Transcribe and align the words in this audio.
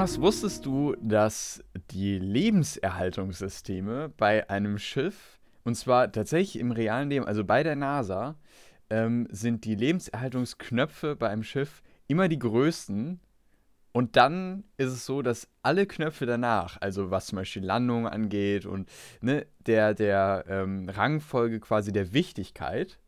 Jonas, 0.00 0.18
wusstest 0.18 0.64
du, 0.64 0.96
dass 1.02 1.62
die 1.90 2.18
Lebenserhaltungssysteme 2.18 4.08
bei 4.08 4.48
einem 4.48 4.78
Schiff, 4.78 5.38
und 5.62 5.74
zwar 5.74 6.10
tatsächlich 6.10 6.58
im 6.58 6.72
realen 6.72 7.10
Leben, 7.10 7.26
also 7.26 7.44
bei 7.44 7.62
der 7.62 7.76
NASA, 7.76 8.36
ähm, 8.88 9.28
sind 9.30 9.66
die 9.66 9.74
Lebenserhaltungsknöpfe 9.74 11.16
bei 11.16 11.28
einem 11.28 11.42
Schiff 11.42 11.82
immer 12.08 12.28
die 12.28 12.38
größten. 12.38 13.20
Und 13.92 14.16
dann 14.16 14.64
ist 14.78 14.88
es 14.88 15.04
so, 15.04 15.20
dass 15.20 15.48
alle 15.62 15.84
Knöpfe 15.84 16.24
danach, 16.24 16.78
also 16.80 17.10
was 17.10 17.26
zum 17.26 17.36
Beispiel 17.36 17.62
Landung 17.62 18.08
angeht 18.08 18.64
und 18.64 18.88
ne, 19.20 19.46
der, 19.66 19.92
der 19.92 20.46
ähm, 20.48 20.88
Rangfolge 20.88 21.60
quasi 21.60 21.92
der 21.92 22.14
Wichtigkeit, 22.14 22.98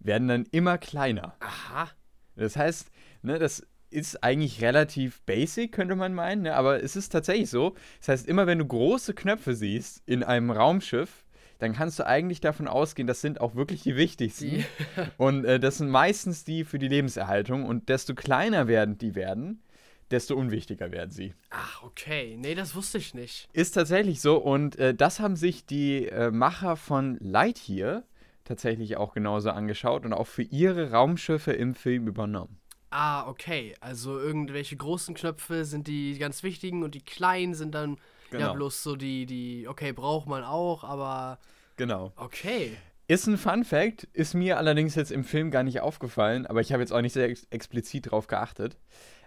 werden 0.00 0.26
dann 0.26 0.46
immer 0.50 0.78
kleiner. 0.78 1.36
Aha. 1.38 1.90
Das 2.34 2.56
heißt, 2.56 2.90
ne, 3.22 3.38
das 3.38 3.64
ist 3.94 4.22
eigentlich 4.24 4.60
relativ 4.60 5.22
basic, 5.22 5.72
könnte 5.72 5.96
man 5.96 6.14
meinen, 6.14 6.42
ne? 6.42 6.54
aber 6.54 6.82
es 6.82 6.96
ist 6.96 7.10
tatsächlich 7.10 7.48
so. 7.48 7.74
Das 8.00 8.08
heißt, 8.08 8.28
immer 8.28 8.46
wenn 8.46 8.58
du 8.58 8.66
große 8.66 9.14
Knöpfe 9.14 9.54
siehst 9.54 10.02
in 10.06 10.22
einem 10.22 10.50
Raumschiff, 10.50 11.24
dann 11.58 11.72
kannst 11.72 11.98
du 11.98 12.06
eigentlich 12.06 12.40
davon 12.40 12.68
ausgehen, 12.68 13.06
das 13.06 13.20
sind 13.20 13.40
auch 13.40 13.54
wirklich 13.54 13.82
die 13.82 13.96
wichtigsten. 13.96 14.50
Die. 14.50 14.64
Und 15.16 15.44
äh, 15.44 15.60
das 15.60 15.78
sind 15.78 15.88
meistens 15.88 16.44
die 16.44 16.64
für 16.64 16.78
die 16.78 16.88
Lebenserhaltung. 16.88 17.64
Und 17.64 17.88
desto 17.88 18.14
kleiner 18.14 18.66
werden 18.66 18.98
die 18.98 19.14
werden, 19.14 19.62
desto 20.10 20.34
unwichtiger 20.34 20.90
werden 20.90 21.10
sie. 21.10 21.34
Ach, 21.50 21.82
okay. 21.84 22.36
Nee, 22.38 22.54
das 22.54 22.74
wusste 22.74 22.98
ich 22.98 23.14
nicht. 23.14 23.48
Ist 23.52 23.72
tatsächlich 23.72 24.20
so. 24.20 24.36
Und 24.36 24.76
äh, 24.78 24.94
das 24.94 25.20
haben 25.20 25.36
sich 25.36 25.64
die 25.64 26.08
äh, 26.08 26.30
Macher 26.30 26.76
von 26.76 27.16
Lightyear 27.20 28.02
tatsächlich 28.44 28.96
auch 28.96 29.14
genauso 29.14 29.50
angeschaut 29.50 30.04
und 30.04 30.12
auch 30.12 30.26
für 30.26 30.42
ihre 30.42 30.90
Raumschiffe 30.90 31.52
im 31.52 31.74
Film 31.74 32.06
übernommen. 32.06 32.60
Ah, 32.96 33.26
okay. 33.28 33.74
Also 33.80 34.20
irgendwelche 34.20 34.76
großen 34.76 35.16
Knöpfe 35.16 35.64
sind 35.64 35.88
die 35.88 36.16
ganz 36.16 36.44
wichtigen 36.44 36.84
und 36.84 36.94
die 36.94 37.00
kleinen 37.04 37.54
sind 37.54 37.74
dann 37.74 37.96
ja 38.30 38.38
Genau. 38.38 38.54
bloß 38.54 38.84
so 38.84 38.94
die, 38.94 39.26
die, 39.26 39.66
okay, 39.66 39.92
braucht 39.92 40.28
man 40.28 40.44
auch, 40.44 40.84
aber 40.84 41.40
Genau. 41.76 42.12
okay. 42.16 42.76
Ist 43.08 43.26
ein 43.26 43.36
Fun 43.36 43.64
Fact, 43.64 44.04
ist 44.12 44.34
mir 44.34 44.58
allerdings 44.58 44.94
jetzt 44.94 45.10
im 45.10 45.24
Film 45.24 45.50
gar 45.50 45.64
nicht 45.64 45.80
aufgefallen, 45.80 46.46
aber 46.46 46.60
ich 46.60 46.72
habe 46.72 46.82
jetzt 46.84 46.92
auch 46.92 47.00
nicht 47.00 47.12
sehr 47.14 47.28
ex 47.28 47.46
explizit 47.50 48.12
drauf 48.12 48.28
geachtet. 48.28 48.76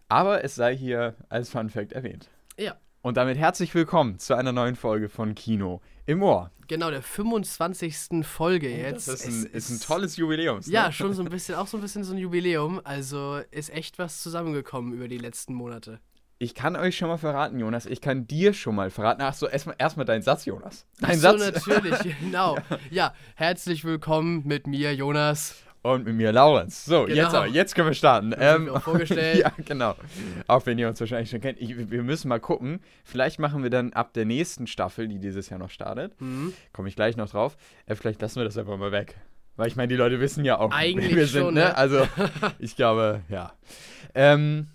Aber 0.07 0.45
es 0.45 0.55
sei 0.55 0.75
hier 0.75 1.15
als 1.27 1.49
Fun 1.49 1.69
Fact 1.69 1.91
erwähnt. 1.91 2.29
Ja. 2.57 2.77
Und 3.01 3.17
damit 3.17 3.37
herzlich 3.37 3.75
willkommen 3.75 4.17
zu 4.17 4.33
einer 4.33 4.53
neuen 4.53 4.77
Folge 4.77 5.09
von 5.09 5.35
Kino 5.35 5.81
im 6.05 6.23
Ohr. 6.23 6.51
Genau, 6.67 6.91
der 6.91 7.01
25. 7.01 8.25
Folge 8.25 8.69
jetzt. 8.69 9.07
Das 9.07 9.25
ist 9.25 9.45
ein, 9.45 9.51
ist 9.53 9.69
ein 9.69 9.79
tolles 9.79 10.17
Jubiläum. 10.17 10.59
Ja, 10.65 10.91
schon 10.91 11.13
so 11.13 11.23
ein 11.23 11.29
bisschen, 11.29 11.55
auch 11.55 11.67
so 11.67 11.77
ein 11.77 11.81
bisschen 11.81 12.03
so 12.03 12.13
ein 12.13 12.17
Jubiläum. 12.17 12.81
Also 12.83 13.39
ist 13.51 13.69
echt 13.69 13.99
was 13.99 14.21
zusammengekommen 14.21 14.93
über 14.93 15.07
die 15.07 15.17
letzten 15.17 15.53
Monate. 15.53 15.99
Ich 16.39 16.53
kann 16.53 16.75
euch 16.75 16.95
schon 16.95 17.07
mal 17.07 17.17
verraten, 17.17 17.59
Jonas. 17.59 17.87
Ich 17.87 17.99
kann 17.99 18.27
dir 18.27 18.53
schon 18.53 18.75
mal 18.75 18.91
verraten. 18.91 19.21
Ach 19.23 19.33
so, 19.33 19.47
erstmal 19.47 19.75
erstmal 19.79 20.05
dein 20.05 20.21
Satz, 20.21 20.45
Jonas. 20.45 20.85
Dein 20.99 21.11
Ach 21.11 21.31
so, 21.31 21.37
Satz. 21.37 21.65
natürlich, 21.67 22.15
genau. 22.19 22.57
Ja. 22.91 23.13
herzlich 23.35 23.83
willkommen 23.83 24.43
mit 24.45 24.67
mir, 24.67 24.93
Jonas. 24.93 25.55
Und 25.83 26.05
mit 26.05 26.15
mir, 26.15 26.31
Laurenz. 26.33 26.83
So, 26.85 27.05
Genau. 27.05 27.15
jetzt 27.15 27.33
aber, 27.33 27.47
jetzt 27.47 27.75
können 27.75 27.87
wir 27.87 27.93
starten. 27.93 28.33
Ähm, 28.37 28.65
sind 28.65 28.69
auch 28.75 28.81
vorgestellt. 28.81 29.39
ja, 29.43 29.51
genau. 29.63 29.95
Auch 30.47 30.65
wenn 30.65 30.77
ihr 30.77 30.89
uns 30.89 30.99
wahrscheinlich 30.99 31.29
schon 31.29 31.39
kennt. 31.39 31.59
Ich, 31.61 31.89
wir 31.89 32.03
müssen 32.03 32.27
mal 32.27 32.39
gucken. 32.39 32.81
Vielleicht 33.05 33.39
machen 33.39 33.63
wir 33.63 33.69
dann 33.69 33.93
ab 33.93 34.13
der 34.13 34.25
nächsten 34.25 34.67
Staffel, 34.67 35.07
die 35.07 35.19
dieses 35.19 35.49
Jahr 35.49 35.59
noch 35.59 35.69
startet, 35.69 36.19
Mhm. 36.19 36.53
komme 36.73 36.89
ich 36.89 36.95
gleich 36.95 37.15
noch 37.15 37.29
drauf. 37.29 37.55
Äh, 37.85 37.95
vielleicht 37.95 38.21
lassen 38.21 38.37
wir 38.37 38.43
das 38.43 38.57
einfach 38.57 38.75
mal 38.77 38.91
weg. 38.91 39.15
Weil 39.55 39.67
ich 39.69 39.75
meine, 39.75 39.87
die 39.87 39.95
Leute 39.95 40.19
wissen 40.19 40.43
ja 40.45 40.59
auch, 40.59 40.71
Eigentlich 40.71 41.15
wir 41.15 41.25
sind, 41.27 41.41
schon, 41.41 41.53
ne? 41.53 41.61
ne? 41.61 41.77
Also, 41.77 42.07
ich 42.59 42.75
glaube, 42.75 43.21
ja. 43.29 43.53
Ähm, 44.13 44.67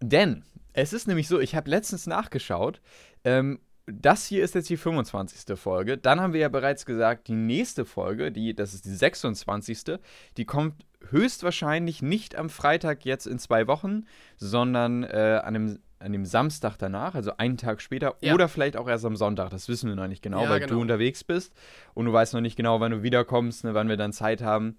denn 0.00 0.44
es 0.72 0.92
ist 0.92 1.08
nämlich 1.08 1.26
so, 1.26 1.40
ich 1.40 1.54
habe 1.54 1.70
letztens 1.70 2.06
nachgeschaut. 2.06 2.80
Ähm, 3.24 3.58
das 3.86 4.26
hier 4.26 4.42
ist 4.42 4.54
jetzt 4.54 4.68
die 4.68 4.76
25. 4.76 5.56
Folge. 5.58 5.96
Dann 5.96 6.20
haben 6.20 6.32
wir 6.32 6.40
ja 6.40 6.48
bereits 6.48 6.84
gesagt, 6.86 7.28
die 7.28 7.34
nächste 7.36 7.84
Folge, 7.84 8.32
die, 8.32 8.54
das 8.54 8.74
ist 8.74 8.84
die 8.84 8.94
26. 8.94 9.98
Die 10.36 10.44
kommt 10.44 10.84
höchstwahrscheinlich 11.10 12.02
nicht 12.02 12.34
am 12.36 12.50
Freitag 12.50 13.04
jetzt 13.04 13.26
in 13.26 13.38
zwei 13.38 13.66
Wochen, 13.68 14.04
sondern 14.36 15.04
äh, 15.04 15.40
an, 15.44 15.54
dem, 15.54 15.78
an 16.00 16.12
dem 16.12 16.24
Samstag 16.24 16.76
danach, 16.78 17.14
also 17.14 17.36
einen 17.36 17.58
Tag 17.58 17.80
später 17.80 18.16
Ja. 18.20 18.34
oder 18.34 18.48
vielleicht 18.48 18.76
auch 18.76 18.88
erst 18.88 19.04
am 19.04 19.14
Sonntag. 19.14 19.50
Das 19.50 19.68
wissen 19.68 19.88
wir 19.88 19.94
noch 19.94 20.08
nicht 20.08 20.22
genau, 20.22 20.42
Ja, 20.42 20.50
weil 20.50 20.60
genau. 20.60 20.74
du 20.74 20.80
unterwegs 20.80 21.22
bist 21.22 21.54
und 21.94 22.06
du 22.06 22.12
weißt 22.12 22.34
noch 22.34 22.40
nicht 22.40 22.56
genau, 22.56 22.80
wann 22.80 22.90
du 22.90 23.02
wiederkommst, 23.04 23.62
ne, 23.64 23.74
wann 23.74 23.88
wir 23.88 23.96
dann 23.96 24.12
Zeit 24.12 24.42
haben. 24.42 24.78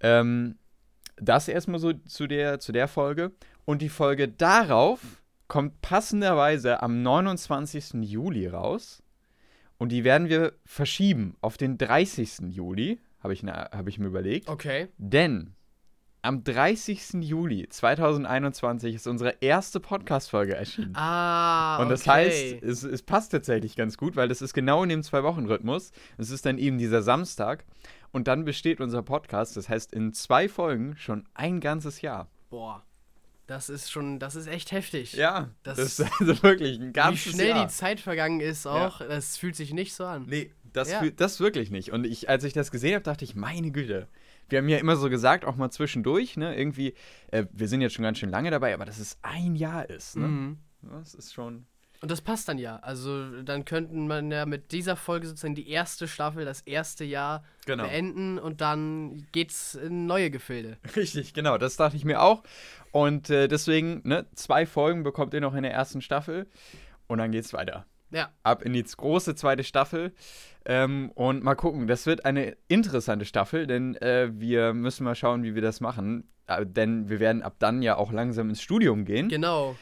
Ähm, 0.00 0.56
das 1.16 1.48
erstmal 1.48 1.78
so 1.80 1.92
zu 1.92 2.26
der, 2.26 2.58
zu 2.58 2.72
der 2.72 2.88
Folge. 2.88 3.32
Und 3.64 3.82
die 3.82 3.88
Folge 3.88 4.28
darauf 4.28 5.00
kommt 5.48 5.80
passenderweise 5.80 6.82
am 6.82 7.02
29. 7.02 7.94
Juli 8.02 8.46
raus. 8.46 9.02
Und 9.78 9.90
die 9.90 10.04
werden 10.04 10.28
wir 10.28 10.54
verschieben 10.64 11.36
auf 11.40 11.56
den 11.56 11.76
30. 11.76 12.48
Juli, 12.48 12.98
habe 13.20 13.34
ich, 13.34 13.42
hab 13.44 13.86
ich 13.88 13.98
mir 13.98 14.06
überlegt. 14.06 14.48
Okay. 14.48 14.88
Denn 14.96 15.54
am 16.22 16.42
30. 16.42 17.14
Juli 17.20 17.68
2021 17.68 18.94
ist 18.94 19.06
unsere 19.06 19.36
erste 19.40 19.78
Podcast-Folge 19.78 20.56
erschienen. 20.56 20.96
Ah, 20.96 21.78
Und 21.80 21.88
das 21.88 22.02
okay. 22.02 22.10
heißt, 22.10 22.62
es, 22.62 22.82
es 22.82 23.02
passt 23.02 23.30
tatsächlich 23.32 23.76
ganz 23.76 23.96
gut, 23.96 24.16
weil 24.16 24.28
das 24.28 24.42
ist 24.42 24.54
genau 24.54 24.82
in 24.82 24.88
dem 24.88 25.02
Zwei-Wochen-Rhythmus. 25.02 25.92
Es 26.18 26.30
ist 26.30 26.44
dann 26.46 26.58
eben 26.58 26.78
dieser 26.78 27.02
Samstag. 27.02 27.64
Und 28.12 28.28
dann 28.28 28.44
besteht 28.44 28.80
unser 28.80 29.02
Podcast, 29.02 29.56
das 29.56 29.68
heißt 29.68 29.92
in 29.92 30.12
zwei 30.14 30.48
Folgen 30.48 30.96
schon 30.96 31.28
ein 31.34 31.60
ganzes 31.60 32.00
Jahr. 32.00 32.28
Boah, 32.50 32.82
das 33.46 33.68
ist 33.68 33.90
schon, 33.90 34.18
das 34.18 34.34
ist 34.34 34.46
echt 34.48 34.72
heftig. 34.72 35.12
Ja, 35.14 35.50
Das- 35.62 35.76
das, 35.78 35.98
ist 36.00 36.20
also 36.20 36.42
wirklich 36.42 36.78
ein 36.80 36.88
Wie 36.88 36.92
ganzes 36.92 37.32
schnell 37.32 37.48
Jahr. 37.50 37.66
die 37.66 37.72
Zeit 37.72 38.00
vergangen 38.00 38.40
ist 38.40 38.66
auch, 38.66 38.98
das 38.98 39.36
fühlt 39.36 39.56
sich 39.56 39.72
nicht 39.72 39.94
so 39.94 40.04
an. 40.04 40.26
Nee, 40.28 40.52
das, 40.72 40.90
Ja. 40.90 41.00
fühl- 41.00 41.12
das 41.12 41.40
wirklich 41.40 41.70
nicht. 41.70 41.92
Und 41.92 42.04
ich, 42.06 42.28
als 42.28 42.44
ich 42.44 42.52
das 42.52 42.70
gesehen 42.70 42.94
habe, 42.94 43.04
dachte 43.04 43.24
ich, 43.24 43.34
meine 43.34 43.70
Güte. 43.70 44.08
Wir 44.48 44.58
haben 44.58 44.68
ja 44.68 44.78
immer 44.78 44.96
so 44.96 45.08
gesagt, 45.10 45.44
auch 45.44 45.56
mal 45.56 45.70
zwischendurch, 45.70 46.36
ne, 46.36 46.56
irgendwie, 46.56 46.94
äh, 47.32 47.46
wir 47.52 47.66
sind 47.68 47.80
jetzt 47.80 47.94
schon 47.94 48.04
ganz 48.04 48.18
schön 48.18 48.30
lange 48.30 48.50
dabei, 48.50 48.74
aber 48.74 48.84
dass 48.84 48.98
es 48.98 49.18
ein 49.22 49.56
Jahr 49.56 49.88
ist, 49.90 50.16
ne? 50.16 50.28
Mhm. 50.28 50.58
Das 50.82 51.14
ist 51.14 51.34
schon. 51.34 51.66
Und 52.02 52.10
das 52.10 52.20
passt 52.20 52.48
dann 52.48 52.58
ja. 52.58 52.76
Also 52.76 53.42
dann 53.42 53.64
könnten 53.64 54.06
man 54.06 54.30
ja 54.30 54.46
mit 54.46 54.72
dieser 54.72 54.96
Folge 54.96 55.26
sozusagen 55.26 55.54
die 55.54 55.68
erste 55.70 56.06
Staffel, 56.08 56.44
das 56.44 56.60
erste 56.62 57.04
Jahr 57.04 57.42
Genau. 57.66 57.84
beenden 57.84 58.38
und 58.38 58.60
dann 58.60 59.26
geht's 59.32 59.74
in 59.74 60.06
neue 60.06 60.30
Gefilde. 60.30 60.76
Richtig, 60.96 61.34
genau, 61.34 61.58
das 61.58 61.76
dachte 61.76 61.96
ich 61.96 62.04
mir 62.04 62.22
auch. 62.22 62.42
Und 62.92 63.30
äh, 63.30 63.48
deswegen, 63.48 64.02
ne, 64.04 64.26
zwei 64.34 64.66
Folgen 64.66 65.02
bekommt 65.02 65.34
ihr 65.34 65.40
noch 65.40 65.54
in 65.54 65.62
der 65.62 65.72
ersten 65.72 66.00
Staffel 66.00 66.46
und 67.06 67.18
dann 67.18 67.32
geht's 67.32 67.52
weiter. 67.52 67.86
Ja, 68.10 68.30
Ab 68.44 68.62
in 68.62 68.72
die 68.72 68.84
große 68.84 69.34
zweite 69.34 69.64
Staffel. 69.64 70.12
Ähm, 70.64 71.10
und 71.14 71.42
mal 71.42 71.56
gucken, 71.56 71.86
das 71.88 72.06
wird 72.06 72.24
eine 72.24 72.56
interessante 72.68 73.24
Staffel, 73.24 73.66
denn 73.66 73.96
äh, 73.96 74.30
wir 74.32 74.74
müssen 74.74 75.02
mal 75.04 75.14
schauen, 75.16 75.42
wie 75.42 75.54
wir 75.54 75.62
das 75.62 75.80
machen. 75.80 76.28
Äh, 76.46 76.64
denn 76.66 77.08
wir 77.08 77.18
werden 77.20 77.42
ab 77.42 77.56
dann 77.58 77.82
ja 77.82 77.96
auch 77.96 78.12
langsam 78.12 78.48
ins 78.48 78.62
Studium 78.62 79.04
gehen. 79.04 79.28
genau. 79.28 79.76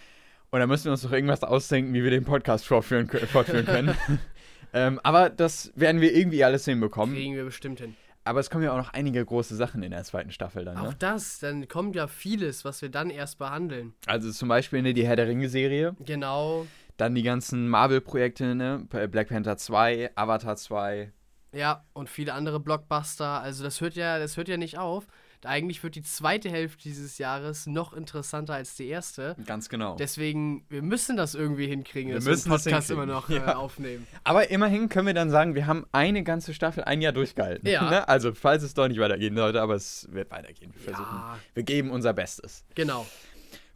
Und 0.54 0.60
da 0.60 0.69
müssen 0.69 0.84
wir 0.84 0.92
uns 0.92 1.03
doch 1.03 1.10
irgendwas 1.10 1.42
ausdenken, 1.42 1.92
wie 1.94 2.04
wir 2.04 2.12
den 2.12 2.25
Podcast 2.25 2.65
fortführen, 2.65 3.09
fortführen 3.09 3.66
können. 3.66 3.97
ähm, 4.72 5.00
aber 5.03 5.28
das 5.28 5.72
werden 5.75 6.00
wir 6.00 6.15
irgendwie 6.15 6.44
alles 6.44 6.65
hinbekommen. 6.65 7.16
Kriegen 7.16 7.34
wir 7.34 7.44
bestimmt 7.44 7.81
hin. 7.81 7.97
Aber 8.22 8.38
es 8.38 8.50
kommen 8.50 8.62
ja 8.62 8.70
auch 8.70 8.76
noch 8.76 8.93
einige 8.93 9.25
große 9.25 9.56
Sachen 9.56 9.82
in 9.82 9.91
der 9.91 10.04
zweiten 10.04 10.31
Staffel 10.31 10.64
dann. 10.64 10.76
Auch 10.76 10.91
Ne? 10.91 10.97
das, 10.97 11.41
dann 11.41 11.66
kommt 11.66 11.97
ja 11.97 12.06
vieles, 12.06 12.64
was 12.64 12.82
wir 12.82 12.88
dann 12.88 13.10
erst 13.10 13.38
behandeln. 13.38 13.94
Also 14.06 14.31
zum 14.31 14.48
Beispiel 14.48 14.81
ne, 14.81 14.94
die 14.94 15.04
Herr 15.04 15.16
der 15.16 15.26
Ringe-Serie. 15.26 15.97
Genau. 15.98 16.69
Dann 16.98 17.16
die 17.16 17.25
ganzen 17.25 17.69
Marvel-Projekte, 17.69 18.54
ne? 18.54 18.87
Black 19.11 19.31
Panther 19.31 19.56
2, 19.56 20.12
Avatar 20.14 20.55
2. 20.55 21.11
Ja, 21.52 21.84
und 21.94 22.08
viele 22.08 22.32
andere 22.32 22.61
Blockbuster. 22.61 23.40
Also 23.40 23.64
das 23.64 23.81
hört 23.81 23.96
ja, 23.96 24.20
das 24.20 24.37
hört 24.37 24.46
ja 24.46 24.56
nicht 24.56 24.78
auf. 24.78 25.08
Eigentlich 25.46 25.82
wird 25.82 25.94
die 25.94 26.02
zweite 26.02 26.50
Hälfte 26.50 26.82
dieses 26.82 27.19
Jahres 27.19 27.67
noch 27.67 27.93
interessanter 27.93 28.55
als 28.55 28.76
die 28.76 28.88
erste. 28.88 29.37
Ganz 29.46 29.69
genau. 29.69 29.96
Deswegen, 29.96 30.64
wir 30.69 30.82
müssen 30.82 31.17
das 31.17 31.35
irgendwie 31.35 31.67
hinkriegen, 31.67 32.08
Wir 32.11 32.17
dass 32.17 32.25
müssen 32.25 32.50
wir 32.50 32.55
das 32.55 32.64
den 32.64 32.73
Podcast 32.73 32.91
immer 32.91 33.06
noch 33.06 33.29
ja. 33.29 33.52
äh, 33.52 33.55
aufnehmen. 33.55 34.06
Aber 34.25 34.50
immerhin 34.50 34.88
können 34.88 35.06
wir 35.06 35.14
dann 35.14 35.31
sagen, 35.31 35.55
wir 35.55 35.67
haben 35.67 35.87
eine 35.93 36.23
ganze 36.25 36.55
Staffel 36.55 36.85
ein 36.85 37.00
Jahr 37.00 37.12
durchgehalten. 37.12 37.69
Ja. 37.69 37.85
Ne? 37.94 38.08
Also, 38.08 38.32
falls 38.32 38.62
es 38.62 38.73
doch 38.73 38.88
nicht 38.88 38.99
weitergehen 38.99 39.37
sollte, 39.37 39.61
aber 39.61 39.75
es 39.75 40.08
wird 40.11 40.31
weitergehen. 40.31 40.73
Wir 40.75 40.94
versuchen. 40.94 41.17
Ja, 41.17 41.38
Wir 41.52 41.62
geben 41.64 41.90
unser 41.90 42.14
Bestes. 42.14 42.64
genau. 42.75 43.06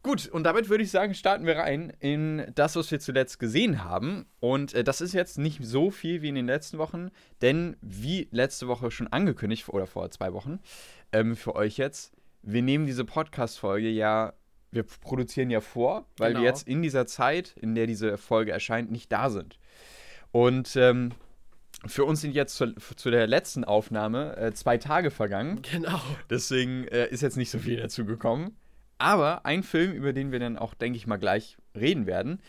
Gut, 0.04 0.28
und 0.28 0.44
damit 0.44 0.68
würde 0.68 0.84
ich 0.84 0.90
sagen, 0.92 1.12
starten 1.12 1.44
wir 1.44 1.56
rein 1.56 1.92
in 1.98 2.50
das, 2.54 2.76
was 2.76 2.90
wir 2.90 3.00
zuletzt 3.00 3.40
gesehen 3.40 3.82
haben. 3.84 4.26
Und 4.38 4.72
äh, 4.72 4.84
das 4.84 5.00
ist 5.00 5.12
jetzt 5.12 5.38
nicht 5.38 5.58
so 5.62 5.90
viel 5.90 6.22
wie 6.22 6.28
in 6.28 6.36
den 6.36 6.46
letzten 6.46 6.78
Wochen, 6.78 7.10
denn 7.42 7.76
wie 7.80 8.28
letzte 8.30 8.68
Woche 8.68 8.90
schon 8.92 9.08
angekündigt, 9.08 9.68
oder 9.68 9.86
vor 9.86 10.08
zwei 10.10 10.32
Wochen, 10.32 10.60
ähm, 11.12 11.36
für 11.36 11.54
euch 11.54 11.76
jetzt, 11.76 12.12
wir 12.42 12.62
nehmen 12.62 12.86
diese 12.86 13.04
Podcast-Folge 13.04 13.88
ja, 13.88 14.32
wir 14.70 14.82
produzieren 14.84 15.50
ja 15.50 15.60
vor, 15.60 16.06
weil 16.18 16.30
Genau. 16.32 16.42
wir 16.42 16.48
jetzt 16.48 16.68
in 16.68 16.82
dieser 16.82 17.06
Zeit, 17.06 17.54
in 17.56 17.74
der 17.74 17.86
diese 17.86 18.18
Folge 18.18 18.52
erscheint, 18.52 18.90
nicht 18.90 19.10
da 19.10 19.30
sind. 19.30 19.58
Und 20.30 20.76
ähm, 20.76 21.12
für 21.86 22.04
uns 22.04 22.20
sind 22.20 22.34
jetzt 22.34 22.56
zu, 22.56 22.74
zu 22.74 23.10
der 23.10 23.26
letzten 23.26 23.64
Aufnahme 23.64 24.36
äh, 24.36 24.52
zwei 24.52 24.76
Tage 24.78 25.10
vergangen. 25.10 25.62
Genau. 25.62 26.00
Deswegen 26.28 26.86
äh, 26.88 27.08
ist 27.08 27.22
jetzt 27.22 27.36
nicht 27.36 27.50
so 27.50 27.58
viel 27.58 27.76
dazu 27.76 28.04
gekommen. 28.04 28.56
Aber 28.98 29.46
ein 29.46 29.62
Film, 29.62 29.92
über 29.92 30.12
den 30.12 30.32
wir 30.32 30.40
dann 30.40 30.58
auch, 30.58 30.74
denke 30.74 30.96
ich 30.96 31.06
mal, 31.06 31.18
gleich 31.18 31.56
reden 31.74 32.06
werden. 32.06 32.40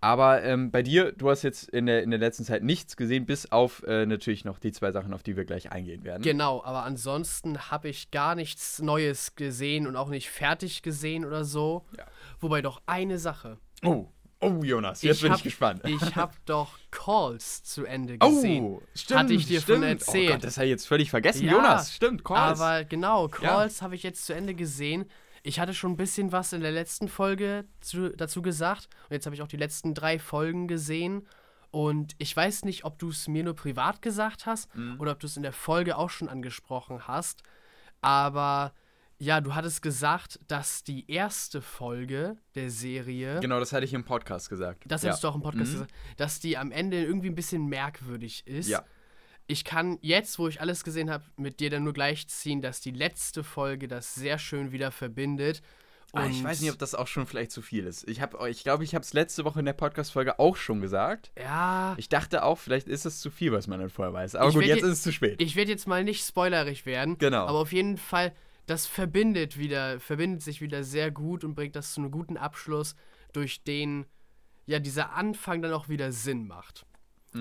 Aber 0.00 0.44
ähm, 0.44 0.70
bei 0.70 0.82
dir, 0.82 1.12
du 1.12 1.28
hast 1.28 1.42
jetzt 1.42 1.68
in 1.68 1.86
der, 1.86 2.02
in 2.02 2.10
der 2.10 2.20
letzten 2.20 2.44
Zeit 2.44 2.62
nichts 2.62 2.96
gesehen, 2.96 3.26
bis 3.26 3.50
auf 3.50 3.82
äh, 3.82 4.06
natürlich 4.06 4.44
noch 4.44 4.60
die 4.60 4.70
zwei 4.70 4.92
Sachen, 4.92 5.12
auf 5.12 5.24
die 5.24 5.36
wir 5.36 5.44
gleich 5.44 5.72
eingehen 5.72 6.04
werden. 6.04 6.22
Genau, 6.22 6.62
aber 6.62 6.84
ansonsten 6.84 7.70
habe 7.70 7.88
ich 7.88 8.12
gar 8.12 8.36
nichts 8.36 8.80
Neues 8.80 9.34
gesehen 9.34 9.88
und 9.88 9.96
auch 9.96 10.08
nicht 10.08 10.30
fertig 10.30 10.82
gesehen 10.82 11.24
oder 11.24 11.44
so. 11.44 11.84
Ja. 11.96 12.04
Wobei 12.38 12.62
doch 12.62 12.80
eine 12.86 13.18
Sache. 13.18 13.58
Oh, 13.84 14.06
oh 14.40 14.60
Jonas, 14.62 15.02
jetzt 15.02 15.22
bin 15.22 15.32
hab, 15.32 15.38
ich 15.38 15.44
gespannt. 15.44 15.82
Ich 15.84 16.00
habe 16.16 16.34
doch 16.46 16.78
Calls 16.92 17.64
zu 17.64 17.84
Ende 17.84 18.18
gesehen. 18.18 18.64
Oh, 18.64 18.82
stimmt. 18.94 19.18
Hatte 19.18 19.32
ich 19.32 19.46
dir 19.46 19.60
stimmt. 19.60 19.78
von 19.78 19.88
erzählt. 19.88 20.30
Oh 20.30 20.32
Gott, 20.34 20.44
das 20.44 20.56
habe 20.58 20.66
ich 20.66 20.70
jetzt 20.70 20.86
völlig 20.86 21.10
vergessen. 21.10 21.44
Ja, 21.44 21.52
Jonas, 21.52 21.92
stimmt, 21.92 22.24
Calls. 22.24 22.60
Aber 22.60 22.84
genau, 22.84 23.26
Calls 23.26 23.82
habe 23.82 23.96
ich 23.96 24.04
jetzt 24.04 24.24
zu 24.26 24.32
Ende 24.32 24.54
gesehen. 24.54 25.06
Ich 25.48 25.58
hatte 25.58 25.72
schon 25.72 25.92
ein 25.92 25.96
bisschen 25.96 26.30
was 26.30 26.52
in 26.52 26.60
der 26.60 26.72
letzten 26.72 27.08
Folge 27.08 27.64
zu, 27.80 28.10
dazu 28.14 28.42
gesagt. 28.42 28.88
Und 29.08 29.14
jetzt 29.14 29.24
habe 29.24 29.34
ich 29.34 29.40
auch 29.40 29.48
die 29.48 29.56
letzten 29.56 29.94
drei 29.94 30.18
Folgen 30.18 30.68
gesehen. 30.68 31.26
Und 31.70 32.14
ich 32.18 32.36
weiß 32.36 32.66
nicht, 32.66 32.84
ob 32.84 32.98
du 32.98 33.08
es 33.08 33.28
mir 33.28 33.44
nur 33.44 33.54
privat 33.54 34.02
gesagt 34.02 34.44
hast 34.44 34.74
Mhm. 34.76 35.00
oder 35.00 35.12
ob 35.12 35.20
du 35.20 35.26
es 35.26 35.38
in 35.38 35.42
der 35.42 35.54
Folge 35.54 35.96
auch 35.96 36.10
schon 36.10 36.28
angesprochen 36.28 37.08
hast. 37.08 37.42
Aber 38.02 38.74
ja, 39.18 39.40
du 39.40 39.54
hattest 39.54 39.80
gesagt, 39.80 40.38
dass 40.48 40.84
die 40.84 41.10
erste 41.10 41.62
Folge 41.62 42.36
der 42.54 42.70
Serie, 42.70 43.40
genau, 43.40 43.58
das 43.58 43.72
hatte 43.72 43.86
ich 43.86 43.94
im 43.94 44.04
Podcast 44.04 44.50
gesagt. 44.50 44.84
das 44.86 45.02
ja. 45.02 45.08
hättest 45.08 45.24
du 45.24 45.28
auch 45.28 45.34
im 45.34 45.42
Podcast 45.42 45.70
Mhm. 45.70 45.74
gesagt, 45.74 45.94
dass 46.18 46.40
die 46.40 46.58
am 46.58 46.70
Ende 46.70 47.02
irgendwie 47.02 47.28
ein 47.30 47.34
bisschen 47.34 47.66
merkwürdig 47.66 48.46
ist. 48.46 48.68
Ja. 48.68 48.84
Ich 49.50 49.64
kann 49.64 49.98
jetzt, 50.02 50.38
wo 50.38 50.46
ich 50.46 50.60
alles 50.60 50.84
gesehen 50.84 51.10
habe, 51.10 51.24
mit 51.36 51.58
dir 51.60 51.70
dann 51.70 51.82
nur 51.84 51.94
gleichziehen, 51.94 52.60
dass 52.60 52.80
die 52.80 52.90
letzte 52.90 53.42
Folge 53.42 53.88
das 53.88 54.14
sehr 54.14 54.38
schön 54.38 54.72
wieder 54.72 54.90
verbindet. 54.90 55.62
Ah, 56.12 56.26
ich 56.26 56.42
weiß 56.44 56.60
nicht, 56.62 56.70
ob 56.70 56.78
das 56.78 56.94
auch 56.94 57.06
schon 57.06 57.26
vielleicht 57.26 57.50
zu 57.50 57.60
viel 57.60 57.84
ist. 57.86 58.08
Ich 58.08 58.18
glaube, 58.18 58.48
ich, 58.50 58.62
glaub, 58.62 58.80
ich 58.82 58.94
habe 58.94 59.02
es 59.02 59.12
letzte 59.12 59.44
Woche 59.44 59.58
in 59.60 59.66
der 59.66 59.74
Podcast-Folge 59.74 60.38
auch 60.38 60.56
schon 60.56 60.80
gesagt. 60.80 61.30
Ja, 61.38 61.94
Ich 61.98 62.08
dachte 62.08 62.44
auch, 62.44 62.58
vielleicht 62.58 62.88
ist 62.88 63.04
es 63.04 63.20
zu 63.20 63.30
viel, 63.30 63.52
was 63.52 63.66
man 63.66 63.78
dann 63.80 63.90
vorher 63.90 64.14
weiß. 64.14 64.34
Aber 64.34 64.48
Ich 64.48 64.54
gut, 64.54 64.64
jetzt 64.64 64.80
je- 64.82 64.86
ist 64.86 64.92
es 64.98 65.02
zu 65.02 65.12
spät. 65.12 65.40
ich 65.40 65.54
werde 65.56 65.70
jetzt 65.70 65.86
mal 65.86 66.04
nicht 66.04 66.24
spoilerig 66.26 66.86
werden. 66.86 67.18
Genau. 67.18 67.46
Aber 67.46 67.58
auf 67.58 67.72
jeden 67.72 67.98
Fall, 67.98 68.34
das 68.66 68.86
verbindet 68.86 69.58
wieder, 69.58 69.98
verbindet 70.00 70.42
sich 70.42 70.60
wieder 70.62 70.82
sehr 70.84 71.10
gut 71.10 71.44
und 71.44 71.54
bringt 71.54 71.76
das 71.76 71.92
zu 71.94 72.00
einem 72.00 72.10
guten 72.10 72.36
Abschluss, 72.38 72.94
durch 73.34 73.62
den 73.64 74.06
ja 74.66 74.78
dieser 74.78 75.12
Anfang 75.12 75.60
dann 75.62 75.72
auch 75.74 75.88
wieder 75.90 76.10
Sinn 76.12 76.46
macht. 76.46 76.86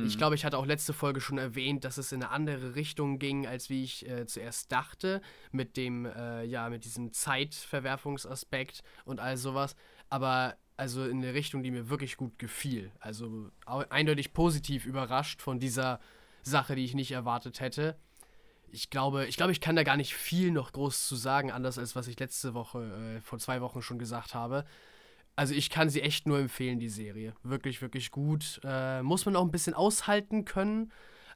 Mhm. 0.02 0.08
Ich 0.08 0.18
glaube, 0.18 0.36
ich 0.36 0.46
hatte 0.46 0.58
auch 0.58 0.66
letzte 0.66 0.94
Folge 0.94 1.22
schon 1.22 1.38
erwähnt, 1.38 1.84
dass 1.84 1.98
es 1.98 2.12
in 2.12 2.24
eine 2.24 2.32
andere 2.32 2.76
Richtung 2.76 3.20
ging, 3.20 3.48
als 3.48 3.70
wie 3.70 3.84
ich 3.84 4.08
äh, 4.08 4.26
zuerst 4.26 4.72
dachte, 4.72 5.22
mit 5.52 5.78
dem, 5.78 6.06
äh, 6.06 6.44
ja, 6.44 6.70
mit 6.70 6.86
diesem 6.86 7.14
Zeitverwerfungsaspekt 7.14 8.84
und 9.06 9.20
all 9.20 9.38
sowas. 9.38 9.76
Aber 10.10 10.56
also 10.78 11.06
in 11.06 11.18
eine 11.18 11.34
Richtung, 11.34 11.64
die 11.64 11.72
mir 11.72 11.90
wirklich 11.90 12.18
gut 12.18 12.38
gefiel. 12.38 12.92
Also 13.00 13.50
eindeutig 13.66 14.34
positiv 14.34 14.86
überrascht 14.86 15.42
von 15.42 15.60
dieser 15.60 16.00
Sache, 16.44 16.76
die 16.76 16.86
ich 16.86 16.94
nicht 16.94 17.12
erwartet 17.12 17.60
hätte. 17.60 17.98
Ich 18.70 18.90
glaube, 18.90 19.26
ich 19.26 19.38
glaube, 19.38 19.52
ich 19.52 19.62
kann 19.62 19.76
da 19.76 19.84
gar 19.84 19.98
nicht 19.98 20.14
viel 20.14 20.52
noch 20.52 20.72
groß 20.74 21.08
zu 21.08 21.16
sagen, 21.16 21.52
anders 21.52 21.80
als 21.80 21.96
was 21.96 22.08
ich 22.08 22.20
letzte 22.20 22.54
Woche, 22.54 23.18
äh, 23.18 23.22
vor 23.22 23.40
zwei 23.40 23.62
Wochen 23.62 23.82
schon 23.82 23.98
gesagt 23.98 24.36
habe. 24.36 24.66
Also 25.38 25.54
ich 25.54 25.70
kann 25.70 25.90
sie 25.90 26.02
echt 26.02 26.28
nur 26.28 26.40
empfehlen, 26.40 26.80
die 26.80 26.90
Serie. 26.90 27.34
Wirklich, 27.44 27.82
wirklich 27.82 28.12
gut. 28.12 28.60
Äh, 28.64 29.02
muss 29.04 29.26
man 29.26 29.36
auch 29.36 29.44
ein 29.44 29.52
bisschen 29.52 29.76
aushalten 29.76 30.44
können, 30.44 30.92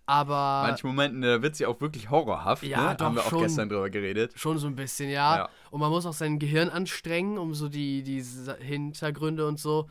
aber 0.05 0.63
Manche 0.67 0.87
Momenten, 0.87 1.21
da 1.21 1.41
wird 1.41 1.55
sie 1.55 1.65
auch 1.65 1.79
wirklich 1.79 2.09
horrorhaft. 2.09 2.63
Ja, 2.63 2.89
ne? 2.89 2.95
doch, 2.97 3.05
Haben 3.05 3.15
wir 3.15 3.21
auch 3.25 3.29
schon. 3.29 3.43
gestern 3.43 3.69
drüber 3.69 3.89
geredet. 3.89 4.33
schon 4.35 4.57
so 4.57 4.67
ein 4.67 4.75
bisschen, 4.75 5.09
ja. 5.09 5.37
Ja. 5.37 5.49
Und 5.69 5.79
man 5.79 5.89
muss 5.91 6.05
auch 6.05 6.13
sein 6.13 6.39
Gehirn 6.39 6.69
anstrengen, 6.69 7.37
um 7.37 7.53
so 7.53 7.69
die, 7.69 8.03
die 8.03 8.21
Hintergründe 8.59 9.47
und 9.47 9.59
so 9.59 9.89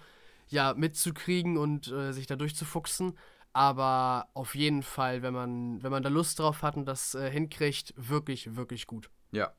ja 0.48 0.74
mitzukriegen 0.74 1.56
und 1.56 1.90
äh, 1.92 2.12
sich 2.12 2.26
da 2.26 2.36
durchzufuchsen. 2.36 3.16
Aber 3.52 4.28
auf 4.34 4.54
jeden 4.54 4.82
Fall, 4.82 5.22
wenn 5.22 5.32
man, 5.32 5.82
wenn 5.82 5.90
man 5.90 6.02
da 6.02 6.08
Lust 6.08 6.38
drauf 6.38 6.62
hat 6.62 6.76
und 6.76 6.86
das 6.86 7.14
äh, 7.14 7.30
hinkriegt, 7.30 7.94
wirklich, 7.96 8.56
wirklich 8.56 8.86
gut. 8.86 9.10
Ja. 9.32 9.52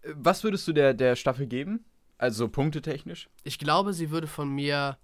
Äh, 0.00 0.14
Was 0.16 0.42
würdest 0.42 0.66
du 0.66 0.72
der, 0.72 0.94
der 0.94 1.16
Staffel 1.16 1.46
geben? 1.46 1.84
Also 2.22 2.48
punktetechnisch? 2.48 3.28
Ich 3.42 3.58
glaube, 3.58 3.92
sie 3.92 4.10
würde 4.10 4.28
von 4.28 4.48
mir 4.48 4.96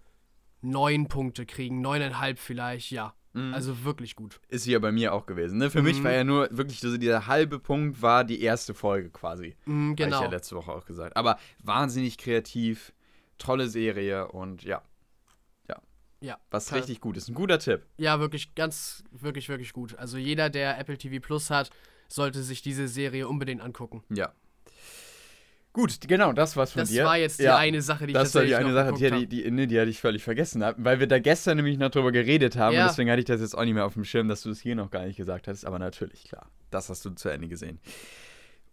neun 0.61 1.09
Punkte 1.09 1.47
kriegen, 1.47 1.81
neuneinhalb 1.81 2.38
vielleicht, 2.38 2.91
ja. 2.93 3.12
Mhm. 3.32 3.53
Also 3.55 3.85
wirklich 3.85 4.15
gut. 4.17 4.41
Ist 4.49 4.65
sie 4.65 4.73
ja 4.73 4.79
bei 4.79 4.93
mir 4.93 5.12
auch 5.12 5.26
gewesen. 5.26 5.59
Ne? 5.59 5.69
Für 5.70 5.82
mich 5.82 5.99
Mhm. 5.99 6.05
war 6.05 6.12
ja 6.12 6.23
nur 6.25 6.49
wirklich 6.50 6.79
so 6.81 6.97
dieser 6.97 7.26
halbe 7.26 7.59
Punkt 7.59 8.00
war 8.03 8.23
die 8.25 8.41
erste 8.41 8.73
Folge 8.73 9.11
quasi. 9.11 9.56
Mm, 9.67 9.70
Habe 9.70 9.91
ich 9.91 9.97
genau. 9.97 10.23
ja 10.23 10.29
letzte 10.29 10.55
Woche 10.56 10.73
auch 10.73 10.85
gesagt. 10.87 11.17
Aber 11.17 11.38
wahnsinnig 11.62 12.19
kreativ, 12.19 12.93
tolle 13.37 13.69
Serie 13.69 14.29
und 14.29 14.62
ja. 14.62 14.81
Ja. 15.69 15.76
Ja, 16.21 16.38
Was 16.50 16.73
richtig 16.73 17.00
gut 17.00 17.17
ist. 17.17 17.29
Ein 17.29 17.35
guter 17.35 17.59
Tipp. 17.59 17.85
Ja, 17.97 18.21
wirklich, 18.21 18.55
ganz, 18.55 19.03
wirklich, 19.11 19.49
wirklich 19.49 19.73
gut. 19.73 19.97
Also 19.97 20.19
jeder, 20.19 20.50
der 20.50 20.79
Apple 20.79 20.97
TV 20.99 21.21
Plus 21.21 21.50
hat, 21.50 21.71
sollte 22.09 22.43
sich 22.43 22.62
diese 22.62 22.87
Serie 22.88 23.26
unbedingt 23.29 23.61
angucken. 23.61 24.03
Ja. 24.09 24.32
Gut, 25.79 26.01
genau, 26.09 26.33
das 26.33 26.57
war's 26.57 26.73
von 26.73 26.81
Das 26.81 26.89
dir. 26.89 27.05
war 27.05 27.17
jetzt 27.17 27.39
die 27.39 27.45
Ja. 27.45 27.57
eine 27.57 27.81
Sache, 27.83 28.07
die 28.07 28.11
ich 28.11 28.19
Das 28.19 28.35
war 28.35 28.43
die 28.43 28.57
eine 28.57 28.73
Sache, 28.73 28.95
die, 28.95 29.27
die, 29.29 29.43
die, 29.45 29.51
nee, 29.53 29.67
die 29.69 29.79
hatte 29.79 29.89
ich 29.91 30.01
völlig 30.01 30.25
vergessen, 30.25 30.65
weil 30.77 30.99
wir 30.99 31.07
da 31.07 31.21
gestern 31.21 31.57
nämlich 31.57 31.79
noch 31.79 31.91
drüber 31.91 32.11
geredet 32.11 32.57
haben 32.57 32.75
Ja. 32.75 32.83
und 32.83 32.89
deswegen 32.91 33.09
hatte 33.11 33.21
ich 33.21 33.27
das 33.27 33.41
jetzt 33.41 33.57
auch 33.57 33.63
nicht 33.65 33.75
mehr 33.75 33.87
auf 33.87 33.95
dem 33.95 34.03
Schirm, 34.05 34.27
dass 34.27 34.43
du 34.43 34.51
es 34.51 34.59
hier 34.61 34.75
noch 34.75 34.91
gar 34.91 35.07
nicht 35.07 35.17
gesagt 35.17 35.47
hast, 35.47 35.65
aber 35.65 35.79
natürlich, 35.79 36.25
klar, 36.25 36.51
das 36.73 36.89
hast 36.89 37.05
du 37.05 37.11
zu 37.11 37.29
Ende 37.29 37.47
gesehen. 37.47 37.79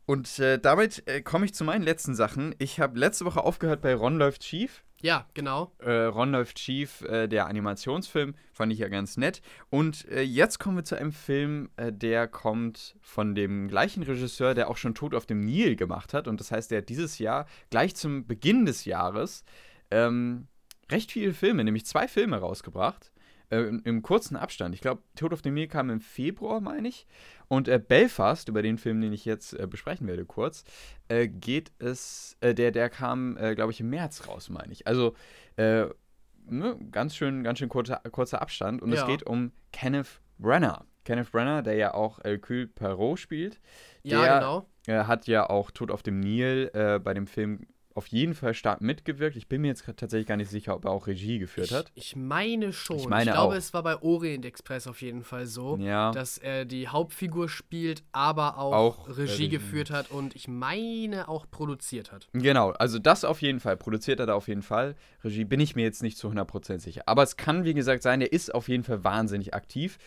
Und 0.06 0.40
äh, 0.40 0.60
damit 0.60 1.08
äh, 1.08 1.22
komme 1.22 1.46
ich 1.46 1.54
zu 1.54 1.64
meinen 1.64 1.84
letzten 1.84 2.14
Sachen. 2.14 2.54
Ich 2.60 2.80
habe 2.80 3.00
letzte 3.00 3.26
Woche 3.26 3.44
aufgehört 3.44 3.82
bei 3.82 3.96
Ron 3.96 4.18
läuft 4.18 4.44
schief. 4.44 4.84
Ja, 5.02 5.28
genau. 5.34 5.72
Äh, 5.80 5.92
Ron 5.92 6.32
läuft 6.32 6.60
schief, 6.60 7.02
äh, 7.02 7.28
der 7.28 7.48
Animationsfilm, 7.48 8.34
fand 8.54 8.72
ich 8.72 8.80
ja 8.80 8.88
ganz 8.88 9.18
nett. 9.18 9.42
Und 9.70 10.08
äh, 10.10 10.22
jetzt 10.22 10.60
kommen 10.60 10.78
wir 10.78 10.84
zu 10.84 10.96
einem 10.96 11.12
Film, 11.12 11.70
äh, 11.76 11.92
der 11.92 12.28
kommt 12.28 12.96
von 13.02 13.36
dem 13.36 13.68
gleichen 13.68 14.04
Regisseur, 14.04 14.54
der 14.54 14.70
auch 14.70 14.78
schon 14.78 14.96
Tod 14.96 15.14
auf 15.14 15.26
dem 15.26 15.42
Nil 15.42 15.76
gemacht 15.76 16.14
hat. 16.14 16.28
Und 16.28 16.40
das 16.40 16.52
heißt, 16.52 16.72
der 16.72 16.80
hat 16.80 16.90
dieses 16.90 17.20
Jahr, 17.20 17.46
gleich 17.70 17.96
zum 17.96 18.26
Beginn 18.26 18.66
des 18.66 18.86
Jahres, 18.86 19.44
ähm, 19.92 20.48
recht 20.92 21.12
viele 21.12 21.34
Filme, 21.34 21.64
nämlich 21.64 21.86
zwei 21.86 22.08
Filme 22.08 22.38
rausgebracht. 22.38 23.12
Äh, 23.50 23.58
im, 23.62 23.82
Im 23.84 24.02
kurzen 24.02 24.36
Abstand. 24.36 24.74
Ich 24.76 24.82
glaube, 24.82 25.04
Tod 25.16 25.32
auf 25.34 25.42
dem 25.42 25.54
Nil 25.54 25.68
kam 25.68 25.90
im 25.90 26.00
Februar, 26.02 26.62
meine 26.62 26.88
ich. 26.88 27.06
Und 27.48 27.68
äh, 27.68 27.80
Belfast, 27.80 28.50
über 28.50 28.62
den 28.62 28.78
Film, 28.78 29.02
den 29.02 29.14
ich 29.14 29.24
jetzt 29.26 29.54
äh, 29.54 29.68
besprechen 29.68 30.08
werde, 30.08 30.26
kurz, 30.26 30.64
äh, 31.10 31.28
geht 31.28 31.72
es, 31.80 32.38
äh, 32.42 32.54
der, 32.56 32.72
der 32.72 32.90
kam, 32.90 33.38
äh, 33.38 33.54
glaube 33.56 33.72
ich, 33.72 33.80
im 33.82 33.90
März 33.90 34.28
raus, 34.28 34.50
meine 34.50 34.72
ich. 34.74 34.88
Also, 34.88 35.14
ne, 35.58 36.78
ganz 36.92 37.16
schön, 37.16 37.44
ganz 37.44 37.60
schön 37.60 37.70
kurzer, 37.70 37.98
kurzer 38.12 38.42
Abstand. 38.42 38.82
Und 38.82 38.92
es 38.92 39.00
Ja. 39.02 39.08
geht 39.08 39.24
um 39.24 39.52
Kenneth 39.72 40.22
Brenner. 40.38 40.86
Kenneth 41.04 41.32
Brenner, 41.32 41.62
der 41.62 41.76
ja 41.76 41.94
auch 41.94 42.20
Hercule 42.24 42.68
Poirot 42.68 43.20
spielt. 43.20 43.60
Ja, 44.04 44.22
Der- 44.22 44.40
genau. 44.40 44.70
Er 44.88 45.08
hat 45.08 45.26
ja 45.28 45.50
auch 45.50 45.72
Tod 45.72 45.90
auf 45.92 46.04
dem 46.04 46.20
Nil 46.20 46.70
bei 47.04 47.14
dem 47.16 47.26
Film 47.26 47.66
auf 47.96 48.08
jeden 48.08 48.34
Fall 48.36 48.54
stark 48.54 48.82
mitgewirkt. 48.82 49.38
Ich 49.38 49.48
bin 49.48 49.62
mir 49.62 49.70
jetzt 49.70 49.86
tatsächlich 49.96 50.28
gar 50.28 50.36
nicht 50.36 50.50
sicher, 50.50 50.76
ob 50.76 50.84
er 50.86 50.92
auch 50.92 51.08
Regie 51.08 51.40
geführt 51.40 51.72
hat. 51.72 51.92
Ich, 51.96 52.08
ich 52.08 52.16
meine 52.18 52.74
schon. 52.74 52.98
Ich 52.98 53.08
meine 53.08 53.32
glaube, 53.32 53.54
auch. 53.54 53.58
es 53.58 53.74
war 53.74 53.84
bei 53.84 54.02
Orient 54.02 54.46
Express 54.46 54.86
auf 54.86 55.02
jeden 55.02 55.24
Fall 55.24 55.46
so, 55.46 55.78
Ja. 55.78 56.12
dass 56.12 56.38
er 56.38 56.66
die 56.66 56.90
Hauptfigur 56.90 57.48
spielt, 57.48 58.04
aber 58.12 58.58
auch, 58.58 58.74
Auch, 58.74 59.08
Regie 59.10 59.22
Regie. 59.46 59.50
geführt 59.50 59.92
hat 59.92 60.12
und 60.12 60.36
ich 60.36 60.48
meine 60.50 61.30
auch 61.30 61.50
produziert 61.50 62.12
hat. 62.12 62.28
Genau, 62.34 62.72
also 62.72 63.00
das 63.00 63.24
auf 63.24 63.42
jeden 63.42 63.62
Fall. 63.62 63.78
Produziert 63.78 64.20
er 64.20 64.26
da 64.26 64.36
auf 64.36 64.50
jeden 64.50 64.62
Fall. 64.62 64.96
Regie 65.24 65.46
bin 65.46 65.62
ich 65.62 65.76
mir 65.78 65.84
jetzt 65.84 66.04
nicht 66.04 66.18
zu 66.18 66.28
100% 66.30 66.80
sicher. 66.80 67.04
Aber 67.06 67.24
es 67.24 67.38
kann, 67.38 67.64
wie 67.64 67.74
gesagt, 67.74 68.04
sein, 68.04 68.20
der 68.20 68.34
ist 68.34 68.54
auf 68.54 68.68
jeden 68.68 68.84
Fall 68.84 69.06
wahnsinnig 69.06 69.54
aktiv. 69.54 69.98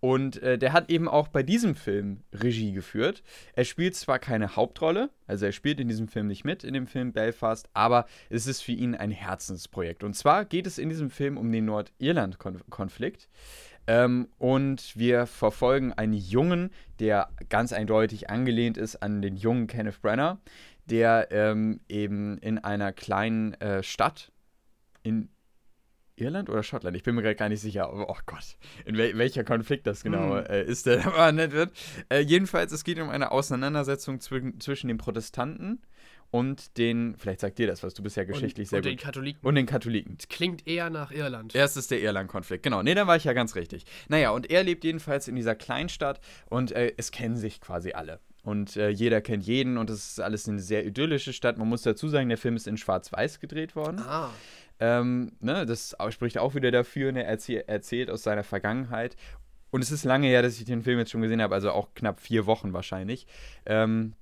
Und 0.00 0.42
äh, 0.42 0.58
der 0.58 0.72
hat 0.72 0.90
eben 0.90 1.08
auch 1.08 1.28
bei 1.28 1.42
diesem 1.42 1.74
Film 1.74 2.20
Regie 2.32 2.72
geführt. 2.72 3.22
Er 3.54 3.64
spielt 3.64 3.96
zwar 3.96 4.18
keine 4.18 4.54
Hauptrolle, 4.54 5.08
also 5.26 5.46
er 5.46 5.52
spielt 5.52 5.80
in 5.80 5.88
diesem 5.88 6.08
Film 6.08 6.26
nicht 6.26 6.44
mit, 6.44 6.62
in 6.62 6.74
dem 6.74 6.86
Film 6.86 7.12
Belfast, 7.12 7.70
aber 7.72 8.06
es 8.28 8.46
ist 8.46 8.60
für 8.60 8.72
ihn 8.72 8.94
ein 8.94 9.10
Herzensprojekt. 9.10 10.04
Und 10.04 10.14
zwar 10.14 10.44
geht 10.44 10.66
es 10.66 10.76
in 10.76 10.90
diesem 10.90 11.08
Film 11.08 11.38
um 11.38 11.50
den 11.50 11.64
Nordirland-Konflikt. 11.64 13.28
Ähm, 13.86 14.28
und 14.38 14.96
wir 14.96 15.26
verfolgen 15.26 15.92
einen 15.92 16.14
Jungen, 16.14 16.70
der 17.00 17.28
ganz 17.48 17.72
eindeutig 17.72 18.30
angelehnt 18.30 18.78
ist 18.78 18.96
an 18.96 19.20
den 19.20 19.36
jungen 19.36 19.66
Kenneth 19.66 20.00
Brenner, 20.00 20.38
der 20.86 21.28
ähm, 21.30 21.80
eben 21.88 22.38
in 22.38 22.58
einer 22.58 22.92
kleinen 22.92 23.54
äh, 23.54 23.82
Stadt 23.82 24.32
in 25.02 25.28
Irland 26.16 26.48
oder 26.48 26.62
Schottland? 26.62 26.96
Ich 26.96 27.02
bin 27.02 27.14
mir 27.14 27.22
gerade 27.22 27.34
gar 27.36 27.48
nicht 27.48 27.60
sicher. 27.60 27.88
aber 27.88 28.08
Oh 28.08 28.16
Gott, 28.26 28.56
in 28.84 28.96
wel 28.96 29.16
welcher 29.18 29.44
Konflikt 29.44 29.86
das 29.86 30.02
genau 30.02 30.36
Hm. 30.38 30.46
äh, 30.46 30.62
ist, 30.64 30.86
der 30.86 30.98
da 30.98 31.10
behandelt 31.10 31.52
wird. 31.52 31.72
Äh, 32.08 32.20
jedenfalls, 32.20 32.72
es 32.72 32.84
geht 32.84 32.98
um 33.00 33.08
eine 33.10 33.30
Auseinandersetzung 33.32 34.20
zwischen, 34.20 34.60
zwischen 34.60 34.88
den 34.88 34.98
Protestanten 34.98 35.80
und 36.30 36.78
den, 36.78 37.14
vielleicht 37.16 37.40
sagt 37.40 37.58
dir 37.58 37.66
das 37.66 37.82
was, 37.82 37.94
du 37.94 38.02
bist 38.02 38.16
ja 38.16 38.24
geschichtlich 38.24 38.66
und, 38.66 38.70
sehr 38.70 38.78
und 38.78 38.84
den 38.86 38.96
gut. 38.96 39.04
Katholiken. 39.04 39.46
Und 39.46 39.54
den 39.56 39.66
Katholiken. 39.66 40.18
Klingt 40.28 40.66
eher 40.66 40.90
nach 40.90 41.10
Irland. 41.12 41.54
Erst 41.54 41.76
ist 41.76 41.90
der 41.90 42.00
Irland-Konflikt, 42.00 42.62
genau. 42.62 42.82
Nee, 42.82 42.94
da 42.94 43.06
war 43.06 43.16
ich 43.16 43.24
ja 43.24 43.32
ganz 43.32 43.54
richtig. 43.54 43.84
Naja, 44.08 44.30
und 44.30 44.50
er 44.50 44.62
lebt 44.64 44.84
jedenfalls 44.84 45.28
in 45.28 45.36
dieser 45.36 45.54
Kleinstadt 45.54 46.20
und 46.50 46.72
äh, 46.72 46.92
es 46.96 47.10
kennen 47.12 47.36
sich 47.36 47.60
quasi 47.60 47.92
alle. 47.92 48.20
Und 48.42 48.76
äh, 48.76 48.90
jeder 48.90 49.22
kennt 49.22 49.46
jeden 49.46 49.78
und 49.78 49.88
es 49.88 50.10
ist 50.10 50.20
alles 50.20 50.46
eine 50.48 50.58
sehr 50.58 50.84
idyllische 50.84 51.32
Stadt. 51.32 51.56
Man 51.56 51.66
muss 51.68 51.80
dazu 51.80 52.08
sagen, 52.08 52.28
der 52.28 52.36
Film 52.36 52.56
ist 52.56 52.66
in 52.66 52.76
Schwarz-Weiß 52.76 53.40
gedreht 53.40 53.74
worden. 53.74 54.00
Ah, 54.00 54.28
Ähm, 54.80 55.32
ne, 55.40 55.66
das 55.66 55.96
spricht 56.10 56.38
auch 56.38 56.54
wieder 56.54 56.70
dafür, 56.70 57.12
ne, 57.12 57.24
er 57.24 57.30
erzähl, 57.30 57.64
erzählt 57.66 58.10
aus 58.10 58.22
seiner 58.22 58.44
Vergangenheit. 58.44 59.16
Und 59.70 59.82
es 59.82 59.90
ist 59.90 60.04
lange 60.04 60.28
her, 60.28 60.42
dass 60.42 60.58
ich 60.58 60.64
den 60.64 60.82
Film 60.82 60.98
jetzt 60.98 61.10
schon 61.10 61.22
gesehen 61.22 61.42
habe, 61.42 61.54
also 61.54 61.72
auch 61.72 61.94
knapp 61.94 62.20
vier 62.20 62.46
Wochen 62.46 62.72
wahrscheinlich. 62.72 63.26
Ähm, 63.66 64.14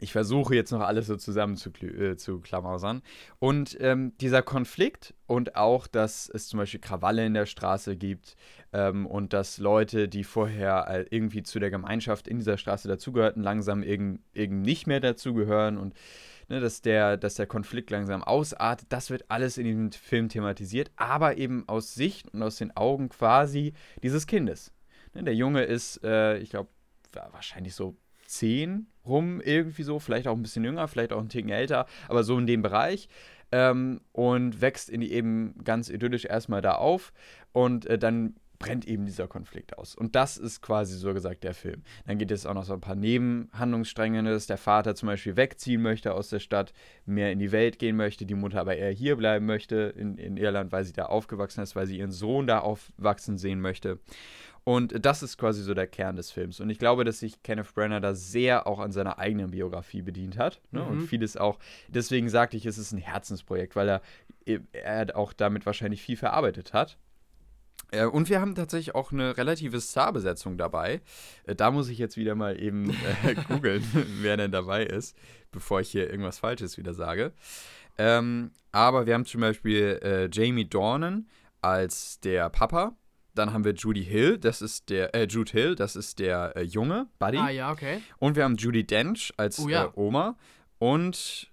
ich 0.00 0.12
versuche 0.12 0.54
jetzt 0.54 0.72
noch 0.72 0.80
alles 0.80 1.06
so 1.06 1.16
zusammen 1.16 1.56
zu, 1.56 1.70
äh, 1.70 2.16
zu 2.16 2.40
klamausern. 2.40 3.02
Und 3.38 3.76
ähm, 3.80 4.12
dieser 4.20 4.42
Konflikt 4.42 5.14
und 5.26 5.56
auch, 5.56 5.86
dass 5.86 6.28
es 6.28 6.48
zum 6.48 6.58
Beispiel 6.58 6.80
Krawalle 6.80 7.24
in 7.24 7.34
der 7.34 7.46
Straße 7.46 7.96
gibt 7.96 8.36
ähm, 8.72 9.06
und 9.06 9.32
dass 9.32 9.58
Leute, 9.58 10.08
die 10.08 10.24
vorher 10.24 10.86
äh, 10.88 11.06
irgendwie 11.10 11.42
zu 11.42 11.60
der 11.60 11.70
Gemeinschaft 11.70 12.28
in 12.28 12.38
dieser 12.38 12.58
Straße 12.58 12.88
dazugehörten, 12.88 13.42
langsam 13.42 13.82
eben, 13.82 14.22
eben 14.34 14.60
nicht 14.62 14.86
mehr 14.86 15.00
dazugehören 15.00 15.78
und 15.78 15.94
ne, 16.48 16.60
dass, 16.60 16.82
der, 16.82 17.16
dass 17.16 17.34
der 17.34 17.46
Konflikt 17.46 17.90
langsam 17.90 18.22
ausartet, 18.22 18.86
das 18.90 19.10
wird 19.10 19.30
alles 19.30 19.58
in 19.58 19.64
diesem 19.64 19.92
Film 19.92 20.28
thematisiert, 20.28 20.90
aber 20.96 21.36
eben 21.36 21.68
aus 21.68 21.94
Sicht 21.94 22.32
und 22.32 22.42
aus 22.42 22.56
den 22.56 22.76
Augen 22.76 23.08
quasi 23.08 23.72
dieses 24.02 24.26
Kindes. 24.26 24.72
Ne, 25.14 25.24
der 25.24 25.34
Junge 25.34 25.62
ist, 25.62 26.02
äh, 26.04 26.38
ich 26.38 26.50
glaube, 26.50 26.68
wahrscheinlich 27.32 27.74
so 27.74 27.96
10 28.26 28.86
rum, 29.04 29.40
irgendwie 29.40 29.82
so, 29.82 29.98
vielleicht 29.98 30.26
auch 30.26 30.36
ein 30.36 30.42
bisschen 30.42 30.64
jünger, 30.64 30.88
vielleicht 30.88 31.12
auch 31.12 31.20
ein 31.20 31.28
Ticken 31.28 31.50
älter, 31.50 31.86
aber 32.08 32.24
so 32.24 32.38
in 32.38 32.46
dem 32.46 32.62
Bereich. 32.62 33.08
Ähm, 33.52 34.00
und 34.12 34.60
wächst 34.60 34.90
in 34.90 35.00
die 35.00 35.12
eben 35.12 35.54
ganz 35.62 35.88
idyllisch 35.88 36.24
erstmal 36.24 36.62
da 36.62 36.72
auf 36.72 37.12
und 37.52 37.86
äh, 37.86 37.98
dann 37.98 38.34
brennt 38.64 38.86
eben 38.86 39.06
dieser 39.06 39.28
Konflikt 39.28 39.78
aus. 39.78 39.94
Und 39.94 40.14
das 40.14 40.36
ist 40.36 40.62
quasi 40.62 40.96
so 40.96 41.12
gesagt 41.12 41.44
der 41.44 41.54
Film. 41.54 41.82
Dann 42.06 42.18
geht 42.18 42.30
es 42.30 42.46
auch 42.46 42.54
noch 42.54 42.64
so 42.64 42.74
ein 42.74 42.80
paar 42.80 42.94
Nebenhandlungsstränge, 42.94 44.22
ne, 44.22 44.30
dass 44.30 44.46
der 44.46 44.58
Vater 44.58 44.94
zum 44.94 45.08
Beispiel 45.08 45.36
wegziehen 45.36 45.82
möchte 45.82 46.14
aus 46.14 46.28
der 46.28 46.40
Stadt, 46.40 46.72
mehr 47.06 47.32
in 47.32 47.38
die 47.38 47.52
Welt 47.52 47.78
gehen 47.78 47.96
möchte, 47.96 48.26
die 48.26 48.34
Mutter 48.34 48.60
aber 48.60 48.76
eher 48.76 48.90
hier 48.90 49.16
bleiben 49.16 49.46
möchte 49.46 49.94
in, 49.96 50.16
in 50.18 50.36
Irland, 50.36 50.72
weil 50.72 50.84
sie 50.84 50.92
da 50.92 51.06
aufgewachsen 51.06 51.62
ist, 51.62 51.76
weil 51.76 51.86
sie 51.86 51.98
ihren 51.98 52.12
Sohn 52.12 52.46
da 52.46 52.60
aufwachsen 52.60 53.38
sehen 53.38 53.60
möchte. 53.60 53.98
Und 54.64 55.04
das 55.04 55.22
ist 55.22 55.36
quasi 55.36 55.62
so 55.62 55.74
der 55.74 55.86
Kern 55.86 56.16
des 56.16 56.30
Films. 56.30 56.58
Und 56.58 56.70
ich 56.70 56.78
glaube, 56.78 57.04
dass 57.04 57.20
sich 57.20 57.42
Kenneth 57.42 57.74
Branagh 57.74 58.00
da 58.00 58.14
sehr 58.14 58.66
auch 58.66 58.78
an 58.78 58.92
seiner 58.92 59.18
eigenen 59.18 59.50
Biografie 59.50 60.00
bedient 60.00 60.38
hat. 60.38 60.62
Ne? 60.70 60.80
Mhm. 60.80 60.88
Und 60.88 61.00
vieles 61.02 61.36
auch, 61.36 61.58
deswegen 61.88 62.30
sagte 62.30 62.56
ich, 62.56 62.64
es 62.64 62.78
ist 62.78 62.92
ein 62.92 62.98
Herzensprojekt, 62.98 63.76
weil 63.76 63.88
er, 63.88 64.00
er 64.72 65.16
auch 65.16 65.34
damit 65.34 65.66
wahrscheinlich 65.66 66.00
viel 66.00 66.16
verarbeitet 66.16 66.72
hat. 66.72 66.96
Äh, 67.90 68.06
und 68.06 68.28
wir 68.28 68.40
haben 68.40 68.54
tatsächlich 68.54 68.94
auch 68.94 69.12
eine 69.12 69.36
relative 69.36 69.80
Starbesetzung 69.80 70.58
dabei. 70.58 71.00
Äh, 71.44 71.54
da 71.54 71.70
muss 71.70 71.88
ich 71.88 71.98
jetzt 71.98 72.16
wieder 72.16 72.34
mal 72.34 72.60
eben 72.60 72.90
äh, 72.90 73.34
googeln, 73.48 73.84
wer 74.20 74.36
denn 74.36 74.52
dabei 74.52 74.84
ist, 74.84 75.16
bevor 75.50 75.80
ich 75.80 75.90
hier 75.90 76.10
irgendwas 76.10 76.38
Falsches 76.38 76.78
wieder 76.78 76.94
sage. 76.94 77.32
Ähm, 77.98 78.50
aber 78.72 79.06
wir 79.06 79.14
haben 79.14 79.24
zum 79.24 79.40
Beispiel 79.40 80.00
äh, 80.02 80.28
Jamie 80.32 80.68
Dornan 80.68 81.28
als 81.60 82.20
der 82.20 82.50
Papa. 82.50 82.96
Dann 83.34 83.52
haben 83.52 83.64
wir 83.64 83.74
Judy 83.74 84.04
Hill, 84.04 84.38
das 84.38 84.62
ist 84.62 84.90
der, 84.90 85.14
äh, 85.14 85.24
Jude 85.24 85.50
Hill, 85.50 85.74
das 85.74 85.96
ist 85.96 86.20
der 86.20 86.56
äh, 86.56 86.62
Junge, 86.62 87.08
Buddy. 87.18 87.38
Ah, 87.38 87.50
ja, 87.50 87.72
okay. 87.72 88.00
Und 88.18 88.36
wir 88.36 88.44
haben 88.44 88.56
Judy 88.56 88.86
Dench 88.86 89.32
als 89.36 89.58
oh, 89.58 89.68
ja. 89.68 89.90
Oma. 89.94 90.36
Und 90.78 91.50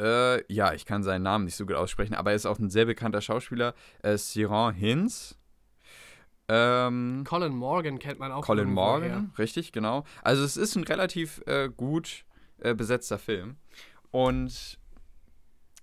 äh, 0.00 0.42
ja, 0.52 0.72
ich 0.72 0.86
kann 0.86 1.02
seinen 1.02 1.22
Namen 1.22 1.44
nicht 1.44 1.56
so 1.56 1.66
gut 1.66 1.76
aussprechen, 1.76 2.14
aber 2.14 2.30
er 2.30 2.36
ist 2.36 2.46
auch 2.46 2.58
ein 2.58 2.70
sehr 2.70 2.86
bekannter 2.86 3.20
Schauspieler, 3.20 3.74
äh, 4.02 4.16
Siran 4.16 4.74
Hinz. 4.74 5.36
Ähm, 6.48 7.24
Colin 7.28 7.54
Morgan 7.54 7.98
kennt 7.98 8.18
man 8.18 8.32
auch. 8.32 8.44
Colin 8.44 8.72
Morgan, 8.72 9.08
her. 9.08 9.24
richtig, 9.38 9.72
genau. 9.72 10.04
Also 10.22 10.42
es 10.42 10.56
ist 10.56 10.74
ein 10.74 10.84
relativ 10.84 11.42
äh, 11.46 11.68
gut 11.68 12.24
äh, 12.58 12.74
besetzter 12.74 13.18
Film. 13.18 13.56
Und 14.10 14.78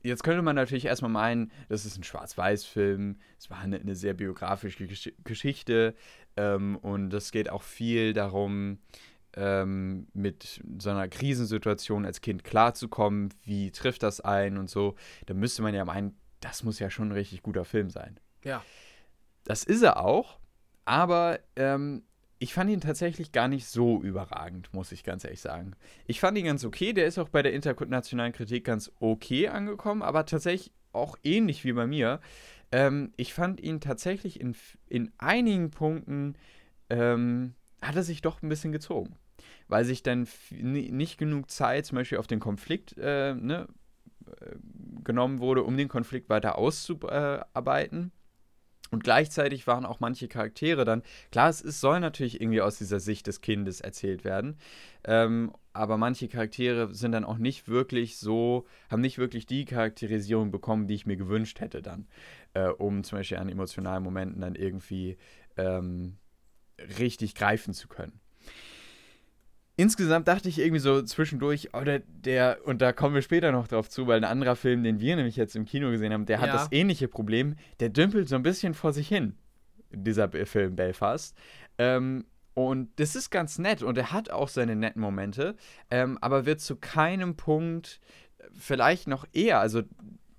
Jetzt 0.03 0.23
könnte 0.23 0.41
man 0.41 0.55
natürlich 0.55 0.85
erstmal 0.85 1.11
meinen, 1.11 1.51
das 1.67 1.85
ist 1.85 1.97
ein 1.97 2.03
Schwarz-Weiß-Film, 2.03 3.17
es 3.37 3.49
war 3.49 3.59
eine, 3.59 3.77
eine, 3.79 3.95
sehr 3.95 4.13
biografische 4.13 4.87
Gesch 4.87 5.11
Geschichte 5.25 5.95
ähm, 6.37 6.77
und 6.77 7.13
es 7.13 7.31
geht 7.31 7.49
auch 7.49 7.63
viel 7.63 8.13
darum, 8.13 8.77
ähm, 9.37 10.07
mit 10.13 10.61
so 10.79 10.89
einer 10.89 11.07
Krisensituation 11.07 12.05
als 12.05 12.21
Kind 12.21 12.43
klarzukommen, 12.43 13.33
wie 13.43 13.71
trifft 13.71 14.03
das 14.03 14.19
ein 14.19 14.57
und 14.57 14.69
so. 14.69 14.95
Da 15.27 15.33
müsste 15.33 15.61
man 15.61 15.73
ja 15.73 15.85
meinen, 15.85 16.17
das 16.39 16.63
muss 16.63 16.79
ja 16.79 16.89
schon 16.89 17.09
ein 17.09 17.13
richtig 17.13 17.43
guter 17.43 17.63
Film 17.63 17.89
sein. 17.89 18.19
Ja. 18.43 18.63
Das 19.43 19.63
ist 19.63 19.83
er 19.83 20.03
auch, 20.03 20.39
aber 20.85 21.39
ähm, 21.55 22.03
ich 22.39 22.53
fand 22.53 22.69
ihn 22.69 22.81
tatsächlich 22.81 23.31
gar 23.31 23.47
nicht 23.47 23.67
so 23.67 24.01
überragend, 24.01 24.73
muss 24.73 24.91
ich 24.91 25.03
ganz 25.03 25.23
ehrlich 25.23 25.41
sagen. 25.41 25.75
Ich 26.05 26.19
fand 26.19 26.37
ihn 26.37 26.45
ganz 26.45 26.65
okay, 26.65 26.93
der 26.93 27.07
ist 27.07 27.17
auch 27.17 27.29
bei 27.29 27.41
der 27.41 27.53
internationalen 27.53 28.33
Kritik 28.33 28.65
ganz 28.65 28.91
okay 28.99 29.47
angekommen, 29.47 30.01
aber 30.01 30.25
tatsächlich 30.25 30.71
auch 30.91 31.17
ähnlich 31.23 31.63
wie 31.63 31.73
bei 31.73 31.87
mir. 31.87 32.19
Ähm, 32.71 33.13
ich 33.15 33.33
fand 33.33 33.59
ihn 33.61 33.79
tatsächlich 33.79 34.39
in, 34.39 34.55
in 34.87 35.11
einigen 35.17 35.71
Punkten, 35.71 36.35
ähm, 36.89 37.53
hat 37.81 37.95
er 37.95 38.03
sich 38.03 38.21
doch 38.21 38.41
ein 38.41 38.49
bisschen 38.49 38.71
gezogen. 38.71 39.15
Weil 39.67 39.85
sich 39.85 40.03
dann 40.03 40.27
nicht 40.51 41.17
genug 41.17 41.49
Zeit 41.51 41.85
zum 41.85 41.97
Beispiel 41.97 42.17
auf 42.17 42.27
den 42.27 42.39
Konflikt 42.39 42.95
äh, 42.97 43.33
ne, 43.33 43.67
äh, 44.41 44.55
genommen 45.03 45.39
wurde, 45.39 45.63
um 45.63 45.77
den 45.77 45.87
Konflikt 45.87 46.29
weiter 46.29 46.57
auszuarbeiten. 46.57 48.11
Und 48.89 49.03
gleichzeitig 49.03 49.67
waren 49.67 49.85
auch 49.85 49.99
manche 49.99 50.27
Charaktere 50.27 50.85
dann, 50.85 51.03
klar, 51.31 51.49
es, 51.49 51.61
es 51.63 51.81
soll 51.81 51.99
natürlich 51.99 52.41
irgendwie 52.41 52.61
aus 52.61 52.77
dieser 52.77 52.99
Sicht 52.99 53.27
des 53.27 53.41
Kindes 53.41 53.81
erzählt 53.81 54.23
werden, 54.23 54.57
ähm, 55.03 55.51
aber 55.73 55.97
manche 55.97 56.27
Charaktere 56.27 56.93
sind 56.93 57.11
dann 57.11 57.25
auch 57.25 57.37
nicht 57.37 57.67
wirklich 57.67 58.17
so, 58.17 58.65
haben 58.89 59.01
nicht 59.01 59.17
wirklich 59.17 59.45
die 59.45 59.65
Charakterisierung 59.65 60.51
bekommen, 60.51 60.87
die 60.87 60.95
ich 60.95 61.05
mir 61.05 61.17
gewünscht 61.17 61.59
hätte 61.59 61.81
dann, 61.81 62.07
äh, 62.53 62.67
um 62.67 63.03
zum 63.03 63.19
Beispiel 63.19 63.37
an 63.37 63.49
emotionalen 63.49 64.03
Momenten 64.03 64.41
dann 64.41 64.55
irgendwie 64.55 65.17
ähm, 65.57 66.17
richtig 66.97 67.35
greifen 67.35 67.73
zu 67.73 67.87
können 67.87 68.19
insgesamt 69.77 70.27
dachte 70.27 70.49
ich 70.49 70.59
irgendwie 70.59 70.79
so 70.79 71.01
zwischendurch, 71.01 71.73
oder 71.73 71.99
oh, 71.99 72.03
der, 72.25 72.59
und 72.65 72.81
da 72.81 72.91
kommen 72.91 73.15
wir 73.15 73.21
später 73.21 73.51
noch 73.53 73.67
drauf 73.67 73.89
zu, 73.89 74.07
weil 74.07 74.17
ein 74.17 74.29
anderer 74.29 74.57
Film, 74.57 74.83
den 74.83 74.99
wir 74.99 75.15
nämlich 75.15 75.37
jetzt 75.37 75.55
im 75.55 75.65
Kino 75.65 75.89
gesehen 75.89 76.11
haben, 76.11 76.25
der 76.25 76.41
hat 76.41 76.53
das 76.53 76.67
ähnliche 76.71 77.07
Problem. 77.07 77.55
Der 77.79 77.89
dümpelt 77.89 78.27
so 78.27 78.35
ein 78.35 78.43
bisschen 78.43 78.73
vor 78.73 78.91
sich 78.91 79.07
hin, 79.07 79.35
dieser 79.91 80.29
Film 80.29 80.75
Belfast. 80.75 81.37
Ähm, 81.77 82.25
und 82.55 82.89
das 82.99 83.15
ist 83.15 83.29
ganz 83.29 83.59
nett 83.59 83.83
und 83.83 83.97
er 83.99 84.11
hat 84.11 84.31
auch 84.31 84.47
seine 84.47 84.75
netten 84.75 84.99
Momente, 84.99 85.55
ähm, 85.91 86.17
aber 86.21 86.47
wird 86.47 86.59
zu 86.59 86.75
keinem 86.75 87.35
Punkt 87.35 87.99
vielleicht 88.51 89.07
noch 89.07 89.25
eher, 89.31 89.59
also 89.59 89.83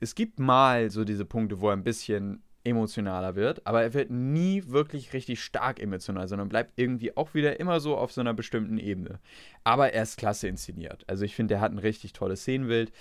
es 0.01 0.15
gibt 0.15 0.41
mal 0.41 0.91
so 0.91 1.05
diese 1.05 1.25
Punkte, 1.25 1.61
wo 1.61 1.69
er 1.69 1.75
ein 1.75 1.85
bisschen 1.85 2.43
emotionaler 2.69 3.35
wird, 3.35 3.67
aber 3.67 3.83
er 3.83 3.95
wird 3.95 4.11
nie 4.11 4.65
wirklich 4.67 5.13
richtig 5.13 5.43
stark 5.43 5.81
emotional, 5.81 6.29
sondern 6.29 6.49
bleibt 6.49 6.73
irgendwie 6.77 7.17
auch 7.17 7.35
wieder 7.35 7.59
immer 7.59 7.81
so 7.81 7.97
auf 7.97 8.13
so 8.13 8.21
einer 8.21 8.35
bestimmten 8.35 8.79
Ebene. 8.79 9.19
Aber 9.65 9.93
er 9.93 10.03
ist 10.03 10.19
klasse 10.19 10.49
inszeniert. 10.49 11.05
Also 11.07 11.25
ich 11.25 11.35
finde, 11.35 11.55
er 11.55 11.61
hat 11.61 11.73
ein 11.73 11.79
richtig 11.79 12.13
tolles 12.13 12.43
Szenenbild. 12.43 12.93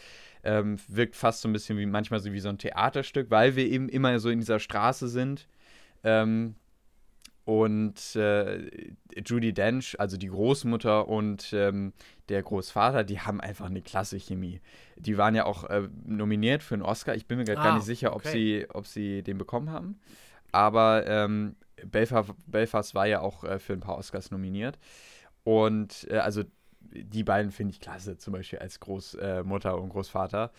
Ähm, 0.44 0.78
wirkt 0.88 1.16
fast 1.16 1.42
so 1.42 1.50
ein 1.50 1.54
bisschen 1.54 1.78
wie 1.78 1.86
manchmal 1.86 2.20
so 2.20 2.32
wie 2.32 2.40
so 2.40 2.50
ein 2.50 2.58
Theaterstück, 2.58 3.30
weil 3.30 3.56
wir 3.56 3.66
eben 3.66 3.90
immer 3.90 4.20
so 4.20 4.30
in 4.30 4.40
dieser 4.40 4.60
Straße 4.60 5.08
sind. 5.08 5.48
Ähm, 6.04 6.56
und 7.48 8.18
äh, 8.18 8.92
Judy 9.26 9.54
Dench, 9.54 9.98
also 10.00 10.18
die 10.18 10.28
Großmutter 10.28 11.08
und 11.08 11.54
ähm, 11.54 11.94
der 12.28 12.44
Großvater, 12.44 13.06
die 13.06 13.22
haben 13.22 13.40
einfach 13.40 13.68
eine 13.68 13.82
klasse 13.82 14.18
Chemie. 14.18 14.60
Die 14.98 15.18
waren 15.18 15.34
ja 15.34 15.46
auch 15.46 15.64
äh, 15.64 15.88
nominiert 16.06 16.62
für 16.62 16.76
einen 16.76 16.84
Oscar. 16.84 17.16
Ich 17.16 17.26
bin 17.26 17.38
mir 17.38 17.46
gerade 17.46 17.62
ah, 17.62 17.64
gar 17.64 17.76
nicht 17.76 17.86
sicher, 17.86 18.14
ob, 18.14 18.26
sie, 18.26 18.68
ob 18.74 18.86
sie 18.86 19.24
den 19.24 19.38
bekommen 19.38 19.70
haben. 19.70 19.98
Aber 20.52 21.08
ähm, 21.08 21.56
Belfast, 21.86 22.34
Belfast 22.48 22.94
war 22.96 23.08
ja 23.08 23.22
auch 23.22 23.46
äh, 23.46 23.60
für 23.60 23.72
ein 23.72 23.80
paar 23.80 23.98
Oscars 23.98 24.30
nominiert. 24.30 24.78
Und 25.46 26.06
äh, 26.12 26.18
also 26.18 26.44
die 26.82 27.24
beiden 27.24 27.52
finde 27.54 27.72
ich 27.72 27.80
klasse, 27.80 28.18
zum 28.18 28.34
Beispiel 28.34 28.60
als 28.60 28.82
Großmutter 28.82 29.80
und 29.80 29.88
Großvater. 29.88 30.52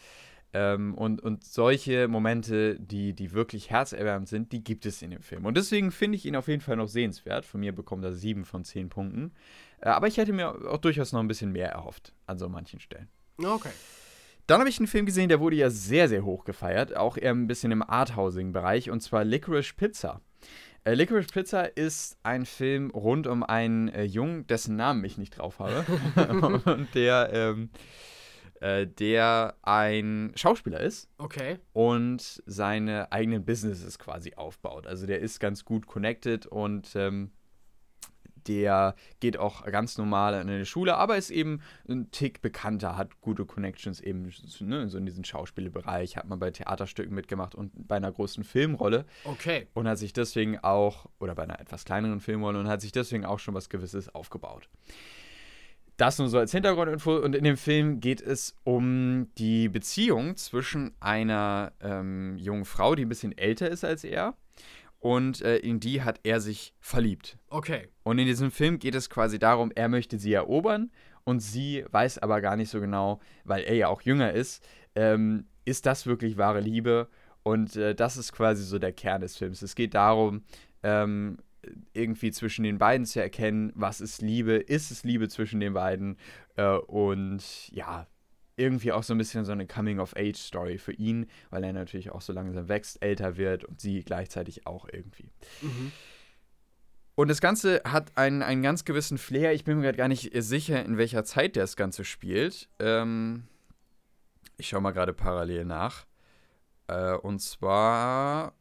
Ähm, 0.54 0.94
und, 0.94 1.20
und 1.20 1.44
solche 1.44 2.08
Momente, 2.08 2.78
die, 2.80 3.12
die 3.12 3.32
wirklich 3.32 3.70
herzerwärmend 3.70 4.28
sind, 4.28 4.52
die 4.52 4.64
gibt 4.64 4.86
es 4.86 5.02
in 5.02 5.10
dem 5.10 5.20
Film. 5.20 5.44
Und 5.44 5.56
deswegen 5.56 5.90
finde 5.90 6.16
ich 6.16 6.24
ihn 6.24 6.36
auf 6.36 6.48
jeden 6.48 6.62
Fall 6.62 6.76
noch 6.76 6.88
sehenswert. 6.88 7.44
Von 7.44 7.60
mir 7.60 7.74
bekommt 7.74 8.04
er 8.04 8.12
sieben 8.12 8.44
von 8.44 8.64
zehn 8.64 8.88
Punkten. 8.88 9.32
Äh, 9.80 9.90
aber 9.90 10.06
ich 10.06 10.16
hätte 10.16 10.32
mir 10.32 10.70
auch 10.70 10.78
durchaus 10.78 11.12
noch 11.12 11.20
ein 11.20 11.28
bisschen 11.28 11.52
mehr 11.52 11.70
erhofft 11.70 12.14
an 12.26 12.38
so 12.38 12.48
manchen 12.48 12.80
Stellen. 12.80 13.08
Okay. 13.42 13.70
Dann 14.46 14.60
habe 14.60 14.70
ich 14.70 14.78
einen 14.78 14.86
Film 14.86 15.04
gesehen, 15.04 15.28
der 15.28 15.40
wurde 15.40 15.56
ja 15.56 15.68
sehr, 15.68 16.08
sehr 16.08 16.24
hoch 16.24 16.44
gefeiert. 16.44 16.96
Auch 16.96 17.18
eher 17.18 17.32
ein 17.32 17.46
bisschen 17.46 17.70
im 17.70 17.82
Arthousing-Bereich. 17.82 18.90
Und 18.90 19.00
zwar 19.02 19.24
Licorice 19.24 19.74
Pizza. 19.76 20.22
Äh, 20.84 20.94
Licorice 20.94 21.28
Pizza 21.30 21.76
ist 21.76 22.16
ein 22.22 22.46
Film 22.46 22.90
rund 22.90 23.26
um 23.26 23.42
einen 23.42 23.88
äh, 23.88 24.04
Jungen, 24.04 24.46
dessen 24.46 24.76
Namen 24.76 25.04
ich 25.04 25.18
nicht 25.18 25.36
drauf 25.36 25.58
habe. 25.58 25.84
und 26.64 26.94
der 26.94 27.28
ähm, 27.34 27.68
äh, 28.60 28.86
der 28.86 29.56
ein 29.62 30.32
Schauspieler 30.34 30.80
ist. 30.80 31.08
Okay. 31.18 31.58
Und 31.72 32.42
seine 32.46 33.12
eigenen 33.12 33.44
Businesses 33.44 33.98
quasi 33.98 34.34
aufbaut. 34.34 34.86
Also 34.86 35.06
der 35.06 35.20
ist 35.20 35.40
ganz 35.40 35.64
gut 35.64 35.86
connected 35.86 36.46
und 36.46 36.94
ähm, 36.94 37.30
der 38.48 38.94
geht 39.20 39.36
auch 39.36 39.64
ganz 39.66 39.98
normal 39.98 40.34
in 40.34 40.48
eine 40.48 40.64
Schule, 40.66 40.96
aber 40.96 41.16
ist 41.16 41.30
eben 41.30 41.60
ein 41.88 42.10
Tick 42.10 42.40
bekannter, 42.40 42.96
hat 42.96 43.20
gute 43.20 43.44
Connections 43.44 44.00
eben 44.00 44.32
ne, 44.60 44.88
so 44.88 44.98
in 44.98 45.06
diesem 45.06 45.24
Schauspielbereich, 45.24 46.16
hat 46.16 46.28
man 46.28 46.38
bei 46.38 46.50
Theaterstücken 46.50 47.14
mitgemacht 47.14 47.54
und 47.54 47.72
bei 47.86 47.96
einer 47.96 48.10
großen 48.10 48.44
Filmrolle. 48.44 49.04
Okay. 49.24 49.66
Und 49.74 49.86
hat 49.86 49.98
sich 49.98 50.12
deswegen 50.12 50.58
auch, 50.58 51.06
oder 51.20 51.34
bei 51.34 51.44
einer 51.44 51.60
etwas 51.60 51.84
kleineren 51.84 52.20
Filmrolle, 52.20 52.58
und 52.58 52.68
hat 52.68 52.80
sich 52.80 52.92
deswegen 52.92 53.24
auch 53.24 53.38
schon 53.38 53.54
was 53.54 53.68
Gewisses 53.68 54.14
aufgebaut. 54.14 54.68
Das 55.98 56.18
nur 56.18 56.28
so 56.28 56.38
als 56.38 56.52
Hintergrundinfo. 56.52 57.16
Und 57.16 57.34
in 57.34 57.44
dem 57.44 57.56
Film 57.56 58.00
geht 58.00 58.20
es 58.20 58.54
um 58.62 59.28
die 59.36 59.68
Beziehung 59.68 60.36
zwischen 60.36 60.92
einer 61.00 61.72
ähm, 61.80 62.38
jungen 62.38 62.64
Frau, 62.64 62.94
die 62.94 63.04
ein 63.04 63.08
bisschen 63.08 63.36
älter 63.36 63.68
ist 63.68 63.84
als 63.84 64.04
er, 64.04 64.34
und 65.00 65.42
äh, 65.42 65.56
in 65.58 65.80
die 65.80 66.02
hat 66.02 66.20
er 66.22 66.40
sich 66.40 66.72
verliebt. 66.80 67.36
Okay. 67.50 67.88
Und 68.04 68.18
in 68.18 68.26
diesem 68.26 68.50
Film 68.50 68.78
geht 68.78 68.94
es 68.94 69.10
quasi 69.10 69.38
darum, 69.40 69.72
er 69.74 69.88
möchte 69.88 70.18
sie 70.18 70.32
erobern 70.32 70.90
und 71.24 71.40
sie 71.40 71.84
weiß 71.90 72.18
aber 72.18 72.40
gar 72.40 72.56
nicht 72.56 72.70
so 72.70 72.80
genau, 72.80 73.20
weil 73.44 73.64
er 73.64 73.74
ja 73.74 73.88
auch 73.88 74.02
jünger 74.02 74.32
ist, 74.32 74.64
ähm, 74.94 75.46
ist 75.64 75.84
das 75.84 76.06
wirklich 76.06 76.36
wahre 76.36 76.60
Liebe? 76.60 77.08
Und 77.42 77.76
äh, 77.76 77.94
das 77.94 78.16
ist 78.16 78.32
quasi 78.32 78.62
so 78.62 78.78
der 78.78 78.92
Kern 78.92 79.20
des 79.20 79.36
Films. 79.36 79.62
Es 79.62 79.74
geht 79.74 79.94
darum, 79.94 80.42
ähm, 80.82 81.38
irgendwie 81.92 82.30
zwischen 82.30 82.62
den 82.62 82.78
beiden 82.78 83.06
zu 83.06 83.20
erkennen, 83.20 83.72
was 83.74 84.00
ist 84.00 84.22
Liebe, 84.22 84.54
ist 84.54 84.90
es 84.90 85.04
Liebe 85.04 85.28
zwischen 85.28 85.60
den 85.60 85.74
beiden 85.74 86.16
äh, 86.56 86.76
und 86.76 87.68
ja, 87.70 88.06
irgendwie 88.56 88.92
auch 88.92 89.02
so 89.02 89.14
ein 89.14 89.18
bisschen 89.18 89.44
so 89.44 89.52
eine 89.52 89.66
Coming-of-Age-Story 89.66 90.78
für 90.78 90.92
ihn, 90.92 91.26
weil 91.50 91.62
er 91.64 91.72
natürlich 91.72 92.10
auch 92.10 92.20
so 92.20 92.32
langsam 92.32 92.68
wächst, 92.68 93.02
älter 93.02 93.36
wird 93.36 93.64
und 93.64 93.80
sie 93.80 94.02
gleichzeitig 94.02 94.66
auch 94.66 94.88
irgendwie. 94.90 95.30
Mhm. 95.62 95.92
Und 97.14 97.28
das 97.28 97.40
Ganze 97.40 97.82
hat 97.84 98.16
einen, 98.16 98.42
einen 98.42 98.62
ganz 98.62 98.84
gewissen 98.84 99.18
Flair. 99.18 99.52
Ich 99.52 99.64
bin 99.64 99.76
mir 99.76 99.82
gerade 99.82 99.98
gar 99.98 100.08
nicht 100.08 100.30
sicher, 100.34 100.84
in 100.84 100.98
welcher 100.98 101.24
Zeit 101.24 101.56
das 101.56 101.76
Ganze 101.76 102.04
spielt. 102.04 102.68
Ähm, 102.78 103.48
ich 104.56 104.68
schaue 104.68 104.80
mal 104.80 104.92
gerade 104.92 105.12
parallel 105.12 105.64
nach. 105.64 106.06
Äh, 106.86 107.14
und 107.14 107.40
zwar. 107.40 108.54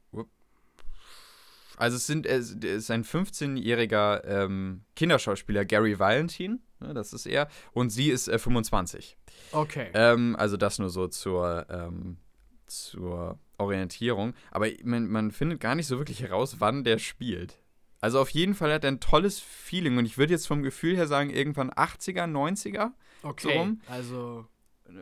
Also 1.78 1.96
es, 1.98 2.08
sind, 2.08 2.26
es 2.26 2.52
ist 2.52 2.92
ein 2.92 3.04
15-jähriger 3.04 4.26
ähm, 4.26 4.82
Kinderschauspieler, 4.96 5.64
Gary 5.64 5.98
Valentin, 6.00 6.60
ne, 6.80 6.94
das 6.94 7.14
ist 7.14 7.28
er, 7.28 7.48
und 7.72 7.92
sie 7.92 8.10
ist 8.10 8.28
äh, 8.28 8.40
25. 8.40 9.16
Okay. 9.52 9.90
Ähm, 9.94 10.36
also 10.38 10.58
das 10.58 10.80
nur 10.80 10.90
so 10.90 11.08
zur, 11.08 11.68
ähm, 11.70 12.18
zur 12.66 13.40
Orientierung. 13.60 14.34
Aber 14.52 14.68
man, 14.84 15.08
man 15.08 15.32
findet 15.32 15.60
gar 15.60 15.76
nicht 15.76 15.88
so 15.88 16.00
wirklich 16.00 16.22
heraus, 16.22 16.58
wann 16.60 16.84
der 16.84 16.98
spielt. 16.98 17.60
Also 18.02 18.20
auf 18.20 18.30
jeden 18.30 18.56
Fall 18.56 18.74
hat 18.74 18.84
er 18.84 18.92
ein 18.92 19.00
tolles 19.00 19.40
Feeling 19.40 19.98
und 19.98 20.06
ich 20.06 20.18
würde 20.18 20.34
jetzt 20.34 20.48
vom 20.48 20.64
Gefühl 20.64 20.96
her 20.96 21.08
sagen, 21.08 21.30
irgendwann 21.30 21.72
80er, 21.72 22.26
90er. 22.26 22.92
Okay. 23.24 23.78
So 23.86 23.92
also 23.92 24.46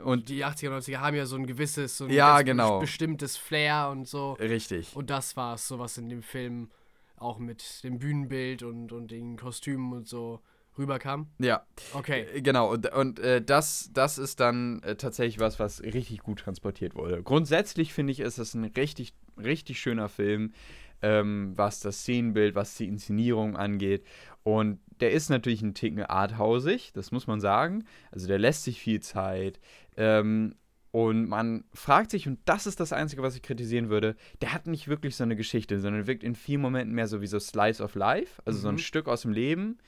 und 0.03 0.29
die 0.29 0.45
80er, 0.45 0.69
90er 0.69 0.97
haben 0.97 1.15
ja 1.15 1.25
so 1.25 1.35
ein 1.35 1.45
gewisses, 1.45 1.97
so 1.97 2.05
ein 2.05 2.11
ja, 2.11 2.41
genau. 2.41 2.79
bestimmtes 2.79 3.37
Flair 3.37 3.89
und 3.91 4.07
so. 4.07 4.33
Richtig. 4.33 4.95
Und 4.95 5.09
das 5.09 5.35
war 5.35 5.55
es, 5.55 5.67
sowas 5.67 5.97
in 5.97 6.09
dem 6.09 6.23
Film 6.23 6.69
auch 7.17 7.39
mit 7.39 7.83
dem 7.83 7.99
Bühnenbild 7.99 8.63
und, 8.63 8.91
und 8.91 9.11
den 9.11 9.37
Kostümen 9.37 9.93
und 9.93 10.07
so 10.07 10.41
rüberkam? 10.77 11.27
Ja. 11.39 11.65
Okay. 11.93 12.25
Äh, 12.33 12.41
genau, 12.41 12.71
und, 12.71 12.91
und 12.93 13.19
äh, 13.19 13.41
das, 13.41 13.89
das 13.93 14.17
ist 14.17 14.39
dann 14.39 14.81
äh, 14.83 14.95
tatsächlich 14.95 15.39
was, 15.39 15.59
was 15.59 15.81
richtig 15.81 16.19
gut 16.19 16.39
transportiert 16.39 16.95
wurde. 16.95 17.23
Grundsätzlich 17.23 17.93
finde 17.93 18.11
ich, 18.11 18.19
ist 18.19 18.37
es 18.37 18.53
ein 18.53 18.65
richtig, 18.65 19.13
richtig 19.37 19.79
schöner 19.79 20.09
Film, 20.09 20.53
ähm, 21.01 21.53
was 21.55 21.79
das 21.79 21.99
Szenenbild, 21.99 22.55
was 22.55 22.75
die 22.75 22.87
Inszenierung 22.87 23.55
angeht. 23.55 24.05
Und 24.45 24.79
der 24.99 25.11
ist 25.11 25.29
natürlich 25.29 25.63
ein 25.63 25.73
Ticken 25.73 26.03
arthausig, 26.03 26.93
das 26.93 27.11
muss 27.11 27.25
man 27.25 27.41
sagen. 27.41 27.83
Also 28.11 28.27
der 28.27 28.37
lässt 28.37 28.63
sich 28.63 28.79
viel 28.79 28.99
Zeit. 28.99 29.59
Ähm, 29.97 30.53
und 30.91 31.27
man 31.27 31.63
fragt 31.73 32.11
sich, 32.11 32.27
und 32.27 32.39
das 32.45 32.67
ist 32.67 32.79
das 32.79 32.93
Einzige, 32.93 33.23
was 33.23 33.35
ich 33.35 33.41
kritisieren 33.41 33.89
würde, 33.89 34.15
der 34.41 34.53
hat 34.53 34.67
nicht 34.67 34.87
wirklich 34.87 35.15
so 35.15 35.23
eine 35.23 35.35
Geschichte, 35.35 35.79
sondern 35.79 36.05
wirkt 36.05 36.23
in 36.23 36.35
vielen 36.35 36.61
Momenten 36.61 36.93
mehr 36.93 37.07
so 37.07 37.21
wie 37.21 37.27
so 37.27 37.39
Slice 37.39 37.83
of 37.83 37.95
Life, 37.95 38.39
also 38.45 38.59
mhm. 38.59 38.61
so 38.61 38.67
ein 38.69 38.75
mhm. 38.75 38.79
Stück 38.79 39.07
aus 39.07 39.23
dem 39.23 39.31
Leben. 39.31 39.79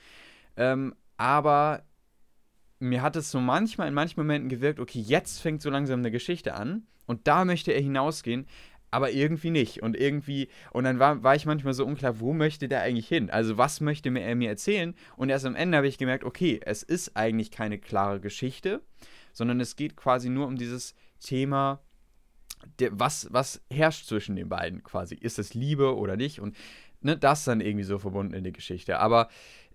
Ähm, 0.56 0.92
aber 1.16 1.84
mir 2.80 3.00
hat 3.00 3.14
es 3.14 3.30
so 3.30 3.40
manchmal 3.40 3.86
in 3.86 3.94
manchen 3.94 4.20
Momenten 4.20 4.48
gewirkt, 4.48 4.80
okay, 4.80 5.00
jetzt 5.00 5.38
fängt 5.38 5.62
so 5.62 5.70
langsam 5.70 6.00
eine 6.00 6.10
Geschichte 6.10 6.54
an 6.54 6.88
und 7.06 7.28
da 7.28 7.44
möchte 7.44 7.70
er 7.70 7.80
hinausgehen, 7.80 8.46
aber 8.90 9.10
irgendwie 9.10 9.50
nicht. 9.50 9.82
Und 9.82 9.96
irgendwie, 9.96 10.48
und 10.72 10.84
dann 10.84 10.98
war, 10.98 11.22
war 11.22 11.34
ich 11.34 11.46
manchmal 11.46 11.74
so 11.74 11.84
unklar, 11.84 12.20
wo 12.20 12.32
möchte 12.32 12.68
der 12.68 12.82
eigentlich 12.82 13.08
hin? 13.08 13.30
Also, 13.30 13.58
was 13.58 13.80
möchte 13.80 14.08
er 14.18 14.34
mir 14.34 14.48
erzählen? 14.48 14.94
Und 15.16 15.28
erst 15.28 15.46
am 15.46 15.56
Ende 15.56 15.76
habe 15.76 15.88
ich 15.88 15.98
gemerkt, 15.98 16.24
okay, 16.24 16.60
es 16.64 16.82
ist 16.82 17.16
eigentlich 17.16 17.50
keine 17.50 17.78
klare 17.78 18.20
Geschichte, 18.20 18.82
sondern 19.32 19.60
es 19.60 19.76
geht 19.76 19.96
quasi 19.96 20.28
nur 20.30 20.46
um 20.46 20.56
dieses 20.56 20.94
Thema, 21.20 21.80
der, 22.78 22.98
was, 22.98 23.28
was 23.30 23.62
herrscht 23.70 24.06
zwischen 24.06 24.36
den 24.36 24.48
beiden 24.48 24.82
quasi. 24.82 25.14
Ist 25.14 25.38
es 25.38 25.54
Liebe 25.54 25.96
oder 25.96 26.16
nicht? 26.16 26.40
Und 26.40 26.56
ne, 27.00 27.16
das 27.16 27.44
dann 27.44 27.60
irgendwie 27.60 27.84
so 27.84 27.98
verbunden 27.98 28.34
in 28.34 28.44
die 28.44 28.52
Geschichte. 28.52 28.98
Aber 28.98 29.28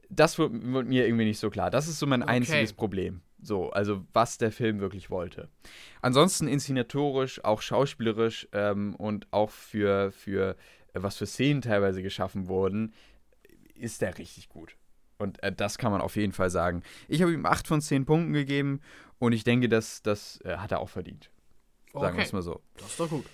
das 0.10 0.38
wird, 0.38 0.52
wird, 0.54 0.88
mir 0.88 1.06
irgendwie 1.06 1.26
nicht 1.26 1.39
so 1.39 1.49
klar. 1.49 1.69
Das 1.69 1.88
ist 1.88 1.99
so 1.99 2.08
mein 2.08 2.23
okay. 2.23 2.34
einziges 2.34 2.73
Problem. 2.73 3.21
So, 3.45 3.69
also 3.71 4.06
was 4.13 4.38
der 4.38 4.51
Film 4.51 4.79
wirklich 4.79 5.10
wollte. 5.10 5.49
Ansonsten 6.01 6.47
inszenatorisch, 6.47 7.43
auch 7.43 7.62
schauspielerisch 7.62 8.47
ähm, 8.53 8.95
und 8.95 9.27
auch 9.32 9.49
für, 9.49 10.12
für 10.12 10.56
äh, 10.93 11.03
was 11.03 11.17
für 11.17 11.25
Szenen 11.25 11.62
teilweise 11.62 12.01
geschaffen 12.01 12.47
wurden, 12.47 12.93
ist 13.75 14.01
der 14.01 14.17
richtig 14.17 14.49
gut. 14.49 14.77
Und 15.17 15.41
äh, 15.43 15.51
das 15.51 15.77
kann 15.77 15.91
man 15.91 16.01
auf 16.01 16.15
jeden 16.15 16.34
Fall 16.34 16.49
sagen. 16.49 16.84
Ich 17.08 17.21
habe 17.21 17.34
ihm 17.34 17.45
8 17.45 17.67
von 17.67 17.82
10 17.82 18.06
Punkten 18.06 18.34
gegeben 18.34 18.82
und 19.19 19.34
ich 19.34 19.43
denke, 19.43 19.69
das, 19.69 20.01
das 20.01 20.39
äh, 20.43 20.58
hat 20.58 20.71
er 20.71 20.79
auch 20.79 20.89
verdient. 20.89 21.29
Sagen 21.93 22.06
okay. 22.06 22.17
wir 22.17 22.23
es 22.23 22.34
mal 22.34 22.41
so. 22.41 22.62
Das 22.77 22.88
ist 22.88 22.99
doch 22.99 23.10
gut. 23.10 23.25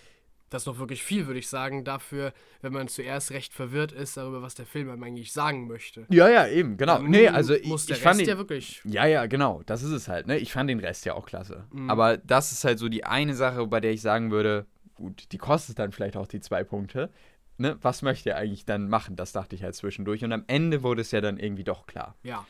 Das 0.50 0.62
ist 0.62 0.68
doch 0.68 0.80
wirklich 0.80 1.04
viel, 1.04 1.28
würde 1.28 1.40
ich 1.40 1.48
sagen, 1.48 1.84
dafür, 1.84 2.34
wenn 2.62 2.74
man 2.74 2.88
zuerst 2.88 3.32
recht 3.32 3.54
verwirrt 3.54 3.92
ist 3.92 4.18
darüber, 4.18 4.42
was 4.42 4.56
der 4.56 4.66
Film 4.66 4.90
eigentlich 5.04 5.32
sagen 5.32 5.68
möchte. 5.68 6.06
Ja, 6.10 6.30
ja, 6.30 6.48
eben, 6.48 6.78
genau. 6.78 6.98
Dann 6.98 7.10
nee, 7.10 7.28
also 7.28 7.56
muss 7.64 7.86
der 7.86 7.98
ich 7.98 8.06
Rest 8.06 8.18
fand 8.18 8.28
ja 8.28 8.38
wirklich. 8.38 8.82
Ja, 8.86 9.06
ja, 9.06 9.26
genau. 9.28 9.62
Das 9.66 9.84
ist 9.84 9.92
es 9.92 10.08
halt, 10.08 10.28
ne? 10.28 10.38
Ich 10.38 10.52
fand 10.52 10.70
den 10.70 10.80
Rest 10.80 11.06
ja 11.06 11.14
auch 11.14 11.26
klasse. 11.26 11.66
Mhm. 11.72 11.90
Aber 11.90 12.18
das 12.18 12.52
ist 12.52 12.64
halt 12.64 12.80
so 12.80 12.90
die 12.90 13.04
eine 13.04 13.36
Sache, 13.36 13.66
bei 13.68 13.80
der 13.80 13.92
ich 13.92 14.02
sagen 14.02 14.32
würde, 14.32 14.66
gut, 14.96 15.32
die 15.32 15.38
kostet 15.38 15.80
dann 15.80 15.92
vielleicht 15.92 16.18
auch 16.18 16.28
die 16.28 16.42
zwei 16.42 16.64
Punkte. 16.64 17.10
Ne? 17.58 17.78
Was 17.82 18.02
möchte 18.02 18.32
er 18.32 18.38
eigentlich 18.38 18.66
dann 18.66 18.90
machen? 18.90 19.16
Das 19.16 19.34
dachte 19.34 19.56
ich 19.56 19.64
halt 19.64 19.76
zwischendurch. 19.76 20.24
Und 20.24 20.32
am 20.32 20.46
Ende 20.48 20.82
wurde 20.82 21.02
es 21.02 21.12
ja 21.12 21.22
dann 21.22 21.38
irgendwie 21.38 21.64
doch 21.64 21.88
klar. 21.88 22.16
Ja. 22.24 22.46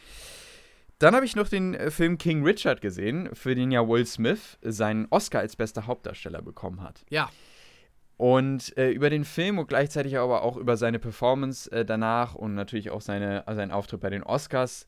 Dann 0.99 1.15
habe 1.15 1.25
ich 1.25 1.35
noch 1.35 1.47
den 1.47 1.73
äh, 1.73 1.91
Film 1.91 2.17
King 2.17 2.43
Richard 2.43 2.81
gesehen, 2.81 3.29
für 3.33 3.55
den 3.55 3.71
ja 3.71 3.87
Will 3.87 4.05
Smith 4.05 4.57
seinen 4.61 5.07
Oscar 5.09 5.39
als 5.39 5.55
bester 5.55 5.87
Hauptdarsteller 5.87 6.41
bekommen 6.41 6.83
hat. 6.83 7.05
Ja. 7.09 7.29
Und 8.19 8.77
äh, 8.77 8.89
über 8.91 9.09
den 9.09 9.23
Film 9.23 9.59
und 9.59 9.67
gleichzeitig 9.69 10.17
aber 10.17 10.41
auch 10.41 10.57
über 10.57 10.75
seine 10.75 10.99
Performance 10.99 11.71
äh, 11.71 11.85
danach 11.85 12.35
und 12.35 12.53
natürlich 12.53 12.89
auch 12.89 12.99
seine, 12.99 13.45
seinen 13.47 13.71
Auftritt 13.71 14.01
bei 14.01 14.09
den 14.09 14.23
Oscars, 14.23 14.87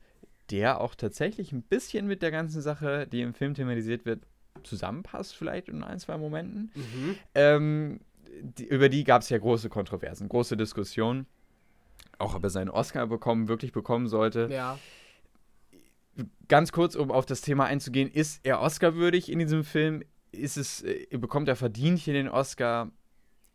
der 0.50 0.82
auch 0.82 0.96
tatsächlich 0.96 1.54
ein 1.54 1.62
bisschen 1.62 2.08
mit 2.08 2.22
der 2.22 2.32
ganzen 2.32 2.62
Sache, 2.62 3.08
die 3.08 3.22
im 3.22 3.34
Film 3.34 3.54
thematisiert 3.54 4.04
wird, 4.04 4.28
zusammenpasst, 4.63 5.34
vielleicht 5.34 5.70
in 5.70 5.82
ein, 5.82 5.98
zwei 5.98 6.17
Momenten. 6.17 6.72
Mhm. 6.76 7.15
Ähm, 7.34 8.00
die, 8.41 8.65
über 8.65 8.89
die 8.89 9.06
gab 9.06 9.22
es 9.22 9.30
ja 9.30 9.38
große 9.38 9.70
Kontroversen, 9.70 10.28
große 10.28 10.58
Diskussionen. 10.58 11.26
Auch 12.17 12.36
ob 12.36 12.44
er 12.44 12.50
seinen 12.50 12.70
Oscar 12.70 13.08
bekommen, 13.08 13.48
wirklich 13.48 13.72
bekommen 13.72 14.10
sollte. 14.10 14.50
Ja. 14.52 14.78
Ganz 16.50 16.74
kurz, 16.74 16.96
um 16.96 17.12
auf 17.12 17.26
das 17.26 17.39
Thema 17.39 17.63
einzugehen, 17.63 18.12
ist 18.12 18.41
er 18.44 18.60
Oscar-würdig 18.60 19.32
in 19.32 19.39
diesem 19.39 19.63
Film? 19.63 20.04
Ist 20.34 20.58
es, 20.58 20.82
äh, 20.84 21.08
bekommt 21.12 21.48
er 21.48 21.56
verdient 21.56 22.00
hier 22.00 22.13
den 22.13 22.28
Oscar? 22.28 22.91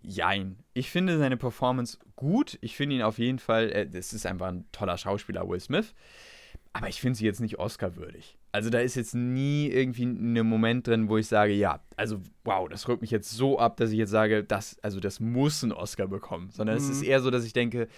Jein. 0.09 0.57
Ich 0.73 0.91
finde 0.91 1.19
seine 1.19 1.37
Performance 1.37 1.99
gut. 2.15 2.59
Ich 2.61 2.77
finde 2.77 2.95
ihn 2.95 3.03
auf 3.03 3.19
jeden 3.19 3.41
Fall, 3.41 3.71
äh, 3.73 3.89
das 3.89 4.13
ist 4.13 4.25
einfach 4.25 4.47
ein 4.47 4.65
toller 4.71 4.97
Schauspieler, 4.99 5.49
Will 5.49 5.59
Smith. 5.59 5.95
Aber 6.73 6.89
ich 6.89 7.01
finde 7.01 7.19
sie 7.19 7.25
jetzt 7.25 7.41
nicht 7.41 7.59
Oscar-würdig. 7.59 8.39
Also 8.53 8.71
da 8.71 8.79
ist 8.79 8.95
jetzt 8.95 9.15
nie 9.15 9.67
irgendwie 9.67 10.05
ein 10.05 10.47
Moment 10.47 10.87
drin, 10.87 11.09
wo 11.09 11.19
ich 11.19 11.27
sage, 11.27 11.55
ja, 11.55 11.81
also 11.97 12.21
wow, 12.45 12.69
das 12.69 12.87
rückt 12.87 13.03
mich 13.03 13.11
jetzt 13.11 13.31
so 13.31 13.59
ab, 13.59 13.79
dass 13.79 13.91
ich 13.91 13.99
jetzt 13.99 14.11
sage, 14.11 14.45
das, 14.45 14.79
also 14.81 15.01
das 15.01 15.19
muss 15.19 15.63
ein 15.63 15.73
Oscar 15.73 16.07
bekommen. 16.07 16.51
Sondern 16.51 16.77
mhm. 16.77 16.85
es 16.85 16.89
ist 16.89 17.03
mhm. 17.03 17.09
eher 17.09 17.21
so, 17.21 17.31
dass 17.31 17.45
ich 17.45 17.53
denke, 17.53 17.89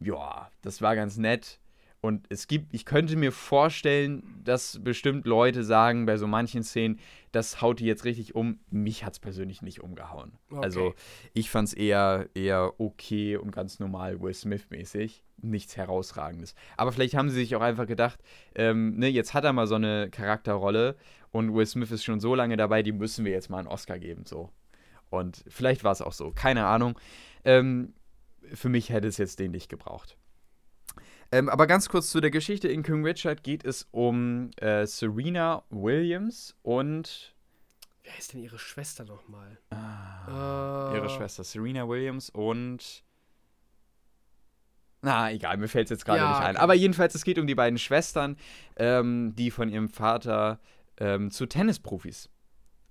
ja, 0.00 0.50
das 0.62 0.82
war 0.82 0.96
ganz 0.96 1.16
nett. 1.16 1.60
Und 2.00 2.26
es 2.28 2.46
gibt, 2.46 2.72
ich 2.72 2.84
könnte 2.84 3.16
mir 3.16 3.32
vorstellen, 3.32 4.40
dass 4.44 4.78
bestimmt 4.82 5.26
Leute 5.26 5.64
sagen 5.64 6.06
bei 6.06 6.16
so 6.16 6.26
manchen 6.26 6.62
Szenen, 6.62 7.00
das 7.32 7.60
haut 7.60 7.80
die 7.80 7.86
jetzt 7.86 8.04
richtig 8.04 8.34
um. 8.34 8.60
Mich 8.70 9.04
hat 9.04 9.14
es 9.14 9.18
persönlich 9.18 9.62
nicht 9.62 9.80
umgehauen. 9.80 10.32
Okay. 10.50 10.60
Also 10.62 10.94
ich 11.32 11.50
fand 11.50 11.68
es 11.68 11.74
eher, 11.74 12.28
eher 12.34 12.74
okay 12.78 13.36
und 13.36 13.50
ganz 13.50 13.80
normal 13.80 14.20
Will 14.20 14.34
Smith-mäßig. 14.34 15.24
Nichts 15.38 15.76
Herausragendes. 15.76 16.54
Aber 16.76 16.92
vielleicht 16.92 17.14
haben 17.14 17.28
sie 17.28 17.36
sich 17.36 17.56
auch 17.56 17.60
einfach 17.60 17.86
gedacht, 17.86 18.20
ähm, 18.54 18.96
ne, 18.96 19.08
jetzt 19.08 19.34
hat 19.34 19.44
er 19.44 19.52
mal 19.52 19.66
so 19.66 19.74
eine 19.74 20.08
Charakterrolle 20.10 20.96
und 21.30 21.54
Will 21.54 21.66
Smith 21.66 21.90
ist 21.90 22.04
schon 22.04 22.20
so 22.20 22.34
lange 22.34 22.56
dabei, 22.56 22.82
die 22.82 22.92
müssen 22.92 23.24
wir 23.24 23.32
jetzt 23.32 23.50
mal 23.50 23.58
einen 23.58 23.68
Oscar 23.68 23.98
geben. 23.98 24.24
So. 24.24 24.50
Und 25.10 25.44
vielleicht 25.48 25.84
war 25.84 25.92
es 25.92 26.02
auch 26.02 26.12
so. 26.12 26.30
Keine 26.30 26.66
Ahnung. 26.66 26.98
Ähm, 27.44 27.94
für 28.52 28.68
mich 28.68 28.90
hätte 28.90 29.08
es 29.08 29.18
jetzt 29.18 29.38
den 29.40 29.50
nicht 29.50 29.68
gebraucht. 29.68 30.16
Ähm, 31.32 31.48
aber 31.48 31.66
ganz 31.66 31.88
kurz 31.88 32.10
zu 32.10 32.20
der 32.20 32.30
Geschichte. 32.30 32.68
In 32.68 32.82
King 32.82 33.04
Richard 33.04 33.42
geht 33.42 33.64
es 33.64 33.88
um 33.90 34.50
äh, 34.56 34.86
Serena 34.86 35.64
Williams 35.70 36.54
und. 36.62 37.34
Wer 38.04 38.18
ist 38.18 38.32
denn 38.32 38.40
ihre 38.40 38.58
Schwester 38.58 39.04
nochmal? 39.04 39.58
Ah, 39.70 40.92
Äh. 40.92 40.96
Ihre 40.96 41.10
Schwester 41.10 41.42
Serena 41.42 41.88
Williams 41.88 42.30
und. 42.30 43.02
Na, 45.02 45.30
egal, 45.30 45.56
mir 45.56 45.68
fällt 45.68 45.86
es 45.86 45.90
jetzt 45.90 46.04
gerade 46.04 46.18
Ja, 46.20 46.30
nicht 46.30 46.48
ein. 46.48 46.56
Aber 46.56 46.74
jedenfalls, 46.74 47.14
es 47.14 47.24
geht 47.24 47.38
um 47.38 47.46
die 47.46 47.54
beiden 47.54 47.78
Schwestern, 47.78 48.36
ähm, 48.76 49.34
die 49.36 49.50
von 49.50 49.68
ihrem 49.68 49.88
Vater 49.88 50.58
ähm, 50.98 51.30
zu 51.30 51.46
Tennisprofis 51.46 52.28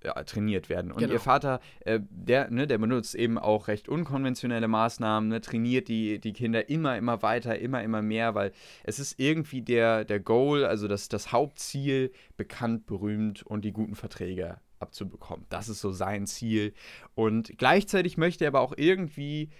ja, 0.06 0.14
trainiert 0.22 0.68
werden. 0.68 0.92
Und 0.92 1.00
Genau. 1.00 1.12
ihr 1.12 1.20
Vater, 1.20 1.60
äh, 1.80 1.98
der, 2.10 2.48
ne, 2.50 2.68
der 2.68 2.78
benutzt 2.78 3.16
eben 3.16 3.38
auch 3.38 3.66
recht 3.66 3.88
unkonventionelle 3.88 4.68
Maßnahmen, 4.68 5.28
ne, 5.28 5.40
trainiert 5.40 5.88
die, 5.88 6.20
die 6.20 6.32
Kinder 6.32 6.68
immer, 6.68 6.96
immer 6.96 7.22
weiter, 7.22 7.58
immer, 7.58 7.82
immer 7.82 8.02
mehr, 8.02 8.36
weil 8.36 8.52
es 8.84 9.00
ist 9.00 9.18
irgendwie 9.18 9.62
der, 9.62 10.04
der 10.04 10.20
Goal, 10.20 10.64
also 10.64 10.86
das, 10.86 11.08
das 11.08 11.32
Hauptziel, 11.32 12.12
bekannt, 12.36 12.86
berühmt 12.86 13.42
und 13.42 13.64
die 13.64 13.72
guten 13.72 13.96
Verträge 13.96 14.58
abzubekommen. 14.78 15.44
Das 15.48 15.68
ist 15.68 15.80
so 15.80 15.90
sein 15.90 16.26
Ziel. 16.26 16.72
Und 17.16 17.58
gleichzeitig 17.58 18.16
möchte 18.16 18.44
er 18.44 18.48
aber 18.48 18.60
auch 18.60 18.74
irgendwie 18.76 19.50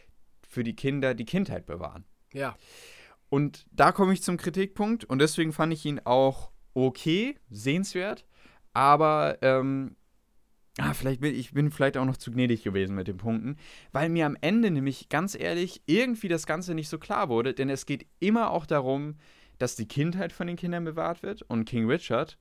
für 0.49 0.63
die 0.63 0.77
Kinder 0.77 1.15
die 1.15 1.25
Kindheit 1.25 1.67
bewahren. 1.67 2.05
Ja. 2.33 2.57
Und 3.31 3.67
da 3.73 3.91
komme 3.91 4.13
ich 4.13 4.23
zum 4.23 4.37
Kritikpunkt 4.37 5.05
und 5.05 5.19
deswegen 5.19 5.53
fand 5.53 5.73
ich 5.73 5.85
ihn 5.85 6.01
auch 6.05 6.53
okay, 6.75 7.37
sehenswert, 7.51 8.25
aber 8.75 9.39
ähm, 9.41 9.97
ah, 10.79 10.95
vielleicht 10.95 11.21
bin 11.21 11.35
ich 11.35 11.53
bin 11.53 11.71
vielleicht 11.71 11.97
auch 11.97 12.05
noch 12.05 12.17
zu 12.17 12.31
gnädig 12.31 12.63
gewesen 12.63 12.95
mit 12.95 13.09
den 13.09 13.17
Punkten, 13.17 13.57
weil 13.93 14.09
mir 14.09 14.27
am 14.27 14.37
Ende 14.41 14.71
nämlich 14.71 15.09
ganz 15.09 15.35
ehrlich 15.35 15.83
irgendwie 15.87 16.29
das 16.29 16.47
Ganze 16.47 16.75
nicht 16.75 16.89
so 16.89 16.99
klar 16.99 17.29
wurde, 17.29 17.55
denn 17.55 17.71
es 17.71 17.87
geht 17.87 18.07
immer 18.21 18.51
auch 18.51 18.67
darum, 18.67 19.17
dass 19.59 19.77
die 19.77 19.89
Kindheit 19.89 20.33
von 20.33 20.47
den 20.47 20.57
Kindern 20.57 20.85
bewahrt 20.85 21.23
wird 21.23 21.43
und 21.43 21.65
King 21.65 21.89
Richard, 21.91 22.39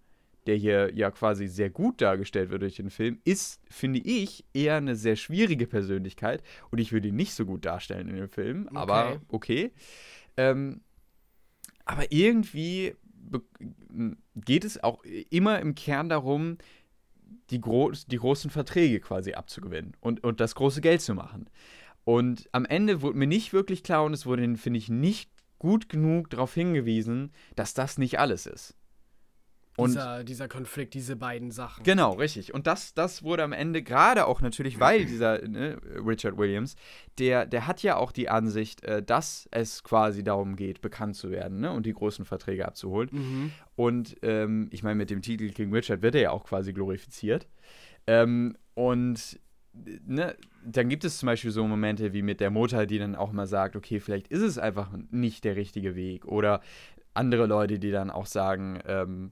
der 0.48 0.56
hier 0.58 0.93
ja 0.93 1.12
quasi 1.12 1.48
sehr 1.48 1.69
gut 1.69 2.02
dargestellt 2.02 2.50
wird 2.50 2.62
durch 2.62 2.76
den 2.76 2.89
Film, 2.89 3.19
ist, 3.24 3.62
finde 3.69 4.00
ich, 4.00 4.43
eher 4.54 4.76
eine 4.76 4.95
sehr 4.95 5.15
schwierige 5.15 5.65
Persönlichkeit 5.65 6.43
und 6.71 6.80
ich 6.80 6.91
würde 6.91 7.08
ihn 7.08 7.15
nicht 7.15 7.34
so 7.34 7.45
gut 7.45 7.65
darstellen 7.65 8.10
in 8.10 8.17
dem 8.17 8.30
Film, 8.30 8.69
aber 8.74 9.13
Okay. 9.13 9.19
okay. 9.30 9.71
Ähm, 10.38 10.82
aber 11.86 12.12
irgendwie 12.12 12.95
geht 14.36 14.65
es 14.65 14.84
auch 14.84 15.04
immer 15.30 15.60
im 15.60 15.74
Kern 15.74 16.10
darum, 16.10 16.58
die, 17.50 17.62
gro 17.62 17.91
die 17.91 18.17
großen 18.17 18.50
Verträge 18.50 19.00
quasi 19.00 19.34
abzugewinnen 19.34 19.95
und, 20.02 20.24
und 20.24 20.39
das 20.39 20.56
große 20.56 20.82
Geld 20.82 21.02
zu 21.02 21.13
machen. 21.13 21.50
Und 22.04 22.48
am 22.52 22.65
Ende 22.65 23.02
wurde 23.02 23.17
mir 23.17 23.28
nicht 23.28 23.54
wirklich 23.54 23.84
klar 23.84 24.04
und 24.04 24.13
es 24.13 24.26
wurde, 24.26 24.58
finde 24.58 24.78
ich, 24.78 24.89
nicht 24.89 25.32
gut 25.58 25.89
genug 25.89 26.30
darauf 26.30 26.54
hingewiesen, 26.54 27.32
dass 27.56 27.74
das 27.74 27.98
nicht 27.98 28.19
alles 28.19 28.45
ist. 28.45 28.76
Und 29.77 29.89
dieser, 29.89 30.23
dieser 30.23 30.47
Konflikt, 30.47 30.93
diese 30.93 31.15
beiden 31.15 31.51
Sachen. 31.51 31.83
Genau, 31.83 32.13
richtig. 32.13 32.53
Und 32.53 32.65
das, 32.65 32.93
das 32.93 33.23
wurde 33.23 33.43
am 33.43 33.51
Ende, 33.51 33.83
gerade 33.83 34.25
auch 34.25 34.41
natürlich, 34.41 34.79
weil 34.79 35.05
dieser 35.05 35.45
ne, 35.47 35.77
Richard 36.05 36.38
Williams, 36.38 36.75
der, 37.17 37.45
der 37.45 37.67
hat 37.67 37.83
ja 37.83 37.97
auch 37.97 38.11
die 38.11 38.29
Ansicht, 38.29 38.83
äh, 38.85 39.03
dass 39.03 39.49
es 39.51 39.83
quasi 39.83 40.23
darum 40.23 40.55
geht, 40.55 40.81
bekannt 40.81 41.15
zu 41.15 41.29
werden 41.29 41.59
ne, 41.59 41.71
und 41.71 41.85
die 41.85 41.93
großen 41.93 42.25
Verträge 42.25 42.65
abzuholen. 42.65 43.09
Mhm. 43.11 43.51
Und 43.75 44.15
ähm, 44.21 44.69
ich 44.71 44.83
meine, 44.83 44.95
mit 44.95 45.09
dem 45.09 45.21
Titel 45.21 45.49
King 45.49 45.73
Richard 45.73 46.01
wird 46.01 46.15
er 46.15 46.21
ja 46.21 46.31
auch 46.31 46.45
quasi 46.45 46.71
glorifiziert. 46.71 47.47
Ähm, 48.07 48.55
und 48.75 49.39
ne, 50.05 50.35
dann 50.65 50.89
gibt 50.89 51.03
es 51.03 51.19
zum 51.19 51.27
Beispiel 51.27 51.51
so 51.51 51.67
Momente 51.67 52.13
wie 52.13 52.21
mit 52.21 52.39
der 52.39 52.49
Mutter, 52.49 52.85
die 52.85 52.97
dann 52.97 53.15
auch 53.15 53.31
mal 53.31 53.47
sagt, 53.47 53.75
okay, 53.75 53.99
vielleicht 53.99 54.29
ist 54.29 54.41
es 54.41 54.57
einfach 54.57 54.89
nicht 55.11 55.43
der 55.43 55.55
richtige 55.55 55.95
Weg. 55.95 56.25
Oder 56.25 56.61
andere 57.13 57.45
Leute, 57.45 57.79
die 57.79 57.91
dann 57.91 58.09
auch 58.09 58.25
sagen, 58.25 58.79
ähm, 58.85 59.31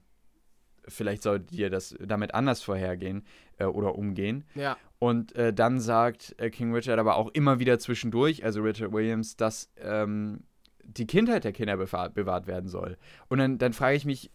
vielleicht 0.88 1.24
solltet 1.24 1.52
ihr 1.52 1.69
das 1.69 1.96
damit 2.00 2.34
anders 2.34 2.62
vorhergehen 2.62 3.24
äh, 3.58 3.65
oder 3.65 3.96
umgehen. 3.96 4.46
Ja. 4.56 4.78
Und 5.00 5.36
äh, 5.36 5.54
dann 5.54 5.80
sagt 5.80 6.36
äh, 6.38 6.50
King 6.50 6.74
Richard 6.74 7.00
aber 7.00 7.17
auch 7.17 7.30
immer 7.34 7.60
wieder 7.60 7.80
zwischendurch, 7.80 8.43
also 8.46 8.62
Richard 8.62 8.93
Williams, 8.93 9.36
dass 9.36 9.69
ähm, 9.82 10.43
die 10.84 11.08
Kindheit 11.08 11.43
der 11.43 11.54
Kinder 11.54 11.78
bewahr 11.78 12.10
bewahrt 12.10 12.48
werden 12.48 12.69
soll. 12.69 12.98
Und 13.30 13.39
dann, 13.39 13.58
dann 13.58 13.74
frage 13.74 13.96
ich 13.96 14.06
mich, 14.06 14.32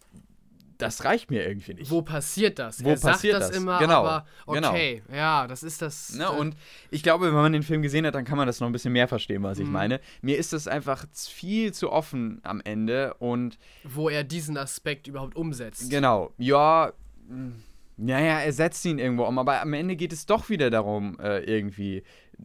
das 0.79 1.05
reicht 1.05 1.31
mir 1.31 1.47
irgendwie 1.47 1.75
nicht. 1.75 1.91
Wo 1.91 2.03
passiert 2.03 2.59
das? 2.59 2.83
Wo 2.85 2.89
er 2.91 2.97
sagt 2.97 3.15
passiert 3.17 3.35
das, 3.35 3.49
das? 3.49 3.57
immer, 3.57 3.79
Genau, 3.79 4.07
aber 4.07 4.27
genau. 4.47 4.71
okay, 4.71 5.03
ja, 5.13 5.47
das 5.47 5.63
ist 5.63 5.83
das. 5.83 6.15
Ne? 6.15 6.25
äh, 6.25 6.29
Und 6.29 6.57
ich 6.91 7.03
glaube, 7.03 7.27
wenn 7.27 7.35
man 7.35 7.53
den 7.53 7.63
Film 7.63 7.83
gesehen 7.83 8.07
hat, 8.07 8.15
dann 8.15 8.25
kann 8.25 8.39
man 8.39 8.47
das 8.47 8.61
noch 8.61 8.67
ein 8.69 8.73
bisschen 8.73 8.93
mehr 8.93 9.09
verstehen, 9.09 9.43
was 9.43 9.59
ich 9.59 9.67
Mhm. 9.67 9.73
meine. 9.73 10.01
Mir 10.23 10.39
ist 10.39 10.53
das 10.53 10.69
einfach 10.69 11.05
viel 11.13 11.73
zu 11.75 11.91
offen 11.93 12.41
am 12.45 12.61
Ende 12.65 13.15
und 13.15 13.59
wo 13.85 14.09
er 14.09 14.25
diesen 14.25 14.57
Aspekt 14.57 15.07
überhaupt 15.09 15.37
umsetzt. 15.37 15.91
genau, 15.91 16.33
ja, 16.39 16.93
mh, 17.29 17.53
naja, 18.01 18.39
er 18.39 18.53
setzt 18.53 18.85
ihn 18.85 19.01
irgendwo 19.01 19.25
um, 19.25 19.39
aber 19.41 19.61
am 19.61 19.73
Ende 19.73 19.97
geht 19.97 20.13
es 20.13 20.25
doch 20.27 20.49
wieder 20.49 20.71
darum, 20.71 21.19
äh, 21.19 21.39
irgendwie 21.41 22.05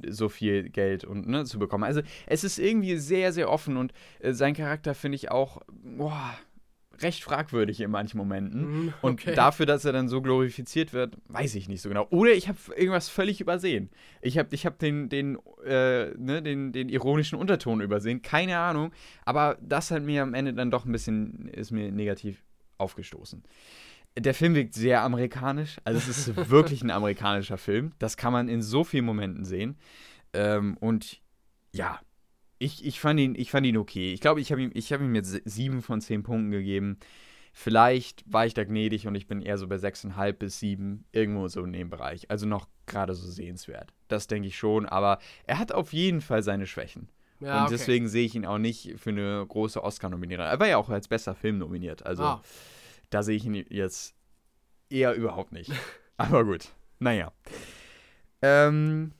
so 0.09 0.27
viel 0.27 0.69
Geld 0.69 1.03
und 1.03 1.27
ne, 1.27 1.45
zu 1.45 1.59
bekommen. 1.59 1.83
Also 1.83 2.01
es 2.25 2.43
ist 2.43 2.57
irgendwie 2.57 2.97
sehr, 2.97 3.31
sehr 3.31 3.51
offen 3.51 3.77
und 3.77 3.93
äh, 4.21 4.33
sein 4.33 4.55
Charakter 4.55 4.95
finde 4.95 5.17
ich 5.17 5.29
auch 5.29 5.61
boah, 5.83 6.33
recht 7.01 7.23
fragwürdig 7.23 7.81
in 7.81 7.91
manchen 7.91 8.17
Momenten. 8.17 8.93
Und 9.01 9.21
okay. 9.21 9.35
dafür, 9.35 9.65
dass 9.65 9.85
er 9.85 9.93
dann 9.93 10.07
so 10.07 10.21
glorifiziert 10.21 10.93
wird, 10.93 11.17
weiß 11.27 11.55
ich 11.55 11.67
nicht 11.67 11.81
so 11.81 11.89
genau. 11.89 12.07
Oder 12.09 12.31
ich 12.31 12.47
habe 12.47 12.57
irgendwas 12.75 13.09
völlig 13.09 13.41
übersehen. 13.41 13.89
Ich 14.21 14.37
habe 14.37 14.49
ich 14.53 14.65
hab 14.65 14.79
den, 14.79 15.09
den, 15.09 15.37
äh, 15.65 16.11
ne, 16.17 16.41
den, 16.41 16.71
den 16.71 16.89
ironischen 16.89 17.37
Unterton 17.37 17.81
übersehen. 17.81 18.21
Keine 18.21 18.57
Ahnung. 18.57 18.91
Aber 19.25 19.57
das 19.61 19.91
hat 19.91 20.03
mir 20.03 20.23
am 20.23 20.33
Ende 20.33 20.53
dann 20.53 20.71
doch 20.71 20.85
ein 20.85 20.91
bisschen, 20.91 21.47
ist 21.49 21.71
mir 21.71 21.91
negativ 21.91 22.43
aufgestoßen. 22.77 23.43
Der 24.17 24.33
Film 24.35 24.53
wirkt 24.53 24.75
sehr 24.75 25.01
amerikanisch. 25.01 25.77
Also 25.83 25.97
es 25.97 26.07
ist 26.27 26.49
wirklich 26.49 26.83
ein 26.83 26.91
amerikanischer 26.91 27.57
Film. 27.57 27.93
Das 27.99 28.17
kann 28.17 28.33
man 28.33 28.47
in 28.47 28.61
so 28.61 28.83
vielen 28.83 29.05
Momenten 29.05 29.45
sehen. 29.45 29.77
Ähm, 30.33 30.77
und 30.77 31.21
ja, 31.71 31.99
ich, 32.63 32.85
ich, 32.85 32.99
fand 32.99 33.19
ihn, 33.19 33.35
ich 33.35 33.51
fand 33.51 33.65
ihn 33.65 33.77
okay. 33.77 34.13
Ich 34.13 34.21
glaube, 34.21 34.39
ich 34.39 34.51
habe 34.51 34.61
ihm, 34.61 34.71
ich 34.73 34.93
hab 34.93 35.01
ihm 35.01 35.15
jetzt 35.15 35.41
sieben 35.45 35.81
von 35.81 35.99
zehn 36.01 36.23
Punkten 36.23 36.51
gegeben. 36.51 36.97
Vielleicht 37.51 38.23
war 38.25 38.45
ich 38.45 38.53
da 38.53 38.63
gnädig 38.63 39.05
und 39.05 39.15
ich 39.15 39.27
bin 39.27 39.41
eher 39.41 39.57
so 39.57 39.67
bei 39.67 39.75
6,5 39.75 40.33
bis 40.33 40.59
7, 40.59 41.05
irgendwo 41.11 41.47
so 41.49 41.63
in 41.63 41.73
dem 41.73 41.89
Bereich. 41.89 42.31
Also 42.31 42.47
noch 42.47 42.67
gerade 42.87 43.13
so 43.13 43.29
sehenswert. 43.29 43.93
Das 44.07 44.27
denke 44.27 44.47
ich 44.47 44.57
schon, 44.57 44.85
aber 44.85 45.19
er 45.45 45.59
hat 45.59 45.71
auf 45.71 45.93
jeden 45.93 46.21
Fall 46.21 46.41
seine 46.41 46.65
Schwächen. 46.65 47.09
ja, 47.41 47.59
und 47.59 47.63
okay. 47.65 47.73
deswegen 47.73 48.07
sehe 48.07 48.25
ich 48.25 48.33
ihn 48.33 48.45
auch 48.45 48.57
nicht 48.57 48.95
für 48.97 49.11
eine 49.11 49.45
große 49.45 49.83
Oscar-Nominierung. 49.83 50.45
Er 50.45 50.59
war 50.59 50.67
ja 50.67 50.77
auch 50.77 50.89
als 50.89 51.07
bester 51.07 51.35
Film 51.35 51.59
nominiert. 51.59 52.05
Also 52.05 52.23
Ah, 52.23 52.41
da 53.09 53.21
sehe 53.21 53.35
ich 53.35 53.45
ihn 53.45 53.65
jetzt 53.69 54.15
eher 54.89 55.13
überhaupt 55.13 55.51
nicht. 55.51 55.71
Aber 56.17 56.45
gut, 56.45 56.69
naja. 56.99 57.31
Ähm, 58.41 59.11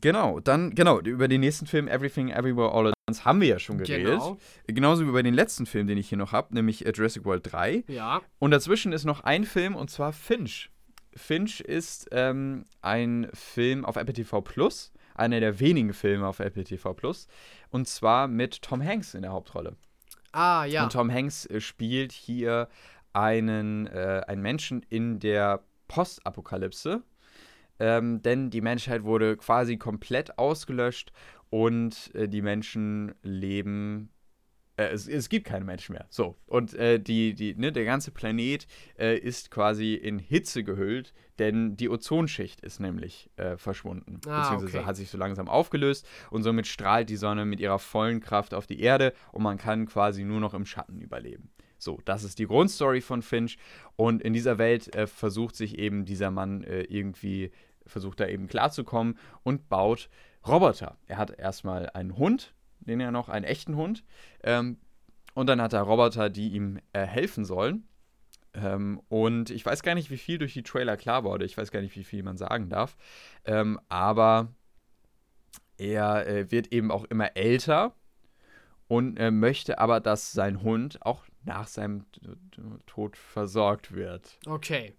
genau, 0.00 0.40
dann, 0.40 0.74
genau, 0.74 1.00
über 1.00 1.28
den 1.28 1.40
nächsten 1.40 1.66
Film 1.66 1.88
Everything 1.88 2.30
Everywhere 2.30 2.72
All 2.72 2.88
at 2.88 2.94
Once 3.08 3.24
haben 3.24 3.40
wir 3.40 3.48
ja 3.48 3.58
schon 3.58 3.78
geredet. 3.78 4.12
genau. 4.12 4.38
Genauso 4.66 5.04
wie 5.04 5.08
über 5.08 5.22
den 5.22 5.34
letzten 5.34 5.66
Film, 5.66 5.86
den 5.86 5.98
ich 5.98 6.08
hier 6.08 6.18
noch 6.18 6.32
habe, 6.32 6.54
nämlich 6.54 6.86
äh, 6.86 6.92
Jurassic 6.94 7.24
World 7.24 7.52
3. 7.52 7.84
Ja. 7.88 8.22
Und 8.38 8.50
dazwischen 8.52 8.92
ist 8.92 9.04
noch 9.04 9.20
ein 9.20 9.44
Film 9.44 9.76
und 9.76 9.90
zwar 9.90 10.12
Finch. 10.12 10.70
Finch 11.14 11.60
ist 11.60 12.08
ähm, 12.12 12.64
ein 12.80 13.28
Film 13.34 13.84
auf 13.84 13.96
Apple 13.96 14.14
TV 14.14 14.40
Plus, 14.40 14.92
einer 15.14 15.40
der 15.40 15.60
wenigen 15.60 15.92
Filme 15.92 16.26
auf 16.26 16.40
Apple 16.40 16.64
TV 16.64 16.94
Plus. 16.94 17.28
Und 17.70 17.88
zwar 17.88 18.28
mit 18.28 18.62
Tom 18.62 18.82
Hanks 18.82 19.14
in 19.14 19.22
der 19.22 19.32
Hauptrolle. 19.32 19.76
Ah, 20.32 20.64
ja. 20.64 20.84
Und 20.84 20.92
Tom 20.92 21.12
Hanks 21.12 21.46
äh, 21.46 21.60
spielt 21.60 22.12
hier 22.12 22.68
einen, 23.12 23.86
äh, 23.86 24.22
einen 24.26 24.42
Menschen 24.42 24.82
in 24.88 25.18
der 25.20 25.62
Postapokalypse. 25.88 27.02
Ähm, 27.82 28.22
denn 28.22 28.48
die 28.48 28.60
Menschheit 28.60 29.02
wurde 29.02 29.36
quasi 29.36 29.76
komplett 29.76 30.38
ausgelöscht 30.38 31.10
und 31.50 32.14
äh, 32.14 32.28
die 32.28 32.40
Menschen 32.40 33.12
leben. 33.22 34.10
Äh, 34.76 34.84
es, 34.90 35.08
es 35.08 35.28
gibt 35.28 35.48
keine 35.48 35.64
Menschen 35.64 35.94
mehr. 35.94 36.06
So. 36.08 36.36
Und 36.46 36.74
äh, 36.74 37.00
die, 37.00 37.34
die, 37.34 37.56
ne, 37.56 37.72
der 37.72 37.84
ganze 37.84 38.12
Planet 38.12 38.68
äh, 39.00 39.18
ist 39.18 39.50
quasi 39.50 39.94
in 39.94 40.20
Hitze 40.20 40.62
gehüllt, 40.62 41.12
denn 41.40 41.76
die 41.76 41.88
Ozonschicht 41.88 42.60
ist 42.60 42.78
nämlich 42.78 43.28
äh, 43.34 43.56
verschwunden. 43.56 44.20
Ah, 44.28 44.42
beziehungsweise 44.42 44.78
okay. 44.78 44.86
hat 44.86 44.94
sich 44.94 45.10
so 45.10 45.18
langsam 45.18 45.48
aufgelöst 45.48 46.06
und 46.30 46.44
somit 46.44 46.68
strahlt 46.68 47.10
die 47.10 47.16
Sonne 47.16 47.46
mit 47.46 47.58
ihrer 47.58 47.80
vollen 47.80 48.20
Kraft 48.20 48.54
auf 48.54 48.68
die 48.68 48.78
Erde 48.78 49.12
und 49.32 49.42
man 49.42 49.58
kann 49.58 49.86
quasi 49.86 50.22
nur 50.22 50.38
noch 50.38 50.54
im 50.54 50.66
Schatten 50.66 51.00
überleben. 51.00 51.50
So, 51.82 51.98
das 52.04 52.22
ist 52.22 52.38
die 52.38 52.46
Grundstory 52.46 53.00
von 53.00 53.22
Finch. 53.22 53.58
Und 53.96 54.22
in 54.22 54.32
dieser 54.32 54.56
Welt 54.58 54.94
äh, 54.94 55.08
versucht 55.08 55.56
sich 55.56 55.78
eben 55.78 56.04
dieser 56.04 56.30
Mann 56.30 56.62
äh, 56.62 56.82
irgendwie, 56.82 57.50
versucht 57.86 58.20
da 58.20 58.26
eben 58.26 58.46
klarzukommen 58.48 59.18
und 59.42 59.68
baut 59.68 60.08
Roboter. 60.46 60.96
Er 61.06 61.18
hat 61.18 61.38
erstmal 61.38 61.90
einen 61.90 62.16
Hund, 62.16 62.54
den 62.80 63.00
er 63.00 63.10
noch, 63.12 63.28
einen 63.28 63.44
echten 63.44 63.76
Hund. 63.76 64.04
Ähm, 64.42 64.78
und 65.34 65.46
dann 65.48 65.62
hat 65.62 65.72
er 65.72 65.82
Roboter, 65.82 66.30
die 66.30 66.50
ihm 66.50 66.78
äh, 66.92 67.06
helfen 67.06 67.44
sollen. 67.44 67.88
Ähm, 68.54 69.00
und 69.08 69.50
ich 69.50 69.64
weiß 69.64 69.82
gar 69.82 69.94
nicht, 69.94 70.10
wie 70.10 70.18
viel 70.18 70.38
durch 70.38 70.52
die 70.52 70.62
Trailer 70.62 70.96
klar 70.96 71.24
wurde. 71.24 71.44
Ich 71.44 71.56
weiß 71.56 71.70
gar 71.70 71.80
nicht, 71.80 71.96
wie 71.96 72.04
viel 72.04 72.22
man 72.22 72.36
sagen 72.36 72.68
darf. 72.68 72.96
Ähm, 73.44 73.80
aber 73.88 74.48
er 75.78 76.26
äh, 76.26 76.50
wird 76.50 76.72
eben 76.72 76.90
auch 76.90 77.04
immer 77.04 77.36
älter. 77.36 77.94
und 78.88 79.16
äh, 79.18 79.30
möchte 79.30 79.78
aber, 79.78 80.00
dass 80.00 80.32
sein 80.32 80.62
Hund 80.62 80.98
auch 81.04 81.24
nach 81.44 81.66
seinem 81.66 82.04
Tod 82.86 83.16
versorgt 83.16 83.94
wird. 83.94 84.38
Okay. 84.46 84.94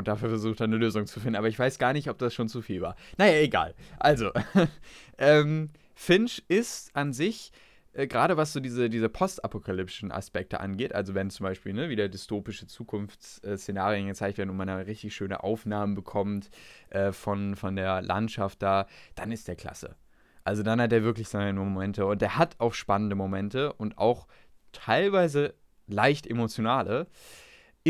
Und 0.00 0.08
dafür 0.08 0.30
versucht 0.30 0.60
er 0.60 0.64
eine 0.64 0.78
Lösung 0.78 1.06
zu 1.06 1.20
finden. 1.20 1.36
Aber 1.36 1.48
ich 1.48 1.58
weiß 1.58 1.78
gar 1.78 1.92
nicht, 1.92 2.08
ob 2.08 2.16
das 2.16 2.32
schon 2.32 2.48
zu 2.48 2.62
viel 2.62 2.80
war. 2.80 2.96
Naja, 3.18 3.38
egal. 3.38 3.74
Also, 3.98 4.30
ähm, 5.18 5.68
Finch 5.94 6.42
ist 6.48 6.96
an 6.96 7.12
sich, 7.12 7.52
äh, 7.92 8.06
gerade 8.06 8.38
was 8.38 8.54
so 8.54 8.60
diese, 8.60 8.88
diese 8.88 9.10
postapokalyptischen 9.10 10.10
Aspekte 10.10 10.60
angeht, 10.60 10.94
also 10.94 11.14
wenn 11.14 11.28
zum 11.28 11.44
Beispiel 11.44 11.74
ne, 11.74 11.90
wieder 11.90 12.08
dystopische 12.08 12.66
Zukunftsszenarien 12.66 14.06
gezeigt 14.06 14.38
werden 14.38 14.48
und 14.48 14.56
man 14.56 14.70
eine 14.70 14.86
richtig 14.86 15.14
schöne 15.14 15.42
Aufnahmen 15.42 15.94
bekommt 15.94 16.48
äh, 16.88 17.12
von, 17.12 17.56
von 17.56 17.76
der 17.76 18.00
Landschaft 18.00 18.62
da, 18.62 18.86
dann 19.16 19.32
ist 19.32 19.48
der 19.48 19.56
klasse. 19.56 19.96
Also 20.44 20.62
dann 20.62 20.80
hat 20.80 20.94
er 20.94 21.04
wirklich 21.04 21.28
seine 21.28 21.52
Momente 21.52 22.06
und 22.06 22.22
der 22.22 22.38
hat 22.38 22.54
auch 22.58 22.72
spannende 22.72 23.16
Momente 23.16 23.74
und 23.74 23.98
auch 23.98 24.28
teilweise 24.72 25.52
leicht 25.86 26.26
emotionale. 26.26 27.06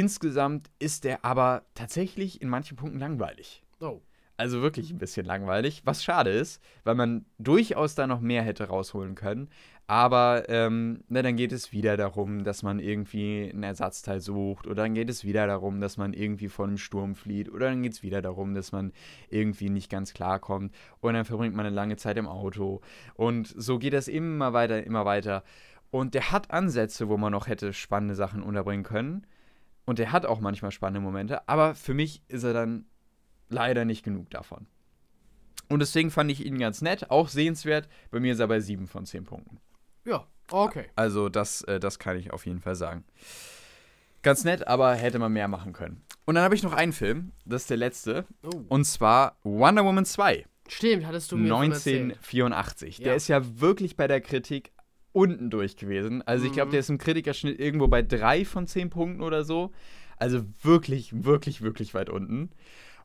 Insgesamt 0.00 0.70
ist 0.78 1.04
der 1.04 1.26
aber 1.26 1.62
tatsächlich 1.74 2.40
in 2.40 2.48
manchen 2.48 2.74
Punkten 2.74 2.98
langweilig. 2.98 3.62
Oh. 3.80 4.00
Also 4.38 4.62
wirklich 4.62 4.90
ein 4.90 4.96
bisschen 4.96 5.26
langweilig, 5.26 5.82
was 5.84 6.02
schade 6.02 6.30
ist, 6.30 6.62
weil 6.84 6.94
man 6.94 7.26
durchaus 7.36 7.96
da 7.96 8.06
noch 8.06 8.20
mehr 8.20 8.42
hätte 8.42 8.64
rausholen 8.68 9.14
können. 9.14 9.50
Aber 9.86 10.48
ähm, 10.48 11.04
ne, 11.08 11.22
dann 11.22 11.36
geht 11.36 11.52
es 11.52 11.72
wieder 11.72 11.98
darum, 11.98 12.44
dass 12.44 12.62
man 12.62 12.78
irgendwie 12.78 13.50
ein 13.50 13.62
Ersatzteil 13.62 14.20
sucht. 14.20 14.66
Oder 14.66 14.84
dann 14.84 14.94
geht 14.94 15.10
es 15.10 15.22
wieder 15.22 15.46
darum, 15.46 15.82
dass 15.82 15.98
man 15.98 16.14
irgendwie 16.14 16.48
vor 16.48 16.66
einem 16.66 16.78
Sturm 16.78 17.14
flieht. 17.14 17.52
Oder 17.52 17.68
dann 17.68 17.82
geht 17.82 17.92
es 17.92 18.02
wieder 18.02 18.22
darum, 18.22 18.54
dass 18.54 18.72
man 18.72 18.92
irgendwie 19.28 19.68
nicht 19.68 19.90
ganz 19.90 20.14
klarkommt. 20.14 20.74
Und 21.00 21.12
dann 21.12 21.26
verbringt 21.26 21.54
man 21.54 21.66
eine 21.66 21.76
lange 21.76 21.96
Zeit 21.96 22.16
im 22.16 22.26
Auto. 22.26 22.80
Und 23.16 23.52
so 23.54 23.78
geht 23.78 23.92
das 23.92 24.08
immer 24.08 24.54
weiter, 24.54 24.82
immer 24.82 25.04
weiter. 25.04 25.44
Und 25.90 26.14
der 26.14 26.32
hat 26.32 26.50
Ansätze, 26.50 27.10
wo 27.10 27.18
man 27.18 27.32
noch 27.32 27.48
hätte 27.48 27.74
spannende 27.74 28.14
Sachen 28.14 28.42
unterbringen 28.42 28.84
können. 28.84 29.26
Und 29.86 29.98
der 29.98 30.12
hat 30.12 30.26
auch 30.26 30.40
manchmal 30.40 30.70
spannende 30.70 31.00
Momente. 31.00 31.48
Aber 31.48 31.74
für 31.74 31.94
mich 31.94 32.22
ist 32.28 32.44
er 32.44 32.52
dann 32.52 32.86
leider 33.48 33.84
nicht 33.84 34.04
genug 34.04 34.30
davon. 34.30 34.66
Und 35.68 35.80
deswegen 35.80 36.10
fand 36.10 36.30
ich 36.30 36.44
ihn 36.44 36.58
ganz 36.58 36.82
nett, 36.82 37.10
auch 37.10 37.28
sehenswert. 37.28 37.88
Bei 38.10 38.20
mir 38.20 38.32
ist 38.32 38.40
er 38.40 38.48
bei 38.48 38.60
7 38.60 38.88
von 38.88 39.06
10 39.06 39.24
Punkten. 39.24 39.60
Ja, 40.04 40.26
okay. 40.50 40.86
Also 40.96 41.28
das, 41.28 41.62
äh, 41.62 41.78
das 41.78 41.98
kann 41.98 42.16
ich 42.16 42.32
auf 42.32 42.46
jeden 42.46 42.60
Fall 42.60 42.74
sagen. 42.74 43.04
Ganz 44.22 44.44
nett, 44.44 44.66
aber 44.66 44.94
hätte 44.94 45.18
man 45.18 45.32
mehr 45.32 45.48
machen 45.48 45.72
können. 45.72 46.02
Und 46.26 46.34
dann 46.34 46.44
habe 46.44 46.54
ich 46.54 46.62
noch 46.62 46.72
einen 46.72 46.92
Film, 46.92 47.32
das 47.44 47.62
ist 47.62 47.70
der 47.70 47.76
letzte. 47.76 48.26
Oh. 48.42 48.64
Und 48.68 48.84
zwar 48.84 49.36
Wonder 49.42 49.84
Woman 49.84 50.04
2. 50.04 50.44
Stimmt, 50.68 51.06
hattest 51.06 51.32
du 51.32 51.36
mir 51.36 51.48
von 51.48 51.72
erzählt. 51.72 52.12
1984. 52.12 52.98
Ja. 52.98 53.04
Der 53.04 53.16
ist 53.16 53.28
ja 53.28 53.60
wirklich 53.60 53.96
bei 53.96 54.06
der 54.06 54.20
Kritik 54.20 54.72
unten 55.12 55.50
durch 55.50 55.76
gewesen. 55.76 56.22
Also 56.26 56.46
ich 56.46 56.52
glaube, 56.52 56.68
Mhm. 56.68 56.72
der 56.72 56.80
ist 56.80 56.90
im 56.90 56.98
Kritikerschnitt 56.98 57.58
irgendwo 57.58 57.88
bei 57.88 58.02
3 58.02 58.44
von 58.44 58.66
10 58.66 58.90
Punkten 58.90 59.22
oder 59.22 59.44
so. 59.44 59.72
Also 60.16 60.44
wirklich, 60.62 61.24
wirklich, 61.24 61.62
wirklich 61.62 61.94
weit 61.94 62.10
unten. 62.10 62.50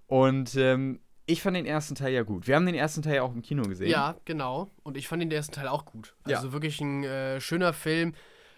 Und 0.07 0.55
ähm, 0.55 0.99
ich 1.25 1.41
fand 1.41 1.55
den 1.57 1.65
ersten 1.65 1.95
Teil 1.95 2.13
ja 2.13 2.23
gut. 2.23 2.47
Wir 2.47 2.55
haben 2.55 2.65
den 2.67 2.75
ersten 2.75 3.01
Teil 3.01 3.15
ja 3.15 3.21
auch 3.23 3.33
im 3.33 3.41
Kino 3.41 3.63
gesehen. 3.63 3.89
Ja, 3.89 4.15
genau. 4.25 4.69
Und 4.83 4.97
ich 4.97 5.07
fand 5.07 5.21
den 5.21 5.31
ersten 5.31 5.53
Teil 5.53 5.67
auch 5.67 5.85
gut. 5.85 6.15
Ja. 6.27 6.37
Also 6.37 6.53
wirklich 6.53 6.79
ein 6.81 7.03
äh, 7.03 7.41
schöner 7.41 7.73
Film. 7.73 8.13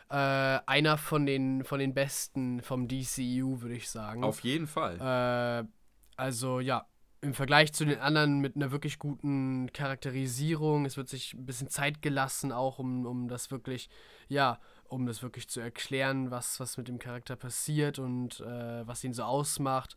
Äh, 0.10 0.16
einer 0.16 0.98
von 0.98 1.26
den, 1.26 1.64
von 1.64 1.80
den 1.80 1.94
besten 1.94 2.62
vom 2.62 2.88
DCU, 2.88 3.62
würde 3.62 3.76
ich 3.76 3.90
sagen. 3.90 4.24
Auf 4.24 4.40
jeden 4.42 4.68
Fall. 4.68 4.98
Äh, 5.00 5.68
also 6.16 6.60
ja, 6.60 6.86
im 7.22 7.34
Vergleich 7.34 7.74
zu 7.74 7.86
den 7.86 8.00
anderen 8.00 8.40
mit 8.40 8.56
einer 8.56 8.72
wirklich 8.72 9.00
guten 9.00 9.72
Charakterisierung. 9.74 10.86
Es 10.86 10.98
wird 10.98 11.10
sich 11.10 11.34
ein 11.34 11.46
bisschen 11.46 11.70
Zeit 11.70 12.02
gelassen, 12.02 12.52
auch 12.52 12.80
um, 12.80 13.06
um 13.06 13.28
das 13.28 13.50
wirklich, 13.52 13.90
ja, 14.28 14.60
um 14.86 15.06
das 15.06 15.24
wirklich 15.24 15.48
zu 15.50 15.60
erklären, 15.60 16.32
was, 16.32 16.60
was 16.60 16.78
mit 16.78 16.88
dem 16.88 17.00
Charakter 17.00 17.36
passiert 17.36 18.00
und 18.00 18.40
äh, 18.42 18.88
was 18.88 19.04
ihn 19.04 19.14
so 19.14 19.24
ausmacht. 19.24 19.96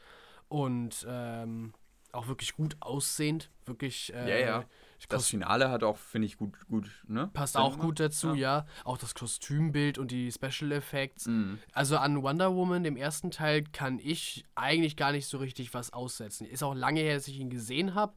Und 0.49 1.07
ähm, 1.09 1.75
auch 2.13 2.27
wirklich 2.27 2.55
gut 2.55 2.77
aussehend. 2.81 3.51
Wirklich. 3.67 4.13
Äh, 4.15 4.41
Ja, 4.41 4.47
ja. 4.47 4.65
Das 5.09 5.29
Finale 5.29 5.71
hat 5.71 5.83
auch, 5.83 5.97
finde 5.97 6.27
ich, 6.27 6.37
gut, 6.37 6.55
gut, 6.69 6.91
ne? 7.09 7.31
Passt 7.33 7.55
Sinn 7.55 7.63
auch 7.63 7.73
gemacht. 7.73 7.87
gut 7.87 8.01
dazu, 8.01 8.35
ja. 8.35 8.67
Auch 8.85 8.99
das 8.99 9.15
Kostümbild 9.15 9.99
und 9.99 10.11
die 10.11 10.31
Special 10.31 10.73
Effects. 10.73 11.27
Mhm. 11.27 11.59
Also 11.73 11.97
an 11.97 12.23
Wonder 12.23 12.55
Woman, 12.55 12.85
dem 12.85 12.97
ersten 12.97 13.31
Teil, 13.31 13.65
kann 13.65 13.99
ich 13.99 14.45
eigentlich 14.55 14.97
gar 14.97 15.13
nicht 15.13 15.27
so 15.27 15.39
richtig 15.39 15.75
was 15.75 15.93
aussetzen. 15.93 16.47
Ist 16.47 16.63
auch 16.63 16.75
lange 16.75 17.01
her, 17.01 17.15
dass 17.15 17.29
ich 17.29 17.39
ihn 17.39 17.51
gesehen 17.51 17.95
habe, 17.95 18.13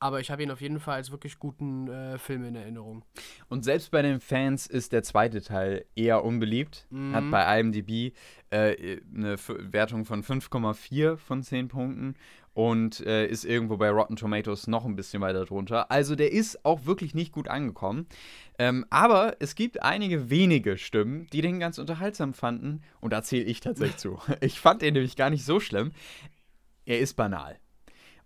aber 0.00 0.20
ich 0.20 0.30
habe 0.30 0.42
ihn 0.42 0.50
auf 0.50 0.60
jeden 0.60 0.80
Fall 0.80 0.96
als 0.96 1.10
wirklich 1.10 1.38
guten 1.38 1.88
äh, 1.88 2.18
Film 2.18 2.44
in 2.44 2.56
Erinnerung. 2.56 3.04
Und 3.48 3.64
selbst 3.64 3.90
bei 3.90 4.02
den 4.02 4.20
Fans 4.20 4.66
ist 4.66 4.92
der 4.92 5.02
zweite 5.02 5.40
Teil 5.40 5.86
eher 5.94 6.24
unbeliebt. 6.24 6.86
Mhm. 6.90 7.14
Hat 7.14 7.30
bei 7.30 7.60
IMDb 7.60 8.12
äh, 8.50 9.00
eine 9.14 9.36
Wertung 9.72 10.04
von 10.04 10.22
5,4 10.22 11.16
von 11.16 11.42
10 11.42 11.68
Punkten 11.68 12.16
und 12.54 13.00
äh, 13.00 13.26
ist 13.26 13.44
irgendwo 13.44 13.76
bei 13.76 13.90
Rotten 13.90 14.16
Tomatoes 14.16 14.68
noch 14.68 14.84
ein 14.84 14.94
bisschen 14.94 15.20
weiter 15.20 15.44
drunter. 15.44 15.90
Also 15.90 16.14
der 16.14 16.32
ist 16.32 16.64
auch 16.64 16.86
wirklich 16.86 17.14
nicht 17.14 17.32
gut 17.32 17.48
angekommen. 17.48 18.06
Ähm, 18.58 18.86
aber 18.90 19.36
es 19.40 19.56
gibt 19.56 19.82
einige 19.82 20.30
wenige 20.30 20.78
Stimmen, 20.78 21.26
die 21.32 21.42
den 21.42 21.58
ganz 21.58 21.78
unterhaltsam 21.78 22.32
fanden. 22.32 22.82
Und 23.00 23.12
da 23.12 23.22
zähle 23.22 23.44
ich 23.44 23.60
tatsächlich 23.60 23.96
zu. 23.96 24.18
Ich 24.40 24.60
fand 24.60 24.82
den 24.82 24.94
nämlich 24.94 25.16
gar 25.16 25.30
nicht 25.30 25.44
so 25.44 25.58
schlimm. 25.58 25.92
Er 26.86 27.00
ist 27.00 27.14
banal. 27.14 27.58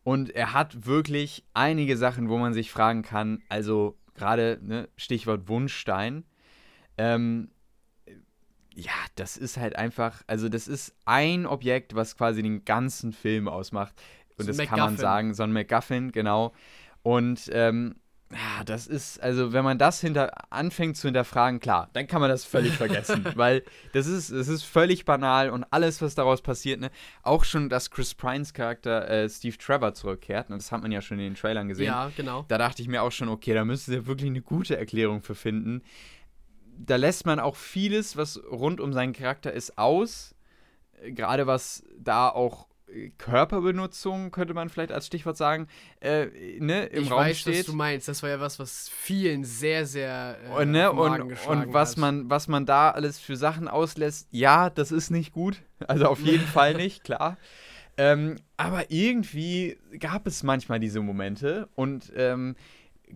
Und 0.04 0.30
er 0.30 0.52
hat 0.52 0.86
wirklich 0.86 1.44
einige 1.54 1.96
Sachen, 1.96 2.28
wo 2.28 2.38
man 2.38 2.52
sich 2.52 2.70
fragen 2.70 3.02
kann, 3.02 3.42
also 3.48 3.96
gerade 4.14 4.58
ne, 4.62 4.88
Stichwort 4.96 5.48
Wunschstein. 5.48 6.24
Ähm, 6.98 7.50
ja, 8.80 8.92
das 9.16 9.36
ist 9.36 9.56
halt 9.56 9.74
einfach, 9.74 10.22
also 10.28 10.48
das 10.48 10.68
ist 10.68 10.94
ein 11.04 11.46
Objekt, 11.46 11.96
was 11.96 12.16
quasi 12.16 12.42
den 12.42 12.64
ganzen 12.64 13.12
Film 13.12 13.48
ausmacht. 13.48 13.92
Und 14.36 14.44
So 14.44 14.52
das 14.52 14.58
kann 14.58 14.68
man 14.70 14.78
MacGuffin. 14.78 14.96
sagen, 15.00 15.34
so 15.34 15.42
ein 15.42 15.52
MacGuffin, 15.52 16.12
genau. 16.12 16.52
Und 17.02 17.50
ähm, 17.52 17.96
ja, 18.30 18.62
das 18.64 18.86
ist, 18.86 19.20
also 19.20 19.52
wenn 19.52 19.64
man 19.64 19.78
das 19.78 20.00
hinter 20.00 20.30
anfängt 20.52 20.96
zu 20.96 21.08
hinterfragen, 21.08 21.58
klar, 21.58 21.88
dann 21.94 22.06
kann 22.06 22.20
man 22.20 22.30
das 22.30 22.44
völlig 22.44 22.72
vergessen, 22.76 23.24
weil 23.34 23.64
das 23.94 24.06
ist, 24.06 24.30
es 24.30 24.46
ist 24.46 24.62
völlig 24.62 25.04
banal 25.04 25.50
und 25.50 25.64
alles, 25.72 26.00
was 26.02 26.14
daraus 26.14 26.40
passiert, 26.42 26.78
ne, 26.78 26.90
auch 27.22 27.42
schon, 27.44 27.68
dass 27.70 27.90
Chris 27.90 28.14
Pines 28.14 28.52
Charakter 28.52 29.08
äh, 29.08 29.28
Steve 29.28 29.56
Trevor 29.58 29.94
zurückkehrt, 29.94 30.50
und 30.50 30.56
das 30.58 30.70
hat 30.70 30.82
man 30.82 30.92
ja 30.92 31.00
schon 31.00 31.18
in 31.18 31.24
den 31.24 31.34
Trailern 31.34 31.66
gesehen, 31.68 31.86
Ja, 31.86 32.12
genau. 32.16 32.44
da 32.48 32.58
dachte 32.58 32.80
ich 32.82 32.86
mir 32.88 33.02
auch 33.02 33.12
schon, 33.12 33.28
okay, 33.28 33.54
da 33.54 33.64
müsste 33.64 33.90
sie 33.92 34.06
wirklich 34.06 34.28
eine 34.30 34.42
gute 34.42 34.76
Erklärung 34.76 35.20
für 35.22 35.34
finden. 35.34 35.82
Da 36.80 36.96
lässt 36.96 37.26
man 37.26 37.40
auch 37.40 37.56
vieles, 37.56 38.16
was 38.16 38.40
rund 38.50 38.80
um 38.80 38.92
seinen 38.92 39.12
Charakter 39.12 39.52
ist, 39.52 39.78
aus. 39.78 40.34
Äh, 41.02 41.12
Gerade 41.12 41.46
was 41.46 41.82
da 41.98 42.28
auch 42.28 42.68
äh, 42.86 43.10
Körperbenutzung, 43.18 44.30
könnte 44.30 44.54
man 44.54 44.68
vielleicht 44.68 44.92
als 44.92 45.06
Stichwort 45.06 45.36
sagen, 45.36 45.66
äh, 46.00 46.26
ne, 46.60 46.86
im 46.86 47.04
ich 47.04 47.10
Raum 47.10 47.20
weiß, 47.20 47.38
steht. 47.40 47.58
was 47.60 47.66
du 47.66 47.72
meinst. 47.72 48.08
Das 48.08 48.22
war 48.22 48.30
ja 48.30 48.40
was, 48.40 48.58
was 48.58 48.88
vielen 48.88 49.44
sehr, 49.44 49.86
sehr 49.86 50.38
äh, 50.44 50.62
Und, 50.62 50.70
ne, 50.70 50.92
und, 50.92 51.20
und 51.48 51.72
was, 51.72 51.92
hat. 51.92 51.98
man, 51.98 52.30
was 52.30 52.48
man 52.48 52.64
da 52.64 52.90
alles 52.90 53.18
für 53.18 53.36
Sachen 53.36 53.68
auslässt, 53.68 54.28
ja, 54.30 54.70
das 54.70 54.92
ist 54.92 55.10
nicht 55.10 55.32
gut. 55.32 55.62
Also 55.86 56.06
auf 56.06 56.20
jeden 56.20 56.44
Fall 56.46 56.74
nicht, 56.74 57.04
klar. 57.04 57.36
Ähm, 57.96 58.36
aber 58.56 58.90
irgendwie 58.90 59.76
gab 59.98 60.26
es 60.26 60.44
manchmal 60.44 60.78
diese 60.78 61.00
Momente 61.00 61.68
und 61.74 62.12
ähm, 62.14 62.54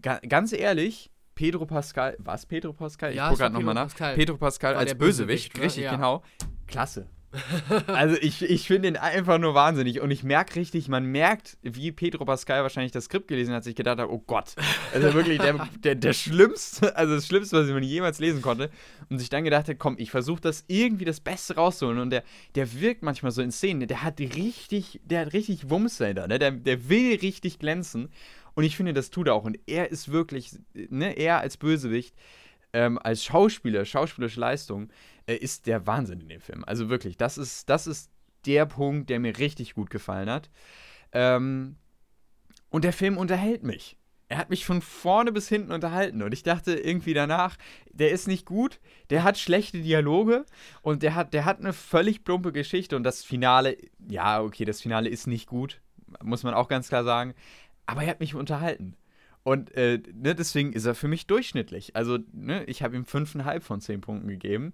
ga 0.01 0.19
ganz 0.29 0.53
ehrlich, 0.53 1.12
Pedro 1.43 1.67
Pascal, 1.67 2.15
was 2.21 2.47
Pedro 2.47 2.73
Pascal? 2.73 3.13
Ja, 3.13 3.25
ich 3.25 3.31
gucke 3.31 3.41
gerade 3.43 3.55
nochmal 3.55 3.75
nach. 3.75 3.89
Pascal. 3.89 4.15
Pedro 4.15 4.37
Pascal 4.37 4.77
als 4.77 4.95
Bösewicht, 4.95 5.55
Bösewicht, 5.55 5.57
ne? 5.57 5.63
richtig, 5.65 5.83
Ja. 5.83 5.97
genau. 5.97 6.23
Klasse. 6.69 7.09
also 7.89 8.17
ich, 8.21 8.43
ich 8.43 8.69
finde 8.69 8.89
ihn 8.89 8.97
einfach 8.97 9.39
nur 9.39 9.53
wahnsinnig 9.55 10.01
und 10.01 10.13
ich 10.13 10.23
merke 10.23 10.55
richtig, 10.55 10.89
man 10.89 11.07
merkt, 11.07 11.57
wie 11.63 11.91
Pedro 11.91 12.27
Pascal 12.27 12.63
wahrscheinlich 12.63 12.93
das 12.93 13.07
Skript 13.07 13.27
gelesen 13.27 13.55
hat, 13.55 13.65
sich 13.65 13.75
gedacht 13.75 13.99
hat, 13.99 14.09
oh 14.09 14.23
Gott, 14.25 14.55
also 14.95 15.15
wirklich 15.15 15.41
der, 15.41 15.69
der, 15.83 15.97
der 15.97 16.13
Schlimmste, 16.13 16.95
also 16.95 17.17
das 17.17 17.27
Schlimmste, 17.27 17.57
was 17.57 17.69
man 17.69 17.83
jemals 17.83 18.21
lesen 18.21 18.41
konnte 18.41 18.71
und 19.09 19.19
sich 19.19 19.29
dann 19.31 19.43
gedacht 19.43 19.67
hat, 19.67 19.79
komm, 19.81 19.97
ich 19.99 20.13
versuche 20.13 20.43
das 20.43 20.63
irgendwie 20.69 21.07
das 21.07 21.19
Beste 21.19 21.57
rauszuholen 21.57 21.99
und 21.99 22.11
der, 22.11 22.23
der 22.55 22.81
wirkt 22.81 23.03
manchmal 23.03 23.33
so 23.33 23.43
in 23.43 23.51
Szenen, 23.51 23.89
der 23.89 24.03
hat 24.03 24.21
richtig, 24.21 25.01
der 25.05 25.23
hat 25.23 25.33
richtig 25.33 25.71
Wumms 25.71 25.97
dahinter, 25.97 26.29
ne? 26.29 26.39
der, 26.39 26.53
der 26.53 26.89
will 26.89 27.17
richtig 27.17 27.59
glänzen 27.59 28.11
und 28.55 28.65
ich 28.65 28.77
finde, 28.77 28.93
das 28.93 29.11
tut 29.11 29.29
er 29.29 29.35
auch 29.35 29.45
und 29.45 29.59
er 29.67 29.91
ist 29.91 30.11
wirklich, 30.11 30.53
ne, 30.75 31.17
er 31.17 31.39
als 31.39 31.57
Bösewicht, 31.57 32.15
ähm, 32.73 32.99
als 32.99 33.25
Schauspieler, 33.25 33.85
schauspielerische 33.85 34.41
Leistung, 34.41 34.91
äh, 35.27 35.35
ist 35.35 35.67
der 35.67 35.87
Wahnsinn 35.87 36.21
in 36.21 36.29
dem 36.29 36.41
Film. 36.41 36.65
Also 36.67 36.89
wirklich, 36.89 37.17
das 37.17 37.39
ist, 37.39 37.69
das 37.69 37.87
ist 37.87 38.11
der 38.47 38.67
Punkt, 38.67 39.11
der 39.11 39.21
mir 39.21 39.39
richtig 39.39 39.75
gut 39.75 39.91
gefallen 39.91 40.31
hat. 40.31 40.51
Ähm, 41.13 41.77
und 42.71 42.85
der 42.85 42.93
Film 42.93 43.19
unterhält 43.19 43.63
mich. 43.63 43.99
Er 44.29 44.39
hat 44.39 44.49
mich 44.49 44.65
von 44.65 44.81
vorne 44.81 45.31
bis 45.31 45.47
hinten 45.49 45.73
unterhalten 45.73 46.23
und 46.23 46.33
ich 46.33 46.43
dachte 46.43 46.73
irgendwie 46.73 47.13
danach, 47.13 47.59
der 47.91 48.13
ist 48.13 48.27
nicht 48.27 48.47
gut, 48.47 48.81
der 49.11 49.25
hat 49.25 49.39
schlechte 49.39 49.83
Dialoge 49.83 50.47
und 50.81 51.03
der 51.03 51.15
hat, 51.15 51.35
der 51.35 51.45
hat 51.45 51.59
eine 51.61 51.75
völlig 51.75 52.25
plumpe 52.25 52.51
Geschichte 52.51 52.97
und 52.97 53.05
das 53.05 53.23
Finale, 53.23 53.77
ja, 54.09 54.41
okay, 54.41 54.65
das 54.65 54.81
Finale 54.81 55.11
ist 55.11 55.27
nicht 55.27 55.47
gut, 55.47 55.83
muss 56.23 56.45
man 56.45 56.55
auch 56.55 56.69
ganz 56.69 56.89
klar 56.89 57.05
sagen, 57.05 57.35
aber 57.87 58.03
er 58.03 58.11
hat 58.11 58.21
mich 58.21 58.35
unterhalten. 58.35 58.97
Und 59.45 59.75
äh, 59.77 60.01
ne, 60.15 60.35
deswegen 60.35 60.73
ist 60.73 60.87
er 60.87 60.95
für 60.95 61.09
mich 61.09 61.27
durchschnittlich. 61.27 61.97
Also, 61.97 62.19
ne, 62.33 62.65
ich 62.65 62.83
habe 62.83 62.97
ihm 62.97 63.05
5,5 63.05 63.61
von 63.61 63.81
10 63.81 64.01
Punkten 64.01 64.29
gegeben. 64.29 64.73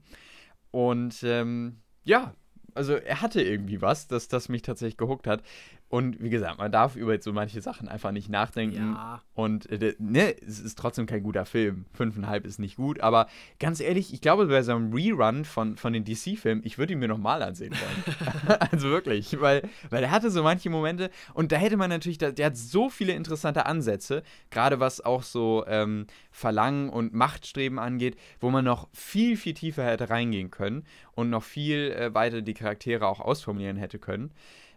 Und 0.71 1.23
ähm, 1.23 1.81
ja, 2.05 2.35
also 2.75 2.95
er 2.95 3.23
hatte 3.23 3.43
irgendwie 3.43 3.81
was, 3.81 4.09
dass 4.09 4.29
das 4.29 4.49
mich 4.49 4.63
tatsächlich 4.63 4.99
gehuckt 4.99 5.27
hat. 5.27 5.43
Und 5.91 6.23
wie 6.23 6.29
gesagt, 6.29 6.59
man 6.59 6.71
darf 6.71 6.97
über 6.97 7.19
so 7.19 7.33
manche 7.33 7.63
Sachen 7.63 7.89
einfach 7.89 8.11
nicht 8.11 8.29
nachdenken. 8.29 8.93
Ja. 8.95 9.23
Und 9.33 9.71
äh, 9.71 9.95
ne, 9.99 10.35
es 10.43 10.61
ist 10.61 10.79
trotzdem 10.79 11.07
kein 11.07 11.23
guter 11.23 11.47
Film. 11.47 11.87
Fünfeinhalb 11.95 12.45
ist 12.45 12.59
nicht 12.59 12.77
gut, 12.77 13.01
aber 13.01 13.27
ganz 13.59 13.81
ehrlich, 13.81 14.13
ich 14.13 14.21
glaube, 14.21 14.47
bei 14.47 14.63
so 14.63 14.73
einem 14.73 14.93
Rerun 14.93 15.47
von, 15.47 15.79
von 15.79 15.95
den 15.95 16.05
DC-Filmen, 16.05 16.61
ich 16.63 16.77
würde 16.77 16.93
ihn 16.93 16.99
mir 16.99 17.09
nochmal 17.09 17.43
ansehen 17.43 17.73
wollen. 17.73 18.59
also 18.71 18.91
wirklich, 18.91 19.41
weil, 19.41 19.63
weil 19.89 20.03
er 20.03 20.11
hatte 20.11 20.31
so 20.31 20.43
manche 20.43 20.69
Momente 20.69 21.11
und 21.33 21.53
da 21.53 21.57
hätte 21.57 21.79
man 21.79 21.89
natürlich, 21.89 22.19
der, 22.19 22.33
der 22.33 22.47
hat 22.47 22.57
so 22.59 22.91
viele 22.91 23.15
interessante 23.15 23.65
Ansätze, 23.65 24.23
gerade 24.51 24.81
was 24.81 25.01
auch 25.01 25.23
so 25.23 25.65
ähm, 25.67 26.07
Verlangen 26.31 26.91
und 26.91 27.15
Machtstreben 27.15 27.79
angeht, 27.79 28.19
wo 28.41 28.51
man 28.51 28.65
noch 28.65 28.89
viel, 28.93 29.39
viel 29.39 29.55
tiefer 29.55 29.85
hätte 29.85 30.11
reingehen 30.11 30.51
können 30.51 30.85
und 31.15 31.31
noch 31.31 31.45
viel 31.45 31.93
äh, 31.93 32.13
weiter 32.13 32.43
die 32.43 32.55
Charaktere 32.55 33.07
auch 33.07 33.21
ausformulieren 33.21 33.79
hätte 33.79 33.99
können. 33.99 34.33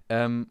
Ähm, 0.08 0.48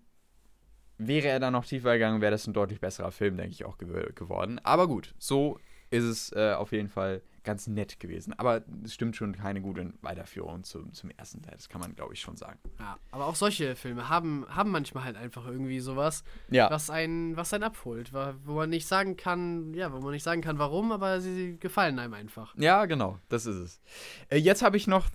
wäre 1.01 1.29
er 1.29 1.41
dann 1.41 1.53
noch 1.55 1.65
tiefer 1.65 1.95
gegangen, 1.95 2.21
wäre 2.21 2.33
das 2.33 2.47
ein 2.47 2.53
deutlich 2.53 2.81
besserer 2.81 3.11
Film, 3.11 3.37
denke 3.37 3.53
ich, 3.53 3.65
auch 3.65 3.79
gew 3.79 3.87
geworden. 4.15 4.61
Aber 4.63 4.87
gut, 4.87 5.15
so 5.19 5.59
ist 5.91 6.05
es 6.05 6.33
äh, 6.33 6.53
auf 6.53 6.71
jeden 6.73 6.89
Fall 6.89 7.21
ganz 7.43 7.67
nett 7.67 7.99
gewesen. 7.99 8.33
Aber 8.39 8.63
es 8.85 8.93
stimmt 8.95 9.17
schon 9.17 9.35
keine 9.35 9.61
gute 9.63 9.93
Weiterführung 10.03 10.63
zum, 10.63 10.93
zum 10.93 11.11
ersten 11.17 11.41
Teil. 11.43 11.55
Das 11.57 11.69
kann 11.71 11.81
man, 11.81 11.97
glaube 11.97 12.13
ich, 12.13 12.21
schon 12.21 12.37
sagen. 12.37 12.59
Ja, 12.79 12.99
aber 13.11 13.27
auch 13.27 13.35
solche 13.35 13.75
Filme 13.77 14.09
haben, 14.11 14.45
haben 14.51 14.71
manchmal 14.71 15.05
halt 15.05 15.17
einfach 15.17 15.47
irgendwie 15.47 15.81
sowas, 15.81 16.23
Ja. 16.51 16.71
was 16.71 16.91
einen, 16.91 17.37
was 17.37 17.53
einen 17.55 17.65
abholt, 17.65 18.13
wo 18.13 18.53
man 18.53 18.69
nicht 18.71 18.87
sagen 18.87 19.17
kann, 19.17 19.73
ja, 19.75 19.91
wo 19.93 20.01
man 20.01 20.13
nicht 20.13 20.23
sagen 20.23 20.43
kann, 20.43 20.59
warum, 20.59 20.93
aber 20.93 21.21
sie, 21.23 21.35
sie 21.35 21.57
gefallen 21.59 21.99
einem 21.99 22.13
einfach. 22.15 22.55
Ja, 22.59 22.85
genau, 22.85 23.19
das 23.31 23.47
ist 23.47 23.57
es. 23.57 23.81
Äh, 24.29 24.37
jetzt 24.37 24.63
habe 24.63 24.77
ich 24.77 24.87
noch 24.87 25.09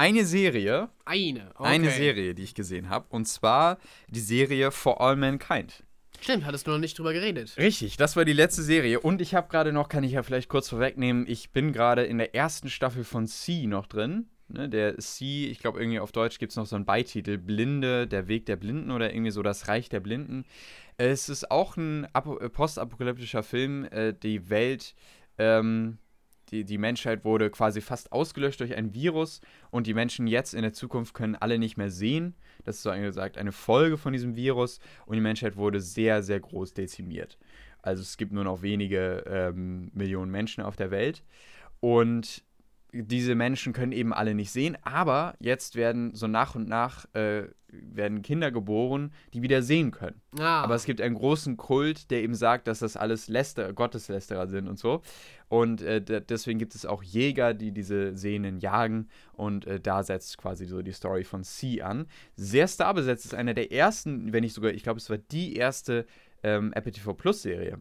eine 0.00 0.24
Serie, 0.24 0.88
Eine. 1.04 1.50
Okay. 1.54 1.68
eine 1.68 1.90
Serie, 1.90 2.34
die 2.34 2.42
ich 2.42 2.54
gesehen 2.54 2.88
habe. 2.88 3.06
Und 3.10 3.26
zwar 3.26 3.78
die 4.08 4.20
Serie 4.20 4.70
For 4.70 5.00
All 5.00 5.16
Mankind. 5.16 5.84
Stimmt, 6.20 6.44
hattest 6.44 6.66
du 6.66 6.70
noch 6.72 6.78
nicht 6.78 6.98
drüber 6.98 7.12
geredet. 7.12 7.54
Richtig, 7.56 7.96
das 7.96 8.14
war 8.16 8.24
die 8.24 8.32
letzte 8.34 8.62
Serie. 8.62 9.00
Und 9.00 9.20
ich 9.22 9.34
habe 9.34 9.48
gerade 9.48 9.72
noch, 9.72 9.88
kann 9.88 10.04
ich 10.04 10.12
ja 10.12 10.22
vielleicht 10.22 10.48
kurz 10.48 10.68
vorwegnehmen, 10.68 11.24
ich 11.28 11.50
bin 11.50 11.72
gerade 11.72 12.04
in 12.04 12.18
der 12.18 12.34
ersten 12.34 12.68
Staffel 12.68 13.04
von 13.04 13.26
C 13.26 13.66
noch 13.66 13.86
drin. 13.86 14.28
Ne, 14.48 14.68
der 14.68 14.98
C, 14.98 15.46
ich 15.46 15.60
glaube 15.60 15.78
irgendwie 15.80 16.00
auf 16.00 16.10
Deutsch 16.12 16.38
gibt 16.40 16.50
es 16.50 16.56
noch 16.56 16.66
so 16.66 16.74
einen 16.76 16.84
Beititel, 16.84 17.38
Blinde, 17.38 18.06
der 18.08 18.26
Weg 18.26 18.46
der 18.46 18.56
Blinden 18.56 18.90
oder 18.90 19.12
irgendwie 19.14 19.30
so 19.30 19.42
das 19.42 19.68
Reich 19.68 19.88
der 19.88 20.00
Blinden. 20.00 20.44
Es 20.96 21.28
ist 21.28 21.50
auch 21.52 21.76
ein 21.76 22.06
apo- 22.12 22.48
postapokalyptischer 22.48 23.42
Film. 23.44 23.84
Äh, 23.84 24.12
die 24.12 24.50
Welt, 24.50 24.94
ähm, 25.38 25.98
die, 26.50 26.64
die 26.64 26.78
Menschheit 26.78 27.24
wurde 27.24 27.50
quasi 27.50 27.80
fast 27.80 28.12
ausgelöscht 28.12 28.60
durch 28.60 28.74
ein 28.76 28.94
Virus 28.94 29.40
und 29.70 29.86
die 29.86 29.94
Menschen 29.94 30.26
jetzt 30.26 30.54
in 30.54 30.62
der 30.62 30.72
Zukunft 30.72 31.14
können 31.14 31.36
alle 31.36 31.58
nicht 31.58 31.76
mehr 31.76 31.90
sehen. 31.90 32.34
Das 32.64 32.76
ist 32.76 32.82
so 32.82 32.90
gesagt 32.92 33.38
eine 33.38 33.52
Folge 33.52 33.96
von 33.96 34.12
diesem 34.12 34.36
Virus 34.36 34.80
und 35.06 35.14
die 35.14 35.20
Menschheit 35.22 35.56
wurde 35.56 35.80
sehr, 35.80 36.22
sehr 36.22 36.40
groß 36.40 36.74
dezimiert. 36.74 37.38
Also 37.82 38.02
es 38.02 38.16
gibt 38.16 38.32
nur 38.32 38.44
noch 38.44 38.62
wenige 38.62 39.24
ähm, 39.26 39.90
Millionen 39.94 40.30
Menschen 40.30 40.62
auf 40.62 40.76
der 40.76 40.90
Welt 40.90 41.22
und 41.80 42.44
diese 42.92 43.34
Menschen 43.34 43.72
können 43.72 43.92
eben 43.92 44.12
alle 44.12 44.34
nicht 44.34 44.50
sehen, 44.50 44.76
aber 44.82 45.34
jetzt 45.38 45.76
werden 45.76 46.14
so 46.14 46.26
nach 46.26 46.54
und 46.54 46.68
nach 46.68 47.06
äh, 47.14 47.44
werden 47.72 48.22
Kinder 48.22 48.50
geboren, 48.50 49.12
die 49.32 49.42
wieder 49.42 49.62
sehen 49.62 49.92
können. 49.92 50.20
Ah, 50.38 50.62
Aber 50.62 50.74
es 50.74 50.84
gibt 50.84 51.00
einen 51.00 51.14
großen 51.14 51.56
Kult, 51.56 52.10
der 52.10 52.22
eben 52.22 52.34
sagt, 52.34 52.66
dass 52.66 52.80
das 52.80 52.96
alles 52.96 53.28
Läster, 53.28 53.72
Gotteslästerer 53.72 54.48
sind 54.48 54.68
und 54.68 54.78
so. 54.78 55.02
Und 55.50 55.82
äh, 55.82 56.00
de- 56.00 56.20
deswegen 56.20 56.60
gibt 56.60 56.76
es 56.76 56.86
auch 56.86 57.02
Jäger, 57.02 57.54
die 57.54 57.72
diese 57.72 58.16
Sehnen 58.16 58.60
jagen. 58.60 59.08
Und 59.32 59.66
äh, 59.66 59.80
da 59.80 60.04
setzt 60.04 60.38
quasi 60.38 60.64
so 60.64 60.80
die 60.80 60.92
Story 60.92 61.24
von 61.24 61.42
C 61.42 61.82
an. 61.82 62.06
Sehr 62.36 62.68
starbesetzt 62.68 63.24
ist 63.24 63.34
einer 63.34 63.52
der 63.52 63.72
ersten, 63.72 64.32
wenn 64.32 64.42
nicht 64.42 64.54
sogar, 64.54 64.70
ich 64.70 64.84
glaube, 64.84 64.98
es 64.98 65.10
war 65.10 65.18
die 65.18 65.56
erste 65.56 66.06
ähm, 66.44 66.72
Apple 66.72 66.92
TV 66.92 67.14
Plus 67.14 67.42
Serie, 67.42 67.80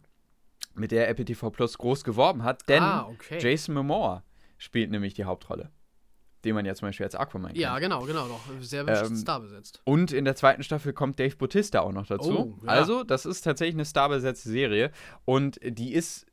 mit 0.74 0.92
der 0.92 1.08
Apple 1.10 1.26
TV 1.26 1.52
Plus 1.52 1.78
groß 1.78 2.04
geworben 2.04 2.42
hat. 2.44 2.68
Denn 2.68 2.82
ah, 2.82 3.08
okay. 3.08 3.38
Jason 3.40 3.76
Momoa 3.76 4.24
spielt 4.58 4.90
nämlich 4.90 5.14
die 5.14 5.26
Hauptrolle. 5.26 5.70
Den 6.46 6.56
man 6.56 6.66
ja 6.66 6.74
zum 6.74 6.88
Beispiel 6.88 7.06
als 7.06 7.14
Aquaman 7.16 7.52
kennt. 7.52 7.62
ja, 7.62 7.78
genau, 7.78 8.02
genau, 8.06 8.28
doch. 8.28 8.42
Sehr 8.62 8.88
Ähm, 8.88 9.16
Star 9.16 9.42
besetzt. 9.42 9.82
Und 9.84 10.12
in 10.12 10.26
der 10.26 10.36
zweiten 10.36 10.64
Staffel 10.64 10.94
kommt 10.94 11.20
Dave 11.20 11.36
Bautista 11.36 11.82
auch 11.82 11.92
noch 11.92 12.08
dazu. 12.08 12.56
Oh, 12.60 12.66
ja. 12.66 12.70
Also, 12.72 13.04
das 13.04 13.26
ist 13.28 13.42
tatsächlich 13.42 13.76
eine 13.76 13.86
starbesetzte 13.86 14.50
Serie. 14.50 14.92
Und 15.26 15.60
die 15.62 15.94
ist 15.94 16.26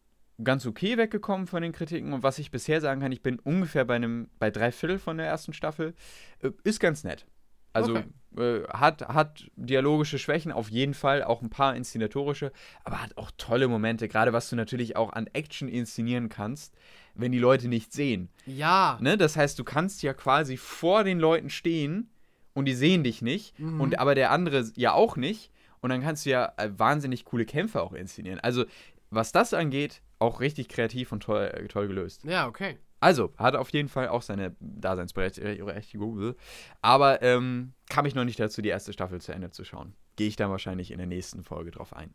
ganz 0.43 0.67
okay 0.67 0.97
weggekommen 0.99 1.47
von 1.47 1.63
den 1.63 1.73
Kritiken. 1.73 2.13
Und 2.13 2.23
was 2.23 2.39
ich 2.39 2.51
bisher 2.51 2.81
sagen 2.81 3.01
kann, 3.01 3.13
ich 3.13 3.23
bin 3.23 3.39
ungefähr 3.39 3.85
bei 3.85 3.97
einem, 3.97 4.29
bei 4.39 4.51
drei 4.51 4.71
Viertel 4.73 4.99
von 4.99 5.17
der 5.17 5.27
ersten 5.27 5.53
Staffel. 5.53 5.95
Äh, 6.43 6.51
Ist 6.65 6.81
ganz 6.81 7.05
nett. 7.05 7.27
Also 7.73 7.97
Okay. 7.97 8.05
äh, 8.39 8.69
hat, 8.69 9.07
hat 9.09 9.51
dialogische 9.57 10.19
Schwächen, 10.19 10.51
auf 10.53 10.71
jeden 10.71 10.95
Fall, 10.95 11.23
auch 11.23 11.43
ein 11.43 11.51
paar 11.51 11.77
inszenatorische, 11.77 12.51
aber 12.85 13.03
hat 13.03 13.17
auch 13.19 13.31
tolle 13.37 13.69
Momente, 13.69 14.09
gerade 14.09 14.33
was 14.33 14.49
du 14.49 14.57
natürlich 14.57 14.97
auch 14.97 15.13
an 15.13 15.27
Action 15.35 15.69
inszenieren 15.69 16.29
kannst, 16.31 16.75
wenn 17.15 17.33
die 17.33 17.39
Leute 17.39 17.69
nicht 17.69 17.93
sehen. 17.93 18.31
Ja. 18.47 18.97
Ne? 19.03 19.19
Das 19.19 19.37
heißt, 19.37 19.59
du 19.59 19.65
kannst 19.65 20.03
ja 20.03 20.15
quasi 20.15 20.57
vor 20.57 21.05
den 21.05 21.19
Leuten 21.19 21.51
stehen 21.51 22.09
und 22.55 22.65
die 22.65 22.75
sehen 22.75 23.05
dich 23.05 23.21
nicht, 23.21 23.59
Mhm. 23.59 23.81
und 23.83 23.99
aber 23.99 24.15
der 24.15 24.31
andere 24.31 24.71
ja 24.77 24.93
auch 24.93 25.17
nicht. 25.17 25.51
Und 25.81 25.91
dann 25.91 26.01
kannst 26.03 26.25
du 26.25 26.31
ja 26.31 26.53
äh, 26.57 26.71
wahnsinnig 26.77 27.27
coole 27.27 27.45
Kämpfe 27.45 27.83
auch 27.83 27.93
inszenieren. 27.93 28.41
Also, 28.41 28.65
was 29.11 29.33
das 29.33 29.53
angeht, 29.55 30.01
auch 30.19 30.41
richtig 30.41 30.69
kreativ 30.69 31.13
und 31.13 31.23
toll, 31.23 31.51
äh, 31.53 31.69
toll 31.69 31.89
gelöst. 31.89 32.25
Ja, 32.25 32.47
okay. 32.47 32.79
Also, 33.01 33.33
hat 33.37 33.57
auf 33.57 33.69
jeden 33.71 33.89
Fall 33.89 34.09
auch 34.09 34.23
seine 34.23 34.57
Daseinsberechtigung. 34.59 36.35
Aber 36.81 37.23
ähm, 37.23 37.75
kam 37.89 38.07
ich 38.07 38.15
noch 38.15 38.25
nicht 38.25 38.41
dazu, 38.41 38.63
die 38.63 38.71
erste 38.71 38.93
Staffel 38.93 39.21
zu 39.21 39.33
Ende 39.33 39.51
zu 39.51 39.65
schauen. 39.65 39.95
Gehe 40.17 40.29
ich 40.29 40.37
dann 40.37 40.51
wahrscheinlich 40.51 40.91
in 40.91 40.99
der 40.99 41.07
nächsten 41.07 41.45
Folge 41.45 41.71
drauf 41.71 41.95
ein. 41.95 42.15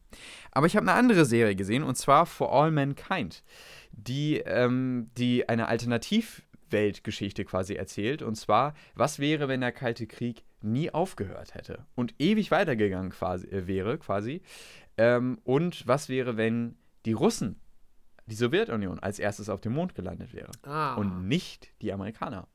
Aber 0.51 0.65
ich 0.65 0.75
habe 0.75 0.89
eine 0.89 0.97
andere 0.97 1.25
Serie 1.25 1.55
gesehen, 1.55 1.83
und 1.83 1.95
zwar 1.95 2.25
For 2.25 2.51
All 2.51 2.71
Mankind, 2.71 3.43
die, 3.91 4.37
ähm, 4.39 5.11
die 5.17 5.47
eine 5.47 5.67
Alternativweltgeschichte 5.67 7.45
quasi 7.45 7.75
erzählt. 7.75 8.23
Und 8.23 8.35
zwar, 8.35 8.73
was 8.95 9.19
wäre, 9.19 9.47
wenn 9.47 9.61
der 9.61 9.71
Kalte 9.71 10.07
Krieg 10.07 10.43
nie 10.63 10.89
aufgehört 10.89 11.53
hätte 11.53 11.85
und 11.93 12.15
ewig 12.17 12.49
weitergegangen 12.49 13.11
quasi, 13.11 13.47
äh, 13.47 13.67
wäre, 13.67 13.99
quasi. 13.99 14.41
Ähm, 14.97 15.39
und 15.43 15.87
was 15.87 16.09
wäre, 16.09 16.37
wenn 16.37 16.75
die 17.05 17.13
Russen, 17.13 17.61
die 18.32 18.36
Sowjetunion, 18.36 19.00
als 19.00 19.20
erstes 19.20 19.50
auf 19.50 19.62
dem 19.62 19.74
Mond 19.74 19.94
gelandet 19.94 20.34
wäre 20.34 20.52
Ah. 20.63 20.96
und 20.96 21.28
nicht 21.28 21.72
die 21.82 21.94
Amerikaner. 21.94 22.48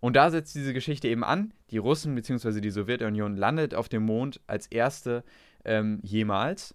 Und 0.00 0.14
da 0.14 0.30
setzt 0.30 0.54
diese 0.54 0.72
Geschichte 0.72 1.08
eben 1.08 1.24
an. 1.24 1.52
Die 1.70 1.78
Russen 1.78 2.14
bzw. 2.14 2.60
die 2.60 2.70
Sowjetunion 2.70 3.36
landet 3.36 3.74
auf 3.74 3.88
dem 3.88 4.04
Mond 4.04 4.40
als 4.46 4.66
erste 4.68 5.24
ähm, 5.64 5.98
jemals 6.02 6.74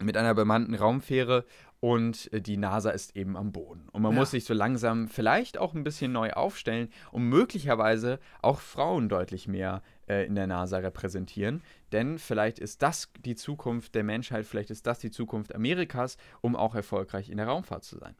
mit 0.00 0.18
einer 0.18 0.34
bemannten 0.34 0.74
Raumfähre 0.74 1.46
und 1.80 2.30
äh, 2.34 2.42
die 2.42 2.58
NASA 2.58 2.90
ist 2.90 3.16
eben 3.16 3.36
am 3.38 3.52
Boden. 3.52 3.88
Und 3.92 4.02
man 4.02 4.12
Ja. 4.12 4.18
muss 4.18 4.32
sich 4.32 4.44
so 4.44 4.52
langsam 4.52 5.08
vielleicht 5.08 5.56
auch 5.56 5.72
ein 5.74 5.84
bisschen 5.84 6.12
neu 6.12 6.32
aufstellen 6.32 6.88
und 7.12 7.22
möglicherweise 7.22 8.18
auch 8.42 8.60
Frauen 8.60 9.08
deutlich 9.08 9.48
mehr 9.48 9.82
in 10.08 10.34
der 10.34 10.46
NASA 10.46 10.78
repräsentieren. 10.78 11.62
Denn 11.92 12.18
vielleicht 12.18 12.58
ist 12.58 12.82
das 12.82 13.10
die 13.24 13.34
Zukunft 13.34 13.94
der 13.94 14.04
Menschheit, 14.04 14.46
vielleicht 14.46 14.70
ist 14.70 14.86
das 14.86 14.98
die 14.98 15.10
Zukunft 15.10 15.54
Amerikas, 15.54 16.16
um 16.40 16.56
auch 16.56 16.74
erfolgreich 16.74 17.28
in 17.28 17.38
der 17.38 17.46
Raumfahrt 17.46 17.84
zu 17.84 17.98
sein. 17.98 18.14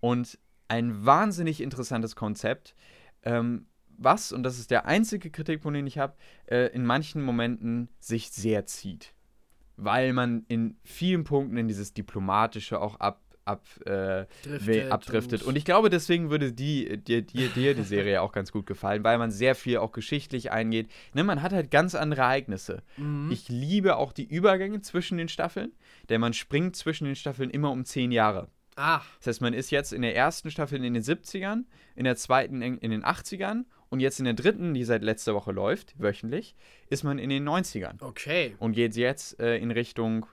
Und 0.00 0.38
ein 0.68 1.04
wahnsinnig 1.04 1.60
interessantes 1.60 2.14
Konzept, 2.16 2.74
ähm, 3.24 3.66
was, 3.98 4.32
und 4.32 4.44
das 4.44 4.58
ist 4.58 4.70
der 4.70 4.86
einzige 4.86 5.30
Kritikpunkt, 5.30 5.76
den 5.76 5.86
ich 5.86 5.98
habe, 5.98 6.14
äh, 6.46 6.66
in 6.68 6.86
manchen 6.86 7.22
Momenten 7.22 7.88
sich 7.98 8.30
sehr 8.30 8.64
zieht. 8.66 9.14
Weil 9.76 10.12
man 10.12 10.44
in 10.48 10.78
vielen 10.84 11.24
Punkten 11.24 11.56
in 11.56 11.68
dieses 11.68 11.92
Diplomatische 11.92 12.80
auch 12.80 12.96
ab, 12.96 13.20
ab, 13.50 13.64
äh, 13.86 14.26
Driftet 14.42 14.92
abdriftet. 14.92 15.42
Und 15.42 15.56
ich 15.56 15.64
glaube, 15.64 15.90
deswegen 15.90 16.30
würde 16.30 16.52
die, 16.52 16.98
dir, 16.98 17.22
dir, 17.22 17.48
dir 17.48 17.74
die 17.74 17.82
Serie 17.82 18.22
auch 18.22 18.32
ganz 18.32 18.52
gut 18.52 18.66
gefallen, 18.66 19.04
weil 19.04 19.18
man 19.18 19.30
sehr 19.30 19.54
viel 19.54 19.78
auch 19.78 19.92
geschichtlich 19.92 20.52
eingeht. 20.52 20.90
Ne, 21.14 21.24
man 21.24 21.42
hat 21.42 21.52
halt 21.52 21.70
ganz 21.70 21.94
andere 21.94 22.22
Ereignisse. 22.22 22.82
Mhm. 22.96 23.30
Ich 23.30 23.48
liebe 23.48 23.96
auch 23.96 24.12
die 24.12 24.24
Übergänge 24.24 24.80
zwischen 24.80 25.18
den 25.18 25.28
Staffeln, 25.28 25.72
denn 26.08 26.20
man 26.20 26.32
springt 26.32 26.76
zwischen 26.76 27.04
den 27.04 27.16
Staffeln 27.16 27.50
immer 27.50 27.70
um 27.70 27.84
zehn 27.84 28.12
Jahre. 28.12 28.48
Ach, 28.76 29.04
Das 29.18 29.26
heißt, 29.26 29.40
man 29.42 29.52
ist 29.52 29.70
jetzt 29.70 29.92
in 29.92 30.02
der 30.02 30.16
ersten 30.16 30.50
Staffel 30.50 30.82
in 30.82 30.94
den 30.94 31.02
70ern, 31.02 31.64
in 31.96 32.04
der 32.04 32.16
zweiten 32.16 32.62
in, 32.62 32.78
in 32.78 32.90
den 32.90 33.04
80ern 33.04 33.64
und 33.90 34.00
jetzt 34.00 34.20
in 34.20 34.24
der 34.24 34.34
dritten, 34.34 34.72
die 34.72 34.84
seit 34.84 35.02
letzter 35.02 35.34
Woche 35.34 35.52
läuft, 35.52 35.94
wöchentlich, 35.98 36.54
ist 36.88 37.02
man 37.04 37.18
in 37.18 37.28
den 37.28 37.46
90ern 37.46 38.00
okay. 38.00 38.54
und 38.58 38.72
geht 38.72 38.96
jetzt 38.96 39.38
äh, 39.40 39.58
in 39.58 39.70
Richtung. 39.70 40.26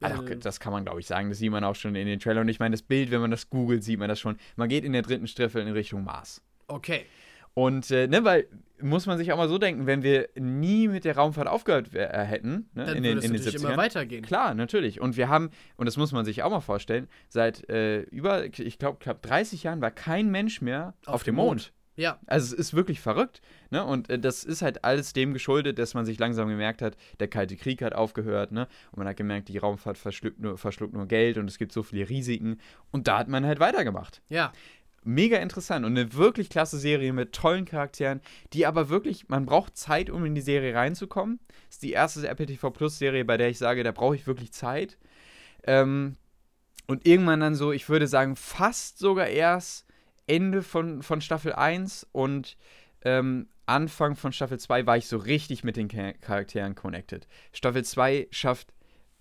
Also, 0.00 0.22
das 0.22 0.60
kann 0.60 0.72
man, 0.72 0.84
glaube 0.84 1.00
ich, 1.00 1.06
sagen. 1.06 1.28
Das 1.28 1.38
sieht 1.38 1.50
man 1.50 1.64
auch 1.64 1.74
schon 1.76 1.94
in 1.94 2.06
den 2.06 2.18
Trailern. 2.20 2.42
Und 2.42 2.48
ich 2.48 2.58
meine, 2.58 2.72
das 2.72 2.82
Bild, 2.82 3.10
wenn 3.10 3.20
man 3.20 3.30
das 3.30 3.50
googelt, 3.50 3.84
sieht 3.84 3.98
man 3.98 4.08
das 4.08 4.18
schon. 4.20 4.36
Man 4.56 4.68
geht 4.68 4.84
in 4.84 4.92
der 4.92 5.02
dritten 5.02 5.26
Staffel 5.26 5.62
in 5.62 5.72
Richtung 5.72 6.04
Mars. 6.04 6.42
Okay. 6.68 7.04
Und, 7.54 7.90
äh, 7.90 8.06
ne, 8.06 8.24
weil, 8.24 8.46
muss 8.80 9.06
man 9.06 9.18
sich 9.18 9.32
auch 9.32 9.36
mal 9.36 9.48
so 9.48 9.58
denken, 9.58 9.86
wenn 9.86 10.02
wir 10.02 10.28
nie 10.36 10.88
mit 10.88 11.04
der 11.04 11.16
Raumfahrt 11.16 11.48
aufgehört 11.48 11.94
äh, 11.94 12.08
hätten, 12.24 12.70
ne, 12.74 12.86
Dann 12.86 12.96
in 12.96 13.02
den, 13.02 13.16
in 13.18 13.22
den 13.22 13.32
natürlich 13.32 13.56
70ern. 13.56 13.66
immer 13.66 13.76
weitergehen. 13.76 14.24
Klar, 14.24 14.54
natürlich. 14.54 15.00
Und 15.00 15.16
wir 15.16 15.28
haben, 15.28 15.50
und 15.76 15.86
das 15.86 15.96
muss 15.96 16.12
man 16.12 16.24
sich 16.24 16.42
auch 16.42 16.50
mal 16.50 16.60
vorstellen, 16.60 17.08
seit 17.28 17.68
äh, 17.68 18.02
über, 18.02 18.44
ich 18.44 18.78
glaube, 18.78 18.98
knapp 19.00 19.20
30 19.22 19.64
Jahren 19.64 19.80
war 19.80 19.90
kein 19.90 20.30
Mensch 20.30 20.60
mehr 20.60 20.94
auf, 21.06 21.14
Auf 21.14 21.22
dem 21.24 21.34
dem 21.34 21.44
Mond. 21.44 21.72
Ja, 22.00 22.18
Also 22.26 22.54
es 22.54 22.58
ist 22.58 22.74
wirklich 22.74 22.98
verrückt. 22.98 23.42
Ne? 23.70 23.84
Und 23.84 24.08
äh, 24.08 24.18
das 24.18 24.42
ist 24.42 24.62
halt 24.62 24.84
alles 24.84 25.12
dem 25.12 25.34
geschuldet, 25.34 25.78
dass 25.78 25.92
man 25.92 26.06
sich 26.06 26.18
langsam 26.18 26.48
gemerkt 26.48 26.80
hat, 26.80 26.96
der 27.20 27.28
Kalte 27.28 27.56
Krieg 27.56 27.82
hat 27.82 27.94
aufgehört. 27.94 28.52
Ne? 28.52 28.68
Und 28.90 28.98
man 28.98 29.06
hat 29.06 29.18
gemerkt, 29.18 29.50
die 29.50 29.58
Raumfahrt 29.58 29.98
verschluckt 29.98 30.40
nur, 30.40 30.56
verschluckt 30.56 30.94
nur 30.94 31.06
Geld 31.06 31.36
und 31.36 31.46
es 31.46 31.58
gibt 31.58 31.72
so 31.72 31.82
viele 31.82 32.08
Risiken. 32.08 32.58
Und 32.90 33.06
da 33.06 33.18
hat 33.18 33.28
man 33.28 33.44
halt 33.44 33.60
weitergemacht. 33.60 34.22
ja. 34.28 34.52
Mega 35.02 35.38
interessant 35.38 35.86
und 35.86 35.96
eine 35.96 36.12
wirklich 36.12 36.50
klasse 36.50 36.78
Serie 36.78 37.14
mit 37.14 37.32
tollen 37.32 37.64
Charakteren, 37.64 38.20
die 38.52 38.66
aber 38.66 38.90
wirklich, 38.90 39.30
man 39.30 39.46
braucht 39.46 39.78
Zeit, 39.78 40.10
um 40.10 40.26
in 40.26 40.34
die 40.34 40.42
Serie 40.42 40.74
reinzukommen. 40.74 41.40
Das 41.68 41.76
ist 41.76 41.82
die 41.84 41.92
erste 41.92 42.28
Apple 42.28 42.44
TV 42.44 42.68
Plus 42.68 42.98
Serie, 42.98 43.24
bei 43.24 43.38
der 43.38 43.48
ich 43.48 43.56
sage, 43.56 43.82
da 43.82 43.92
brauche 43.92 44.14
ich 44.14 44.26
wirklich 44.26 44.52
Zeit. 44.52 44.98
Ähm, 45.64 46.16
und 46.86 47.06
irgendwann 47.06 47.40
dann 47.40 47.54
so, 47.54 47.72
ich 47.72 47.88
würde 47.88 48.06
sagen, 48.06 48.36
fast 48.36 48.98
sogar 48.98 49.28
erst 49.28 49.86
Ende 50.30 50.62
von, 50.62 51.02
von 51.02 51.20
Staffel 51.20 51.52
1 51.52 52.06
und 52.12 52.56
ähm, 53.02 53.48
Anfang 53.66 54.14
von 54.14 54.32
Staffel 54.32 54.58
2 54.58 54.86
war 54.86 54.96
ich 54.96 55.06
so 55.08 55.16
richtig 55.16 55.64
mit 55.64 55.76
den 55.76 55.88
Cha- 55.88 56.12
Charakteren 56.20 56.74
connected. 56.74 57.26
Staffel 57.52 57.84
2 57.84 58.28
schafft, 58.30 58.72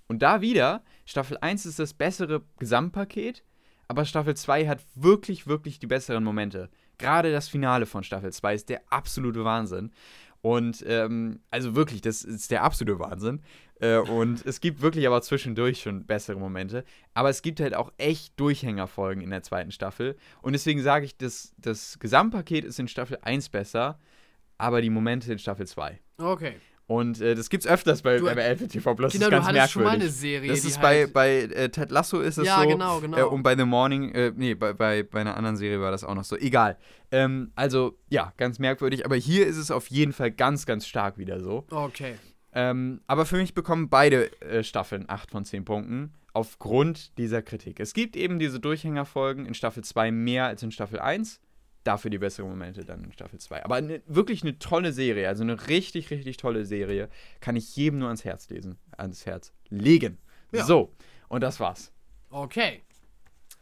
und 0.07 0.22
da 0.22 0.41
wieder, 0.41 0.84
Staffel 1.05 1.38
1 1.39 1.66
ist 1.66 1.80
das 1.80 1.93
bessere 1.93 2.43
Gesamtpaket, 2.60 3.43
aber 3.88 4.05
Staffel 4.05 4.36
2 4.36 4.68
hat 4.68 4.86
wirklich, 4.93 5.47
wirklich 5.47 5.80
die 5.80 5.88
besseren 5.88 6.24
Momente. 6.24 6.70
Gerade 6.99 7.32
das 7.32 7.47
Finale 7.47 7.86
von 7.86 8.03
Staffel 8.03 8.32
2 8.32 8.53
ist 8.53 8.70
der 8.70 8.82
absolute 8.89 9.43
Wahnsinn. 9.43 9.91
Und 10.41 10.83
ähm, 10.87 11.41
also 11.51 11.75
wirklich, 11.75 12.01
das 12.01 12.23
ist 12.23 12.51
der 12.51 12.63
absolute 12.63 12.99
Wahnsinn. 12.99 13.41
Äh, 13.81 13.97
und 13.97 14.45
es 14.45 14.61
gibt 14.61 14.81
wirklich 14.81 15.05
aber 15.07 15.21
zwischendurch 15.21 15.81
schon 15.81 16.05
bessere 16.05 16.39
Momente. 16.39 16.85
Aber 17.13 17.29
es 17.29 17.41
gibt 17.41 17.59
halt 17.59 17.75
auch 17.75 17.91
echt 17.97 18.39
Durchhängerfolgen 18.39 19.21
in 19.21 19.29
der 19.29 19.43
zweiten 19.43 19.71
Staffel. 19.71 20.15
Und 20.41 20.53
deswegen 20.53 20.81
sage 20.81 21.05
ich, 21.05 21.17
das, 21.17 21.53
das 21.57 21.99
Gesamtpaket 21.99 22.63
ist 22.65 22.79
in 22.79 22.87
Staffel 22.87 23.17
1 23.21 23.49
besser, 23.49 23.99
aber 24.57 24.81
die 24.81 24.89
Momente 24.89 25.31
in 25.31 25.39
Staffel 25.39 25.67
2. 25.67 25.99
Okay. 26.17 26.55
Und 26.89 27.21
äh, 27.21 27.35
das 27.35 27.49
gibt's 27.51 27.67
öfters 27.67 28.01
bei, 28.01 28.17
Du- 28.17 28.25
bei 28.25 28.33
Apple 28.49 28.67
TV 28.67 28.95
Plus. 28.95 29.13
Genau, 29.13 29.29
das 29.29 29.29
du 29.29 29.35
ist 29.41 29.45
ganz 29.45 29.57
hattest 29.59 29.73
schon 29.73 29.83
mal 29.83 29.89
merkwürdig. 29.91 30.09
eine 30.09 30.11
Serie, 30.19 30.49
Das 30.49 30.65
ist 30.65 30.81
bei, 30.81 31.05
bei 31.05 31.29
äh, 31.41 31.69
Ted 31.69 31.91
Lasso 31.91 32.19
ist 32.19 32.39
es 32.39 32.47
Ja, 32.47 32.63
so. 32.63 32.67
genau, 32.67 32.99
genau. 32.99 33.15
Äh, 33.17 33.23
und 33.25 33.43
bei 33.43 33.55
The 33.55 33.63
Morning, 33.65 34.11
äh, 34.15 34.31
nee, 34.35 34.55
bei, 34.55 34.73
bei, 34.73 35.03
bei 35.03 35.21
einer 35.21 35.37
anderen 35.37 35.55
Serie 35.55 35.79
war 35.81 35.91
das 35.91 36.03
auch 36.03 36.15
noch 36.15 36.23
so. 36.23 36.35
Egal. 36.35 36.77
Ähm, 37.11 37.51
also, 37.55 37.95
ja, 38.09 38.33
ganz 38.37 38.57
merkwürdig. 38.57 39.05
Aber 39.05 39.15
hier 39.15 39.45
ist 39.45 39.57
es 39.57 39.69
auf 39.69 39.85
jeden 39.91 40.13
Fall 40.13 40.31
ganz, 40.31 40.65
ganz 40.65 40.87
stark 40.87 41.19
wieder 41.19 41.39
so. 41.39 41.65
Okay. 41.69 42.15
Ähm, 42.53 43.01
aber 43.05 43.27
für 43.27 43.37
mich 43.37 43.53
bekommen 43.53 43.89
beide 43.89 44.31
äh, 44.41 44.63
Staffeln 44.63 45.05
8 45.07 45.29
von 45.29 45.45
10 45.45 45.65
Punkten 45.65 46.13
aufgrund 46.33 47.15
dieser 47.19 47.43
Kritik. 47.43 47.79
Es 47.79 47.93
gibt 47.93 48.15
eben 48.15 48.39
diese 48.39 48.59
Durchhängerfolgen 48.59 49.45
in 49.45 49.53
Staffel 49.53 49.83
2 49.83 50.09
mehr 50.11 50.45
als 50.45 50.63
in 50.63 50.71
Staffel 50.71 50.99
1. 50.99 51.39
Dafür 51.84 52.11
die 52.11 52.17
besseren 52.17 52.49
Momente 52.49 52.84
dann 52.84 53.03
in 53.03 53.11
Staffel 53.13 53.39
2. 53.39 53.63
Aber 53.63 53.82
ne, 53.82 54.01
wirklich 54.05 54.43
eine 54.43 54.59
tolle 54.59 54.91
Serie, 54.91 55.27
also 55.27 55.43
eine 55.43 55.67
richtig, 55.67 56.09
richtig 56.09 56.38
tolle 56.38 56.65
Serie. 56.65 57.09
Kann 57.39 57.55
ich 57.55 57.75
jedem 57.75 57.99
nur 57.99 58.09
ans 58.09 58.25
Herz 58.25 58.49
lesen, 58.49 58.77
ans 58.97 59.25
Herz 59.25 59.53
legen. 59.69 60.17
Ja. 60.51 60.65
So, 60.65 60.93
und 61.30 61.41
das 61.41 61.59
war's. 61.59 61.91
Okay. 62.30 62.84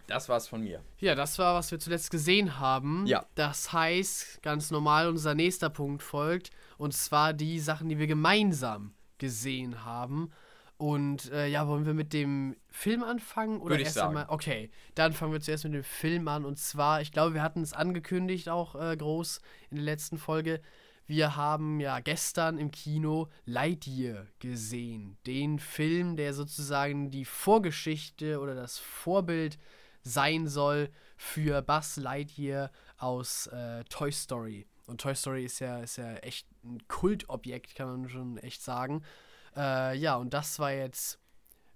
Das 0.07 0.29
war's 0.29 0.47
von 0.47 0.63
mir. 0.63 0.81
Ja, 0.99 1.15
das 1.15 1.37
war, 1.37 1.55
was 1.55 1.69
wir 1.69 1.79
zuletzt 1.79 2.11
gesehen 2.11 2.59
haben. 2.59 3.05
Ja. 3.05 3.25
Das 3.35 3.73
heißt, 3.73 4.41
ganz 4.41 4.71
normal, 4.71 5.09
unser 5.09 5.35
nächster 5.35 5.69
Punkt 5.69 6.01
folgt. 6.01 6.49
Und 6.77 6.93
zwar 6.93 7.33
die 7.33 7.59
Sachen, 7.59 7.89
die 7.89 7.99
wir 7.99 8.07
gemeinsam 8.07 8.93
gesehen 9.17 9.83
haben. 9.83 10.31
Und 10.77 11.31
äh, 11.31 11.47
ja, 11.47 11.67
wollen 11.67 11.87
wir 11.87 11.95
mit 11.95 12.13
dem 12.13 12.55
Film 12.69 13.03
anfangen? 13.03 13.59
Oder 13.59 13.71
Würde 13.71 13.81
ich 13.81 13.87
erst 13.87 13.95
sagen. 13.95 14.09
einmal? 14.09 14.25
Okay, 14.29 14.69
dann 14.93 15.13
fangen 15.13 15.33
wir 15.33 15.41
zuerst 15.41 15.63
mit 15.63 15.73
dem 15.73 15.83
Film 15.83 16.27
an. 16.27 16.45
Und 16.45 16.59
zwar, 16.59 17.01
ich 17.01 17.11
glaube, 17.11 17.33
wir 17.33 17.41
hatten 17.41 17.61
es 17.61 17.73
angekündigt 17.73 18.47
auch 18.49 18.75
äh, 18.75 18.95
groß 18.95 19.41
in 19.71 19.77
der 19.77 19.85
letzten 19.85 20.19
Folge. 20.19 20.61
Wir 21.07 21.35
haben 21.35 21.79
ja 21.79 21.99
gestern 21.99 22.59
im 22.59 22.69
Kino 22.69 23.29
Lightyear 23.45 24.27
gesehen. 24.39 25.17
Den 25.25 25.57
Film, 25.57 26.15
der 26.15 26.33
sozusagen 26.33 27.09
die 27.09 27.25
Vorgeschichte 27.25 28.39
oder 28.39 28.53
das 28.53 28.77
Vorbild 28.77 29.57
sein 30.03 30.47
soll 30.47 30.89
für 31.15 31.61
Buzz 31.61 31.97
Lightyear 31.97 32.71
aus 32.97 33.47
äh, 33.47 33.83
Toy 33.85 34.11
Story. 34.11 34.67
Und 34.85 35.01
Toy 35.01 35.15
Story 35.15 35.45
ist 35.45 35.59
ja, 35.59 35.79
ist 35.79 35.97
ja 35.97 36.15
echt 36.17 36.47
ein 36.63 36.85
Kultobjekt, 36.87 37.75
kann 37.75 37.87
man 37.87 38.09
schon 38.09 38.37
echt 38.37 38.61
sagen. 38.61 39.01
Äh, 39.57 39.97
ja, 39.97 40.15
und 40.17 40.33
das 40.33 40.59
war 40.59 40.71
jetzt 40.71 41.19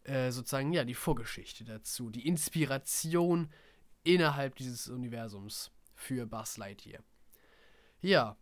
äh, 0.04 0.32
sozusagen 0.32 0.72
ja 0.72 0.84
die 0.84 0.94
Vorgeschichte 0.94 1.64
dazu, 1.66 2.10
die 2.10 2.28
Inspiration 2.28 3.50
innerhalb 4.04 4.56
dieses 4.56 4.88
Universums 4.88 5.72
für 5.96 6.26
Buzz 6.26 6.58
Lightyear. 6.58 7.02
Ja. 8.02 8.36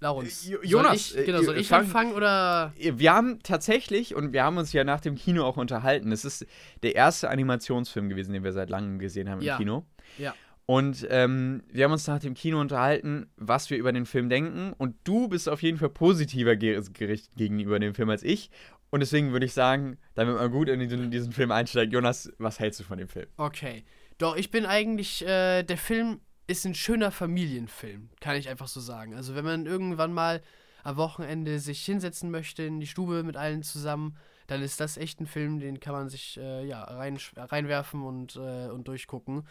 Laurens, 0.00 0.46
Äh, 0.46 0.52
Jo- 0.52 0.62
Jonas, 0.62 1.10
soll 1.10 1.20
ich, 1.20 1.26
genau, 1.26 1.40
äh, 1.40 1.44
soll 1.44 1.56
ich 1.58 1.68
fang- 1.68 1.82
anfangen 1.84 2.12
oder? 2.14 2.72
Wir 2.76 3.12
haben 3.14 3.40
tatsächlich, 3.42 4.14
und 4.16 4.32
wir 4.32 4.42
haben 4.42 4.56
uns 4.56 4.72
ja 4.72 4.82
nach 4.82 5.00
dem 5.00 5.14
Kino 5.14 5.44
auch 5.44 5.56
unterhalten, 5.56 6.10
es 6.10 6.24
ist 6.24 6.44
der 6.82 6.94
erste 6.96 7.30
Animationsfilm 7.30 8.08
gewesen, 8.08 8.32
den 8.32 8.42
wir 8.42 8.52
seit 8.52 8.68
langem 8.68 8.98
gesehen 8.98 9.28
haben 9.30 9.40
Ja. 9.42 9.54
im 9.54 9.58
Kino. 9.58 9.86
Ja. 10.18 10.34
Und 10.72 11.06
ähm, 11.10 11.62
wir 11.70 11.84
haben 11.84 11.92
uns 11.92 12.06
nach 12.06 12.18
dem 12.18 12.32
Kino 12.32 12.58
unterhalten, 12.58 13.30
was 13.36 13.68
wir 13.68 13.76
über 13.76 13.92
den 13.92 14.06
Film 14.06 14.30
denken. 14.30 14.72
Und 14.78 14.96
du 15.04 15.28
bist 15.28 15.46
auf 15.46 15.62
jeden 15.62 15.76
Fall 15.76 15.90
positiver 15.90 16.56
ge 16.56 16.82
gerichtet 16.94 17.36
gegenüber 17.36 17.78
dem 17.78 17.94
Film 17.94 18.08
als 18.08 18.22
ich. 18.22 18.50
Und 18.88 19.00
deswegen 19.00 19.32
würde 19.32 19.44
ich 19.44 19.52
sagen, 19.52 19.98
damit 20.14 20.34
man 20.34 20.50
gut 20.50 20.70
in 20.70 20.80
diesen, 20.80 21.10
diesen 21.10 21.32
Film 21.32 21.52
einsteigt, 21.52 21.92
Jonas, 21.92 22.32
was 22.38 22.58
hältst 22.58 22.80
du 22.80 22.84
von 22.84 22.96
dem 22.96 23.08
Film? 23.08 23.26
Okay. 23.36 23.84
Doch, 24.16 24.34
ich 24.34 24.50
bin 24.50 24.64
eigentlich, 24.64 25.26
äh, 25.26 25.62
der 25.62 25.76
Film 25.76 26.22
ist 26.46 26.64
ein 26.64 26.74
schöner 26.74 27.10
Familienfilm, 27.10 28.08
kann 28.22 28.36
ich 28.36 28.48
einfach 28.48 28.68
so 28.68 28.80
sagen. 28.80 29.14
Also 29.14 29.34
wenn 29.34 29.44
man 29.44 29.66
irgendwann 29.66 30.14
mal 30.14 30.40
am 30.84 30.96
Wochenende 30.96 31.58
sich 31.58 31.84
hinsetzen 31.84 32.30
möchte 32.30 32.62
in 32.62 32.80
die 32.80 32.86
Stube 32.86 33.24
mit 33.24 33.36
allen 33.36 33.62
zusammen, 33.62 34.16
dann 34.46 34.62
ist 34.62 34.80
das 34.80 34.96
echt 34.96 35.20
ein 35.20 35.26
Film, 35.26 35.60
den 35.60 35.80
kann 35.80 35.92
man 35.92 36.08
sich 36.08 36.38
äh, 36.40 36.66
ja, 36.66 36.82
rein, 36.82 37.18
reinwerfen 37.36 38.02
und, 38.02 38.36
äh, 38.36 38.68
und 38.68 38.88
durchgucken. 38.88 39.46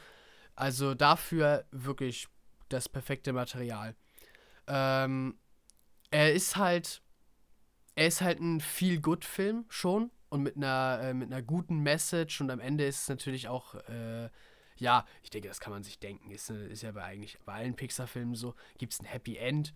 Also 0.62 0.94
dafür 0.94 1.66
wirklich 1.72 2.28
das 2.70 2.88
perfekte 2.88 3.34
Material. 3.34 3.96
Ähm, 4.68 5.40
er 6.12 6.34
ist 6.34 6.56
halt, 6.56 7.02
er 7.96 8.06
ist 8.06 8.22
halt 8.22 8.40
ein 8.40 8.62
Feel-Good-Film 8.62 9.66
schon 9.70 10.12
und 10.30 10.44
mit 10.44 10.58
einer, 10.58 11.00
äh, 11.02 11.14
mit 11.16 11.34
einer 11.34 11.42
guten 11.42 11.80
Message 11.80 12.42
und 12.42 12.52
am 12.52 12.60
Ende 12.60 12.86
ist 12.86 13.02
es 13.02 13.10
natürlich 13.10 13.48
auch, 13.48 13.74
äh, 13.90 14.30
ja, 14.76 15.04
ich 15.24 15.32
denke, 15.32 15.48
das 15.48 15.60
kann 15.60 15.74
man 15.74 15.82
sich 15.82 15.98
denken, 15.98 16.30
ist, 16.30 16.52
äh, 16.52 16.68
ist 16.68 16.84
ja 16.84 16.92
bei 16.92 17.06
eigentlich 17.06 17.40
bei 17.44 17.54
allen 17.54 17.76
Pixar-Filmen 17.76 18.36
so, 18.36 18.54
gibt 18.78 18.94
es 18.94 19.00
ein 19.00 19.06
Happy 19.06 19.38
End. 19.38 19.74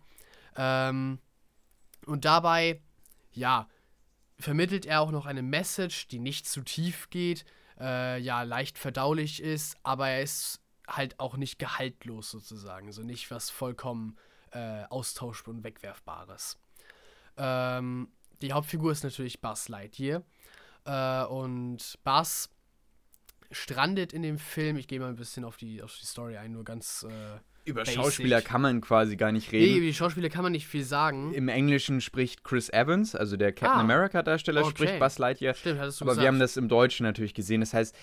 Ähm, 0.56 1.18
und 2.06 2.26
dabei, 2.26 2.80
ja, 3.32 3.68
vermittelt 4.38 4.86
er 4.86 5.02
auch 5.02 5.10
noch 5.10 5.26
eine 5.26 5.42
Message, 5.42 6.10
die 6.10 6.20
nicht 6.20 6.48
zu 6.48 6.62
tief 6.62 7.10
geht, 7.10 7.44
äh, 7.80 8.20
ja, 8.20 8.44
leicht 8.44 8.78
verdaulich 8.78 9.42
ist, 9.42 9.78
aber 9.82 10.10
er 10.10 10.22
ist 10.22 10.62
halt 10.88 11.20
auch 11.20 11.38
nicht 11.38 11.60
gehaltlos 11.60 12.32
sozusagen, 12.32 12.92
so 12.92 13.04
nicht 13.04 13.32
was 13.32 13.50
vollkommen 13.50 14.18
äh, 14.52 14.84
austauschbar 14.86 15.54
und 15.54 15.64
wegwerfbares. 15.64 16.58
Ähm, 17.38 18.10
die 18.42 18.54
Hauptfigur 18.54 18.92
ist 18.92 19.04
natürlich 19.04 19.42
Buzz 19.42 19.68
Lightyear. 19.68 20.24
Äh, 20.86 21.26
und 21.26 21.98
Buzz 22.04 22.50
strandet 23.52 24.14
in 24.14 24.22
dem 24.22 24.38
Film, 24.40 24.78
ich 24.78 24.88
gehe 24.88 25.00
mal 25.00 25.10
ein 25.10 25.16
bisschen 25.16 25.46
auf 25.46 25.58
die, 25.58 25.82
auf 25.82 25.96
die 25.98 26.06
Story 26.06 26.38
ein, 26.38 26.52
nur 26.52 26.64
ganz. 26.64 27.04
Äh, 27.04 27.40
Über 27.66 27.82
Basic. 27.82 27.96
Schauspieler 27.96 28.42
kann 28.42 28.62
man 28.62 28.80
quasi 28.80 29.16
gar 29.18 29.32
nicht 29.32 29.52
nee, 29.52 29.58
reden. 29.58 29.78
über 29.78 29.86
die 29.88 29.94
Schauspieler 29.94 30.30
kann 30.30 30.44
man 30.44 30.52
nicht 30.52 30.68
viel 30.68 30.84
sagen. 30.84 31.34
Im 31.34 31.48
Englischen 31.48 32.00
spricht 32.00 32.44
Chris 32.44 32.70
Evans, 32.70 33.16
also 33.16 33.38
der 33.38 33.54
Captain 33.54 33.80
Ah. 33.80 33.82
America-Darsteller, 33.82 34.62
Okay. 34.62 34.70
spricht 34.70 35.00
Buzz 35.00 35.18
Lightyear. 35.18 35.56
Stimmt, 35.56 35.80
hattest 35.80 36.00
du 36.00 36.06
Aber 36.06 36.12
gesagt. 36.12 36.24
wir 36.24 36.28
haben 36.28 36.40
das 36.40 36.58
im 36.58 36.68
Deutschen 36.70 37.06
natürlich 37.06 37.34
gesehen. 37.34 37.62
Das 37.62 37.74
heißt, 37.74 37.96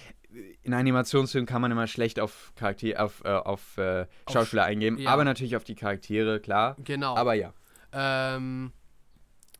in 0.62 0.74
Animationsfilmen 0.74 1.46
kann 1.46 1.62
man 1.62 1.70
immer 1.70 1.86
schlecht 1.86 2.18
auf 2.18 2.52
Charakter, 2.56 3.04
auf, 3.04 3.22
äh, 3.24 3.28
auf 3.28 3.78
äh, 3.78 4.06
Auf 4.24 4.32
Schauspieler 4.32 4.64
eingehen, 4.64 4.98
ja. 4.98 5.10
aber 5.10 5.24
natürlich 5.24 5.54
auf 5.56 5.64
die 5.64 5.76
Charaktere, 5.76 6.40
klar. 6.40 6.76
Genau. 6.82 7.14
Aber 7.16 7.34
ja. 7.34 7.52
Ähm, 7.92 8.72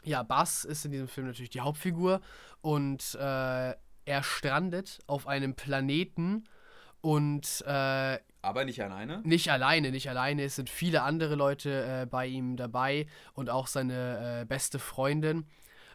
ja, 0.04 0.22
Buzz 0.24 0.64
ist 0.64 0.84
in 0.84 0.90
diesem 0.90 1.06
Film 1.06 1.28
natürlich 1.28 1.50
die 1.50 1.60
Hauptfigur 1.60 2.20
und 2.60 3.14
äh, 3.20 3.74
er 4.04 4.22
strandet 4.24 4.98
auf 5.06 5.28
einem 5.28 5.54
Planeten 5.54 6.42
und 7.02 7.62
äh, 7.66 8.18
Aber 8.42 8.64
nicht 8.64 8.82
alleine. 8.82 9.20
nicht 9.24 9.50
alleine, 9.50 9.90
nicht 9.90 10.08
alleine, 10.08 10.44
es 10.44 10.56
sind 10.56 10.70
viele 10.70 11.02
andere 11.02 11.34
Leute 11.34 12.02
äh, 12.02 12.06
bei 12.06 12.26
ihm 12.26 12.56
dabei 12.56 13.06
und 13.34 13.50
auch 13.50 13.66
seine 13.66 14.40
äh, 14.40 14.44
beste 14.46 14.78
Freundin, 14.78 15.44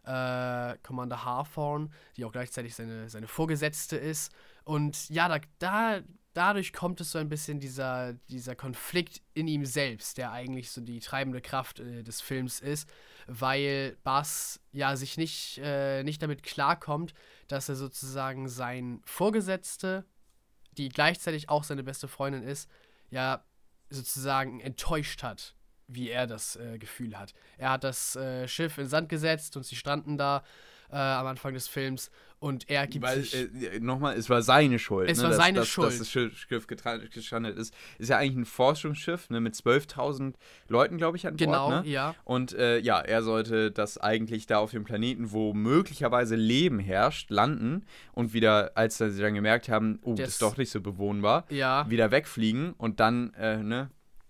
äh, 0.06 0.78
Commander 0.84 1.26
Hawthorne, 1.26 1.90
die 2.16 2.26
auch 2.26 2.32
gleichzeitig 2.32 2.76
seine, 2.76 3.10
seine 3.10 3.28
Vorgesetzte 3.28 3.98
ist. 3.98 4.32
Und 4.66 5.10
ja, 5.10 5.30
da, 5.30 5.40
da, 5.60 6.02
dadurch 6.34 6.74
kommt 6.74 7.00
es 7.00 7.12
so 7.12 7.20
ein 7.20 7.30
bisschen 7.30 7.60
dieser, 7.62 8.14
dieser 8.30 8.56
Konflikt 8.56 9.22
in 9.34 9.48
ihm 9.48 9.66
selbst, 9.66 10.18
der 10.18 10.32
eigentlich 10.34 10.72
so 10.72 10.82
die 10.82 11.00
treibende 11.00 11.42
Kraft 11.42 11.80
äh, 11.80 12.04
des 12.04 12.20
Films 12.20 12.60
ist, 12.60 12.88
weil 13.28 13.98
Bass 14.04 14.60
ja 14.74 14.98
sich 14.98 15.18
nicht, 15.18 15.60
äh, 15.64 16.04
nicht 16.04 16.22
damit 16.22 16.44
klarkommt, 16.44 17.14
dass 17.48 17.70
er 17.70 17.76
sozusagen 17.76 18.50
sein 18.50 19.02
Vorgesetzte, 19.06 20.06
die 20.78 20.90
gleichzeitig 20.90 21.50
auch 21.50 21.64
seine 21.64 21.84
beste 21.84 22.08
Freundin 22.08 22.44
ist, 22.44 22.70
ja 23.10 23.44
sozusagen 23.90 24.60
enttäuscht 24.60 25.24
hat, 25.24 25.56
wie 25.88 26.10
er 26.10 26.28
das 26.28 26.56
äh, 26.58 26.78
Gefühl 26.78 27.18
hat. 27.18 27.34
Er 27.58 27.72
hat 27.72 27.84
das 27.84 28.16
äh, 28.16 28.48
Schiff 28.48 28.78
in 28.78 28.88
Sand 28.88 29.10
gesetzt 29.10 29.56
und 29.56 29.66
sie 29.66 29.76
stranden 29.76 30.18
da 30.18 30.44
äh, 30.90 30.96
am 30.96 31.28
Anfang 31.28 31.54
des 31.54 31.68
Films 31.68 32.12
und 32.40 32.70
er 32.70 32.86
gibt 32.88 33.04
Weil, 33.06 33.22
sich. 33.22 33.34
äh, 33.74 33.80
nochmal, 33.80 34.16
es 34.18 34.30
war 34.30 34.42
seine 34.42 34.78
Schuld. 34.80 35.10
Es 35.10 35.18
ne, 35.18 35.24
war 35.24 35.30
dass, 35.32 35.38
seine 35.38 35.60
dass, 35.60 35.68
Schuld. 35.68 35.88
Dass 35.90 35.98
das 35.98 36.10
Schiff 36.10 36.68
gestrandet 36.68 37.58
ist. 37.58 37.74
Ist 37.98 38.10
ja 38.10 38.18
eigentlich 38.18 38.38
ein 38.38 38.46
Forschungsschiff 38.46 39.30
ne, 39.30 39.40
mit 39.40 39.56
12.000 39.56 40.34
Leuten, 40.68 40.98
glaube 40.98 41.18
ich, 41.18 41.26
an 41.28 41.36
Bord. 41.36 41.40
genau, 41.40 41.70
Ne? 41.82 41.84
ja. 41.90 42.16
Und 42.24 42.54
äh, 42.54 42.80
ja, 42.80 43.00
er 43.00 43.24
sollte 43.24 43.72
das 43.72 43.98
eigentlich 43.98 44.46
da 44.46 44.60
auf 44.60 44.72
dem 44.72 44.84
Planeten, 44.84 45.32
wo 45.32 45.54
möglicherweise 45.54 46.36
Leben 46.36 46.80
herrscht, 46.80 47.30
landen 47.32 47.86
und 48.14 48.34
wieder, 48.34 48.72
als 48.76 48.98
sie 48.98 49.20
dann 49.20 49.34
gemerkt 49.34 49.70
haben, 49.70 50.00
oh, 50.04 50.12
das 50.12 50.20
Das- 50.20 50.30
ist 50.34 50.42
doch 50.42 50.58
nicht 50.58 50.70
so 50.72 50.82
bewohnbar, 50.82 51.46
Ja, 51.50 51.90
wieder 51.90 52.12
wegfliegen 52.12 52.74
und 52.78 53.00
dann, 53.00 53.34
äh, 53.34 53.64
ne? 53.64 53.90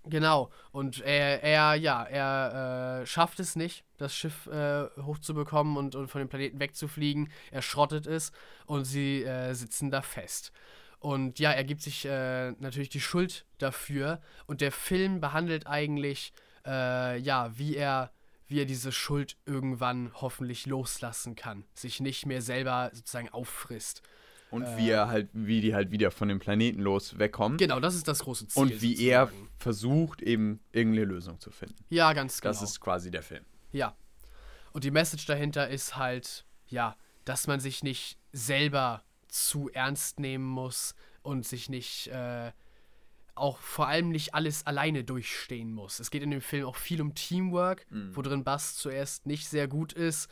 Genau. 0.10 0.52
Und 0.72 1.02
er, 1.02 1.44
er 1.44 1.76
ja, 1.76 2.04
er 2.04 3.02
äh, 3.02 3.06
schafft 3.06 3.40
es 3.40 3.56
nicht, 3.56 3.84
das 3.98 4.16
Schiff 4.16 4.48
äh, 4.48 4.88
hochzubekommen 5.02 5.78
und, 5.78 5.96
und 5.96 6.08
von 6.08 6.20
dem 6.20 6.30
Planeten 6.30 6.60
wegzufliegen. 6.60 7.32
Er 7.52 7.62
schrottet 7.62 8.08
es 8.08 8.32
und 8.66 8.86
sie 8.86 9.24
äh, 9.24 9.54
sitzen 9.54 9.92
da 9.92 10.02
fest. 10.02 10.52
Und 11.00 11.40
ja, 11.40 11.52
er 11.52 11.64
gibt 11.64 11.82
sich 11.82 12.06
äh, 12.06 12.52
natürlich 12.60 12.90
die 12.90 13.02
Schuld 13.02 13.46
dafür. 13.60 14.22
Und 14.48 14.62
der 14.62 14.72
Film 14.72 15.20
behandelt 15.22 15.68
eigentlich, 15.68 16.34
äh, 16.66 17.18
ja, 17.20 17.58
wie 17.58 17.76
er, 17.76 18.12
wie 18.48 18.60
er 18.60 18.66
diese 18.66 18.92
Schuld 18.92 19.38
irgendwann 19.46 20.12
hoffentlich 20.16 20.66
loslassen 20.66 21.36
kann. 21.36 21.66
Sich 21.74 22.00
nicht 22.00 22.26
mehr 22.26 22.42
selber 22.42 22.90
sozusagen 22.94 23.30
auffrisst. 23.30 24.02
Und 24.50 24.64
Äh. 24.64 24.78
wie 24.78 24.90
er 24.90 25.08
halt, 25.10 25.30
wie 25.34 25.60
die 25.62 25.76
halt 25.76 25.92
wieder 25.92 26.10
von 26.12 26.30
dem 26.30 26.40
Planeten 26.40 26.80
los 26.82 27.20
wegkommen. 27.20 27.58
Genau, 27.58 27.80
das 27.80 27.96
ist 27.96 28.08
das 28.08 28.20
große 28.20 28.48
Ziel. 28.48 28.62
und 28.62 28.82
wie 28.82 28.98
er 29.08 29.26
sozusagen. 29.28 29.50
versucht, 29.58 30.22
eben 30.22 30.60
irgendeine 30.72 31.06
Lösung 31.06 31.40
zu 31.40 31.52
finden. 31.52 31.84
Ja, 31.90 32.14
ganz 32.14 32.40
genau. 32.40 32.54
Das 32.54 32.62
ist 32.62 32.80
quasi 32.80 33.12
der 33.12 33.24
Film. 33.24 33.44
Ja. 33.74 33.96
Und 34.72 34.84
die 34.84 34.92
Message 34.92 35.26
dahinter 35.26 35.68
ist 35.70 35.98
halt, 35.98 36.46
ja, 36.68 36.96
dass 37.26 37.48
man 37.48 37.60
sich 37.60 37.84
nicht 37.84 38.18
selber 38.32 39.04
zu 39.28 39.70
ernst 39.74 40.20
nehmen 40.20 40.46
muss 40.46 40.96
und 41.24 41.46
sich 41.46 41.68
nicht, 41.68 42.08
äh, 42.08 42.52
auch 43.36 43.60
vor 43.60 43.88
allem 43.88 44.10
nicht 44.10 44.34
alles 44.34 44.66
alleine 44.66 45.04
durchstehen 45.04 45.72
muss. 45.74 46.00
Es 46.00 46.10
geht 46.10 46.24
in 46.24 46.32
dem 46.32 46.42
Film 46.42 46.66
auch 46.66 46.76
viel 46.78 47.02
um 47.02 47.14
Teamwork, 47.14 47.86
wo 48.14 48.22
drin 48.22 48.44
Bass 48.44 48.76
zuerst 48.78 49.26
nicht 49.26 49.48
sehr 49.50 49.68
gut 49.68 49.94
ist. 49.94 50.28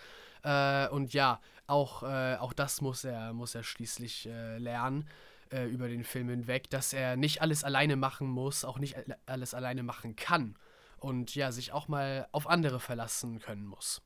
Äh, 0.46 0.88
und 0.90 1.14
ja, 1.14 1.42
auch, 1.66 2.04
äh, 2.04 2.36
auch 2.36 2.54
das 2.54 2.80
muss 2.80 3.04
er, 3.04 3.34
muss 3.34 3.56
er 3.56 3.64
schließlich 3.64 4.28
äh, 4.28 4.60
lernen 4.60 5.10
äh, 5.52 5.66
über 5.66 5.88
den 5.88 6.04
Film 6.04 6.30
hinweg, 6.30 6.70
dass 6.70 6.94
er 6.94 7.18
nicht 7.18 7.42
alles 7.42 7.64
alleine 7.64 7.96
machen 7.96 8.28
muss, 8.28 8.64
auch 8.64 8.78
nicht 8.78 8.96
alle- 8.96 9.18
alles 9.26 9.56
alleine 9.56 9.82
machen 9.82 10.16
kann 10.16 10.56
und 10.98 11.34
ja, 11.34 11.52
sich 11.52 11.74
auch 11.74 11.88
mal 11.88 12.28
auf 12.32 12.48
andere 12.48 12.80
verlassen 12.80 13.40
können 13.40 13.66
muss. 13.66 14.04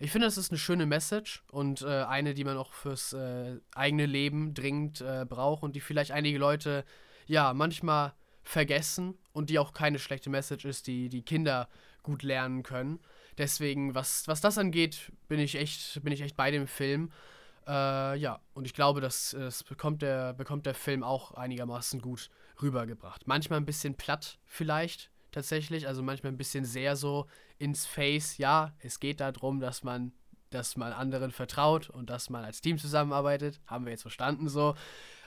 Ich 0.00 0.10
finde, 0.10 0.26
das 0.26 0.36
ist 0.38 0.50
eine 0.50 0.58
schöne 0.58 0.86
Message 0.86 1.44
und 1.52 1.82
äh, 1.82 2.02
eine, 2.02 2.34
die 2.34 2.44
man 2.44 2.56
auch 2.56 2.72
fürs 2.72 3.12
äh, 3.12 3.60
eigene 3.74 4.06
Leben 4.06 4.52
dringend 4.52 5.04
braucht 5.28 5.62
und 5.62 5.76
die 5.76 5.80
vielleicht 5.80 6.10
einige 6.10 6.38
Leute 6.38 6.84
ja 7.26 7.54
manchmal 7.54 8.12
vergessen 8.42 9.16
und 9.32 9.50
die 9.50 9.58
auch 9.58 9.72
keine 9.72 9.98
schlechte 10.00 10.30
Message 10.30 10.64
ist, 10.64 10.88
die 10.88 11.08
die 11.08 11.22
Kinder 11.22 11.68
gut 12.02 12.22
lernen 12.22 12.62
können. 12.62 13.00
Deswegen, 13.38 13.94
was, 13.94 14.26
was 14.28 14.40
das 14.40 14.58
angeht, 14.58 15.12
bin 15.28 15.38
ich 15.38 15.56
echt, 15.56 16.02
bin 16.02 16.12
ich 16.12 16.22
echt 16.22 16.36
bei 16.36 16.50
dem 16.50 16.66
Film. 16.66 17.12
Äh, 17.66 18.16
ja, 18.18 18.40
und 18.54 18.64
ich 18.64 18.74
glaube, 18.74 19.00
das, 19.00 19.36
das 19.38 19.64
bekommt, 19.64 20.02
der, 20.02 20.32
bekommt 20.32 20.66
der 20.66 20.74
Film 20.74 21.02
auch 21.02 21.32
einigermaßen 21.32 22.00
gut 22.00 22.30
rübergebracht. 22.62 23.26
Manchmal 23.26 23.60
ein 23.60 23.66
bisschen 23.66 23.94
platt 23.94 24.38
vielleicht, 24.46 25.10
tatsächlich. 25.32 25.86
Also 25.86 26.02
manchmal 26.02 26.32
ein 26.32 26.38
bisschen 26.38 26.64
sehr 26.64 26.96
so 26.96 27.26
ins 27.58 27.84
Face. 27.84 28.38
Ja, 28.38 28.74
es 28.78 29.00
geht 29.00 29.20
darum, 29.20 29.60
dass 29.60 29.82
man, 29.82 30.12
dass 30.50 30.76
man 30.76 30.92
anderen 30.92 31.30
vertraut 31.30 31.90
und 31.90 32.08
dass 32.08 32.30
man 32.30 32.44
als 32.44 32.60
Team 32.60 32.78
zusammenarbeitet. 32.78 33.60
Haben 33.66 33.84
wir 33.84 33.92
jetzt 33.92 34.02
verstanden 34.02 34.48
so. 34.48 34.74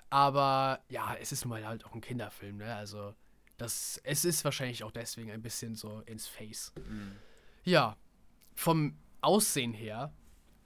Aber 0.09 0.79
ja, 0.89 1.15
es 1.19 1.31
ist 1.31 1.45
nun 1.45 1.51
mal 1.51 1.67
halt 1.67 1.85
auch 1.85 1.93
ein 1.93 2.01
Kinderfilm, 2.01 2.57
ne? 2.57 2.73
Also 2.73 3.13
das, 3.57 3.99
es 4.03 4.25
ist 4.25 4.43
wahrscheinlich 4.43 4.83
auch 4.83 4.91
deswegen 4.91 5.29
ein 5.31 5.41
bisschen 5.41 5.75
so 5.75 6.01
ins 6.05 6.27
Face. 6.27 6.71
Ja, 7.69 7.97
vom 8.55 8.97
Aussehen 9.21 9.73
her, 9.73 10.11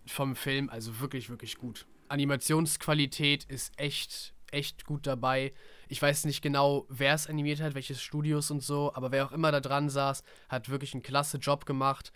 vom 0.06 0.38
Film, 0.38 0.70
also 0.70 1.02
wirklich, 1.02 1.30
wirklich 1.30 1.58
gut. 1.58 1.86
Animationsqualität 2.08 3.44
ist 3.44 3.78
echt, 3.78 4.34
echt 4.52 4.86
gut 4.86 5.06
dabei. 5.06 5.52
Ich 5.90 6.02
weiß 6.02 6.24
nicht 6.24 6.42
genau, 6.42 6.86
wer 6.88 7.14
es 7.14 7.28
animiert 7.28 7.60
hat, 7.60 7.76
welches 7.76 8.02
Studios 8.02 8.52
und 8.52 8.64
so, 8.64 8.94
aber 8.96 9.12
wer 9.12 9.26
auch 9.26 9.34
immer 9.34 9.52
da 9.52 9.60
dran 9.60 9.90
saß, 9.90 10.24
hat 10.48 10.70
wirklich 10.70 10.94
einen 10.94 11.04
klasse 11.04 11.40
Job 11.40 11.66
gemacht. 11.66 12.14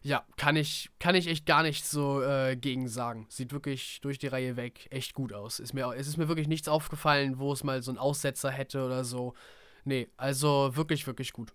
Ja, 0.00 0.24
kann 0.36 0.54
ich, 0.54 0.90
kann 1.00 1.16
ich 1.16 1.26
echt 1.26 1.44
gar 1.44 1.64
nichts 1.64 1.90
so 1.90 2.22
äh, 2.22 2.54
gegen 2.54 2.86
sagen. 2.86 3.26
Sieht 3.30 3.50
wirklich 3.52 4.00
durch 4.00 4.20
die 4.20 4.28
Reihe 4.28 4.56
weg 4.56 4.86
echt 4.92 5.12
gut 5.12 5.32
aus. 5.32 5.58
Ist 5.58 5.74
mir, 5.74 5.92
es 5.96 6.06
ist 6.06 6.18
mir 6.18 6.28
wirklich 6.28 6.46
nichts 6.46 6.68
aufgefallen, 6.68 7.40
wo 7.40 7.52
es 7.52 7.64
mal 7.64 7.82
so 7.82 7.90
einen 7.90 7.98
Aussetzer 7.98 8.52
hätte 8.52 8.86
oder 8.86 9.02
so. 9.02 9.34
Nee, 9.82 10.08
also 10.16 10.76
wirklich, 10.76 11.08
wirklich 11.08 11.32
gut. 11.32 11.52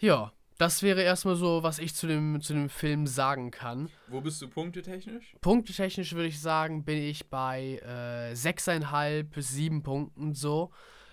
Ja, 0.00 0.32
das 0.58 0.82
wäre 0.82 1.02
erstmal 1.02 1.36
so, 1.36 1.62
was 1.62 1.78
ich 1.78 1.94
zu 1.94 2.06
dem, 2.06 2.40
zu 2.40 2.52
dem 2.52 2.68
Film 2.68 3.06
sagen 3.06 3.50
kann. 3.50 3.88
Wo 4.08 4.20
bist 4.20 4.40
du 4.42 4.48
punktetechnisch? 4.48 5.34
Punktetechnisch 5.40 6.12
würde 6.14 6.28
ich 6.28 6.40
sagen, 6.40 6.84
bin 6.84 6.98
ich 6.98 7.28
bei 7.28 7.80
äh, 7.82 8.32
6,5 8.34 9.24
bis 9.24 9.50
7 9.50 9.82
Punkten 9.82 10.34
so. 10.34 10.72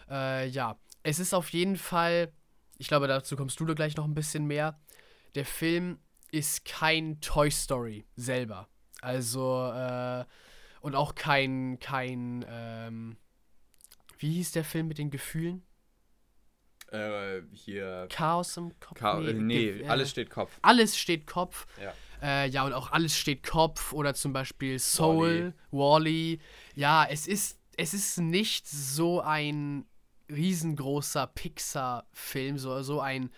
Äh, 0.09 0.47
ja, 0.47 0.77
es 1.03 1.19
ist 1.19 1.33
auf 1.33 1.49
jeden 1.49 1.77
Fall, 1.77 2.31
ich 2.77 2.87
glaube, 2.87 3.07
dazu 3.07 3.35
kommst 3.35 3.59
du 3.59 3.65
da 3.65 3.73
gleich 3.73 3.95
noch 3.95 4.05
ein 4.05 4.13
bisschen 4.13 4.45
mehr. 4.45 4.79
Der 5.35 5.45
Film 5.45 5.99
ist 6.31 6.65
kein 6.65 7.21
Toy 7.21 7.49
Story 7.49 8.05
selber. 8.15 8.67
Also, 9.01 9.71
äh, 9.71 10.25
und 10.81 10.95
auch 10.95 11.15
kein, 11.15 11.79
kein, 11.79 12.45
ähm, 12.47 13.17
wie 14.17 14.33
hieß 14.33 14.51
der 14.51 14.63
Film 14.63 14.87
mit 14.87 14.97
den 14.97 15.11
Gefühlen? 15.11 15.63
Äh, 16.91 17.41
hier. 17.53 18.07
Chaos 18.11 18.57
im 18.57 18.77
Kopf? 18.79 18.97
Ka 18.97 19.19
nee, 19.19 19.65
Ge- 19.73 19.81
äh, 19.83 19.87
alles 19.87 20.09
steht 20.11 20.29
Kopf. 20.29 20.57
alles 20.61 20.97
steht 20.97 21.27
Kopf. 21.27 21.67
Ja. 21.81 21.93
Äh, 22.21 22.49
ja, 22.49 22.65
und 22.65 22.73
auch 22.73 22.91
alles 22.91 23.15
steht 23.17 23.43
Kopf 23.43 23.93
oder 23.93 24.13
zum 24.13 24.33
Beispiel 24.33 24.77
Soul, 24.79 25.53
Wally. 25.71 26.39
Ja, 26.75 27.05
es 27.09 27.27
ist, 27.27 27.59
es 27.77 27.93
ist 27.93 28.17
nicht 28.19 28.67
so 28.67 29.21
ein 29.21 29.85
riesengroßer 30.29 31.27
Pixar-Film, 31.27 32.57
so, 32.57 32.81
so 32.81 32.99
ein 33.01 33.29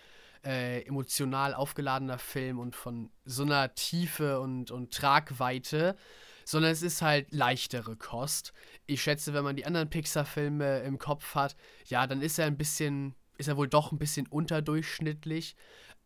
äh, 0.44 0.82
emotional 0.86 1.54
aufgeladener 1.54 2.18
Film 2.18 2.58
und 2.58 2.74
von 2.74 3.10
so 3.24 3.44
einer 3.44 3.74
Tiefe 3.74 4.40
und, 4.40 4.70
und 4.70 4.92
Tragweite, 4.92 5.96
sondern 6.44 6.72
es 6.72 6.82
ist 6.82 7.02
halt 7.02 7.32
leichtere 7.32 7.96
Kost. 7.96 8.52
Ich 8.86 9.02
schätze, 9.02 9.32
wenn 9.32 9.44
man 9.44 9.56
die 9.56 9.64
anderen 9.64 9.88
Pixar-Filme 9.90 10.80
im 10.80 10.98
Kopf 10.98 11.34
hat, 11.36 11.54
ja, 11.86 12.06
dann 12.06 12.20
ist 12.20 12.38
er 12.38 12.46
ein 12.46 12.56
bisschen, 12.58 13.14
ist 13.42 13.48
er 13.48 13.56
wohl 13.56 13.68
doch 13.68 13.90
ein 13.90 13.98
bisschen 13.98 14.28
unterdurchschnittlich, 14.28 15.56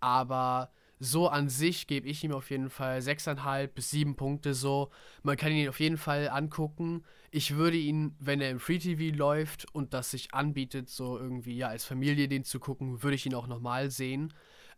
aber 0.00 0.72
so 0.98 1.28
an 1.28 1.50
sich 1.50 1.86
gebe 1.86 2.08
ich 2.08 2.24
ihm 2.24 2.32
auf 2.32 2.50
jeden 2.50 2.70
Fall 2.70 3.00
6,5 3.00 3.66
bis 3.68 3.90
7 3.90 4.16
Punkte 4.16 4.54
so. 4.54 4.90
Man 5.22 5.36
kann 5.36 5.52
ihn 5.52 5.68
auf 5.68 5.78
jeden 5.78 5.98
Fall 5.98 6.30
angucken. 6.30 7.04
Ich 7.30 7.56
würde 7.56 7.76
ihn, 7.76 8.16
wenn 8.18 8.40
er 8.40 8.50
im 8.50 8.60
Free 8.60 8.78
TV 8.78 9.14
läuft 9.14 9.66
und 9.74 9.92
das 9.92 10.10
sich 10.10 10.32
anbietet, 10.32 10.88
so 10.88 11.18
irgendwie 11.18 11.56
ja 11.56 11.68
als 11.68 11.84
Familie 11.84 12.28
den 12.28 12.44
zu 12.44 12.58
gucken, 12.58 13.02
würde 13.02 13.14
ich 13.14 13.26
ihn 13.26 13.34
auch 13.34 13.46
nochmal 13.46 13.90
sehen. 13.90 14.32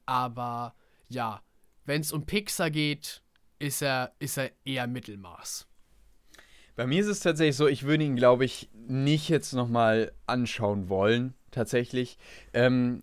Aber 0.06 0.74
ja, 1.08 1.40
wenn 1.84 2.00
es 2.00 2.12
um 2.12 2.26
Pixar 2.26 2.70
geht, 2.70 3.22
ist 3.60 3.82
er, 3.82 4.12
ist 4.18 4.38
er 4.38 4.50
eher 4.64 4.88
Mittelmaß. 4.88 5.68
Bei 6.78 6.86
mir 6.86 7.00
ist 7.00 7.08
es 7.08 7.18
tatsächlich 7.18 7.56
so, 7.56 7.66
ich 7.66 7.82
würde 7.82 8.04
ihn, 8.04 8.14
glaube 8.14 8.44
ich, 8.44 8.68
nicht 8.86 9.28
jetzt 9.28 9.52
nochmal 9.52 10.12
anschauen 10.28 10.88
wollen, 10.88 11.34
tatsächlich. 11.50 12.18
Ähm, 12.54 13.02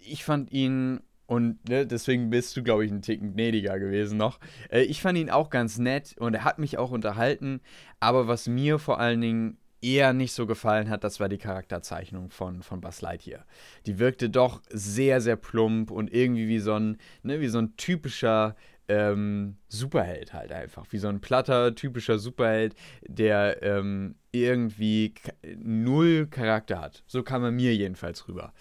ich 0.00 0.22
fand 0.22 0.52
ihn, 0.52 1.00
und 1.26 1.68
ne, 1.68 1.88
deswegen 1.88 2.30
bist 2.30 2.56
du, 2.56 2.62
glaube 2.62 2.84
ich, 2.84 2.92
ein 2.92 3.02
Ticken 3.02 3.32
gnädiger 3.32 3.80
gewesen 3.80 4.16
noch. 4.16 4.38
Äh, 4.68 4.82
ich 4.82 5.02
fand 5.02 5.18
ihn 5.18 5.28
auch 5.28 5.50
ganz 5.50 5.78
nett 5.78 6.14
und 6.20 6.34
er 6.34 6.44
hat 6.44 6.60
mich 6.60 6.78
auch 6.78 6.92
unterhalten. 6.92 7.62
Aber 7.98 8.28
was 8.28 8.46
mir 8.46 8.78
vor 8.78 9.00
allen 9.00 9.20
Dingen 9.20 9.58
eher 9.82 10.12
nicht 10.12 10.32
so 10.32 10.46
gefallen 10.46 10.88
hat, 10.88 11.02
das 11.02 11.18
war 11.18 11.28
die 11.28 11.38
Charakterzeichnung 11.38 12.30
von, 12.30 12.62
von 12.62 12.80
Buzz 12.80 13.00
Lightyear. 13.00 13.44
Die 13.86 13.98
wirkte 13.98 14.30
doch 14.30 14.62
sehr, 14.70 15.20
sehr 15.20 15.34
plump 15.34 15.90
und 15.90 16.12
irgendwie 16.14 16.46
wie 16.46 16.60
so 16.60 16.74
ein, 16.74 16.98
ne, 17.24 17.40
wie 17.40 17.48
so 17.48 17.58
ein 17.58 17.76
typischer 17.76 18.54
ähm, 18.90 19.56
Superheld 19.68 20.32
halt 20.32 20.50
einfach. 20.50 20.84
Wie 20.90 20.98
so 20.98 21.08
ein 21.08 21.20
platter, 21.20 21.74
typischer 21.74 22.18
Superheld, 22.18 22.74
der 23.06 23.62
ähm, 23.62 24.16
irgendwie 24.32 25.14
null 25.56 26.26
Charakter 26.26 26.80
hat. 26.80 27.04
So 27.06 27.22
kam 27.22 27.44
er 27.44 27.52
mir 27.52 27.74
jedenfalls 27.74 28.26
rüber. 28.26 28.52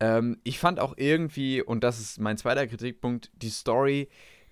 Ähm, 0.00 0.38
ich 0.42 0.58
fand 0.58 0.80
auch 0.80 0.94
irgendwie, 0.96 1.62
und 1.62 1.84
das 1.84 2.00
ist 2.00 2.18
mein 2.18 2.38
zweiter 2.38 2.66
Kritikpunkt, 2.66 3.30
die 3.34 3.50
Story 3.50 4.08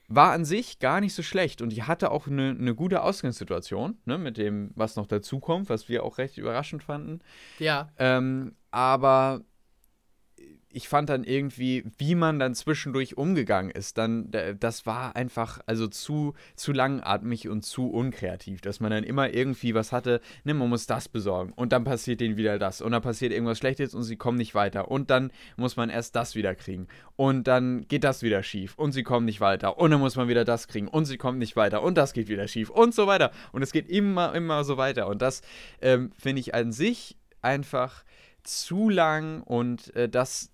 war 0.09 0.33
an 0.33 0.45
sich 0.45 0.79
gar 0.79 1.01
nicht 1.01 1.15
so 1.15 1.23
schlecht 1.23 1.63
und 1.63 1.71
die 1.71 1.83
hatte 1.83 2.11
auch 2.11 2.29
eine, 2.29 2.51
eine 2.51 2.75
gute 2.75 3.03
Ausgangssituation, 3.03 3.99
ne, 4.05 4.19
mit 4.19 4.37
dem, 4.37 4.71
was 4.75 4.97
noch 4.97 5.07
dazukommt, 5.07 5.69
was 5.69 5.89
wir 5.89 6.05
auch 6.05 6.19
recht 6.19 6.39
überraschend 6.39 6.85
fanden. 6.85 7.21
Ja. 7.59 7.89
Ähm, 7.99 8.55
aber 8.71 9.43
ich 10.77 10.91
fand 10.91 11.09
dann 11.09 11.25
irgendwie, 11.25 11.85
wie 11.97 12.15
man 12.15 12.39
dann 12.39 12.55
zwischendurch 12.55 13.17
umgegangen 13.17 13.71
ist, 13.71 13.97
dann, 13.97 14.31
das 14.61 14.85
war 14.85 15.17
einfach, 15.17 15.59
also 15.65 15.87
zu, 15.87 16.35
zu 16.55 16.73
langatmig 16.73 17.49
und 17.49 17.65
zu 17.65 17.89
unkreativ, 17.89 18.61
dass 18.61 18.79
man 18.79 18.91
dann 18.91 19.03
immer 19.03 19.33
irgendwie 19.33 19.75
was 19.75 19.91
hatte, 19.91 20.21
ne, 20.45 20.53
man 20.53 20.69
muss 20.69 20.87
das 20.87 21.09
besorgen 21.09 21.55
und 21.55 21.73
dann 21.73 21.85
passiert 21.85 22.21
denen 22.21 22.37
wieder 22.37 22.59
das 22.59 22.83
und 22.83 22.93
dann 22.93 23.01
passiert 23.01 23.33
irgendwas 23.33 23.57
Schlechtes 23.57 23.95
und 23.95 24.03
sie 24.03 24.17
kommen 24.17 24.37
nicht 24.37 24.55
weiter 24.55 24.91
und 24.91 25.09
dann 25.09 25.33
muss 25.57 25.77
man 25.77 25.89
erst 25.89 26.15
das 26.15 26.35
wieder 26.35 26.55
kriegen 26.55 26.89
und 27.17 27.49
dann 27.49 27.89
geht 27.89 28.05
das 28.05 28.23
wieder 28.23 28.43
schief 28.43 28.75
und 28.77 28.93
sie 28.93 29.03
kommen 29.03 29.25
nicht 29.25 29.41
weiter 29.41 29.79
und 29.79 29.93
dann 29.93 30.01
muss 30.01 30.17
man 30.17 30.29
wieder 30.29 30.45
das 30.45 30.69
kriegen 30.69 30.89
und 30.89 31.07
sie 31.07 31.17
kommen 31.17 31.39
nicht 31.39 31.57
weiter 31.57 31.83
und 31.83 31.97
das 31.97 32.13
geht 32.13 32.29
wieder 32.29 32.49
schief 32.49 32.69
und 32.69 32.95
so 32.95 33.07
weiter 33.07 33.31
und 33.53 33.63
es 33.63 33.73
geht 33.73 33.89
immer, 33.89 34.35
immer 34.35 34.63
so 34.63 34.77
weiter 34.77 35.07
und 35.07 35.23
das 35.23 35.41
ähm, 35.81 36.13
finde 36.19 36.41
ich 36.41 36.55
an 36.55 36.71
sich 36.71 37.17
einfach 37.41 38.05
zu 38.43 38.91
lang 38.91 39.43
und 39.43 39.95
äh, 39.97 40.09
das 40.09 40.51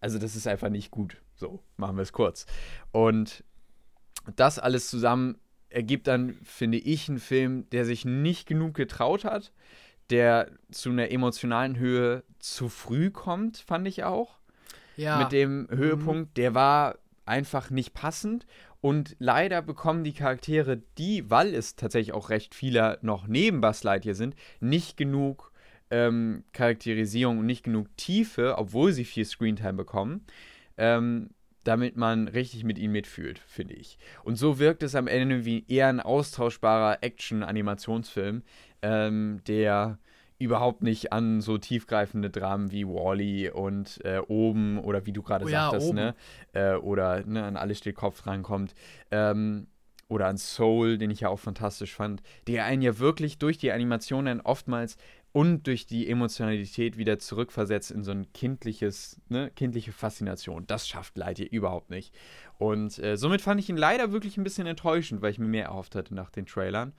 also 0.00 0.18
das 0.18 0.36
ist 0.36 0.46
einfach 0.46 0.68
nicht 0.68 0.90
gut. 0.90 1.16
So, 1.36 1.60
machen 1.76 1.96
wir 1.96 2.02
es 2.02 2.12
kurz. 2.12 2.46
Und 2.92 3.44
das 4.36 4.58
alles 4.58 4.90
zusammen 4.90 5.38
ergibt 5.70 6.06
dann, 6.06 6.34
finde 6.42 6.78
ich, 6.78 7.08
einen 7.08 7.18
Film, 7.18 7.68
der 7.70 7.84
sich 7.84 8.04
nicht 8.04 8.46
genug 8.46 8.74
getraut 8.74 9.24
hat, 9.24 9.52
der 10.10 10.50
zu 10.70 10.90
einer 10.90 11.10
emotionalen 11.10 11.78
Höhe 11.78 12.24
zu 12.38 12.68
früh 12.68 13.10
kommt, 13.10 13.58
fand 13.58 13.86
ich 13.86 14.04
auch. 14.04 14.38
Ja. 14.96 15.18
Mit 15.18 15.32
dem 15.32 15.62
mhm. 15.62 15.76
Höhepunkt, 15.76 16.36
der 16.36 16.54
war 16.54 16.98
einfach 17.24 17.70
nicht 17.70 17.94
passend. 17.94 18.46
Und 18.80 19.16
leider 19.18 19.60
bekommen 19.60 20.04
die 20.04 20.12
Charaktere, 20.12 20.80
die, 20.98 21.28
weil 21.30 21.54
es 21.54 21.76
tatsächlich 21.76 22.14
auch 22.14 22.30
recht 22.30 22.54
viele 22.54 22.98
noch 23.02 23.26
neben 23.26 23.60
Buzz 23.60 23.82
Lightyear 23.82 24.14
sind, 24.14 24.34
nicht 24.60 24.96
genug 24.96 25.47
ähm, 25.90 26.44
Charakterisierung 26.52 27.38
und 27.38 27.46
nicht 27.46 27.64
genug 27.64 27.88
Tiefe, 27.96 28.56
obwohl 28.58 28.92
sie 28.92 29.04
viel 29.04 29.24
Screentime 29.24 29.74
bekommen, 29.74 30.24
ähm, 30.76 31.30
damit 31.64 31.96
man 31.96 32.28
richtig 32.28 32.64
mit 32.64 32.78
ihnen 32.78 32.92
mitfühlt, 32.92 33.40
finde 33.40 33.74
ich. 33.74 33.98
Und 34.24 34.36
so 34.36 34.58
wirkt 34.58 34.82
es 34.82 34.94
am 34.94 35.06
Ende 35.06 35.44
wie 35.44 35.64
eher 35.68 35.88
ein 35.88 36.00
austauschbarer 36.00 37.02
Action-Animationsfilm, 37.02 38.42
ähm, 38.82 39.40
der 39.46 39.98
überhaupt 40.38 40.82
nicht 40.82 41.12
an 41.12 41.40
so 41.40 41.58
tiefgreifende 41.58 42.30
Dramen 42.30 42.70
wie 42.70 42.86
Wally 42.86 43.48
-E 43.48 43.50
und 43.50 44.04
äh, 44.04 44.20
Oben 44.28 44.78
oder 44.78 45.04
wie 45.04 45.12
du 45.12 45.22
gerade 45.22 45.44
oh, 45.44 45.48
sagtest, 45.48 45.88
ja, 45.88 45.94
ne? 45.94 46.14
Äh, 46.52 46.74
oder 46.74 47.24
ne, 47.26 47.44
an 47.44 47.56
Alles 47.56 47.78
steht 47.78 47.96
Kopf 47.96 48.24
rankommt. 48.26 48.74
Ähm, 49.10 49.66
oder 50.08 50.26
an 50.26 50.38
Soul, 50.38 50.96
den 50.96 51.10
ich 51.10 51.20
ja 51.20 51.28
auch 51.28 51.38
fantastisch 51.38 51.94
fand, 51.94 52.22
der 52.46 52.64
einen 52.64 52.82
ja 52.82 52.98
wirklich 52.98 53.38
durch 53.38 53.58
die 53.58 53.72
Animationen 53.72 54.40
oftmals 54.40 54.96
und 55.32 55.66
durch 55.66 55.86
die 55.86 56.08
Emotionalität 56.08 56.96
wieder 56.96 57.18
zurückversetzt 57.18 57.90
in 57.90 58.02
so 58.02 58.12
ein 58.12 58.32
kindliches, 58.32 59.20
ne, 59.28 59.50
kindliche 59.54 59.92
Faszination. 59.92 60.66
Das 60.66 60.88
schafft 60.88 61.16
Lightyear 61.18 61.50
überhaupt 61.52 61.90
nicht. 61.90 62.14
Und 62.58 62.98
äh, 62.98 63.16
somit 63.16 63.42
fand 63.42 63.60
ich 63.60 63.68
ihn 63.68 63.76
leider 63.76 64.10
wirklich 64.10 64.36
ein 64.36 64.44
bisschen 64.44 64.66
enttäuschend, 64.66 65.20
weil 65.20 65.30
ich 65.30 65.38
mir 65.38 65.46
mehr 65.46 65.66
erhofft 65.66 65.94
hatte 65.94 66.14
nach 66.14 66.30
den 66.30 66.46
Trailern. 66.46 66.94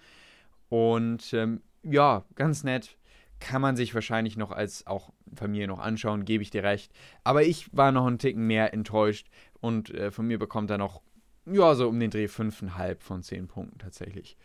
Und 0.69 1.33
ähm, 1.33 1.61
ja, 1.83 2.25
ganz 2.35 2.63
nett. 2.63 2.97
Kann 3.39 3.61
man 3.61 3.77
sich 3.77 3.95
wahrscheinlich 3.95 4.35
noch 4.35 4.51
als 4.51 4.85
auch 4.85 5.13
Familie 5.33 5.67
noch 5.67 5.79
anschauen, 5.79 6.25
gebe 6.25 6.43
ich 6.43 6.49
dir 6.51 6.63
recht. 6.63 6.91
Aber 7.23 7.43
ich 7.43 7.75
war 7.75 7.91
noch 7.93 8.05
einen 8.05 8.19
Ticken 8.19 8.45
mehr 8.45 8.73
enttäuscht 8.73 9.29
und 9.61 9.89
äh, 9.91 10.11
von 10.11 10.27
mir 10.27 10.37
bekommt 10.37 10.69
er 10.69 10.77
noch, 10.77 11.01
ja, 11.45 11.73
so 11.73 11.87
um 11.87 11.99
den 11.99 12.11
Dreh 12.11 12.25
5,5 12.25 12.97
von 12.99 13.23
10 13.23 13.47
Punkten 13.47 13.79
tatsächlich. 13.79 14.37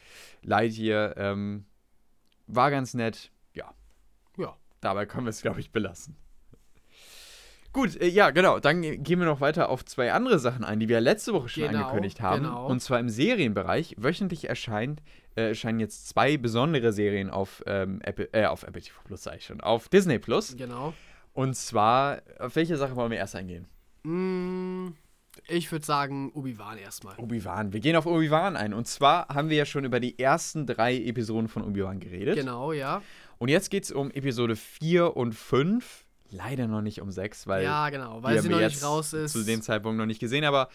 Lightyear 0.42 1.16
ähm, 1.16 1.64
war 2.46 2.70
ganz 2.70 2.94
nett, 2.94 3.32
Dabei 4.84 5.06
können 5.06 5.24
wir 5.24 5.30
es, 5.30 5.40
glaube 5.40 5.60
ich, 5.60 5.72
belassen. 5.72 6.16
Gut, 7.72 8.00
äh, 8.00 8.06
ja, 8.06 8.30
genau. 8.30 8.60
Dann 8.60 8.82
gehen 8.82 9.18
wir 9.18 9.26
noch 9.26 9.40
weiter 9.40 9.68
auf 9.70 9.84
zwei 9.84 10.12
andere 10.12 10.38
Sachen 10.38 10.62
ein, 10.62 10.78
die 10.78 10.88
wir 10.88 11.00
letzte 11.00 11.32
Woche 11.32 11.48
schon 11.48 11.64
genau, 11.64 11.80
angekündigt 11.80 12.20
haben. 12.20 12.44
Genau. 12.44 12.66
Und 12.66 12.80
zwar 12.80 13.00
im 13.00 13.08
Serienbereich. 13.08 13.96
Wöchentlich 13.98 14.48
erscheint, 14.48 15.02
äh, 15.36 15.48
erscheinen 15.48 15.80
jetzt 15.80 16.08
zwei 16.08 16.36
besondere 16.36 16.92
Serien 16.92 17.30
auf, 17.30 17.64
ähm, 17.66 18.00
Apple, 18.02 18.28
äh, 18.32 18.44
auf 18.44 18.62
Apple 18.62 18.82
TV 18.82 19.00
Plus, 19.04 19.22
sag 19.24 19.38
ich 19.38 19.46
schon, 19.46 19.60
auf 19.60 19.88
Disney 19.88 20.18
Plus. 20.18 20.54
Genau. 20.56 20.92
Und 21.32 21.56
zwar, 21.56 22.20
auf 22.38 22.54
welche 22.54 22.76
Sache 22.76 22.94
wollen 22.94 23.10
wir 23.10 23.18
erst 23.18 23.34
eingehen? 23.34 23.66
Mm, 24.04 24.90
ich 25.48 25.72
würde 25.72 25.84
sagen, 25.84 26.30
Obi-Wan 26.32 26.78
erstmal. 26.78 27.16
Obi-Wan. 27.18 27.72
Wir 27.72 27.80
gehen 27.80 27.96
auf 27.96 28.06
Obi-Wan 28.06 28.56
ein. 28.56 28.72
Und 28.72 28.86
zwar 28.86 29.28
haben 29.28 29.50
wir 29.50 29.56
ja 29.56 29.66
schon 29.66 29.84
über 29.84 29.98
die 29.98 30.18
ersten 30.18 30.66
drei 30.66 30.96
Episoden 30.96 31.48
von 31.48 31.62
Obi-Wan 31.62 32.00
geredet. 32.00 32.36
Genau, 32.36 32.72
ja. 32.72 33.02
Und 33.44 33.50
jetzt 33.50 33.68
geht 33.68 33.84
es 33.84 33.92
um 33.92 34.10
Episode 34.10 34.56
4 34.56 35.18
und 35.18 35.34
5. 35.34 36.06
Leider 36.30 36.66
noch 36.66 36.80
nicht 36.80 37.02
um 37.02 37.10
6, 37.10 37.46
weil. 37.46 37.62
Ja, 37.62 37.90
genau, 37.90 38.22
weil 38.22 38.40
sie 38.40 38.48
noch 38.48 38.58
nicht 38.58 38.82
raus 38.82 39.12
ist. 39.12 39.32
Zu 39.32 39.44
dem 39.44 39.60
Zeitpunkt 39.60 39.98
noch 39.98 40.06
nicht 40.06 40.18
gesehen. 40.18 40.44
Aber 40.46 40.70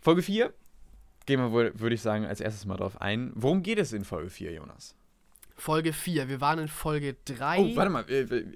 Folge 0.00 0.22
4 0.22 0.50
gehen 1.26 1.40
wir, 1.40 1.78
würde 1.78 1.94
ich 1.94 2.00
sagen, 2.00 2.24
als 2.24 2.40
erstes 2.40 2.64
mal 2.64 2.78
drauf 2.78 2.98
ein. 3.02 3.30
Worum 3.34 3.62
geht 3.62 3.78
es 3.78 3.92
in 3.92 4.06
Folge 4.06 4.30
4, 4.30 4.52
Jonas? 4.52 4.96
Folge 5.54 5.92
4. 5.92 6.30
Wir 6.30 6.40
waren 6.40 6.60
in 6.60 6.68
Folge 6.68 7.14
3. 7.26 7.58
Oh, 7.58 7.76
warte 7.76 7.90
mal. 7.90 8.06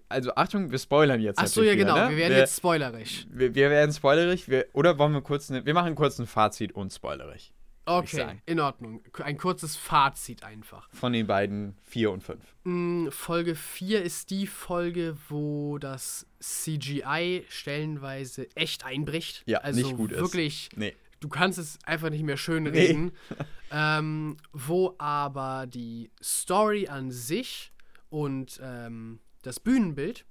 Also, 0.08 0.34
Achtung, 0.34 0.70
wir 0.70 0.78
spoilern 0.78 1.20
jetzt. 1.20 1.38
Achso, 1.38 1.60
ja, 1.60 1.74
genau. 1.74 1.94
Ne? 1.94 2.08
Wir 2.12 2.16
werden 2.16 2.32
wir, 2.32 2.38
jetzt 2.38 2.56
spoilerig. 2.56 3.26
Wir, 3.30 3.54
wir 3.54 3.68
werden 3.68 3.92
spoilerig. 3.92 4.48
Wir, 4.48 4.64
oder 4.72 4.98
wollen 4.98 5.12
wir 5.12 5.20
kurz. 5.20 5.50
Ne, 5.50 5.66
wir 5.66 5.74
machen 5.74 5.94
kurz 5.94 6.18
ein 6.18 6.26
Fazit 6.26 6.72
und 6.72 6.90
spoilerig. 6.90 7.52
Okay, 7.89 8.41
in 8.47 8.61
Ordnung. 8.61 9.03
Ein 9.22 9.39
kurzes 9.39 9.76
Fazit 9.76 10.43
einfach. 10.43 10.89
Von 10.93 11.12
den 11.12 11.26
beiden 11.26 11.76
4 11.84 12.11
und 12.11 12.22
5. 12.22 12.43
Mm, 12.64 13.09
Folge 13.09 13.55
4 13.55 14.03
ist 14.03 14.30
die 14.30 14.47
Folge, 14.47 15.16
wo 15.28 15.78
das 15.78 16.26
CGI 16.41 17.45
stellenweise 17.49 18.49
echt 18.55 18.84
einbricht. 18.84 19.43
Ja, 19.47 19.59
also 19.59 19.80
nicht 19.80 19.97
gut 19.97 20.11
wirklich, 20.11 20.68
ist. 20.72 20.78
Nee. 20.78 20.95
Du 21.20 21.28
kannst 21.28 21.59
es 21.59 21.78
einfach 21.84 22.11
nicht 22.11 22.22
mehr 22.22 22.36
schön 22.36 22.66
reden. 22.66 23.12
Nee. 23.30 23.36
ähm, 23.72 24.36
wo 24.53 24.95
aber 24.99 25.66
die 25.66 26.11
Story 26.22 26.89
an 26.89 27.11
sich 27.11 27.72
und 28.11 28.61
ähm, 28.62 29.20
das 29.43 29.61
Bühnenbild 29.61 30.24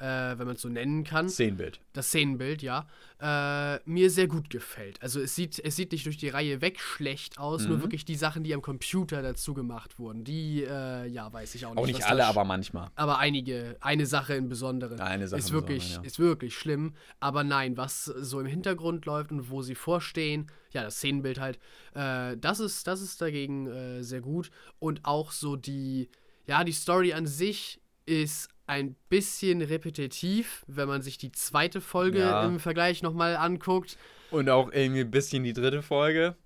äh, 0.00 0.38
wenn 0.38 0.46
man 0.46 0.56
es 0.56 0.62
so 0.62 0.68
nennen 0.68 1.04
kann. 1.04 1.28
Szenenbild. 1.28 1.80
Das 1.92 2.08
Szenenbild, 2.08 2.62
ja. 2.62 2.86
Äh, 3.20 3.80
mir 3.84 4.10
sehr 4.10 4.28
gut 4.28 4.48
gefällt. 4.48 5.00
Also 5.02 5.20
es 5.20 5.34
sieht, 5.34 5.58
es 5.62 5.76
sieht 5.76 5.92
nicht 5.92 6.06
durch 6.06 6.16
die 6.16 6.30
Reihe 6.30 6.62
weg 6.62 6.80
schlecht 6.80 7.38
aus, 7.38 7.62
mhm. 7.62 7.68
nur 7.68 7.82
wirklich 7.82 8.06
die 8.06 8.14
Sachen, 8.14 8.42
die 8.42 8.54
am 8.54 8.62
Computer 8.62 9.20
dazu 9.20 9.52
gemacht 9.52 9.98
wurden. 9.98 10.24
Die, 10.24 10.64
äh, 10.64 11.06
ja, 11.06 11.30
weiß 11.30 11.54
ich 11.54 11.66
auch 11.66 11.74
nicht. 11.74 11.82
Auch 11.82 11.86
nicht 11.86 12.06
alle, 12.06 12.24
aber 12.24 12.44
manchmal. 12.44 12.90
Aber 12.94 13.18
einige, 13.18 13.76
eine 13.80 14.06
Sache 14.06 14.34
im 14.34 14.48
Besonderen. 14.48 14.98
Eine 15.00 15.28
Sache 15.28 15.38
ist 15.38 15.52
wirklich, 15.52 15.94
ja. 15.94 16.00
ist 16.00 16.18
wirklich 16.18 16.56
schlimm. 16.56 16.94
Aber 17.20 17.44
nein, 17.44 17.76
was 17.76 18.04
so 18.04 18.40
im 18.40 18.46
Hintergrund 18.46 19.04
läuft 19.04 19.32
und 19.32 19.50
wo 19.50 19.60
sie 19.60 19.74
vorstehen, 19.74 20.50
ja, 20.72 20.82
das 20.82 20.96
Szenenbild 20.96 21.40
halt, 21.40 21.58
äh, 21.94 22.38
das, 22.38 22.60
ist, 22.60 22.86
das 22.86 23.02
ist 23.02 23.20
dagegen 23.20 23.66
äh, 23.66 24.02
sehr 24.02 24.22
gut. 24.22 24.50
Und 24.78 25.04
auch 25.04 25.32
so 25.32 25.56
die, 25.56 26.08
ja, 26.46 26.64
die 26.64 26.72
Story 26.72 27.12
an 27.12 27.26
sich 27.26 27.80
ist 28.06 28.48
ein 28.70 28.94
bisschen 29.08 29.62
repetitiv, 29.62 30.64
wenn 30.68 30.86
man 30.86 31.02
sich 31.02 31.18
die 31.18 31.32
zweite 31.32 31.80
Folge 31.80 32.20
ja. 32.20 32.46
im 32.46 32.60
Vergleich 32.60 33.02
nochmal 33.02 33.34
anguckt. 33.36 33.98
Und 34.30 34.48
auch 34.48 34.70
irgendwie 34.72 35.00
ein 35.00 35.10
bisschen 35.10 35.42
die 35.42 35.52
dritte 35.52 35.82
Folge. 35.82 36.36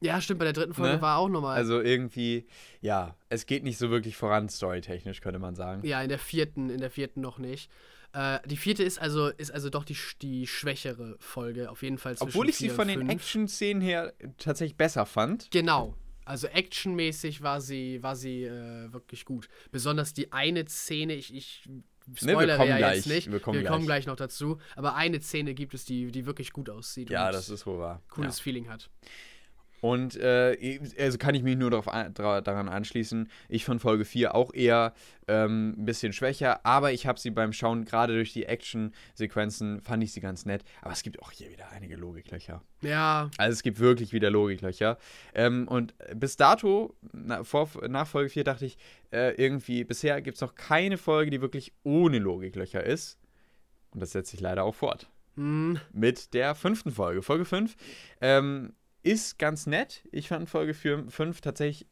Ja, 0.00 0.22
stimmt, 0.22 0.38
bei 0.38 0.46
der 0.46 0.54
dritten 0.54 0.72
Folge 0.72 0.96
ne? 0.96 1.02
war 1.02 1.18
auch 1.18 1.28
nochmal. 1.28 1.56
Also 1.56 1.82
irgendwie, 1.82 2.46
ja, 2.80 3.14
es 3.28 3.44
geht 3.44 3.62
nicht 3.62 3.76
so 3.76 3.90
wirklich 3.90 4.16
voran, 4.16 4.48
storytechnisch, 4.48 5.20
könnte 5.20 5.38
man 5.38 5.54
sagen. 5.54 5.86
Ja, 5.86 6.00
in 6.00 6.08
der 6.08 6.18
vierten, 6.18 6.70
in 6.70 6.80
der 6.80 6.90
vierten 6.90 7.20
noch 7.20 7.38
nicht. 7.38 7.70
Äh, 8.14 8.38
die 8.46 8.56
vierte 8.56 8.82
ist 8.82 8.98
also, 8.98 9.28
ist 9.28 9.50
also 9.50 9.68
doch 9.68 9.84
die, 9.84 9.98
die 10.22 10.46
schwächere 10.46 11.16
Folge, 11.20 11.70
auf 11.70 11.82
jeden 11.82 11.98
Fall. 11.98 12.16
Obwohl 12.20 12.48
ich 12.48 12.56
sie 12.56 12.70
von 12.70 12.88
den 12.88 13.10
Action-Szenen 13.10 13.82
her 13.82 14.14
tatsächlich 14.38 14.78
besser 14.78 15.04
fand. 15.04 15.50
Genau, 15.50 15.94
also 16.30 16.46
actionmäßig 16.46 17.42
war 17.42 17.60
sie, 17.60 18.02
war 18.02 18.14
sie 18.14 18.44
äh, 18.44 18.92
wirklich 18.92 19.24
gut. 19.24 19.48
Besonders 19.72 20.14
die 20.14 20.32
eine 20.32 20.66
Szene, 20.66 21.14
ich, 21.14 21.34
ich 21.34 21.68
spoilere 22.14 22.58
ne, 22.58 22.68
ja 22.68 22.76
gleich, 22.76 22.96
jetzt 22.96 23.06
nicht. 23.08 23.32
Wir 23.32 23.40
kommen, 23.40 23.58
wir 23.58 23.66
kommen 23.66 23.84
gleich. 23.84 24.04
gleich. 24.04 24.06
noch 24.06 24.16
dazu. 24.16 24.58
Aber 24.76 24.94
eine 24.94 25.20
Szene 25.20 25.54
gibt 25.54 25.74
es, 25.74 25.84
die, 25.84 26.12
die 26.12 26.26
wirklich 26.26 26.52
gut 26.52 26.70
aussieht. 26.70 27.10
Ja, 27.10 27.32
das 27.32 27.48
ist 27.48 27.66
wohl 27.66 27.80
wahr. 27.80 28.02
Cooles 28.08 28.38
ja. 28.38 28.42
Feeling 28.44 28.68
hat. 28.68 28.88
Und 29.80 30.16
äh, 30.16 30.80
also 30.98 31.18
kann 31.18 31.34
ich 31.34 31.42
mich 31.42 31.56
nur 31.56 31.70
darauf, 31.70 31.86
daran 31.86 32.68
anschließen. 32.68 33.28
Ich 33.48 33.64
fand 33.64 33.80
Folge 33.80 34.04
4 34.04 34.34
auch 34.34 34.52
eher 34.52 34.92
ähm, 35.28 35.74
ein 35.78 35.84
bisschen 35.84 36.12
schwächer, 36.12 36.64
aber 36.64 36.92
ich 36.92 37.06
habe 37.06 37.18
sie 37.18 37.30
beim 37.30 37.52
Schauen, 37.52 37.84
gerade 37.84 38.14
durch 38.14 38.32
die 38.32 38.44
Action-Sequenzen, 38.44 39.80
fand 39.80 40.02
ich 40.02 40.12
sie 40.12 40.20
ganz 40.20 40.44
nett. 40.44 40.64
Aber 40.82 40.92
es 40.92 41.02
gibt 41.02 41.22
auch 41.22 41.32
hier 41.32 41.50
wieder 41.50 41.70
einige 41.70 41.96
Logiklöcher. 41.96 42.62
Ja. 42.82 43.30
Also 43.38 43.52
es 43.52 43.62
gibt 43.62 43.78
wirklich 43.78 44.12
wieder 44.12 44.30
Logiklöcher. 44.30 44.98
Ähm, 45.34 45.68
und 45.68 45.94
bis 46.14 46.36
dato, 46.36 46.94
na, 47.12 47.44
vor, 47.44 47.68
nach 47.88 48.06
Folge 48.06 48.30
4, 48.30 48.44
dachte 48.44 48.66
ich, 48.66 48.76
äh, 49.12 49.34
irgendwie, 49.34 49.84
bisher 49.84 50.20
gibt 50.20 50.36
es 50.36 50.40
noch 50.40 50.54
keine 50.54 50.98
Folge, 50.98 51.30
die 51.30 51.40
wirklich 51.40 51.72
ohne 51.84 52.18
Logiklöcher 52.18 52.84
ist. 52.84 53.18
Und 53.92 54.00
das 54.00 54.12
setzt 54.12 54.30
sich 54.30 54.40
leider 54.40 54.64
auch 54.64 54.74
fort. 54.74 55.10
Hm. 55.36 55.78
Mit 55.92 56.34
der 56.34 56.54
fünften 56.54 56.90
Folge. 56.90 57.22
Folge 57.22 57.44
5 57.44 57.76
ähm, 58.20 58.72
ist 59.02 59.38
ganz 59.38 59.66
nett. 59.66 60.02
Ich 60.12 60.28
fand 60.28 60.48
Folge 60.48 60.74
5 60.74 61.40
tatsächlich, 61.40 61.86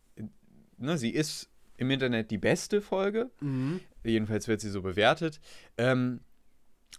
ne, 0.77 0.99
sie 0.99 1.11
ist 1.11 1.49
im 1.77 1.91
Internet 1.91 2.31
die 2.31 2.39
beste 2.39 2.81
Folge. 2.81 3.31
Mhm. 3.41 3.81
Jedenfalls 4.05 4.49
wird 4.49 4.61
sie 4.61 4.71
so 4.71 4.83
bewertet. 4.83 5.41
Ähm, 5.77 6.21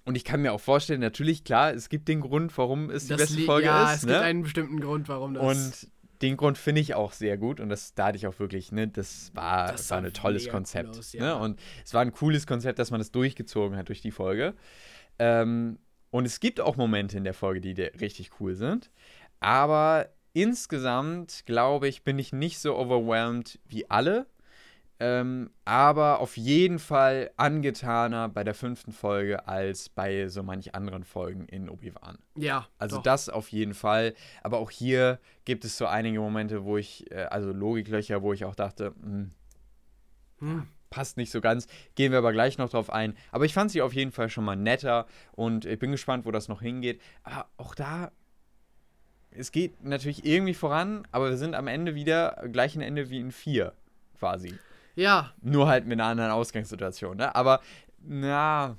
und 0.05 0.15
ich 0.15 0.23
kann 0.23 0.41
mir 0.41 0.53
auch 0.53 0.61
vorstellen, 0.61 1.01
natürlich, 1.01 1.43
klar, 1.43 1.73
es 1.73 1.89
gibt 1.89 2.07
den 2.07 2.21
Grund, 2.21 2.57
warum 2.57 2.89
es 2.89 3.03
die 3.03 3.09
Das 3.09 3.21
beste 3.21 3.35
li- 3.37 3.45
Folge 3.45 3.67
ja, 3.67 3.91
ist. 3.91 3.97
es 3.99 4.05
ne? 4.05 4.13
gibt 4.13 4.23
einen 4.23 4.41
bestimmten 4.43 4.79
Grund, 4.79 5.09
warum 5.09 5.33
das. 5.33 5.43
Und 5.43 5.91
den 6.21 6.37
Grund 6.37 6.57
finde 6.57 6.81
ich 6.81 6.95
auch 6.95 7.13
sehr 7.13 7.37
gut 7.37 7.59
und 7.61 7.69
das 7.69 7.93
da 7.93 8.07
hatte 8.07 8.17
ich 8.17 8.27
auch 8.27 8.37
wirklich, 8.39 8.71
ne, 8.71 8.87
das 8.87 9.31
war, 9.35 9.71
Das 9.71 9.89
war 9.89 9.99
ein 9.99 10.11
tolles 10.13 10.49
Konzept. 10.49 10.89
cool 10.93 10.99
aus, 10.99 11.13
ja. 11.13 11.21
ne? 11.23 11.35
Und 11.37 11.59
es 11.85 11.93
war 11.93 12.01
ein 12.01 12.11
cooles 12.11 12.45
Konzept, 12.47 12.77
dass 12.79 12.91
man 12.91 12.99
das 12.99 13.11
durchgezogen 13.11 13.77
hat 13.77 13.87
durch 13.89 14.01
die 14.01 14.11
Folge. 14.11 14.53
Ähm, 15.17 15.79
und 16.11 16.25
es 16.25 16.39
gibt 16.39 16.59
auch 16.59 16.75
Momente 16.75 17.17
in 17.17 17.23
der 17.23 17.33
Folge, 17.35 17.61
die 17.61 17.71
richtig 17.81 18.31
cool 18.39 18.55
sind. 18.55 18.89
Aber 19.39 20.09
insgesamt, 20.33 21.45
glaube 21.45 21.87
ich, 21.87 22.03
bin 22.03 22.19
ich 22.19 22.33
nicht 22.33 22.59
so 22.59 22.75
overwhelmed 22.77 23.59
wie 23.65 23.89
alle. 23.89 24.25
Ähm, 25.01 25.49
aber 25.63 26.19
auf 26.19 26.35
jeden 26.35 26.77
Fall 26.77 27.31
angetaner 27.37 28.27
bei 28.27 28.43
der 28.43 28.53
fünften 28.53 28.91
Folge 28.91 29.47
als 29.47 29.87
bei 29.87 30.27
so 30.27 30.43
manch 30.43 30.75
anderen 30.75 31.05
Folgen 31.05 31.45
in 31.45 31.69
Obi-Wan. 31.69 32.17
ja, 32.35 32.67
Also 32.77 32.97
doch. 32.97 33.03
das 33.03 33.29
auf 33.29 33.47
jeden 33.49 33.73
Fall. 33.73 34.13
Aber 34.43 34.57
auch 34.57 34.71
hier 34.71 35.19
gibt 35.45 35.63
es 35.63 35.77
so 35.77 35.85
einige 35.85 36.19
Momente, 36.19 36.65
wo 36.65 36.75
ich, 36.77 37.09
äh, 37.11 37.23
also 37.29 37.53
Logiklöcher, 37.53 38.21
wo 38.21 38.33
ich 38.33 38.43
auch 38.43 38.55
dachte, 38.55 38.93
hm, 39.01 39.31
Hm. 40.39 40.67
passt 40.89 41.15
nicht 41.15 41.31
so 41.31 41.39
ganz. 41.39 41.67
Gehen 41.95 42.11
wir 42.11 42.17
aber 42.19 42.33
gleich 42.33 42.57
noch 42.57 42.69
drauf 42.69 42.89
ein. 42.89 43.15
Aber 43.31 43.45
ich 43.45 43.53
fand 43.53 43.71
sie 43.71 43.81
auf 43.81 43.93
jeden 43.93 44.11
Fall 44.11 44.29
schon 44.29 44.43
mal 44.43 44.55
netter 44.57 45.05
und 45.31 45.63
ich 45.65 45.79
bin 45.79 45.91
gespannt, 45.91 46.25
wo 46.25 46.31
das 46.31 46.49
noch 46.49 46.61
hingeht. 46.61 47.01
Aber 47.23 47.47
auch 47.57 47.73
da, 47.75 48.11
es 49.31 49.51
geht 49.51 49.83
natürlich 49.83 50.25
irgendwie 50.25 50.53
voran, 50.53 51.07
aber 51.11 51.29
wir 51.29 51.37
sind 51.37 51.55
am 51.55 51.67
Ende 51.67 51.95
wieder 51.95 52.43
gleichen 52.51 52.81
Ende 52.81 53.09
wie 53.09 53.19
in 53.19 53.31
4 53.31 53.73
quasi. 54.17 54.57
Ja, 54.95 55.33
Nur 55.41 55.67
halt 55.67 55.85
mit 55.85 55.99
einer 55.99 56.09
anderen 56.09 56.31
Ausgangssituation, 56.31 57.17
ne? 57.17 57.33
Aber, 57.33 57.61
na, 57.99 58.77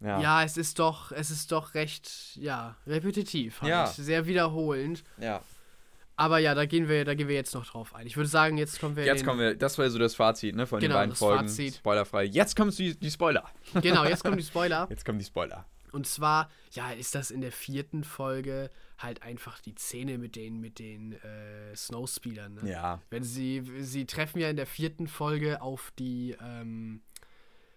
ja. 0.00 0.20
ja, 0.20 0.42
es 0.42 0.56
ist 0.56 0.78
doch, 0.78 1.12
es 1.12 1.30
ist 1.30 1.50
doch 1.52 1.74
recht, 1.74 2.36
ja, 2.36 2.76
repetitiv 2.86 3.62
halt. 3.62 3.70
Ja. 3.70 3.86
Sehr 3.86 4.26
wiederholend. 4.26 5.02
ja. 5.18 5.40
Aber 6.18 6.38
ja, 6.38 6.54
da 6.54 6.64
gehen 6.64 6.88
wir, 6.88 7.04
da 7.04 7.12
gehen 7.12 7.28
wir 7.28 7.34
jetzt 7.34 7.52
noch 7.52 7.66
drauf 7.66 7.94
ein. 7.94 8.06
Ich 8.06 8.16
würde 8.16 8.30
sagen, 8.30 8.56
jetzt 8.56 8.80
kommen 8.80 8.96
wir 8.96 9.04
Jetzt 9.04 9.22
kommen 9.22 9.38
wir, 9.38 9.54
das 9.54 9.76
war 9.76 9.90
so 9.90 9.98
das 9.98 10.14
Fazit, 10.14 10.56
ne, 10.56 10.66
von 10.66 10.80
Genau, 10.80 10.94
den 10.94 10.98
beiden 10.98 11.10
das 11.10 11.18
Folgen. 11.18 11.46
Fazit. 11.46 11.74
Spoilerfrei. 11.74 12.24
Jetzt 12.24 12.56
kommen 12.56 12.70
die, 12.70 12.98
die 12.98 13.10
Spoiler. 13.10 13.44
Genau, 13.82 14.02
jetzt 14.06 14.24
kommen 14.24 14.38
die 14.38 14.42
Spoiler. 14.42 14.86
Jetzt 14.88 15.04
kommen 15.04 15.18
die 15.18 15.26
Spoiler. 15.26 15.66
Und 15.96 16.06
zwar, 16.06 16.50
ja, 16.72 16.90
ist 16.90 17.14
das 17.14 17.30
in 17.30 17.40
der 17.40 17.52
vierten 17.52 18.04
Folge 18.04 18.70
halt 18.98 19.22
einfach 19.22 19.60
die 19.60 19.74
Szene 19.78 20.18
mit 20.18 20.36
den, 20.36 20.60
mit 20.60 20.78
den 20.78 21.12
äh, 21.12 21.74
Snowspeedern. 21.74 22.56
Ne? 22.56 22.70
Ja. 22.70 23.00
Wenn 23.08 23.24
sie, 23.24 23.62
sie 23.80 24.04
treffen 24.04 24.38
ja 24.40 24.50
in 24.50 24.56
der 24.56 24.66
vierten 24.66 25.08
Folge 25.08 25.62
auf 25.62 25.94
die, 25.98 26.36
ähm, 26.38 27.00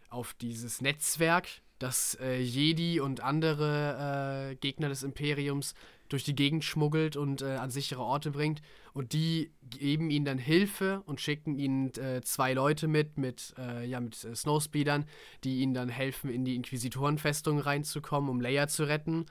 auf 0.09 0.33
dieses 0.33 0.81
Netzwerk, 0.81 1.47
das 1.79 2.15
äh, 2.19 2.41
Jedi 2.41 2.99
und 2.99 3.21
andere 3.21 4.49
äh, 4.51 4.55
Gegner 4.55 4.89
des 4.89 5.03
Imperiums 5.03 5.75
durch 6.09 6.23
die 6.23 6.35
Gegend 6.35 6.63
schmuggelt 6.63 7.15
und 7.15 7.41
äh, 7.41 7.55
an 7.55 7.69
sichere 7.69 8.01
Orte 8.01 8.31
bringt. 8.31 8.61
Und 8.93 9.13
die 9.13 9.53
geben 9.61 10.09
ihnen 10.09 10.25
dann 10.25 10.37
Hilfe 10.37 11.01
und 11.05 11.21
schicken 11.21 11.55
ihnen 11.55 11.93
äh, 11.95 12.21
zwei 12.21 12.53
Leute 12.53 12.87
mit, 12.87 13.17
mit, 13.17 13.53
äh, 13.57 13.85
ja, 13.85 13.99
mit 13.99 14.23
äh, 14.23 14.35
Snowspeedern, 14.35 15.05
die 15.43 15.59
ihnen 15.59 15.73
dann 15.73 15.89
helfen, 15.89 16.29
in 16.29 16.43
die 16.43 16.55
Inquisitorenfestung 16.55 17.59
reinzukommen, 17.59 18.29
um 18.29 18.41
Leia 18.41 18.67
zu 18.67 18.83
retten. 18.83 19.27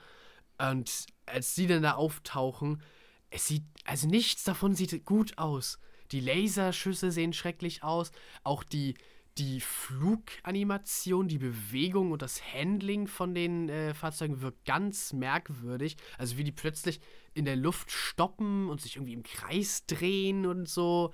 Und 0.57 1.05
als 1.25 1.53
sie 1.53 1.67
dann 1.67 1.83
da 1.83 1.93
auftauchen, 1.93 2.81
es 3.29 3.47
sieht, 3.47 3.63
also 3.85 4.07
nichts 4.07 4.43
davon 4.43 4.73
sieht 4.73 5.05
gut 5.05 5.37
aus. 5.37 5.79
Die 6.11 6.21
Laserschüsse 6.21 7.11
sehen 7.11 7.33
schrecklich 7.33 7.83
aus. 7.83 8.11
Auch 8.43 8.63
die, 8.63 8.95
die 9.37 9.61
Fluganimation, 9.61 11.27
die 11.27 11.37
Bewegung 11.37 12.11
und 12.11 12.21
das 12.21 12.41
Handling 12.53 13.07
von 13.07 13.33
den 13.33 13.69
äh, 13.69 13.93
Fahrzeugen 13.93 14.41
wirkt 14.41 14.65
ganz 14.65 15.13
merkwürdig. 15.13 15.95
Also 16.17 16.37
wie 16.37 16.43
die 16.43 16.51
plötzlich 16.51 16.99
in 17.33 17.45
der 17.45 17.55
Luft 17.55 17.91
stoppen 17.91 18.69
und 18.69 18.81
sich 18.81 18.97
irgendwie 18.97 19.13
im 19.13 19.23
Kreis 19.23 19.85
drehen 19.85 20.45
und 20.45 20.67
so. 20.67 21.13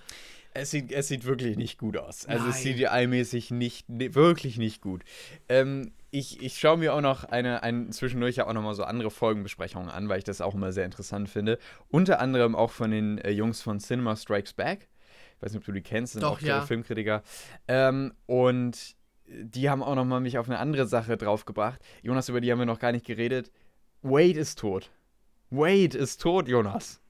Es 0.53 0.71
sieht, 0.71 0.91
es 0.91 1.09
sieht 1.09 1.25
wirklich 1.25 1.57
nicht 1.57 1.77
gut 1.77 1.97
aus. 1.97 2.25
Also 2.25 2.47
es 2.47 2.61
sieht 2.61 2.77
CGI-mäßig 2.77 3.53
nicht, 3.53 3.89
ne, 3.89 4.15
wirklich 4.15 4.57
nicht 4.57 4.81
gut. 4.81 5.03
Ähm, 5.49 5.91
ich, 6.11 6.41
ich 6.41 6.57
schaue 6.57 6.77
mir 6.77 6.93
auch 6.93 7.01
noch 7.01 7.25
eine, 7.25 7.61
ein, 7.61 7.91
zwischendurch 7.91 8.37
ja 8.37 8.47
auch 8.47 8.53
noch 8.53 8.61
mal 8.61 8.73
so 8.73 8.85
andere 8.85 9.11
Folgenbesprechungen 9.11 9.89
an, 9.89 10.07
weil 10.07 10.19
ich 10.19 10.23
das 10.23 10.39
auch 10.39 10.55
immer 10.55 10.71
sehr 10.71 10.85
interessant 10.85 11.29
finde. 11.29 11.59
Unter 11.89 12.21
anderem 12.21 12.55
auch 12.55 12.71
von 12.71 12.89
den 12.89 13.17
äh, 13.17 13.31
Jungs 13.31 13.61
von 13.61 13.79
Cinema 13.79 14.15
Strikes 14.15 14.53
Back. 14.53 14.87
Ich 15.37 15.41
weiß 15.41 15.51
nicht, 15.53 15.59
ob 15.61 15.65
du 15.65 15.71
die 15.71 15.81
kennst, 15.81 16.13
sind 16.13 16.23
Doch, 16.23 16.37
auch 16.37 16.41
ja. 16.41 16.61
Filmkritiker. 16.61 17.23
Ähm, 17.67 18.13
und 18.25 18.95
die 19.27 19.69
haben 19.69 19.83
auch 19.83 19.95
noch 19.95 20.05
mal 20.05 20.19
mich 20.19 20.37
auf 20.37 20.47
eine 20.47 20.59
andere 20.59 20.87
Sache 20.87 21.17
draufgebracht. 21.17 21.81
Jonas, 22.03 22.29
über 22.29 22.41
die 22.41 22.51
haben 22.51 22.59
wir 22.59 22.65
noch 22.65 22.79
gar 22.79 22.91
nicht 22.91 23.05
geredet. 23.05 23.51
Wade 24.01 24.39
ist 24.39 24.59
tot. 24.59 24.91
Wade 25.49 25.97
ist 25.97 26.21
tot, 26.21 26.47
Jonas. 26.47 27.01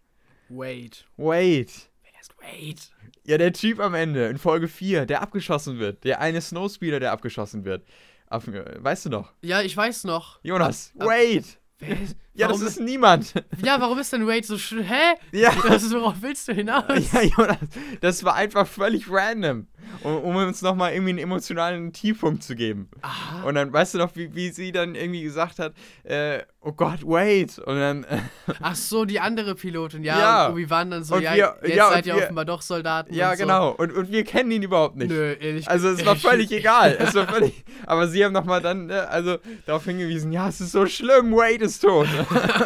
Wait. 0.49 1.05
Wade. 1.17 1.67
Wer 2.03 2.21
ist 2.21 2.37
Wade? 2.39 2.81
Ja, 3.25 3.37
der 3.37 3.53
Typ 3.53 3.79
am 3.79 3.93
Ende 3.95 4.27
in 4.27 4.37
Folge 4.37 4.67
4, 4.67 5.05
der 5.05 5.21
abgeschossen 5.21 5.79
wird. 5.79 6.03
Der 6.03 6.21
eine 6.21 6.41
Snowspeeder, 6.41 6.99
der 6.99 7.11
abgeschossen 7.11 7.65
wird. 7.65 7.85
Auf, 8.27 8.47
weißt 8.47 9.05
du 9.05 9.09
noch? 9.09 9.33
Ja, 9.41 9.61
ich 9.61 9.75
weiß 9.75 10.03
noch. 10.05 10.39
Jonas, 10.43 10.93
Ab- 10.99 11.07
Wade! 11.07 11.43
Wer 11.79 12.01
ist, 12.01 12.15
Ja, 12.35 12.47
das 12.49 12.57
warum- 12.57 12.67
ist 12.67 12.79
niemand. 12.81 13.33
Ja, 13.63 13.79
warum 13.79 13.97
ist 13.99 14.11
denn 14.13 14.27
Wade 14.27 14.45
so 14.45 14.57
sch 14.57 14.73
Hä? 14.81 15.15
Ja. 15.31 15.51
Das 15.67 15.83
ist, 15.83 15.93
worauf 15.93 16.15
willst 16.21 16.47
du 16.47 16.53
hinaus? 16.53 16.83
ja, 17.13 17.21
Jonas, 17.21 17.57
das 18.01 18.23
war 18.23 18.35
einfach 18.35 18.67
völlig 18.67 19.09
random. 19.09 19.67
Um, 20.01 20.17
um 20.17 20.35
uns 20.35 20.61
nochmal 20.61 20.93
irgendwie 20.93 21.11
einen 21.11 21.19
emotionalen 21.19 21.93
Tiefpunkt 21.93 22.43
zu 22.43 22.55
geben. 22.55 22.89
Aha. 23.01 23.43
Und 23.43 23.55
dann, 23.55 23.71
weißt 23.71 23.93
du 23.93 23.97
noch, 23.99 24.15
wie, 24.15 24.33
wie 24.35 24.49
sie 24.49 24.71
dann 24.71 24.95
irgendwie 24.95 25.21
gesagt 25.21 25.59
hat, 25.59 25.73
äh, 26.03 26.41
oh 26.65 26.71
Gott, 26.73 27.03
Wade. 27.03 27.63
Und 27.65 27.75
dann, 27.79 28.05
Ach 28.61 28.75
so, 28.75 29.05
die 29.05 29.19
andere 29.19 29.55
Pilotin, 29.55 30.03
ja. 30.03 30.19
Ja. 30.19 30.45
Und 30.47 30.53
Obi-Wan 30.53 30.91
dann 30.91 31.03
so, 31.03 31.15
Und 31.15 31.21
ja, 31.21 31.33
wir- 31.35 31.55
jetzt 31.63 31.75
ja, 31.77 31.89
seid 31.89 32.05
ihr 32.07 32.15
wir- 32.15 32.23
offenbar 32.23 32.43
doch 32.45 32.61
Soldaten. 32.61 33.13
ja, 33.13 33.31
und 33.31 33.37
so. 33.37 33.43
genau. 33.43 33.71
Und, 33.71 33.93
und 33.93 34.11
wir 34.11 34.23
kennen 34.23 34.51
ihn 34.51 34.63
überhaupt 34.63 34.95
nicht. 34.97 35.09
Nö, 35.09 35.33
ehrlich 35.39 35.67
Also 35.69 35.89
es 35.89 36.05
war 36.05 36.15
völlig 36.15 36.51
egal. 36.51 36.97
Es 36.99 37.13
war 37.15 37.27
völlig. 37.27 37.63
Aber 37.85 38.07
sie 38.07 38.25
haben 38.25 38.33
nochmal 38.33 38.61
dann, 38.61 38.87
ne, 38.87 39.07
also 39.07 39.37
darauf 39.65 39.85
hingewiesen, 39.85 40.31
ja, 40.31 40.47
es 40.49 40.59
ist 40.59 40.71
so 40.71 40.85
schlimm, 40.87 41.31
Wade 41.33 41.63
ist 41.65 41.79
tot. 41.79 42.07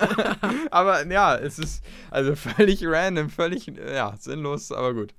aber 0.72 1.06
ja, 1.08 1.36
es 1.36 1.60
ist 1.60 1.84
also 2.12 2.36
völlig 2.36 2.82
random, 2.86 3.30
völlig 3.30 3.68
ja, 3.68 4.14
sinnlos, 4.20 4.72
aber 4.72 4.94
gut. 4.94 5.14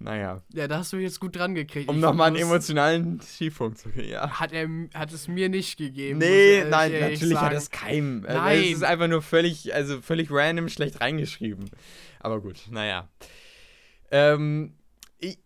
Naja. 0.00 0.42
Ja, 0.52 0.68
da 0.68 0.78
hast 0.78 0.92
du 0.92 0.96
mich 0.96 1.04
jetzt 1.04 1.18
gut 1.18 1.34
dran 1.34 1.54
gekriegt. 1.54 1.88
Um 1.88 1.98
nochmal 1.98 2.28
einen 2.28 2.36
emotionalen 2.36 3.18
Tiefpunkt 3.18 3.78
zu 3.78 3.88
kriegen, 3.90 4.10
ja. 4.10 4.30
Hat, 4.30 4.52
er, 4.52 4.68
hat 4.94 5.12
es 5.12 5.26
mir 5.26 5.48
nicht 5.48 5.76
gegeben. 5.76 6.20
Nee, 6.20 6.60
ich 6.60 6.68
nein, 6.68 6.92
natürlich 6.92 7.36
hat 7.36 7.46
sagen. 7.46 7.56
es 7.56 7.70
keinem. 7.70 8.24
Also, 8.24 8.40
Nein. 8.40 8.60
Es 8.60 8.70
ist 8.70 8.84
einfach 8.84 9.08
nur 9.08 9.22
völlig, 9.22 9.74
also 9.74 10.00
völlig 10.00 10.30
random 10.30 10.68
schlecht 10.68 11.00
reingeschrieben. 11.00 11.68
Aber 12.20 12.40
gut, 12.40 12.56
naja. 12.70 13.08
Ähm, 14.10 14.74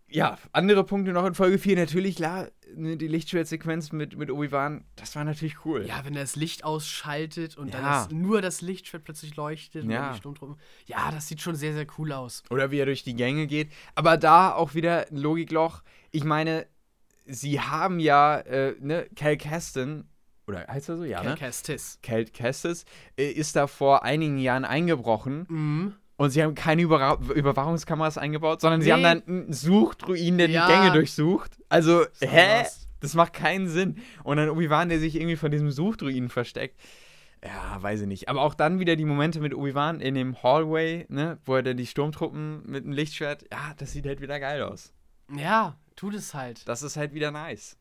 ja, 0.07 0.37
andere 0.51 0.83
Punkte 0.83 1.11
noch 1.11 1.25
in 1.25 1.33
Folge 1.33 1.57
4. 1.57 1.75
Natürlich, 1.75 2.17
klar, 2.17 2.49
die 2.75 3.07
Lichtschwertsequenz 3.07 3.91
mit, 3.91 4.17
mit 4.17 4.29
Obi-Wan, 4.31 4.85
das 4.95 5.15
war 5.15 5.23
natürlich 5.23 5.65
cool. 5.65 5.85
Ja, 5.85 6.03
wenn 6.05 6.15
er 6.15 6.21
das 6.21 6.35
Licht 6.35 6.63
ausschaltet 6.63 7.57
und 7.57 7.73
dann 7.73 7.83
Ja. 7.83 8.03
das, 8.03 8.11
nur 8.11 8.41
das 8.41 8.61
Lichtschwert 8.61 9.03
plötzlich 9.03 9.35
leuchtet 9.35 9.85
Ja. 9.85 10.07
und 10.07 10.13
die 10.13 10.17
Sturmtruppen. 10.19 10.57
Ja, 10.85 11.11
das 11.11 11.27
sieht 11.27 11.41
schon 11.41 11.55
sehr, 11.55 11.73
sehr 11.73 11.87
cool 11.97 12.11
aus. 12.11 12.43
Oder 12.49 12.71
wie 12.71 12.79
er 12.79 12.85
durch 12.85 13.03
die 13.03 13.15
Gänge 13.15 13.47
geht. 13.47 13.71
Aber 13.95 14.17
da 14.17 14.53
auch 14.53 14.73
wieder 14.73 15.07
ein 15.09 15.17
Logikloch. 15.17 15.83
Ich 16.11 16.23
meine, 16.23 16.67
sie 17.25 17.59
haben 17.59 17.99
ja, 17.99 18.39
äh, 18.39 18.75
ne, 18.79 19.07
Cal 19.15 19.37
Kasten, 19.37 20.09
oder 20.45 20.67
heißt 20.67 20.89
er 20.89 20.97
so? 20.97 21.03
Ja, 21.05 21.23
ne? 21.23 21.35
Kestis. 21.35 21.99
Cal 22.03 22.25
Kestis 22.25 22.83
äh, 23.17 23.31
ist 23.31 23.55
da 23.55 23.67
vor 23.67 24.03
einigen 24.03 24.37
Jahren 24.37 24.65
eingebrochen 24.65 25.45
Mhm. 25.49 25.93
Und 26.23 26.29
sie 26.31 26.41
haben 26.43 26.55
keine 26.55 26.81
Überra 26.81 27.19
Überwachungskameras 27.35 28.17
eingebaut, 28.17 28.61
sondern 28.61 28.81
sie 28.81 28.87
Nee. 28.87 28.93
haben 28.93 29.03
dann 29.03 29.23
einen 29.27 29.53
Suchdruiden, 29.53 30.37
der 30.37 30.49
Ja. 30.49 30.67
die 30.67 30.73
Gänge 30.73 30.91
durchsucht. 30.93 31.57
Also, 31.69 32.05
hä? 32.21 32.61
was. 32.61 32.87
Das 32.99 33.13
macht 33.15 33.33
keinen 33.33 33.67
Sinn. 33.67 33.97
Und 34.23 34.37
dann 34.37 34.49
Obi-Wan, 34.49 34.87
der 34.89 34.97
sich 34.99 35.15
irgendwie 35.15 35.35
von 35.35 35.51
diesem 35.51 35.71
Suchdruiden 35.71 36.29
versteckt. 36.29 36.79
ja, 37.45 37.83
weiß 37.83 37.99
ich 38.01 38.07
nicht. 38.07 38.29
Aber 38.29 38.41
auch 38.41 38.53
dann 38.53 38.79
wieder 38.79 38.95
die 38.95 39.03
Momente 39.03 39.41
mit 39.41 39.53
Obi-Wan 39.53 39.99
in 39.99 40.15
dem 40.15 40.41
Hallway, 40.41 41.05
ne, 41.09 41.37
wo 41.43 41.55
er 41.55 41.63
dann 41.63 41.75
die 41.75 41.85
Sturmtruppen 41.85 42.63
mit 42.65 42.85
dem 42.85 42.93
Lichtschwert, 42.93 43.43
ja, 43.51 43.73
das 43.77 43.91
sieht 43.91 44.05
halt 44.05 44.21
wieder 44.21 44.39
geil 44.39 44.61
aus. 44.63 44.93
Ja, 45.35 45.75
tut 45.97 46.13
es 46.13 46.33
halt. 46.33 46.65
Das 46.69 46.81
ist 46.83 46.95
halt 46.95 47.13
wieder 47.13 47.31
nice. 47.31 47.75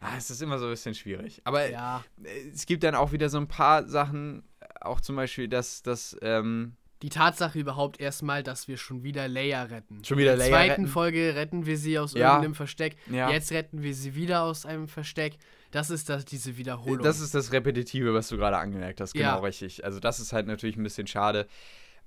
Ah, 0.00 0.14
es 0.18 0.30
ist 0.30 0.42
immer 0.42 0.58
so 0.58 0.64
ein 0.66 0.72
bisschen 0.72 0.94
schwierig. 0.96 1.40
Aber 1.44 1.70
Ja. 1.70 2.02
äh, 2.24 2.48
es 2.52 2.66
gibt 2.66 2.82
dann 2.82 2.96
auch 2.96 3.12
wieder 3.12 3.28
so 3.28 3.38
ein 3.38 3.46
paar 3.46 3.86
Sachen, 3.86 4.42
auch 4.80 5.00
zum 5.00 5.14
Beispiel, 5.14 5.46
dass 5.46 5.82
das, 5.84 6.16
ähm, 6.22 6.74
Die 7.02 7.10
Tatsache 7.10 7.58
überhaupt 7.58 8.00
erstmal, 8.00 8.42
dass 8.42 8.68
wir 8.68 8.78
schon 8.78 9.02
wieder 9.02 9.28
Leia 9.28 9.64
retten. 9.64 10.02
Schon 10.04 10.16
wieder 10.18 10.32
In 10.32 10.38
der 10.38 10.48
Leia 10.48 10.56
zweiten 10.56 10.70
retten. 10.82 10.86
Folge 10.92 11.34
retten 11.34 11.66
wir 11.66 11.76
sie 11.76 11.98
aus 11.98 12.14
Ja. 12.14 12.28
irgendeinem 12.30 12.54
Versteck. 12.54 12.96
Ja. 13.10 13.30
Jetzt 13.30 13.52
retten 13.52 13.82
wir 13.82 13.94
sie 13.94 14.14
wieder 14.14 14.42
aus 14.42 14.64
einem 14.64 14.88
Versteck. 14.88 15.36
Das 15.72 15.90
ist 15.90 16.08
das, 16.08 16.24
diese 16.24 16.56
Wiederholung. 16.56 17.02
Das 17.04 17.20
ist 17.20 17.34
das 17.34 17.52
Repetitive, 17.52 18.14
was 18.14 18.28
du 18.28 18.36
gerade 18.38 18.56
angemerkt 18.56 19.00
hast. 19.02 19.12
Genau 19.12 19.26
Ja. 19.28 19.36
richtig. 19.40 19.84
Also, 19.84 20.00
das 20.00 20.20
ist 20.20 20.32
halt 20.32 20.46
natürlich 20.46 20.76
ein 20.78 20.82
bisschen 20.82 21.06
schade. 21.06 21.46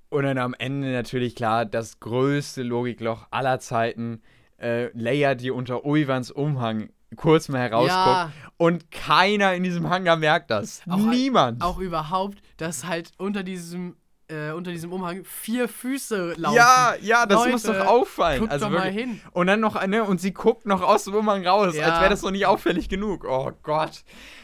Und 0.10 0.24
dann 0.24 0.40
am 0.40 0.56
Ende 0.58 0.92
natürlich 0.92 1.36
klar, 1.36 1.66
das 1.66 2.00
größte 2.00 2.64
Logikloch 2.64 3.28
aller 3.30 3.60
Zeiten. 3.60 4.24
Äh, 4.58 4.90
Leia, 4.98 5.36
die 5.36 5.52
unter 5.52 5.86
Obi-Wans 5.86 6.32
Umhang 6.32 6.90
kurz 7.16 7.48
mal 7.48 7.60
herausguckt. 7.62 7.94
Ja. 7.94 8.32
Und 8.58 8.90
keiner 8.92 9.54
in 9.54 9.64
diesem 9.64 9.88
Hangar 9.90 10.16
merkt 10.18 10.50
das. 10.52 10.82
Auch- 10.90 10.98
Niemand. 10.98 11.62
auch 11.62 11.78
überhaupt, 11.80 12.40
dass 12.58 12.86
halt 12.86 13.12
unter 13.18 13.44
diesem, 13.44 13.96
äh, 14.30 14.52
unter 14.52 14.72
diesem 14.72 14.92
Umhang 14.94 15.24
vier 15.26 15.68
Füße 15.68 16.34
laufen. 16.38 16.56
ja, 16.56 16.94
ja, 17.02 17.26
das 17.26 17.46
muss 17.48 17.64
Leute, 17.66 17.80
doch 17.80 17.86
auffallen. 17.88 18.40
Guckt 18.42 18.52
also 18.52 18.66
doch 18.66 18.72
mal 18.72 18.86
wirklich. 18.86 19.06
hin. 19.06 19.22
Und 19.32 19.48
dann 19.48 19.60
noch, 19.60 19.86
ne, 19.88 20.04
und 20.04 20.22
sie 20.22 20.32
guckt 20.34 20.66
noch 20.66 20.82
aus 20.82 21.04
dem 21.06 21.16
Umhang 21.16 21.46
raus, 21.46 21.76
Ja. 21.76 21.88
als 21.88 22.00
wäre 22.02 22.10
das 22.10 22.22
noch 22.22 22.32
nicht 22.32 22.46
auffällig 22.46 22.90
genug. 22.90 23.26
Oh 23.26 23.52
Gott. 23.64 24.04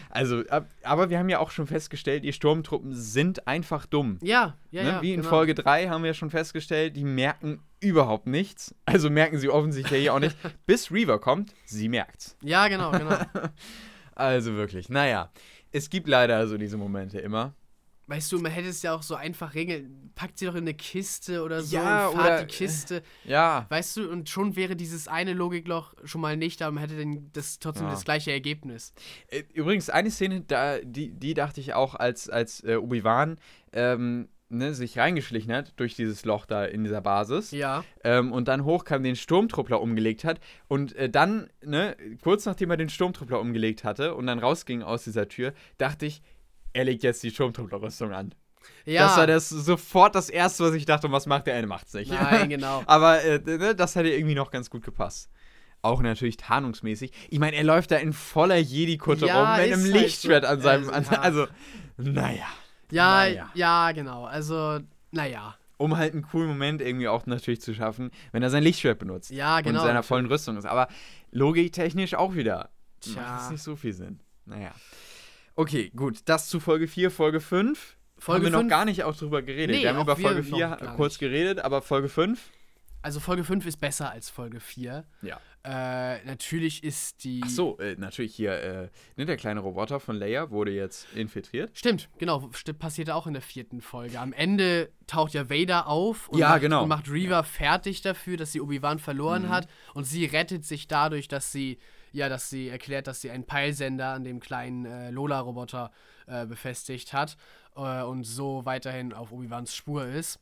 Also, 0.10 0.44
ab- 0.48 0.70
aber 0.84 1.10
wir 1.10 1.20
haben 1.20 1.28
ja 1.28 1.40
auch 1.40 1.52
schon 1.52 1.68
festgestellt, 1.68 2.24
die 2.24 2.32
Sturmtruppen 2.32 2.94
sind 2.96 3.48
einfach 3.48 3.86
dumm. 3.86 4.18
Ja, 4.22 4.56
ja, 4.72 4.84
ne? 4.84 4.90
ja. 4.90 5.02
Wie 5.02 5.14
in 5.14 5.20
genau. 5.22 5.30
Folge 5.30 5.56
3 5.56 5.90
haben 5.90 6.04
wir 6.06 6.14
schon 6.14 6.30
festgestellt, 6.30 6.96
die 6.96 7.04
merken 7.04 7.62
überhaupt 7.82 8.26
nichts. 8.26 8.74
Also 8.86 9.10
merken 9.10 9.38
sie 9.40 9.50
offensichtlich 9.50 10.02
hier 10.02 10.14
auch 10.14 10.20
nicht. 10.20 10.38
Bis 10.66 10.90
Reaver 10.90 11.20
kommt, 11.20 11.54
sie 11.66 11.90
merkt's. 11.90 12.38
Ja, 12.42 12.68
genau, 12.70 12.92
genau. 12.92 13.18
Also 14.16 14.54
wirklich, 14.56 14.88
naja. 14.90 15.30
Es 15.74 15.90
gibt 15.90 16.08
leider 16.08 16.48
so 16.48 16.58
diese 16.58 16.78
Momente 16.78 17.20
immer. 17.20 17.54
Weißt 18.08 18.32
du, 18.32 18.40
man 18.40 18.52
hätte 18.52 18.70
es 18.70 18.82
ja 18.82 18.94
auch 18.96 19.02
so 19.04 19.16
einfach 19.16 19.54
regeln. 19.56 20.12
Packt 20.16 20.38
sie 20.40 20.46
doch 20.46 20.56
in 20.56 20.62
eine 20.62 20.74
Kiste 20.74 21.44
oder 21.44 21.62
so 21.62 21.76
Ja, 21.76 22.08
und 22.08 22.16
fahrt 22.18 22.28
oder- 22.28 22.44
die 22.46 22.54
Kiste. 22.56 23.02
Ja, 23.26 23.66
Weißt 23.70 23.98
du, 23.98 24.10
und 24.10 24.30
schon 24.30 24.56
wäre 24.56 24.76
dieses 24.76 25.08
eine 25.08 25.34
Logikloch 25.34 25.94
schon 26.04 26.22
mal 26.22 26.38
nicht, 26.38 26.62
aber 26.62 26.72
man 26.74 26.82
hätte 26.82 26.98
dann 26.98 27.30
das 27.34 27.60
trotzdem 27.60 27.86
Ja. 27.88 27.92
das 27.92 28.06
gleiche 28.06 28.32
Ergebnis. 28.32 28.94
Äh, 29.30 29.44
Übrigens, 29.54 29.90
eine 29.90 30.12
Szene, 30.12 30.42
da, 30.42 30.78
die, 30.80 31.12
die 31.12 31.34
dachte 31.34 31.60
ich 31.62 31.74
auch, 31.74 31.96
als, 31.96 32.30
als 32.30 32.64
äh, 32.64 32.76
Obi-Wan 32.76 33.38
ähm, 33.74 34.30
ne, 34.48 34.74
sich 34.76 34.98
reingeschlichen 35.00 35.52
hat 35.52 35.74
durch 35.78 35.96
dieses 35.96 36.24
Loch 36.24 36.46
da 36.46 36.64
in 36.66 36.84
dieser 36.84 37.02
Basis 37.02 37.50
Ja. 37.52 37.84
ähm, 38.04 38.32
und 38.32 38.48
dann 38.48 38.64
hochkam, 38.64 39.04
den 39.04 39.16
Sturmtruppler 39.16 39.82
umgelegt 39.82 40.24
hat 40.24 40.40
und 40.68 40.96
äh, 40.96 41.10
dann, 41.10 41.50
ne, 41.64 41.98
kurz 42.22 42.46
nachdem 42.46 42.70
er 42.70 42.78
den 42.78 42.90
Sturmtruppler 42.90 43.40
umgelegt 43.42 43.84
hatte 43.84 44.14
und 44.16 44.28
dann 44.28 44.38
rausging 44.40 44.84
aus 44.84 45.04
dieser 45.04 45.28
Tür, 45.28 45.54
dachte 45.80 46.06
ich, 46.06 46.22
er 46.76 46.84
legt 46.84 47.04
jetzt 47.04 47.24
die 47.24 47.32
Sturmtruppler-Rüstung 47.32 48.12
an. 48.14 48.36
Ja. 48.86 49.08
Das 49.08 49.18
war 49.18 49.28
das 49.28 49.50
sofort 49.50 50.14
das 50.16 50.30
Erste, 50.30 50.64
was 50.64 50.74
ich 50.74 50.86
dachte, 50.86 51.08
und 51.08 51.14
was 51.14 51.26
macht 51.26 51.48
der? 51.48 51.56
Er 51.56 51.66
macht's 51.68 51.94
nicht. 51.94 52.12
Nein, 52.12 52.50
genau. 52.56 52.84
Aber 52.86 53.24
äh, 53.24 53.40
ne, 53.40 53.76
das 53.76 53.96
hätte 53.96 54.10
irgendwie 54.10 54.36
noch 54.36 54.52
ganz 54.52 54.70
gut 54.70 54.84
gepasst. 54.84 55.30
Auch 55.82 56.02
natürlich 56.02 56.38
tarnungsmäßig. 56.38 57.12
Ich 57.30 57.40
meine, 57.40 57.56
er 57.56 57.64
läuft 57.64 57.92
da 57.92 57.98
in 57.98 58.12
voller 58.12 58.58
Jedi-Kutte 58.58 59.28
Ja, 59.28 59.40
rum 59.40 59.62
mit 59.64 59.72
einem 59.74 59.84
halt 59.84 59.94
Lichtschwert 59.94 60.44
so. 60.44 60.50
an 60.50 60.62
seinem. 60.62 60.90
Also, 60.90 61.12
an, 61.12 61.18
also, 61.22 61.48
naja. 61.98 62.46
Ja, 62.92 63.16
Naja. 63.18 63.50
ja, 63.54 63.92
genau. 63.92 64.26
Also, 64.26 64.80
naja. 65.12 65.56
Um 65.78 65.98
halt 65.98 66.14
einen 66.14 66.24
coolen 66.24 66.48
Moment 66.48 66.82
irgendwie 66.82 67.08
auch 67.08 67.26
natürlich 67.26 67.62
zu 67.62 67.74
schaffen, 67.74 68.10
wenn 68.32 68.42
er 68.44 68.50
sein 68.50 68.64
Lichtschwert 68.64 68.98
benutzt. 69.00 69.30
Ja, 69.32 69.62
genau. 69.62 69.70
Und 69.70 69.76
in 69.76 69.88
seiner 69.88 70.04
vollen 70.04 70.26
Rüstung 70.26 70.58
ist. 70.58 70.66
Aber 70.66 70.88
logiktechnisch 71.32 72.16
auch 72.16 72.36
wieder. 72.36 72.70
Tja. 73.02 73.22
Macht 73.22 73.42
das 73.42 73.52
nicht 73.52 73.64
so 73.64 73.76
viel 73.76 73.94
Sinn. 73.94 74.20
Naja. 74.46 74.72
Okay, 75.56 75.92
gut. 75.96 76.20
Das 76.26 76.48
zu 76.50 76.60
Folge 76.60 76.88
4, 76.88 77.12
Folge 77.12 77.40
5. 77.40 77.98
Folge 78.18 78.38
haben 78.38 78.44
wir 78.46 78.52
noch 78.52 78.60
fünf- 78.60 78.70
gar 78.70 78.86
nicht 78.86 79.04
auch 79.04 79.16
drüber 79.16 79.42
geredet. 79.42 79.76
Nee, 79.76 79.84
wir 79.84 79.94
haben 79.94 80.02
über 80.02 80.16
Folge 80.16 80.42
noch 80.42 80.58
4 80.58 80.68
gar 80.70 80.96
kurz 80.96 81.18
geredet, 81.18 81.60
aber 81.60 81.82
Folge 81.82 82.10
5? 82.10 82.40
Also 83.02 83.20
Folge 83.20 83.44
5 83.44 83.66
ist 83.68 83.78
besser 83.78 84.10
als 84.10 84.30
Folge 84.30 84.60
4. 84.60 85.06
Ja. 85.22 85.40
Äh, 85.64 86.24
natürlich 86.26 86.84
ist 86.84 87.24
die. 87.24 87.42
Ach 87.44 87.50
so, 87.50 87.78
äh, 87.80 87.96
natürlich 87.98 88.36
hier, 88.36 88.52
äh, 88.54 88.90
ne, 89.16 89.26
der 89.26 89.38
kleine 89.38 89.60
Roboter 89.60 90.00
von 90.00 90.16
Leia 90.16 90.50
wurde 90.50 90.72
jetzt 90.72 91.08
infiltriert. 91.16 91.78
Stimmt, 91.78 92.10
genau. 92.18 92.50
St 92.54 92.78
passierte 92.80 93.14
auch 93.16 93.28
in 93.28 93.34
der 93.34 93.42
vierten 93.42 93.82
Folge. 93.82 94.20
Am 94.20 94.34
Ende 94.34 94.92
taucht 95.08 95.34
ja 95.34 95.50
Vader 95.50 95.88
auf 95.88 96.30
und, 96.30 96.40
Ja, 96.40 96.50
macht, 96.50 96.62
genau. 96.62 96.84
und 96.84 96.90
macht 96.90 97.10
Reva 97.12 97.44
fertig 97.44 98.02
dafür, 98.02 98.38
dass 98.38 98.52
sie 98.52 98.62
Obi-Wan 98.62 99.00
verloren 99.00 99.44
Mhm. 99.44 99.50
hat. 99.50 99.68
Und 99.94 100.06
sie 100.06 100.26
rettet 100.26 100.66
sich 100.66 100.88
dadurch, 100.88 101.28
dass 101.28 101.52
sie, 101.52 101.80
ja, 102.16 102.30
dass 102.30 102.50
sie 102.50 102.70
erklärt, 102.70 103.08
dass 103.08 103.22
sie 103.22 103.30
einen 103.30 103.46
Peilsender 103.46 104.10
an 104.10 104.24
dem 104.24 104.40
kleinen 104.40 104.86
äh, 104.86 105.12
Lola-Roboter 105.12 105.92
äh, 106.28 106.46
befestigt 106.46 107.14
hat 107.14 107.38
äh, 107.76 108.02
und 108.04 108.24
so 108.24 108.66
weiterhin 108.66 109.14
auf 109.14 109.32
Obi-Wans 109.32 109.76
Spur 109.76 110.06
ist. 110.06 110.40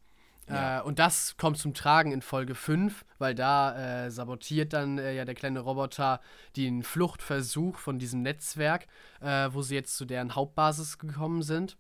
Ja. 0.48 0.80
Äh, 0.80 0.82
und 0.84 1.00
das 1.00 1.36
kommt 1.38 1.58
zum 1.58 1.74
Tragen 1.74 2.12
in 2.12 2.22
Folge 2.22 2.54
5, 2.54 3.06
weil 3.18 3.34
da 3.34 4.06
äh, 4.06 4.12
sabotiert 4.12 4.74
dann 4.74 4.98
äh, 4.98 5.16
ja 5.16 5.26
der 5.26 5.36
kleine 5.36 5.62
Roboter 5.62 6.22
den 6.56 6.84
Fluchtversuch 6.84 7.78
von 7.78 7.98
diesem 7.98 8.22
Netzwerk, 8.22 8.88
wo 9.52 9.62
sie 9.62 9.76
jetzt 9.76 9.96
zu 9.96 10.06
deren 10.06 10.36
Hauptbasis 10.36 10.98
gekommen 10.98 11.44
sind. 11.44 11.78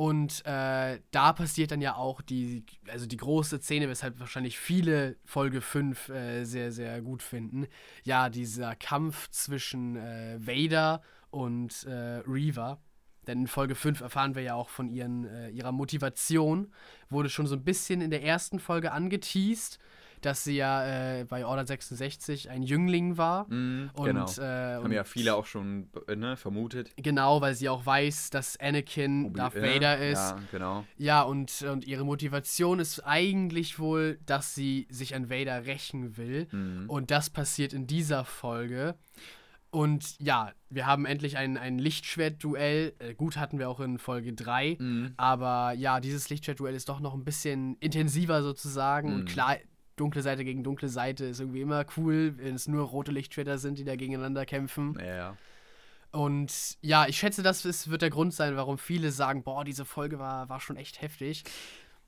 Und 0.00 0.46
äh, 0.46 0.98
da 1.10 1.34
passiert 1.34 1.72
dann 1.72 1.82
ja 1.82 1.94
auch 1.94 2.22
die, 2.22 2.64
also 2.88 3.04
die 3.04 3.18
große 3.18 3.60
Szene, 3.60 3.86
weshalb 3.86 4.18
wahrscheinlich 4.18 4.58
viele 4.58 5.18
Folge 5.26 5.60
5 5.60 6.08
äh, 6.08 6.44
sehr, 6.44 6.72
sehr 6.72 7.02
gut 7.02 7.22
finden. 7.22 7.66
Ja, 8.02 8.30
dieser 8.30 8.74
Kampf 8.76 9.28
zwischen 9.28 9.96
äh, 9.96 10.38
Vader 10.40 11.02
und 11.28 11.84
äh, 11.84 12.22
Reaver. 12.26 12.80
Denn 13.26 13.40
in 13.40 13.46
Folge 13.46 13.74
5 13.74 14.00
erfahren 14.00 14.34
wir 14.34 14.42
ja 14.42 14.54
auch 14.54 14.70
von 14.70 14.88
ihren, 14.88 15.26
äh, 15.26 15.50
ihrer 15.50 15.70
Motivation. 15.70 16.72
Wurde 17.10 17.28
schon 17.28 17.46
so 17.46 17.54
ein 17.54 17.64
bisschen 17.64 18.00
in 18.00 18.10
der 18.10 18.22
ersten 18.22 18.58
Folge 18.58 18.92
angeteased, 18.92 19.78
dass 20.20 20.44
sie 20.44 20.56
ja 20.56 21.18
äh, 21.20 21.24
bei 21.24 21.44
Order 21.46 21.66
66 21.66 22.50
ein 22.50 22.62
Jüngling 22.62 23.16
war. 23.16 23.46
Mhm, 23.52 23.90
Und, 23.94 24.06
genau. 24.06 24.26
äh, 24.38 24.74
Haben 24.76 24.84
und 24.84 24.92
ja 24.92 25.04
viele 25.04 25.34
auch 25.34 25.46
schon 25.46 25.88
äh, 26.08 26.16
ne, 26.16 26.36
vermutet. 26.36 26.90
Genau, 26.96 27.40
weil 27.40 27.54
sie 27.54 27.68
auch 27.68 27.84
weiß, 27.86 28.30
dass 28.30 28.58
Anakin 28.58 29.26
Obi- 29.26 29.36
Darth 29.36 29.56
äh, 29.56 29.62
Vader 29.62 29.98
ist. 29.98 30.18
Ja, 30.18 30.38
genau. 30.50 30.84
Ja, 30.96 31.22
und, 31.22 31.62
und 31.62 31.84
ihre 31.86 32.04
Motivation 32.04 32.78
ist 32.80 33.00
eigentlich 33.00 33.78
wohl, 33.78 34.18
dass 34.26 34.54
sie 34.54 34.86
sich 34.90 35.14
an 35.14 35.30
Vader 35.30 35.66
rächen 35.66 36.16
will. 36.16 36.48
Mhm. 36.52 36.88
Und 36.88 37.10
das 37.10 37.30
passiert 37.30 37.72
in 37.72 37.86
dieser 37.86 38.24
Folge. 38.24 38.94
Und 39.72 40.18
ja, 40.18 40.50
wir 40.68 40.84
haben 40.86 41.06
endlich 41.06 41.36
ein, 41.36 41.56
ein 41.56 41.78
Lichtschwert-Duell. 41.78 42.92
Äh, 42.98 43.14
gut 43.14 43.36
hatten 43.36 43.60
wir 43.60 43.68
auch 43.68 43.78
in 43.78 43.98
Folge 43.98 44.32
3. 44.32 44.76
Mhm. 44.80 45.14
Aber 45.16 45.72
ja, 45.74 46.00
dieses 46.00 46.28
Lichtschwert-Duell 46.28 46.74
ist 46.74 46.88
doch 46.88 46.98
noch 46.98 47.14
ein 47.14 47.24
bisschen 47.24 47.76
intensiver 47.78 48.42
sozusagen. 48.42 49.10
Mhm. 49.10 49.14
Und 49.14 49.24
klar, 49.26 49.56
dunkle 50.00 50.22
Seite 50.22 50.44
gegen 50.44 50.64
dunkle 50.64 50.88
Seite 50.88 51.26
ist 51.26 51.40
irgendwie 51.40 51.60
immer 51.60 51.84
cool, 51.96 52.34
wenn 52.38 52.54
es 52.54 52.66
nur 52.66 52.84
rote 52.84 53.12
Lichtschwerter 53.12 53.58
sind, 53.58 53.78
die 53.78 53.84
da 53.84 53.96
gegeneinander 53.96 54.46
kämpfen. 54.46 54.96
Ja, 54.98 55.14
ja. 55.14 55.36
Und 56.12 56.76
ja, 56.82 57.06
ich 57.06 57.18
schätze, 57.18 57.42
das 57.42 57.64
ist, 57.64 57.88
wird 57.88 58.02
der 58.02 58.10
Grund 58.10 58.34
sein, 58.34 58.56
warum 58.56 58.78
viele 58.78 59.12
sagen, 59.12 59.44
boah, 59.44 59.64
diese 59.64 59.84
Folge 59.84 60.18
war, 60.18 60.48
war 60.48 60.60
schon 60.60 60.76
echt 60.76 61.00
heftig. 61.02 61.44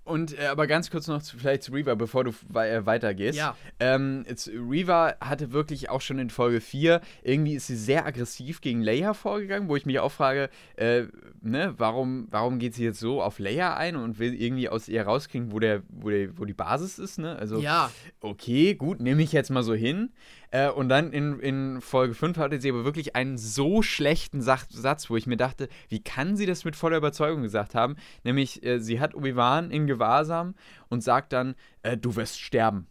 Und 0.05 0.37
äh, 0.37 0.47
aber 0.47 0.67
ganz 0.67 0.91
kurz 0.91 1.07
noch 1.07 1.23
zu, 1.23 1.39
vielleicht 1.39 1.63
zu 1.63 1.73
Reaver, 1.73 1.95
bevor 1.95 2.25
du 2.25 2.31
äh, 2.55 2.85
weitergehst. 2.85 3.39
Ja. 3.39 3.57
Ähm, 3.79 4.25
jetzt, 4.29 4.49
Reaver 4.49 5.17
hatte 5.21 5.53
wirklich 5.53 5.91
auch 5.91 6.01
schon 6.01 6.19
in 6.19 6.29
Folge 6.31 6.61
4, 6.61 7.01
irgendwie 7.23 7.55
ist 7.55 7.69
sie 7.69 7.77
sehr 7.77 8.05
aggressiv 8.05 8.61
gegen 8.61 8.83
Leia 8.83 9.15
vorgegangen, 9.15 9.69
wo 9.69 9.77
ich 9.77 9.87
mich 9.87 10.01
auch 10.01 10.11
frage, 10.11 10.51
äh, 10.75 11.05
ne, 11.41 11.75
warum, 11.79 12.27
warum 12.31 12.59
geht 12.59 12.75
sie 12.75 12.85
jetzt 12.85 12.99
so 12.99 13.23
auf 13.23 13.39
Leia 13.39 13.77
ein 13.77 13.95
und 13.95 14.19
will 14.19 14.35
irgendwie 14.35 14.69
aus 14.69 14.89
ihr 14.89 15.03
rauskriegen, 15.03 15.53
wo, 15.53 15.61
der, 15.61 15.83
wo, 15.89 16.11
der, 16.11 16.37
wo 16.37 16.45
die 16.47 16.55
Basis 16.55 16.99
ist, 16.99 17.19
ne? 17.19 17.37
Also, 17.37 17.59
Ja, 17.61 17.91
okay, 18.21 18.75
gut, 18.75 19.01
nehme 19.01 19.23
ich 19.23 19.31
jetzt 19.33 19.51
mal 19.51 19.63
so 19.63 19.75
hin. 19.75 20.11
Äh, 20.53 20.69
und 20.69 20.91
dann 20.91 21.13
in, 21.13 21.41
in 21.41 21.81
Folge 21.81 22.15
5 22.15 22.37
hatte 22.37 22.61
sie 22.61 22.71
aber 22.71 22.85
wirklich 22.85 23.17
einen 23.17 23.39
so 23.39 23.81
schlechten 23.81 24.43
Sach 24.43 24.67
Satz, 24.69 25.09
wo 25.09 25.17
ich 25.17 25.27
mir 25.27 25.39
dachte, 25.39 25.69
wie 25.89 26.03
kann 26.03 26.37
sie 26.37 26.45
das 26.45 26.65
mit 26.65 26.77
voller 26.77 26.99
Überzeugung 26.99 27.43
gesagt 27.43 27.75
haben? 27.75 27.97
Nämlich, 28.23 28.63
äh, 28.63 28.79
sie 28.79 29.01
hat 29.01 29.15
Obi-Wan 29.15 29.71
in 29.71 29.87
Gewahrsam 29.87 30.55
und 30.91 31.03
sagt 31.03 31.33
dann, 31.33 31.55
äh, 31.83 31.97
du 31.97 32.17
wirst 32.17 32.39
sterben. 32.39 32.87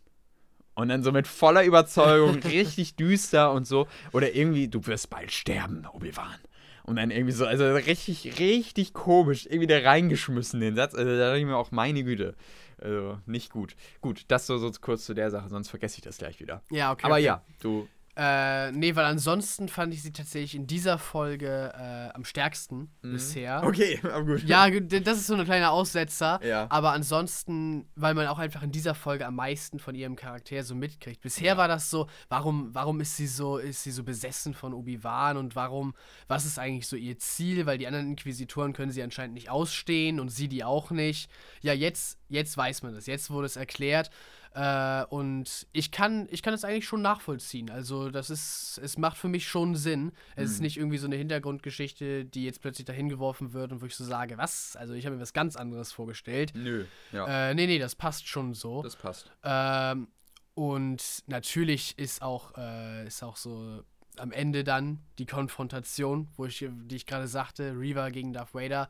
Und 0.74 0.90
dann 0.90 1.04
so 1.04 1.12
mit 1.12 1.28
voller 1.28 1.64
Überzeugung, 1.64 2.40
richtig 2.44 2.96
düster 2.96 3.52
und 3.52 3.68
so. 3.68 3.88
Oder 4.12 4.34
irgendwie, 4.34 4.68
du 4.68 4.88
wirst 4.88 5.12
bald 5.12 5.32
sterben, 5.32 5.86
Obi-Wan. 5.94 6.40
Und 6.84 6.96
dann 6.96 7.12
irgendwie 7.12 7.34
so, 7.34 7.46
also 7.46 7.72
richtig, 7.74 8.40
richtig 8.40 8.94
komisch, 8.94 9.46
irgendwie 9.46 9.68
da 9.68 9.78
reingeschmissen, 9.78 10.60
den 10.60 10.76
Satz. 10.76 10.96
Also 10.96 11.12
da 11.12 11.28
dachte 11.28 11.38
ich 11.38 11.46
mir 11.46 11.58
auch, 11.58 11.70
meine 11.70 12.04
Güte. 12.04 12.34
Also 12.82 13.20
nicht 13.26 13.52
gut. 13.52 13.76
Gut, 14.02 14.26
das 14.28 14.48
so, 14.48 14.58
so 14.58 14.72
kurz 14.82 15.06
zu 15.06 15.14
der 15.14 15.30
Sache, 15.32 15.50
sonst 15.50 15.70
vergesse 15.70 15.98
ich 15.98 16.04
das 16.04 16.18
gleich 16.18 16.40
wieder. 16.40 16.62
ja, 16.70 16.92
okay. 16.92 17.06
Aber 17.06 17.16
okay. 17.16 17.24
ja, 17.24 17.44
du. 17.60 17.88
Äh, 18.18 18.72
nee, 18.74 18.96
weil 18.96 19.06
ansonsten 19.06 19.70
fand 19.70 19.94
ich 19.94 20.04
sie 20.04 20.12
tatsächlich 20.12 20.56
in 20.56 20.68
dieser 20.68 20.98
Folge 20.98 21.72
äh, 21.74 22.10
am 22.14 22.26
stärksten 22.26 22.92
Mhm. 23.02 23.12
bisher. 23.14 23.64
Okay, 23.64 24.00
aber 24.04 24.26
gut. 24.26 24.44
Ja, 24.44 24.70
das 24.70 25.18
ist 25.20 25.28
so 25.28 25.36
ein 25.36 25.46
kleiner 25.46 25.72
Aussetzer. 25.72 26.40
Ja. 26.44 26.68
Aber 26.70 26.92
ansonsten, 26.92 27.90
weil 27.96 28.14
man 28.14 28.28
auch 28.28 28.40
einfach 28.40 28.64
in 28.64 28.72
dieser 28.72 28.96
Folge 28.96 29.26
am 29.26 29.36
meisten 29.36 29.80
von 29.80 29.96
ihrem 29.96 30.16
Charakter 30.16 30.64
so 30.64 30.76
mitkriegt. 30.76 31.22
Bisher 31.22 31.54
Ja. 31.54 31.58
war 31.58 31.68
das 31.68 31.90
so, 31.90 32.08
warum, 32.30 32.74
warum 32.76 33.00
ist 33.00 33.16
sie 33.16 33.28
so, 33.28 33.58
ist 33.58 33.84
sie 33.84 33.92
so 33.92 34.04
besessen 34.04 34.54
von 34.54 34.74
Obi-Wan 34.74 35.38
und 35.38 35.56
warum, 35.56 35.94
was 36.28 36.46
ist 36.46 36.60
eigentlich 36.60 36.88
so 36.88 36.96
ihr 36.98 37.18
Ziel? 37.18 37.66
Weil 37.66 37.78
die 37.78 37.88
anderen 37.88 38.08
Inquisitoren 38.10 38.74
können 38.74 38.92
sie 38.92 39.04
anscheinend 39.04 39.36
nicht 39.36 39.50
ausstehen 39.50 40.20
und 40.20 40.30
sie 40.30 40.48
die 40.50 40.64
auch 40.64 40.92
nicht. 40.92 41.30
Ja, 41.62 41.74
jetzt, 41.74 42.18
jetzt 42.28 42.58
weiß 42.58 42.84
man 42.84 42.94
das. 42.94 43.06
Jetzt 43.06 43.30
wurde 43.30 43.46
es 43.46 43.56
erklärt. 43.56 44.10
Äh, 44.54 45.06
und 45.06 45.66
ich 45.72 45.92
kann, 45.92 46.28
ich 46.30 46.42
kann 46.42 46.54
es 46.54 46.64
eigentlich 46.66 46.86
schon 46.86 47.02
nachvollziehen. 47.02 47.70
Also, 47.70 48.10
das 48.10 48.30
ist, 48.30 48.80
es 48.84 48.98
macht 48.98 49.18
für 49.18 49.30
mich 49.30 49.48
schon 49.48 49.76
Sinn. 49.76 50.12
Es 50.36 50.52
ist 50.52 50.58
Mhm. 50.60 50.64
nicht 50.64 50.78
irgendwie 50.78 50.98
so 50.98 51.08
eine 51.08 51.16
Hintergrundgeschichte, 51.16 52.26
die 52.26 52.44
jetzt 52.46 52.62
plötzlich 52.62 52.86
dahin 52.86 53.08
geworfen 53.10 53.54
wird 53.54 53.72
und 53.72 53.82
wo 53.82 53.86
ich 53.86 53.96
so 53.96 54.04
sage, 54.04 54.38
was? 54.38 54.76
Also, 54.76 54.94
ich 54.94 55.06
habe 55.06 55.16
mir 55.16 55.22
was 55.22 55.34
ganz 55.34 55.56
anderes 55.56 55.92
vorgestellt. 55.94 56.52
Nö, 56.56 56.86
ja, 57.14 57.50
Äh, 57.52 57.56
nee, 57.56 57.66
nee, 57.68 57.80
das 57.80 57.96
passt 57.96 58.28
schon 58.28 58.54
so. 58.54 58.82
das 58.84 58.96
passt. 58.98 59.32
Ähm, 59.44 60.10
und 60.54 61.24
natürlich 61.28 61.98
ist 61.98 62.22
auch, 62.22 62.58
äh, 62.58 63.08
ist 63.08 63.24
auch 63.24 63.38
so 63.38 63.84
am 64.18 64.34
Ende 64.34 64.66
dann 64.66 65.00
die 65.18 65.26
Konfrontation, 65.26 66.28
wo 66.36 66.46
ich, 66.46 66.66
die 66.70 66.96
ich 66.98 67.06
gerade 67.06 67.28
sagte, 67.30 67.74
Reva 67.80 68.10
gegen 68.10 68.34
Darth 68.34 68.54
Vader, 68.54 68.90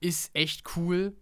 ist 0.00 0.34
echt 0.34 0.64
cool. 0.76 1.14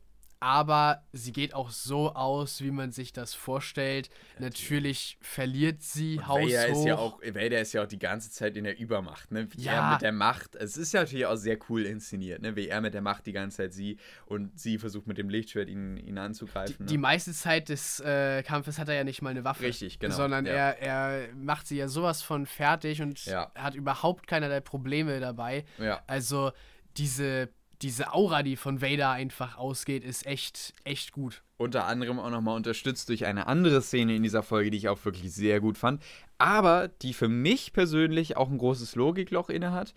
Aber 0.42 1.04
sie 1.12 1.30
geht 1.32 1.54
auch 1.54 1.70
so 1.70 2.14
aus, 2.14 2.60
wie 2.62 2.72
man 2.72 2.90
sich 2.90 3.12
das 3.12 3.32
vorstellt. 3.32 4.10
Natürlich 4.40 5.16
verliert 5.20 5.82
sie 5.82 6.16
Und 6.18 6.26
haushoch. 6.26 6.48
Vader 6.50 6.66
ist 6.66 6.84
ja 6.84 6.96
auch, 6.96 7.20
Vader 7.22 7.60
ist 7.60 7.72
ja 7.74 7.82
auch 7.84 7.86
die 7.86 8.00
ganze 8.00 8.32
Zeit 8.32 8.56
in 8.56 8.64
der 8.64 8.76
Übermacht, 8.76 9.30
ne? 9.30 9.46
Wie 9.52 9.62
Ja. 9.62 9.72
er 9.74 9.92
mit 9.92 10.02
der 10.02 10.10
Macht, 10.10 10.56
es 10.56 10.76
ist 10.76 10.92
ja 10.94 11.00
natürlich 11.02 11.26
auch 11.26 11.36
sehr 11.36 11.58
cool 11.68 11.86
inszeniert, 11.86 12.42
ne? 12.42 12.56
Wie 12.56 12.66
er 12.66 12.80
mit 12.80 12.92
der 12.92 13.02
Macht 13.02 13.26
die 13.26 13.32
ganze 13.32 13.58
Zeit 13.58 13.72
sie 13.72 13.98
und 14.26 14.58
sie 14.58 14.78
versucht 14.78 15.06
mit 15.06 15.16
dem 15.16 15.28
Lichtschwert 15.28 15.68
ihn, 15.68 15.96
ihn 15.96 16.16
die, 16.16 16.20
anzugreifen. 16.20 16.86
die 16.86 16.94
ne? 16.94 17.00
meiste 17.00 17.32
Zeit 17.32 17.68
des 17.68 18.00
äh, 18.00 18.42
Kampfes 18.42 18.80
hat 18.80 18.88
er 18.88 18.96
ja 18.96 19.04
nicht 19.04 19.22
mal 19.22 19.30
eine 19.30 19.44
Waffe. 19.44 19.62
Richtig, 19.62 20.00
genau, 20.00 20.16
Sondern 20.16 20.44
ja. 20.44 20.52
er, 20.52 20.78
er 20.82 21.34
macht 21.36 21.68
sie 21.68 21.76
ja 21.76 21.86
sowas 21.86 22.20
von 22.20 22.46
fertig 22.46 23.00
und 23.00 23.24
Ja. 23.26 23.52
hat 23.54 23.76
überhaupt 23.76 24.26
keinerlei 24.26 24.58
Probleme 24.58 25.20
dabei. 25.20 25.64
Ja. 25.78 26.02
Also 26.08 26.50
diese, 26.96 27.48
diese 27.82 28.12
Aura, 28.12 28.42
die 28.42 28.56
von 28.56 28.80
Vader 28.80 29.10
einfach 29.10 29.58
ausgeht, 29.58 30.04
ist 30.04 30.26
echt, 30.26 30.74
echt 30.84 31.12
gut. 31.12 31.42
Unter 31.56 31.86
anderem 31.86 32.18
auch 32.18 32.30
nochmal 32.30 32.56
unterstützt 32.56 33.08
durch 33.08 33.24
eine 33.26 33.46
andere 33.46 33.82
Szene 33.82 34.16
in 34.16 34.22
dieser 34.22 34.42
Folge, 34.42 34.70
die 34.70 34.78
ich 34.78 34.88
auch 34.88 35.04
wirklich 35.04 35.32
sehr 35.32 35.60
gut 35.60 35.78
fand, 35.78 36.02
aber 36.38 36.88
die 36.88 37.14
für 37.14 37.28
mich 37.28 37.72
persönlich 37.72 38.36
auch 38.36 38.50
ein 38.50 38.58
großes 38.58 38.96
Logikloch 38.96 39.48
innehat. 39.48 39.94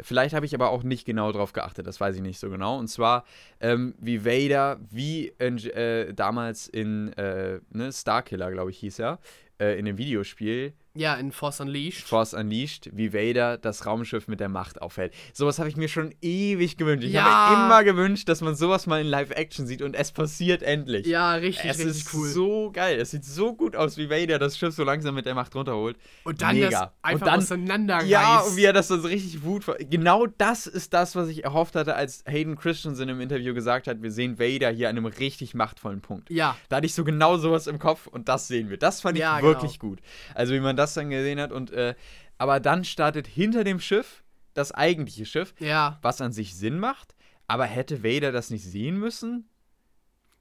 Vielleicht 0.00 0.34
habe 0.34 0.44
ich 0.44 0.54
aber 0.54 0.70
auch 0.70 0.82
nicht 0.82 1.06
genau 1.06 1.32
drauf 1.32 1.52
geachtet, 1.52 1.86
das 1.86 2.00
weiß 2.00 2.16
ich 2.16 2.22
nicht 2.22 2.38
so 2.38 2.50
genau. 2.50 2.78
Und 2.78 2.88
zwar, 2.88 3.24
ähm, 3.60 3.94
wie 3.98 4.24
Vader, 4.24 4.78
wie 4.90 5.32
in, 5.38 5.58
äh, 5.58 6.12
damals 6.12 6.68
in 6.68 7.12
äh, 7.14 7.60
ne, 7.70 7.92
Starkiller, 7.92 8.50
glaube 8.52 8.70
ich, 8.70 8.78
hieß 8.78 8.98
er, 8.98 9.18
äh, 9.58 9.78
in 9.78 9.86
dem 9.86 9.96
Videospiel, 9.98 10.74
Ja, 10.96 11.14
in 11.14 11.30
Force 11.32 11.60
Unleashed. 11.60 12.06
Force 12.06 12.32
Unleashed, 12.34 12.90
wie 12.92 13.12
Vader 13.12 13.58
das 13.58 13.86
Raumschiff 13.86 14.28
mit 14.28 14.40
der 14.40 14.48
Macht 14.48 14.80
aufhält. 14.80 15.12
Sowas 15.32 15.58
habe 15.58 15.68
ich 15.68 15.76
mir 15.76 15.88
schon 15.88 16.14
ewig 16.22 16.76
gewünscht. 16.76 17.06
Ich 17.06 17.12
Ja. 17.12 17.22
habe 17.24 17.56
mir 17.58 17.64
immer 17.66 17.84
gewünscht, 17.84 18.28
dass 18.28 18.40
man 18.40 18.54
sowas 18.56 18.86
mal 18.86 19.00
in 19.00 19.06
Live-Action 19.06 19.66
sieht 19.66 19.82
und 19.82 19.94
es 19.94 20.10
passiert 20.12 20.62
endlich. 20.62 21.06
ja, 21.06 21.34
richtig, 21.34 21.64
Es 21.70 21.78
richtig 21.78 21.96
ist 21.98 22.14
cool. 22.14 22.28
so 22.28 22.70
geil. 22.72 22.98
Es 22.98 23.10
sieht 23.10 23.24
so 23.24 23.54
gut 23.54 23.76
aus, 23.76 23.96
wie 23.98 24.08
Vader 24.10 24.38
das 24.38 24.56
Schiff 24.58 24.74
so 24.74 24.84
langsam 24.84 25.14
mit 25.14 25.26
der 25.26 25.34
Macht 25.34 25.54
runterholt. 25.54 25.96
und 26.24 26.40
dann 26.42 26.56
Mega. 26.56 26.70
das 26.70 26.80
einfach 27.02 27.20
Und 27.20 27.26
dann- 27.26 27.40
auseinanderreißt. 27.40 28.08
Ja, 28.08 28.38
und 28.40 28.56
wie 28.56 28.64
er 28.64 28.72
das 28.72 28.88
so 28.88 28.96
richtig 28.96 29.42
Wut. 29.44 29.64
Genau 29.90 30.26
das 30.26 30.66
ist 30.66 30.92
das, 30.94 31.14
was 31.14 31.28
ich 31.28 31.44
erhofft 31.44 31.74
hatte, 31.76 31.94
als 31.94 32.24
Hayden 32.26 32.56
Christensen 32.56 33.08
im 33.08 33.20
Interview 33.20 33.54
gesagt 33.54 33.86
hat, 33.86 34.02
wir 34.02 34.10
sehen 34.10 34.38
Vader 34.38 34.70
hier 34.70 34.88
an 34.88 34.96
einem 34.96 35.06
richtig 35.06 35.54
machtvollen 35.54 36.00
Punkt. 36.00 36.30
ja, 36.30 36.56
Da 36.68 36.76
hatte 36.76 36.86
ich 36.86 36.94
so 36.94 37.04
genau 37.04 37.36
sowas 37.36 37.66
im 37.66 37.78
Kopf 37.78 38.06
und 38.06 38.28
das 38.28 38.48
sehen 38.48 38.70
wir. 38.70 38.76
Das 38.76 39.00
fand 39.00 39.16
ich 39.16 39.22
Ja, 39.22 39.42
wirklich 39.42 39.78
gut. 39.78 40.00
Also 40.34 40.54
wie 40.54 40.60
man 40.60 40.76
das 40.88 40.94
dann 40.94 41.10
gesehen 41.10 41.40
hat 41.40 41.52
und 41.52 41.70
äh, 41.72 41.94
aber 42.38 42.60
dann 42.60 42.84
startet 42.84 43.26
hinter 43.26 43.64
dem 43.64 43.80
Schiff 43.80 44.22
das 44.54 44.72
eigentliche 44.72 45.26
Schiff, 45.26 45.54
ja. 45.58 45.98
was 46.02 46.20
an 46.20 46.32
sich 46.32 46.54
Sinn 46.54 46.78
macht. 46.78 47.14
Aber 47.46 47.64
hätte 47.64 48.02
Vader 48.02 48.32
das 48.32 48.50
nicht 48.50 48.64
sehen 48.64 48.98
müssen? 48.98 49.48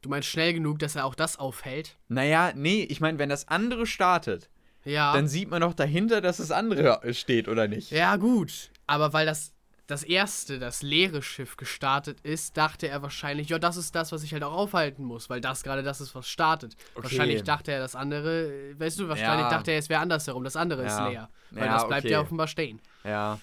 Du 0.02 0.10
meinst 0.10 0.28
schnell 0.30 0.54
genug, 0.54 0.80
dass 0.80 0.96
er 0.96 1.06
auch 1.06 1.16
das 1.16 1.38
aufhält? 1.38 1.98
Naja, 2.08 2.52
nee, 2.56 2.84
ich 2.84 3.02
meine, 3.02 3.18
wenn 3.20 3.30
das 3.30 3.48
andere 3.48 3.86
startet, 3.86 4.50
Ja. 4.84 5.14
dann 5.14 5.28
sieht 5.28 5.50
man 5.50 5.62
doch 5.62 5.74
dahinter, 5.74 6.22
dass 6.22 6.38
das 6.38 6.52
andere 6.52 7.02
äh, 7.04 7.14
steht, 7.14 7.48
oder 7.48 7.68
nicht? 7.68 7.92
ja, 7.92 8.16
gut. 8.18 8.70
Aber 8.88 9.14
weil 9.14 9.26
das 9.26 9.54
das 9.88 10.04
erste, 10.04 10.58
das 10.60 10.82
leere 10.82 11.22
Schiff 11.22 11.58
gestartet 11.58 12.20
ist, 12.22 12.58
dachte 12.58 12.88
er 12.88 13.02
wahrscheinlich, 13.04 13.50
ja, 13.50 13.60
das 13.60 13.78
ist 13.78 13.94
das, 13.96 14.12
was 14.12 14.24
ich 14.24 14.34
halt 14.34 14.44
auch 14.44 14.54
aufhalten 14.54 15.04
muss, 15.04 15.30
weil 15.30 15.42
das 15.42 15.62
gerade 15.64 15.84
das 15.84 16.02
ist, 16.02 16.16
was 16.16 16.28
startet. 16.28 16.76
Okay. 16.96 17.04
Wahrscheinlich 17.04 17.44
dachte 17.44 17.72
er, 17.72 17.80
das 17.80 17.96
andere, 17.96 18.74
weißt 18.80 19.00
du, 19.00 19.08
wahrscheinlich 19.08 19.46
Ja. 19.46 19.50
dachte 19.52 19.72
er, 19.72 19.78
es 19.78 19.90
wäre 19.90 20.02
andersherum, 20.02 20.44
das 20.44 20.56
andere 20.56 20.84
Ja. 20.86 20.88
ist 21.06 21.12
leer. 21.12 21.30
Weil 21.52 21.66
Ja, 21.68 21.74
das 21.74 21.88
bleibt 21.88 22.06
okay. 22.06 22.12
ja 22.14 22.22
offenbar 22.22 22.48
stehen. 22.48 22.82
Ja. 23.04 23.40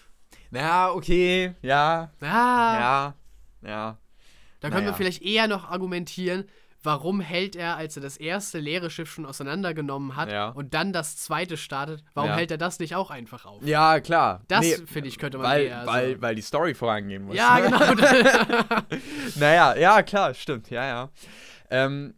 Ja, 0.50 0.90
okay, 0.90 1.54
ja, 1.62 2.10
Ah, 2.20 3.14
ja, 3.62 3.68
ja. 3.70 3.98
da 4.60 4.68
können 4.68 4.80
wir 4.82 4.90
naja. 4.90 4.96
vielleicht 4.96 5.22
eher 5.22 5.46
noch 5.48 5.70
argumentieren, 5.70 6.44
warum 6.82 7.20
hält 7.20 7.54
er, 7.56 7.76
als 7.76 7.96
er 7.96 8.02
das 8.02 8.16
erste 8.16 8.58
leere 8.58 8.90
Schiff 8.90 9.10
schon 9.10 9.24
auseinandergenommen 9.26 10.16
hat 10.16 10.30
Ja. 10.32 10.48
und 10.48 10.74
dann 10.74 10.92
das 10.92 11.16
zweite 11.16 11.56
startet, 11.56 12.02
warum 12.14 12.30
Ja. 12.30 12.36
hält 12.36 12.50
er 12.50 12.58
das 12.58 12.78
nicht 12.78 12.94
auch 12.94 13.10
einfach 13.10 13.44
auf? 13.46 13.62
Ja, 13.64 14.00
klar. 14.00 14.42
Das, 14.48 14.60
Nee, 14.62 14.76
finde 14.86 15.08
ich, 15.08 15.18
könnte 15.18 15.38
man 15.38 15.46
weil, 15.48 15.64
eher 15.66 15.86
weil, 15.86 16.14
so. 16.16 16.22
weil 16.22 16.34
die 16.34 16.42
Story 16.42 16.74
vorangehen 16.74 17.24
muss. 17.24 17.36
Ja, 17.36 17.58
genau. 17.60 17.78
Naja, 19.36 19.76
ja, 19.76 20.02
klar, 20.02 20.34
stimmt, 20.34 20.70
ja, 20.70 20.84
ja. 20.86 21.10
Ähm, 21.70 22.14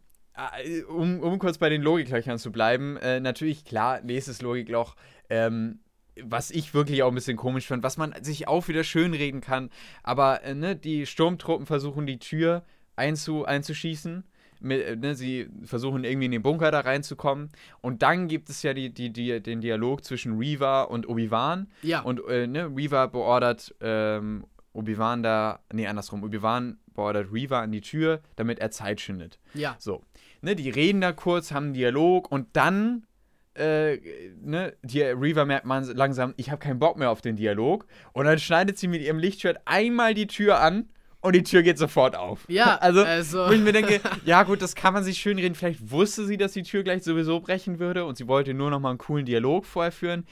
äh, 0.63 0.81
um, 0.83 1.19
um 1.21 1.39
kurz 1.39 1.57
bei 1.57 1.69
den 1.69 1.81
Logiklöchern 1.81 2.37
zu 2.39 2.51
bleiben, 2.51 2.97
äh, 2.97 3.19
natürlich, 3.19 3.63
klar, 3.65 4.01
nächstes 4.01 4.41
Logikloch, 4.41 4.95
ähm, 5.29 5.79
was 6.21 6.51
ich 6.51 6.73
wirklich 6.73 7.03
auch 7.03 7.09
ein 7.09 7.15
bisschen 7.15 7.37
komisch 7.37 7.67
fand, 7.67 7.83
was 7.83 7.97
man 7.97 8.13
sich 8.23 8.47
auch 8.47 8.67
wieder 8.67 8.83
schönreden 8.83 9.41
kann, 9.41 9.69
aber 10.03 10.43
äh, 10.43 10.53
ne, 10.55 10.75
die 10.75 11.05
Sturmtruppen 11.05 11.65
versuchen 11.65 12.05
die 12.05 12.19
Tür 12.19 12.63
einzu, 12.95 13.45
einzuschießen. 13.45 14.23
Mit, 14.65 14.81
äh, 14.81 14.95
ne, 14.95 15.15
sie 15.15 15.47
versuchen 15.63 16.03
irgendwie 16.03 16.25
in 16.25 16.31
den 16.31 16.41
Bunker 16.41 16.71
da 16.71 16.79
reinzukommen. 16.79 17.49
Und 17.81 18.01
dann 18.01 18.27
gibt 18.27 18.49
es 18.49 18.63
ja 18.63 18.73
die, 18.73 18.93
die, 18.93 19.13
die, 19.13 19.39
den 19.41 19.61
Dialog 19.61 20.03
zwischen 20.03 20.37
Reva 20.37 20.81
und 20.83 21.07
Obi-Wan. 21.07 21.67
ja, 21.83 22.01
Und 22.01 22.21
äh, 22.27 22.47
ne, 22.47 22.71
Reva 22.75 23.05
beordert 23.05 23.75
ähm, 23.79 24.45
Obi-Wan 24.73 25.21
da, 25.23 25.59
nee, 25.71 25.85
andersrum, 25.87 26.23
Obi-Wan 26.23 26.79
beordert 26.93 27.31
Reva 27.31 27.61
an 27.61 27.71
die 27.71 27.81
Tür, 27.81 28.21
damit 28.35 28.59
er 28.59 28.71
Zeit 28.71 28.99
schindet. 29.01 29.39
ja. 29.53 29.75
So, 29.79 30.01
ne, 30.41 30.55
die 30.55 30.69
reden 30.69 31.01
da 31.01 31.11
kurz, 31.11 31.51
haben 31.51 31.65
einen 31.65 31.73
Dialog 31.73 32.31
und 32.31 32.47
dann, 32.53 33.05
äh, 33.53 33.97
ne, 34.41 34.73
die 34.81 35.01
Reva 35.01 35.45
merkt 35.45 35.65
man 35.65 35.83
langsam, 35.83 36.33
ich 36.37 36.49
habe 36.49 36.59
keinen 36.59 36.79
Bock 36.79 36.97
mehr 36.97 37.11
auf 37.11 37.21
den 37.21 37.35
Dialog 37.35 37.85
und 38.13 38.25
dann 38.25 38.39
schneidet 38.39 38.77
sie 38.77 38.87
mit 38.87 39.01
ihrem 39.01 39.19
Lichtschwert 39.19 39.61
einmal 39.65 40.13
die 40.13 40.27
Tür 40.27 40.59
an 40.59 40.89
und 41.25 41.33
die 41.33 41.43
Tür 41.43 41.61
geht 41.63 41.77
sofort 41.77 42.15
auf. 42.15 42.45
Ja, 42.47 42.77
also, 42.77 43.03
also- 43.03 43.47
wo 43.47 43.51
ich 43.51 43.61
mir 43.61 43.73
denke, 43.73 43.99
ja 44.25 44.43
gut, 44.43 44.61
das 44.61 44.75
kann 44.75 44.93
man 44.93 45.03
sich 45.03 45.17
schön 45.17 45.37
reden, 45.37 45.55
vielleicht 45.55 45.91
wusste 45.91 46.25
sie, 46.25 46.37
dass 46.37 46.53
die 46.53 46.63
Tür 46.63 46.83
gleich 46.83 47.03
sowieso 47.03 47.39
brechen 47.39 47.79
würde 47.79 48.05
und 48.05 48.17
sie 48.17 48.27
wollte 48.27 48.53
nur 48.53 48.69
noch 48.69 48.79
mal 48.79 48.89
einen 48.89 48.97
coolen 48.97 49.25
Dialog 49.25 49.65
vorher 49.65 49.91
führen, 49.91 50.25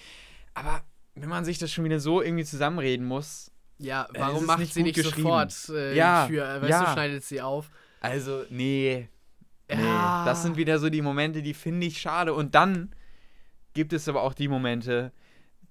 aber 0.53 0.81
wenn 1.15 1.29
man 1.29 1.45
sich 1.45 1.57
das 1.59 1.71
schon 1.71 1.83
wieder 1.85 1.99
so 1.99 2.21
irgendwie 2.21 2.45
zusammenreden 2.45 3.05
muss, 3.05 3.51
Ja, 3.77 4.07
es 4.13 4.19
warum 4.19 4.45
macht 4.45 4.59
nicht 4.59 4.73
sie 4.73 4.83
nicht 4.83 5.01
sofort 5.01 5.53
äh, 5.69 5.95
Ja, 5.95 6.25
die 6.27 6.33
Tür? 6.33 6.55
Äh, 6.55 6.61
Weißt 6.61 6.69
ja. 6.71 6.85
du, 6.85 6.91
schneidet 6.93 7.23
sie 7.23 7.41
auf. 7.41 7.69
also 7.99 8.43
nee, 8.49 9.09
Nee, 9.69 9.81
Ja. 9.81 10.25
das 10.25 10.43
sind 10.43 10.57
wieder 10.57 10.77
so 10.77 10.89
die 10.89 11.01
Momente, 11.01 11.41
die 11.41 11.53
finde 11.53 11.87
ich 11.87 11.99
schade. 11.99 12.33
Und 12.33 12.53
dann 12.53 12.93
gibt 13.73 13.93
es 13.93 14.07
aber 14.09 14.21
auch 14.21 14.33
die 14.33 14.47
Momente, 14.49 15.11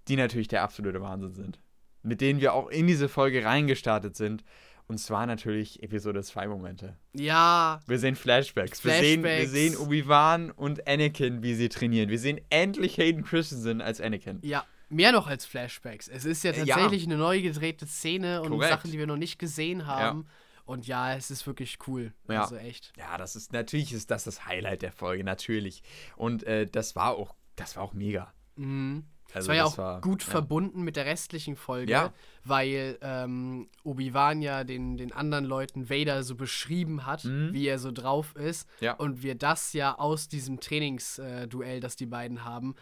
die 0.08 0.16
natürlich 0.16 0.48
der 0.48 0.62
absolute 0.62 1.00
Wahnsinn 1.02 1.34
sind. 1.34 1.60
Mit 2.02 2.20
denen 2.20 2.40
wir 2.40 2.54
auch 2.54 2.68
in 2.68 2.86
diese 2.86 3.08
Folge 3.08 3.44
reingestartet 3.44 4.16
sind. 4.16 4.42
Und 4.88 4.98
zwar 4.98 5.26
natürlich 5.26 5.82
Episode 5.82 6.22
2 6.22 6.48
Momente. 6.48 6.96
Ja, 7.14 7.80
Wir 7.86 7.98
sehen 7.98 8.14
Flashbacks. 8.16 8.84
Wir 8.84 8.92
sehen, 8.94 9.22
wir 9.22 9.30
Flashbacks. 9.30 9.50
sehen 9.52 9.76
Obi-Wan 9.76 10.50
und 10.50 10.86
Anakin, 10.86 11.42
wie 11.42 11.54
sie 11.54 11.68
trainieren. 11.68 12.10
Wir 12.10 12.18
sehen 12.18 12.40
endlich 12.50 12.98
Hayden 12.98 13.24
Christensen 13.24 13.80
als 13.80 14.00
Anakin. 14.00 14.38
ja. 14.42 14.64
Mehr 14.88 15.10
noch 15.12 15.26
als 15.26 15.46
Flashbacks. 15.46 16.06
Es 16.06 16.26
ist 16.26 16.44
ja 16.44 16.50
Äh, 16.50 16.64
ja. 16.64 16.74
tatsächlich 16.76 17.04
eine 17.06 17.16
neu 17.16 17.40
gedrehte 17.40 17.86
Szene 17.86 18.42
und 18.42 18.50
Korrekt. 18.50 18.70
Sachen, 18.72 18.90
die 18.90 18.98
wir 18.98 19.06
noch 19.06 19.16
nicht 19.16 19.38
gesehen 19.38 19.86
haben. 19.86 20.26
Und 20.66 20.86
ja, 20.86 21.14
es 21.16 21.30
ist 21.30 21.46
wirklich 21.46 21.78
cool. 21.86 22.12
Ja. 22.28 22.42
Also 22.42 22.56
echt. 22.56 22.92
Ja, 22.98 23.16
das 23.16 23.34
ist 23.34 23.54
natürlich 23.54 23.94
ist 23.94 24.10
das 24.10 24.24
das 24.24 24.44
Highlight 24.44 24.82
der 24.82 24.92
Folge, 24.92 25.24
natürlich. 25.24 25.82
Und 26.16 26.42
äh, 26.42 26.66
das 26.66 26.94
war 26.94 27.12
auch, 27.16 27.34
das 27.56 27.74
war 27.76 27.84
auch 27.84 27.94
mega. 27.94 28.34
Mhm. 28.56 29.04
Also 29.34 29.46
das 29.46 29.48
war 29.48 29.54
ja 29.54 29.64
das 29.64 29.72
auch 29.74 29.78
war- 29.78 30.00
gut 30.00 30.22
ja. 30.24 30.30
verbunden 30.30 30.82
mit 30.82 30.96
der 30.96 31.06
restlichen 31.06 31.56
Folge, 31.56 31.92
Ja. 31.92 32.12
weil 32.44 32.98
ähm, 33.00 33.68
Obi-Wan 33.84 34.42
ja 34.42 34.64
den, 34.64 34.96
den 34.96 35.12
anderen 35.12 35.44
Leuten 35.44 35.88
Vader 35.90 36.22
so 36.22 36.34
beschrieben 36.36 37.06
hat, 37.06 37.24
Mhm. 37.24 37.50
wie 37.52 37.66
er 37.66 37.78
so 37.78 37.92
drauf 37.92 38.34
ist. 38.36 38.68
Ja. 38.80 38.94
Und 38.94 39.22
wir 39.22 39.34
das 39.34 39.72
ja 39.72 39.98
aus 39.98 40.28
diesem 40.28 40.60
Trainingsduell, 40.60 41.80
das 41.80 41.96
die 41.96 42.06
beiden 42.06 42.44
haben, 42.44 42.74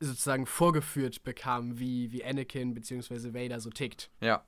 sozusagen 0.00 0.46
vorgeführt 0.46 1.22
bekam, 1.24 1.78
wie, 1.78 2.10
wie 2.12 2.24
Anakin 2.24 2.74
bzw. 2.74 3.32
Vader 3.32 3.60
so 3.60 3.70
tickt. 3.70 4.10
Ja. 4.20 4.44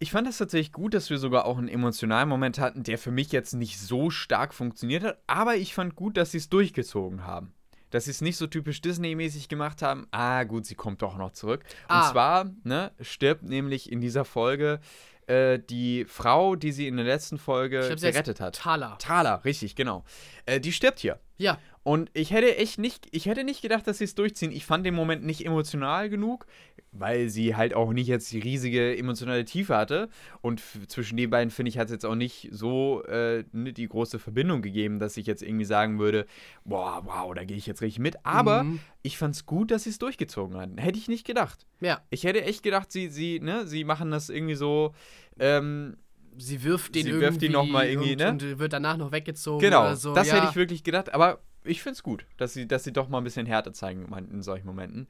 Ich 0.00 0.12
fand 0.12 0.28
es 0.28 0.38
tatsächlich 0.38 0.70
gut, 0.72 0.94
dass 0.94 1.10
wir 1.10 1.18
sogar 1.18 1.44
auch 1.44 1.58
einen 1.58 1.66
emotionalen 1.66 2.28
Moment 2.28 2.60
hatten, 2.60 2.84
der 2.84 2.98
für 2.98 3.10
mich 3.10 3.32
jetzt 3.32 3.54
nicht 3.54 3.80
so 3.80 4.10
stark 4.10 4.54
funktioniert 4.54 5.02
hat, 5.02 5.18
aber 5.26 5.56
ich 5.56 5.74
fand 5.74 5.96
gut, 5.96 6.16
dass 6.16 6.30
sie 6.30 6.38
es 6.38 6.48
durchgezogen 6.48 7.24
haben. 7.24 7.52
Dass 7.90 8.04
sie 8.04 8.10
es 8.10 8.20
nicht 8.20 8.36
so 8.36 8.46
typisch 8.46 8.80
Disney-mäßig 8.80 9.48
gemacht 9.48 9.82
haben. 9.82 10.06
Ah, 10.10 10.44
gut, 10.44 10.66
sie 10.66 10.74
kommt 10.74 11.02
doch 11.02 11.16
noch 11.16 11.32
zurück. 11.32 11.64
Ah. 11.88 12.00
Und 12.00 12.12
zwar, 12.12 12.50
ne, 12.64 12.92
stirbt 13.00 13.42
nämlich 13.42 13.90
in 13.90 14.00
dieser 14.00 14.24
Folge 14.24 14.80
äh, 15.28 15.58
die 15.58 16.04
Frau, 16.06 16.56
die 16.56 16.72
sie 16.72 16.88
in 16.88 16.96
der 16.96 17.06
letzten 17.06 17.38
Folge 17.38 17.80
glaub, 17.80 18.00
gerettet 18.00 18.40
hat. 18.40 18.56
Thala. 18.56 18.96
Thala, 18.96 19.36
richtig, 19.36 19.76
genau. 19.76 20.04
Äh, 20.46 20.60
die 20.60 20.72
stirbt 20.72 20.98
hier. 20.98 21.20
Ja, 21.36 21.58
Und 21.88 22.10
ich 22.12 22.32
hätte 22.32 22.54
echt 22.58 22.78
nicht, 22.78 23.06
ich 23.12 23.24
hätte 23.24 23.44
nicht 23.44 23.62
gedacht, 23.62 23.86
dass 23.86 23.96
sie 23.98 24.04
es 24.04 24.14
durchziehen. 24.14 24.52
Ich 24.52 24.66
fand 24.66 24.84
den 24.84 24.94
Moment 24.94 25.24
nicht 25.24 25.46
emotional 25.46 26.10
genug, 26.10 26.44
weil 26.92 27.30
sie 27.30 27.56
halt 27.56 27.72
auch 27.72 27.94
nicht 27.94 28.08
jetzt 28.08 28.30
die 28.30 28.40
riesige 28.40 28.94
emotionale 28.94 29.46
Tiefe 29.46 29.74
hatte. 29.74 30.10
Und 30.42 30.60
zwischen 30.88 31.16
den 31.16 31.30
beiden, 31.30 31.50
finde 31.50 31.70
ich, 31.70 31.78
hat 31.78 31.86
es 31.86 31.92
jetzt 31.92 32.04
auch 32.04 32.14
nicht 32.14 32.48
so 32.52 33.02
äh, 33.04 33.44
ne, 33.52 33.72
die 33.72 33.88
große 33.88 34.18
Verbindung 34.18 34.60
gegeben, 34.60 34.98
dass 34.98 35.16
ich 35.16 35.26
jetzt 35.26 35.42
irgendwie 35.42 35.64
sagen 35.64 35.98
würde, 35.98 36.26
boah, 36.64 37.00
wow, 37.06 37.32
da 37.34 37.44
gehe 37.44 37.56
ich 37.56 37.66
jetzt 37.66 37.80
richtig 37.80 38.00
mit. 38.00 38.16
Aber 38.22 38.64
Mhm. 38.64 38.80
ich 39.00 39.16
fand 39.16 39.34
es 39.34 39.46
gut, 39.46 39.70
dass 39.70 39.84
sie 39.84 39.90
es 39.90 39.98
durchgezogen 39.98 40.58
hatten. 40.58 40.76
Hätte 40.76 40.98
ich 40.98 41.08
nicht 41.08 41.26
gedacht. 41.26 41.66
ja. 41.80 42.02
Ich 42.10 42.24
hätte 42.24 42.42
echt 42.44 42.62
gedacht, 42.62 42.92
sie, 42.92 43.08
sie, 43.08 43.40
ne, 43.40 43.66
sie 43.66 43.84
machen 43.84 44.10
das 44.10 44.28
irgendwie 44.28 44.56
so, 44.56 44.92
ähm, 45.38 45.96
Sie 46.40 46.62
wirft 46.62 46.94
den 46.94 47.02
Sie 47.02 47.08
irgendwie, 47.08 47.24
wirft 47.26 47.42
ihn 47.42 47.52
noch 47.52 47.66
mal 47.66 47.86
irgendwie, 47.88 48.12
und, 48.12 48.18
ne? 48.18 48.28
und 48.30 48.58
wird 48.60 48.72
danach 48.72 48.96
noch 48.96 49.10
weggezogen 49.10 49.58
Genau, 49.60 49.92
so. 49.96 50.14
das 50.14 50.28
ja. 50.28 50.34
hätte 50.36 50.46
ich 50.50 50.54
wirklich 50.56 50.84
gedacht, 50.84 51.12
aber 51.12 51.40
ich 51.64 51.82
finde 51.82 51.94
es 51.94 52.02
gut, 52.02 52.26
dass 52.36 52.54
sie, 52.54 52.66
dass 52.66 52.84
sie 52.84 52.92
doch 52.92 53.08
mal 53.08 53.18
ein 53.18 53.24
bisschen 53.24 53.46
Härte 53.46 53.72
zeigen 53.72 54.06
in 54.30 54.42
solchen 54.42 54.66
Momenten. 54.66 55.08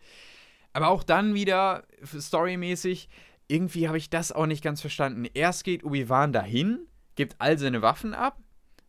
Aber 0.72 0.88
auch 0.88 1.02
dann 1.02 1.34
wieder, 1.34 1.84
storymäßig, 2.04 3.08
irgendwie 3.48 3.88
habe 3.88 3.98
ich 3.98 4.10
das 4.10 4.32
auch 4.32 4.46
nicht 4.46 4.62
ganz 4.62 4.80
verstanden. 4.80 5.26
Erst 5.32 5.64
geht 5.64 5.84
Obi-Wan 5.84 6.32
dahin, 6.32 6.86
gibt 7.16 7.36
all 7.38 7.58
seine 7.58 7.82
Waffen 7.82 8.14
ab, 8.14 8.38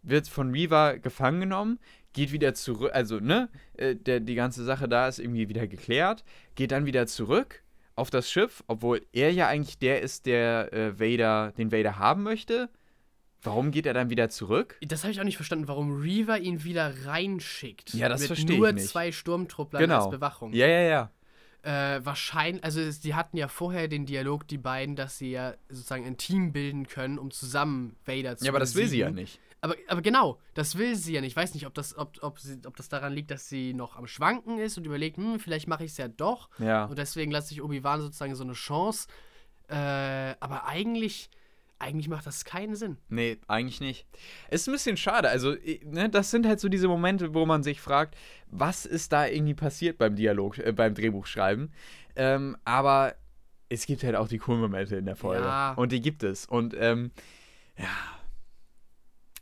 wird 0.03 0.27
von 0.27 0.51
Reva 0.51 0.97
gefangen 0.97 1.39
genommen, 1.39 1.79
geht 2.13 2.31
wieder 2.31 2.53
zurück, 2.53 2.91
also, 2.93 3.19
ne, 3.19 3.49
äh, 3.77 3.95
der, 3.95 4.19
die 4.19 4.35
ganze 4.35 4.63
Sache 4.63 4.87
da 4.87 5.07
ist 5.07 5.19
irgendwie 5.19 5.49
wieder 5.49 5.67
geklärt, 5.67 6.23
geht 6.55 6.71
dann 6.71 6.85
wieder 6.85 7.07
zurück 7.07 7.63
auf 7.95 8.09
das 8.09 8.31
Schiff, 8.31 8.63
obwohl 8.67 9.05
er 9.11 9.31
ja 9.31 9.47
eigentlich 9.47 9.77
der 9.77 10.01
ist, 10.01 10.25
der 10.25 10.73
äh, 10.73 10.99
Vader, 10.99 11.53
den 11.57 11.71
Vader 11.71 11.99
haben 11.99 12.23
möchte. 12.23 12.69
Warum 13.41 13.71
geht 13.71 13.85
er 13.85 13.93
dann 13.93 14.09
wieder 14.09 14.29
zurück? 14.29 14.77
Das 14.81 15.03
habe 15.03 15.11
ich 15.11 15.19
auch 15.19 15.23
nicht 15.25 15.37
verstanden, 15.37 15.67
warum 15.67 16.01
Reaver 16.01 16.39
ihn 16.39 16.63
wieder 16.63 17.05
reinschickt. 17.05 17.93
Ja, 17.93 18.09
das 18.09 18.19
mit 18.21 18.27
verstehe 18.27 18.53
ich 18.55 18.59
nur 18.59 18.71
nicht. 18.73 18.87
zwei 18.87 19.11
Sturmtrupplern 19.11 19.81
Genau. 19.81 20.01
als 20.01 20.09
Bewachung. 20.09 20.53
Ja, 20.53 20.67
ja, 20.67 20.81
ja. 20.81 21.11
Äh, 21.61 22.05
wahrscheinlich, 22.05 22.63
also 22.63 22.79
die 23.03 23.15
hatten 23.15 23.35
ja 23.37 23.47
vorher 23.49 23.87
den 23.89 24.05
Dialog, 24.05 24.47
die 24.47 24.57
beiden, 24.57 24.95
dass 24.95 25.17
sie 25.17 25.31
ja 25.31 25.55
sozusagen 25.69 26.05
ein 26.05 26.15
Team 26.17 26.53
bilden 26.53 26.87
können, 26.87 27.19
um 27.19 27.31
zusammen 27.31 27.95
Vader 28.05 28.37
zu 28.37 28.45
Ja, 28.45 28.51
aber 28.51 28.59
das 28.59 28.75
will 28.75 28.87
sie 28.87 28.99
ja 28.99 29.11
nicht. 29.11 29.39
Aber, 29.61 29.75
aber 29.89 30.01
genau, 30.01 30.39
das 30.53 30.77
will 30.77 30.95
sie 30.95 31.13
ja 31.13 31.19
nicht. 31.21 31.31
Ich 31.31 31.35
weiß 31.35 31.53
nicht, 31.53 31.65
ob 31.65 31.73
das, 31.73 31.97
ob, 31.97 32.17
ob, 32.21 32.39
sie, 32.39 32.59
ob 32.65 32.77
das 32.77 32.87
daran 32.87 33.11
liegt, 33.11 33.29
dass 33.29 33.49
sie 33.49 33.73
noch 33.73 33.97
am 33.97 34.07
Schwanken 34.07 34.57
ist 34.57 34.77
und 34.77 34.85
überlegt, 34.85 35.17
hm, 35.17 35.37
vielleicht 35.39 35.67
mache 35.67 35.83
ich 35.83 35.91
es 35.91 35.97
ja 35.97 36.07
doch. 36.07 36.49
Ja. 36.59 36.85
Und 36.85 36.97
deswegen 36.97 37.29
lasse 37.29 37.53
ich 37.53 37.61
Obi-Wan 37.61 37.99
sozusagen 37.99 38.35
so 38.35 38.43
eine 38.45 38.53
Chance. 38.53 39.09
Äh, 39.67 39.75
aber 40.39 40.65
eigentlich, 40.65 41.29
eigentlich 41.79 42.09
macht 42.09 42.25
das 42.25 42.43
keinen 42.45 42.75
Sinn. 42.75 42.97
Nee, 43.07 43.37
eigentlich 43.47 43.79
nicht. 43.79 44.05
Ist 44.51 44.67
ein 44.67 44.73
bisschen 44.73 44.97
schade. 44.97 45.29
Also, 45.29 45.55
ne, 45.85 46.09
das 46.09 46.29
sind 46.29 46.45
halt 46.45 46.59
so 46.59 46.67
diese 46.69 46.87
Momente, 46.87 47.33
wo 47.33 47.45
man 47.45 47.63
sich 47.63 47.79
fragt, 47.81 48.15
was 48.47 48.85
ist 48.85 49.11
da 49.13 49.25
irgendwie 49.25 49.53
passiert 49.53 49.97
beim 49.97 50.15
Dialog, 50.15 50.57
äh, 50.57 50.71
beim 50.73 50.93
Drehbuchschreiben. 50.93 51.71
Ähm, 52.15 52.57
aber 52.65 53.15
es 53.69 53.85
gibt 53.85 54.03
halt 54.03 54.15
auch 54.15 54.27
die 54.27 54.39
coolen 54.39 54.59
Momente 54.61 54.97
in 54.97 55.05
der 55.05 55.15
Folge. 55.15 55.45
Ja. 55.45 55.73
Und 55.73 55.91
die 55.91 56.01
gibt 56.01 56.23
es. 56.23 56.45
Und 56.45 56.75
ähm, 56.77 57.11
ja. 57.77 57.87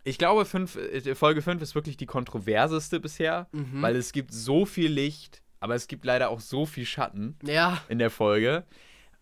Ich 0.04 0.18
glaube, 0.18 0.46
fünf, 0.46 0.76
äh, 0.78 1.16
Folge 1.16 1.42
5 1.42 1.62
ist 1.62 1.76
wirklich 1.76 1.98
die 1.98 2.06
kontroverseste 2.06 3.00
bisher, 3.00 3.48
Mhm. 3.52 3.82
weil 3.82 3.96
es 3.96 4.12
gibt 4.14 4.32
so 4.34 4.66
viel 4.66 4.92
Licht, 4.92 5.42
aber 5.60 5.76
es 5.76 5.88
gibt 5.88 6.06
leider 6.06 6.30
auch 6.30 6.40
so 6.40 6.66
viel 6.66 6.86
Schatten. 6.86 7.36
Ja, 7.44 7.82
in 7.90 8.00
der 8.00 8.10
Folge. 8.10 8.64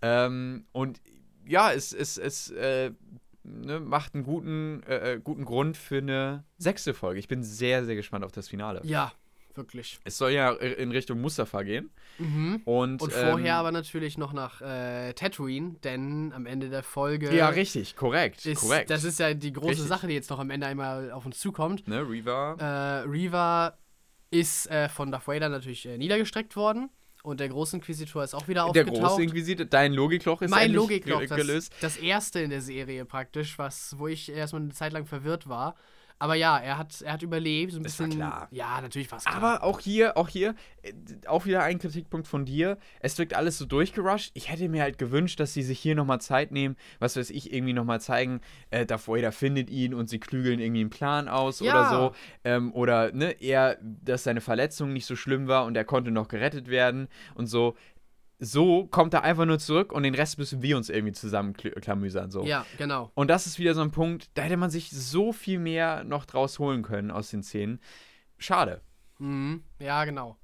Ähm, 0.01 0.65
und 0.73 1.01
ja, 1.47 1.71
es, 1.71 1.93
es, 1.93 2.17
es 2.17 2.51
äh, 2.51 2.91
ne, 3.43 3.79
macht 3.79 4.15
einen 4.15 4.23
guten, 4.23 4.83
äh, 4.83 5.13
äh, 5.13 5.19
guten 5.23 5.45
Grund 5.45 5.77
für 5.77 5.97
eine 5.97 6.43
sechste 6.57 6.93
Folge. 6.93 7.19
Ich 7.19 7.27
bin 7.27 7.43
sehr, 7.43 7.85
sehr 7.85 7.95
gespannt 7.95 8.25
auf 8.25 8.31
das 8.31 8.47
Finale. 8.47 8.81
ja, 8.83 9.11
wirklich. 9.53 9.99
Es 10.03 10.17
soll 10.17 10.31
ja 10.31 10.51
in 10.51 10.91
Richtung 10.91 11.21
Mustafa 11.21 11.63
gehen. 11.63 11.89
Mhm. 12.17 12.61
Und, 12.65 13.01
Und 13.01 13.13
ähm, 13.15 13.29
vorher 13.29 13.55
aber 13.55 13.71
natürlich 13.71 14.17
noch 14.17 14.33
nach 14.33 14.61
äh, 14.61 15.13
Tatooine, 15.13 15.75
denn 15.83 16.33
am 16.33 16.45
Ende 16.45 16.69
der 16.69 16.83
Folge 16.83 17.33
Ja, 17.33 17.47
richtig, 17.49 17.95
korrekt. 17.95 18.45
ist, 18.45 18.59
korrekt. 18.59 18.89
das 18.89 19.05
ist 19.05 19.17
ja 19.19 19.33
die 19.33 19.53
große 19.53 19.69
Richtig. 19.69 19.87
Sache, 19.87 20.07
die 20.07 20.13
jetzt 20.13 20.29
noch 20.29 20.39
am 20.39 20.49
Ende 20.49 20.67
einmal 20.67 21.09
auf 21.11 21.25
uns 21.25 21.39
zukommt. 21.39 21.87
ne, 21.87 22.01
Reva. 22.01 22.55
Äh, 22.59 23.07
Reva 23.07 23.77
ist 24.29 24.69
äh, 24.69 24.89
von 24.89 25.11
Darth 25.11 25.27
Vader 25.27 25.47
natürlich 25.47 25.85
äh, 25.85 25.97
niedergestreckt 25.97 26.57
worden 26.57 26.89
und 27.25 27.39
der 27.39 27.49
große 27.49 27.77
Inquisitor 27.77 28.23
ist 28.23 28.33
auch 28.33 28.47
wieder 28.47 28.69
der 28.71 28.83
aufgetaucht. 28.83 29.09
große 29.09 29.23
Inquisitor, 29.23 29.65
dein 29.65 29.93
Logikloch 29.93 30.41
ist 30.41 30.51
mein 30.51 30.71
Logikloch, 30.71 31.19
ge- 31.19 31.27
das, 31.27 31.37
gelöst. 31.37 31.73
das 31.81 31.97
erste 31.97 32.39
in 32.39 32.49
der 32.51 32.61
Serie 32.61 33.03
praktisch, 33.05 33.57
was, 33.57 33.95
wo 33.97 34.07
ich 34.07 34.31
erstmal 34.31 34.61
eine 34.61 34.71
Zeit 34.71 34.93
lang 34.93 35.05
verwirrt 35.05 35.49
war. 35.49 35.75
Aber 36.17 36.35
ja, 36.35 36.57
er 36.57 36.77
hat, 36.77 37.01
er 37.01 37.13
hat 37.13 37.23
überlebt. 37.23 37.73
So 37.73 37.79
ein 37.79 37.83
Das 37.83 37.99
war 37.99 38.07
bisschen, 38.07 38.21
klar. 38.21 38.47
Ja, 38.51 38.79
natürlich 38.81 39.11
war 39.11 39.17
es 39.17 39.25
klar. 39.25 39.35
Aber 39.35 39.63
auch 39.63 39.79
hier, 39.81 40.15
auch 40.17 40.29
hier, 40.29 40.55
äh, 40.81 40.93
auch 41.27 41.45
wieder 41.45 41.61
ein 41.63 41.77
Kritikpunkt 41.77 42.27
von 42.27 42.45
dir. 42.45 42.77
Es 43.01 43.17
wirkt 43.17 43.33
alles 43.33 43.57
so 43.57 43.65
durchgerusht. 43.65 44.31
Ich 44.33 44.49
hätte 44.49 44.69
mir 44.69 44.81
halt 44.81 44.97
gewünscht, 44.97 45.39
dass 45.39 45.53
sie 45.53 45.61
sich 45.61 45.77
hier 45.79 45.93
nochmal 45.93 46.21
Zeit 46.21 46.51
nehmen, 46.51 46.77
was 46.99 47.17
weiß 47.17 47.29
ich, 47.31 47.51
irgendwie 47.53 47.73
nochmal 47.73 47.99
zeigen, 47.99 48.39
äh, 48.69 48.85
Darth 48.85 49.07
Vader 49.09 49.31
findet 49.33 49.69
ihn 49.69 49.93
und 49.93 50.09
sie 50.09 50.19
klügeln 50.19 50.59
irgendwie 50.59 50.81
einen 50.81 50.89
Plan 50.89 51.27
aus 51.27 51.59
Ja. 51.59 51.71
oder 51.71 51.89
so. 51.89 52.15
Ähm, 52.45 52.73
oder, 52.73 53.11
ne, 53.11 53.31
er, 53.41 53.77
dass 53.81 54.23
seine 54.23 54.39
Verletzung 54.41 54.93
nicht 54.93 55.05
so 55.05 55.15
schlimm 55.17 55.47
war 55.47 55.65
und 55.65 55.75
er 55.75 55.83
konnte 55.85 56.11
noch 56.11 56.29
gerettet 56.29 56.69
werden 56.69 57.07
und 57.33 57.47
so. 57.47 57.75
So 58.39 58.85
kommt 58.87 59.13
er 59.13 59.23
einfach 59.23 59.45
nur 59.45 59.59
zurück 59.59 59.93
und 59.93 60.03
den 60.03 60.13
Rest 60.13 60.37
müssen 60.37 60.61
wir 60.61 60.75
uns 60.75 60.89
irgendwie 60.89 61.13
zusammenklamüsern. 61.13 62.31
So. 62.31 62.43
ja, 62.43 62.65
genau. 62.77 63.11
Und 63.13 63.29
das 63.29 63.47
ist 63.47 63.59
wieder 63.59 63.73
so 63.73 63.81
ein 63.81 63.91
Punkt, 63.91 64.29
da 64.33 64.43
hätte 64.43 64.57
man 64.57 64.69
sich 64.69 64.89
so 64.91 65.31
viel 65.31 65.59
mehr 65.59 66.03
noch 66.03 66.25
draus 66.25 66.59
holen 66.59 66.83
können 66.83 67.11
aus 67.11 67.29
den 67.29 67.43
Szenen. 67.43 67.79
Schade. 68.37 68.81
Mhm. 69.19 69.63
Ja, 69.79 70.03
genau. 70.03 70.37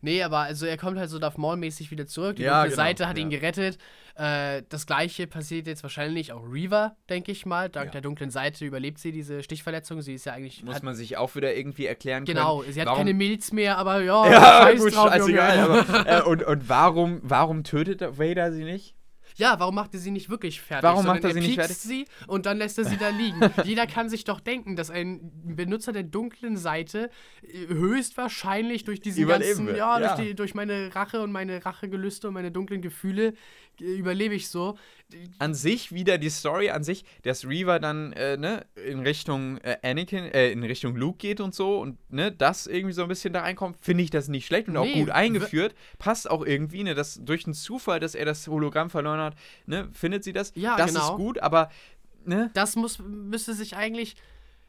Nee, 0.00 0.22
aber 0.22 0.38
also 0.38 0.66
er 0.66 0.76
kommt 0.76 0.98
halt 0.98 1.10
so 1.10 1.18
Darth 1.18 1.38
Maul-mäßig 1.38 1.90
wieder 1.90 2.06
zurück. 2.06 2.36
Die 2.36 2.42
Ja, 2.42 2.64
genau, 2.64 2.76
Seite 2.76 3.08
hat 3.08 3.18
ihn 3.18 3.30
ja. 3.30 3.38
gerettet. 3.38 3.78
Äh, 4.18 4.64
das 4.68 4.84
gleiche 4.86 5.28
passiert 5.28 5.68
jetzt 5.68 5.84
wahrscheinlich 5.84 6.32
auch 6.32 6.42
Reaver, 6.50 6.96
denke 7.08 7.30
ich 7.30 7.46
mal. 7.46 7.68
Dank 7.68 7.86
Ja. 7.86 7.92
der 7.92 8.00
dunklen 8.00 8.30
Seite 8.30 8.64
überlebt 8.64 8.98
sie 8.98 9.12
diese 9.12 9.44
Stichverletzung. 9.44 10.02
Sie 10.02 10.14
ist 10.14 10.26
ja 10.26 10.32
eigentlich. 10.32 10.64
Muss 10.64 10.74
hat, 10.74 10.82
man 10.82 10.96
sich 10.96 11.16
auch 11.16 11.36
wieder 11.36 11.54
irgendwie 11.54 11.86
erklären 11.86 12.24
genau, 12.24 12.58
können. 12.58 12.72
sie 12.72 12.80
hat 12.80 12.88
warum, 12.88 12.98
keine 12.98 13.14
Milz 13.14 13.52
mehr, 13.52 13.78
aber 13.78 14.02
ja, 14.02 14.28
Ja, 14.28 14.72
gut, 14.72 14.92
drauf, 14.92 15.12
scheißegal. 15.12 15.58
Aber, 15.60 16.06
äh, 16.06 16.22
und 16.22 16.42
und 16.42 16.68
warum, 16.68 17.20
warum 17.22 17.62
tötet 17.62 18.18
Vader 18.18 18.52
sie 18.52 18.64
nicht? 18.64 18.96
Ja, 19.38 19.60
warum 19.60 19.76
macht 19.76 19.94
er 19.94 20.00
sie 20.00 20.10
nicht 20.10 20.28
wirklich 20.28 20.60
fertig? 20.60 20.82
Warum 20.82 21.06
macht 21.06 21.22
er 21.22 21.32
sie 21.32 21.40
nicht 21.40 21.56
piekst 21.56 21.82
sie 21.82 22.06
und 22.26 22.44
dann 22.44 22.58
lässt 22.58 22.76
er 22.76 22.84
sie 22.84 22.96
da 22.96 23.08
liegen. 23.10 23.40
Jeder 23.64 23.86
kann 23.86 24.08
sich 24.08 24.24
doch 24.24 24.40
denken, 24.40 24.74
dass 24.74 24.90
ein 24.90 25.30
Benutzer 25.44 25.92
der 25.92 26.02
dunklen 26.02 26.56
Seite 26.56 27.08
äh, 27.42 27.68
höchstwahrscheinlich 27.68 28.82
durch 28.82 29.00
diesen 29.00 29.22
Überleben 29.22 29.66
ganzen, 29.66 29.76
ja, 29.76 30.00
ja. 30.00 30.14
Durch, 30.16 30.28
die, 30.28 30.34
durch 30.34 30.54
meine 30.54 30.92
Rache 30.94 31.22
und 31.22 31.30
meine 31.30 31.64
Rachegelüste 31.64 32.28
und 32.28 32.34
meine 32.34 32.50
dunklen 32.50 32.82
Gefühle 32.82 33.34
überlebe 33.80 34.34
ich 34.34 34.48
so. 34.48 34.76
An 35.38 35.54
sich 35.54 35.92
wieder 35.92 36.18
die 36.18 36.28
Story 36.28 36.68
an 36.70 36.84
sich, 36.84 37.04
dass 37.22 37.46
Reaver 37.46 37.78
dann 37.80 38.12
äh, 38.12 38.36
ne, 38.36 38.66
in 38.86 39.00
Richtung 39.00 39.56
äh, 39.58 39.78
Anakin, 39.82 40.24
äh, 40.24 40.50
in 40.50 40.62
Richtung 40.62 40.96
Luke 40.96 41.16
geht 41.18 41.40
und 41.40 41.54
so 41.54 41.80
und 41.80 41.96
ne, 42.12 42.30
das 42.30 42.66
irgendwie 42.66 42.92
so 42.92 43.02
ein 43.02 43.08
bisschen 43.08 43.32
da 43.32 43.40
reinkommt, 43.40 43.78
finde 43.80 44.04
ich 44.04 44.10
das 44.10 44.28
nicht 44.28 44.46
schlecht 44.46 44.68
und 44.68 44.76
auch 44.76 44.84
Nee, 44.84 45.00
gut 45.00 45.10
eingeführt. 45.10 45.74
Passt 45.98 46.30
auch 46.30 46.44
irgendwie, 46.44 46.82
ne, 46.84 46.94
dass 46.94 47.14
durch 47.22 47.46
einen 47.46 47.54
Zufall, 47.54 48.00
dass 48.00 48.14
er 48.14 48.26
das 48.26 48.46
Hologramm 48.48 48.90
verloren 48.90 49.20
hat, 49.20 49.34
ne, 49.66 49.88
findet 49.92 50.24
sie 50.24 50.34
das. 50.34 50.52
Ja, 50.54 50.76
das 50.76 50.92
genau. 50.92 51.10
ist 51.12 51.16
gut, 51.16 51.38
aber 51.38 51.70
ne, 52.24 52.50
Das 52.52 52.76
muss, 52.76 52.98
müsste 52.98 53.54
sich 53.54 53.76
eigentlich. 53.76 54.14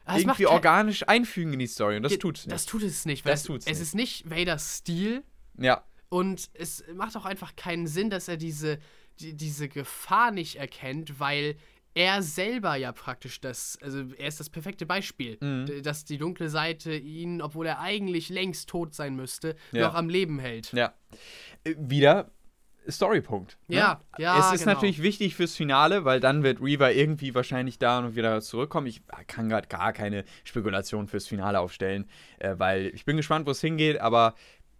Ah, 0.06 0.16
es 0.16 0.22
irgendwie 0.22 0.46
organisch 0.46 1.06
einfügen 1.06 1.52
in 1.52 1.58
die 1.58 1.66
Story 1.66 1.96
und 1.98 2.02
das 2.02 2.12
Ge- 2.12 2.18
tut's 2.18 2.46
nicht. 2.46 2.54
Das 2.54 2.64
tut 2.64 2.82
es 2.82 3.04
nicht, 3.04 3.26
weil 3.26 3.32
Das 3.32 3.40
es, 3.40 3.46
tut's 3.46 3.66
es 3.66 3.72
nicht. 3.78 3.82
ist 3.82 3.94
nicht 3.94 4.30
Vaders 4.30 4.76
Stil, 4.78 5.22
ja. 5.58 5.84
Und 6.08 6.48
es 6.54 6.82
macht 6.94 7.14
auch 7.16 7.26
einfach 7.26 7.54
keinen 7.54 7.86
Sinn, 7.86 8.08
dass 8.10 8.26
er 8.26 8.36
diese, 8.38 8.78
die, 9.20 9.34
diese 9.34 9.68
Gefahr 9.68 10.30
nicht 10.30 10.56
erkennt, 10.56 11.20
weil 11.20 11.56
er 11.94 12.22
selber 12.22 12.76
ja 12.76 12.92
praktisch 12.92 13.40
das, 13.40 13.76
also 13.82 14.04
er 14.16 14.28
ist 14.28 14.38
das 14.38 14.48
perfekte 14.48 14.86
Beispiel, 14.86 15.38
Mhm. 15.40 15.82
dass 15.82 16.04
die 16.04 16.18
dunkle 16.18 16.48
Seite 16.48 16.94
ihn, 16.94 17.42
obwohl 17.42 17.66
er 17.66 17.80
eigentlich 17.80 18.28
längst 18.28 18.68
tot 18.68 18.94
sein 18.94 19.16
müsste, 19.16 19.56
Ja. 19.72 19.88
noch 19.88 19.94
am 19.94 20.08
Leben 20.08 20.38
hält. 20.38 20.72
Ja. 20.72 20.94
Äh, 21.64 21.74
Wieder 21.78 22.30
Storypunkt. 22.88 23.58
ne? 23.68 23.76
Ja, 23.76 24.00
ja, 24.18 24.38
Es 24.38 24.52
ist 24.54 24.60
genau. 24.64 24.74
natürlich 24.74 25.02
wichtig 25.02 25.34
fürs 25.36 25.54
Finale, 25.54 26.04
weil 26.04 26.18
dann 26.20 26.42
wird 26.42 26.60
Reaver 26.62 26.92
irgendwie 26.92 27.34
wahrscheinlich 27.34 27.78
da 27.78 27.98
und 27.98 28.16
wieder 28.16 28.40
zurückkommen. 28.40 28.86
Ich 28.86 29.02
kann 29.26 29.48
gerade 29.48 29.68
gar 29.68 29.92
keine 29.92 30.24
Spekulation 30.44 31.06
fürs 31.06 31.26
Finale 31.26 31.60
aufstellen, 31.60 32.08
äh, 32.38 32.54
weil 32.56 32.86
ich 32.94 33.04
bin 33.04 33.16
gespannt, 33.16 33.46
wo 33.46 33.50
es 33.50 33.60
hingeht, 33.60 34.00
aber 34.00 34.34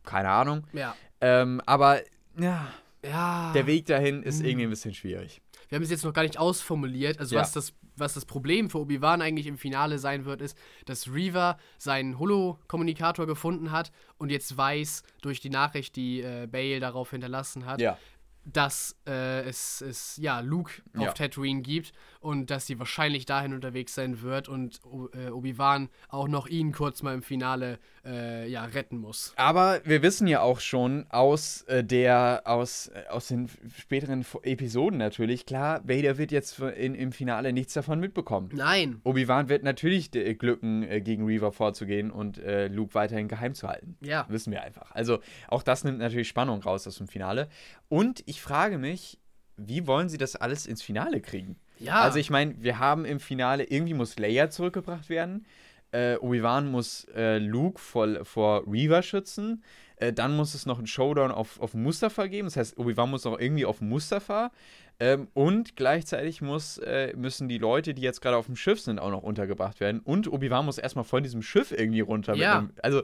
keine 0.04 0.30
Ahnung. 0.30 0.66
Ja. 0.72 0.96
Ähm, 1.20 1.60
aber 1.66 2.00
ja, 2.38 2.72
Ja. 3.04 3.52
der 3.54 3.66
Weg 3.66 3.86
dahin 3.86 4.22
ist 4.22 4.40
Hm. 4.40 4.46
irgendwie 4.46 4.64
ein 4.64 4.70
bisschen 4.70 4.94
schwierig. 4.94 5.40
Wir 5.68 5.76
haben 5.76 5.82
es 5.82 5.90
jetzt 5.90 6.04
noch 6.04 6.12
gar 6.12 6.22
nicht 6.22 6.38
ausformuliert. 6.38 7.18
Also 7.18 7.36
Ja. 7.36 7.42
was, 7.42 7.52
das, 7.52 7.72
was 7.96 8.14
das 8.14 8.24
Problem 8.26 8.68
für 8.70 8.78
Obi-Wan 8.80 9.22
eigentlich 9.22 9.46
im 9.46 9.56
Finale 9.58 9.98
sein 9.98 10.24
wird, 10.24 10.40
ist, 10.42 10.56
dass 10.86 11.08
Reaver 11.12 11.58
seinen 11.78 12.18
Holo-Kommunikator 12.18 13.26
gefunden 13.26 13.70
hat 13.70 13.90
und 14.18 14.30
jetzt 14.30 14.56
weiß, 14.56 15.02
durch 15.22 15.40
die 15.40 15.50
Nachricht, 15.50 15.96
die 15.96 16.20
äh, 16.20 16.46
Bale 16.50 16.80
darauf 16.80 17.10
hinterlassen 17.10 17.66
hat, 17.66 17.80
Ja. 17.80 17.96
dass 18.44 18.96
äh, 19.06 19.42
es, 19.42 19.80
es 19.80 20.16
ja 20.16 20.40
Luke 20.40 20.82
auf. 20.96 21.14
Tatooine 21.14 21.62
gibt 21.62 21.92
und 22.20 22.50
dass 22.50 22.66
sie 22.66 22.78
wahrscheinlich 22.78 23.24
dahin 23.24 23.54
unterwegs 23.54 23.94
sein 23.94 24.20
wird 24.20 24.48
und 24.48 24.80
äh, 25.14 25.30
Obi-Wan 25.30 25.88
auch 26.08 26.28
noch 26.28 26.46
ihn 26.46 26.72
kurz 26.72 27.02
mal 27.02 27.14
im 27.14 27.22
Finale 27.22 27.78
äh, 28.04 28.48
ja, 28.48 28.64
retten 28.64 28.98
muss. 28.98 29.32
Aber 29.36 29.80
wir 29.84 30.02
wissen 30.02 30.26
ja 30.26 30.42
auch 30.42 30.60
schon 30.60 31.06
aus 31.08 31.62
äh, 31.62 31.82
der, 31.82 32.42
aus, 32.44 32.88
äh, 32.88 33.04
aus 33.08 33.28
den 33.28 33.48
späteren 33.78 34.24
Episoden 34.42 34.98
natürlich, 34.98 35.46
klar, 35.46 35.80
Vader 35.84 36.18
wird 36.18 36.30
jetzt 36.30 36.60
in, 36.60 36.94
im 36.94 37.12
Finale 37.12 37.52
nichts 37.52 37.72
davon 37.72 38.00
mitbekommen. 38.00 38.50
Nein. 38.52 39.00
Obi-Wan 39.04 39.48
wird 39.48 39.62
natürlich 39.62 40.14
äh, 40.14 40.34
glücken, 40.34 40.82
äh, 40.82 41.00
gegen 41.00 41.24
Reaver 41.24 41.52
vorzugehen 41.52 42.10
und 42.10 42.40
Luke 42.70 42.94
weiterhin 42.94 43.28
geheim 43.28 43.54
zu 43.54 43.68
halten. 43.68 43.96
Ja. 44.00 44.26
Wissen 44.28 44.52
wir 44.52 44.62
einfach. 44.62 44.92
Also 44.92 45.20
auch 45.48 45.62
das 45.62 45.84
nimmt 45.84 45.98
natürlich 45.98 46.28
Spannung 46.28 46.62
raus 46.62 46.86
aus 46.86 46.96
dem 46.96 47.08
Finale. 47.08 47.48
Und 47.88 48.22
ich 48.26 48.40
frage 48.42 48.78
mich, 48.78 49.18
wie 49.56 49.86
wollen 49.86 50.08
sie 50.08 50.18
das 50.18 50.36
alles 50.36 50.66
ins 50.66 50.82
Finale 50.82 51.20
kriegen? 51.20 51.56
Ja. 51.80 52.00
Also 52.00 52.18
ich 52.18 52.30
meine, 52.30 52.54
wir 52.58 52.78
haben 52.78 53.04
im 53.04 53.18
Finale, 53.20 53.64
irgendwie 53.64 53.94
muss 53.94 54.18
Leia 54.18 54.50
zurückgebracht 54.50 55.08
werden. 55.08 55.46
Äh, 55.92 56.16
Obi-Wan 56.18 56.70
muss 56.70 57.06
äh, 57.16 57.38
Luke 57.38 57.80
vor, 57.80 58.24
vor 58.24 58.62
Reaver 58.70 59.02
schützen. 59.02 59.64
Äh, 59.96 60.12
dann 60.12 60.36
muss 60.36 60.54
es 60.54 60.64
noch 60.66 60.78
einen 60.78 60.86
Showdown 60.86 61.30
auf, 61.32 61.60
auf 61.60 61.74
Mustafa 61.74 62.26
geben. 62.28 62.46
Das 62.46 62.56
heißt, 62.56 62.78
Obi-Wan 62.78 63.10
muss 63.10 63.26
auch 63.26 63.38
irgendwie 63.38 63.64
auf 63.64 63.80
Mustafa. 63.80 64.52
Ähm, 65.00 65.28
und 65.34 65.76
gleichzeitig 65.76 66.42
muss, 66.42 66.78
äh, 66.78 67.12
müssen 67.16 67.48
die 67.48 67.58
Leute, 67.58 67.94
die 67.94 68.02
jetzt 68.02 68.20
gerade 68.20 68.36
auf 68.36 68.46
dem 68.46 68.54
Schiff 68.56 68.80
sind, 68.80 68.98
auch 68.98 69.10
noch 69.10 69.22
untergebracht 69.22 69.80
werden. 69.80 70.00
Und 70.00 70.30
Obi-Wan 70.30 70.66
muss 70.66 70.78
erstmal 70.78 71.04
von 71.04 71.22
diesem 71.22 71.42
Schiff 71.42 71.72
irgendwie 71.72 72.00
runter. 72.00 72.34
Ja. 72.34 72.58
einem- 72.58 72.70
also, 72.82 73.02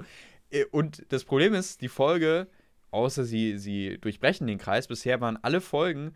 äh, 0.51 0.65
und 0.71 1.05
das 1.09 1.25
Problem 1.25 1.55
ist, 1.55 1.81
die 1.81 1.89
Folge, 1.89 2.47
außer 2.91 3.25
sie, 3.25 3.57
sie 3.59 3.99
durchbrechen 3.99 4.47
den 4.47 4.59
Kreis, 4.59 4.87
bisher 4.87 5.21
waren 5.21 5.39
alle 5.43 5.61
Folgen 5.61 6.13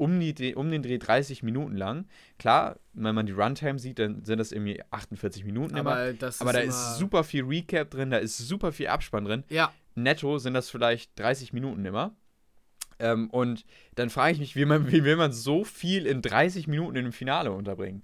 um, 0.00 0.18
die, 0.18 0.54
um 0.54 0.70
den 0.70 0.82
Dreh 0.82 0.98
30 0.98 1.42
Minuten 1.42 1.76
lang. 1.76 2.06
Klar, 2.38 2.78
wenn 2.94 3.14
man 3.14 3.26
die 3.26 3.32
Runtime 3.32 3.78
sieht, 3.78 3.98
dann 3.98 4.24
sind 4.24 4.38
das 4.38 4.50
irgendwie 4.52 4.80
48 4.90 5.44
Minuten 5.44 5.76
immer. 5.76 5.92
aber 5.92 6.12
das 6.14 6.40
Aber 6.40 6.52
da 6.52 6.60
immer, 6.60 6.70
ist 6.70 6.96
super 6.98 7.22
viel 7.22 7.44
Recap 7.44 7.90
drin, 7.90 8.10
da 8.10 8.16
ist 8.18 8.38
super 8.38 8.72
viel 8.72 8.88
Abspann 8.88 9.24
drin. 9.24 9.44
Ja. 9.48 9.72
Netto 9.94 10.38
sind 10.38 10.54
das 10.54 10.70
vielleicht 10.70 11.18
30 11.18 11.52
Minuten 11.52 11.84
immer. 11.84 12.14
Ähm, 12.98 13.30
und 13.30 13.64
dann 13.94 14.10
frage 14.10 14.32
ich 14.32 14.38
mich, 14.40 14.56
wie, 14.56 14.64
man, 14.64 14.86
wie 14.92 15.04
will 15.04 15.16
man 15.16 15.32
so 15.32 15.64
viel 15.64 16.06
in 16.06 16.22
30 16.22 16.66
Minuten 16.66 16.96
in 16.96 17.04
dem 17.04 17.12
Finale 17.12 17.52
unterbringen? 17.52 18.02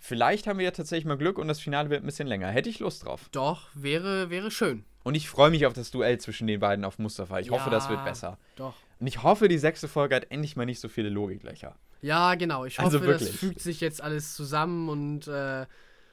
Vielleicht 0.00 0.46
haben 0.46 0.58
wir 0.58 0.64
ja 0.66 0.70
tatsächlich 0.70 1.06
mal 1.06 1.18
Glück 1.18 1.38
und 1.38 1.48
das 1.48 1.58
Finale 1.60 1.90
wird 1.90 2.02
ein 2.02 2.06
bisschen 2.06 2.28
länger. 2.28 2.48
Hätte 2.48 2.68
ich 2.68 2.78
Lust 2.78 3.04
drauf. 3.04 3.28
Doch, 3.32 3.68
wäre, 3.74 4.30
wäre 4.30 4.50
schön. 4.50 4.84
Und 5.02 5.14
ich 5.16 5.28
freue 5.28 5.50
mich 5.50 5.66
auf 5.66 5.72
das 5.72 5.90
Duell 5.90 6.18
zwischen 6.18 6.46
den 6.46 6.60
beiden 6.60 6.84
auf 6.84 6.98
Mustafa. 6.98 7.40
Ich 7.40 7.50
hoffe, 7.50 7.68
das 7.70 7.88
wird 7.88 7.98
Ja. 8.00 8.04
besser. 8.04 8.38
Doch. 8.56 8.74
Und 9.00 9.06
ich 9.06 9.22
hoffe, 9.22 9.48
die 9.48 9.58
sechste 9.58 9.88
Folge 9.88 10.16
hat 10.16 10.30
endlich 10.30 10.56
mal 10.56 10.66
nicht 10.66 10.80
so 10.80 10.88
viele 10.88 11.08
Logiklöcher. 11.08 11.76
Ja, 12.00 12.34
genau. 12.34 12.64
Ich 12.64 12.78
hoffe, 12.78 12.98
Also 12.98 13.12
das 13.12 13.28
fügt 13.28 13.60
sich 13.60 13.80
jetzt 13.80 14.02
alles 14.02 14.34
zusammen 14.34 14.88
und, 14.88 15.28
äh, 15.28 15.66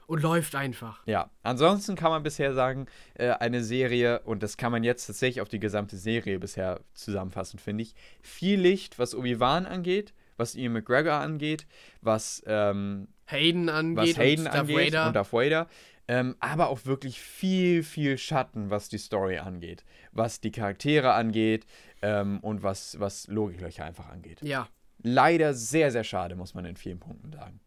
und 0.08 0.22
läuft 0.22 0.56
einfach. 0.56 1.02
Ja, 1.06 1.30
ansonsten 1.44 1.96
kann 1.96 2.12
man 2.12 2.22
bisher 2.24 2.54
sagen, 2.54 2.86
äh, 3.16 3.30
eine 3.32 3.64
Serie, 3.64 4.20
und 4.22 4.44
das 4.44 4.58
kann 4.58 4.72
man 4.72 4.84
jetzt 4.84 5.08
tatsächlich 5.08 5.42
auf 5.42 5.50
die 5.50 5.60
gesamte 5.60 5.98
Serie 5.98 6.40
bisher 6.40 6.82
zusammenfassen, 6.94 7.60
finde 7.60 7.84
ich, 7.84 7.96
viel 8.22 8.60
Licht, 8.60 9.00
was 9.00 9.16
Obi-Wan 9.16 9.66
angeht, 9.66 10.14
was 10.38 10.56
Ian 10.56 10.74
McGregor 10.74 11.14
angeht, 11.14 11.66
was, 12.02 12.44
ähm, 12.46 13.08
Hayden 13.28 13.68
was 13.68 13.74
angeht 13.76 14.18
Hayden 14.18 14.46
und 14.46 14.54
Darth 14.54 14.60
angeht 14.60 14.94
Vader. 14.94 15.08
und 15.08 15.16
Darth 15.16 15.34
Vader, 15.34 15.68
ähm, 16.08 16.36
aber 16.40 16.70
auch 16.70 16.86
wirklich 16.86 17.20
viel, 17.20 17.84
viel 17.84 18.18
Schatten, 18.18 18.70
was 18.70 18.90
die 18.90 18.98
Story 18.98 19.38
angeht, 19.40 19.84
was 20.12 20.40
die 20.42 20.52
Charaktere 20.52 21.14
angeht 21.14 21.66
ähm, 22.02 22.40
und 22.42 22.64
was, 22.64 23.00
was 23.00 23.28
Logiklöcher 23.28 23.86
einfach 23.86 24.10
angeht. 24.10 24.42
ja, 24.42 24.68
Leider 25.04 25.54
sehr, 25.54 25.92
sehr 25.92 26.04
schade, 26.04 26.36
muss 26.36 26.54
man 26.56 26.66
in 26.66 26.76
vielen 26.78 27.00
Punkten 27.00 27.32
sagen. 27.32 27.60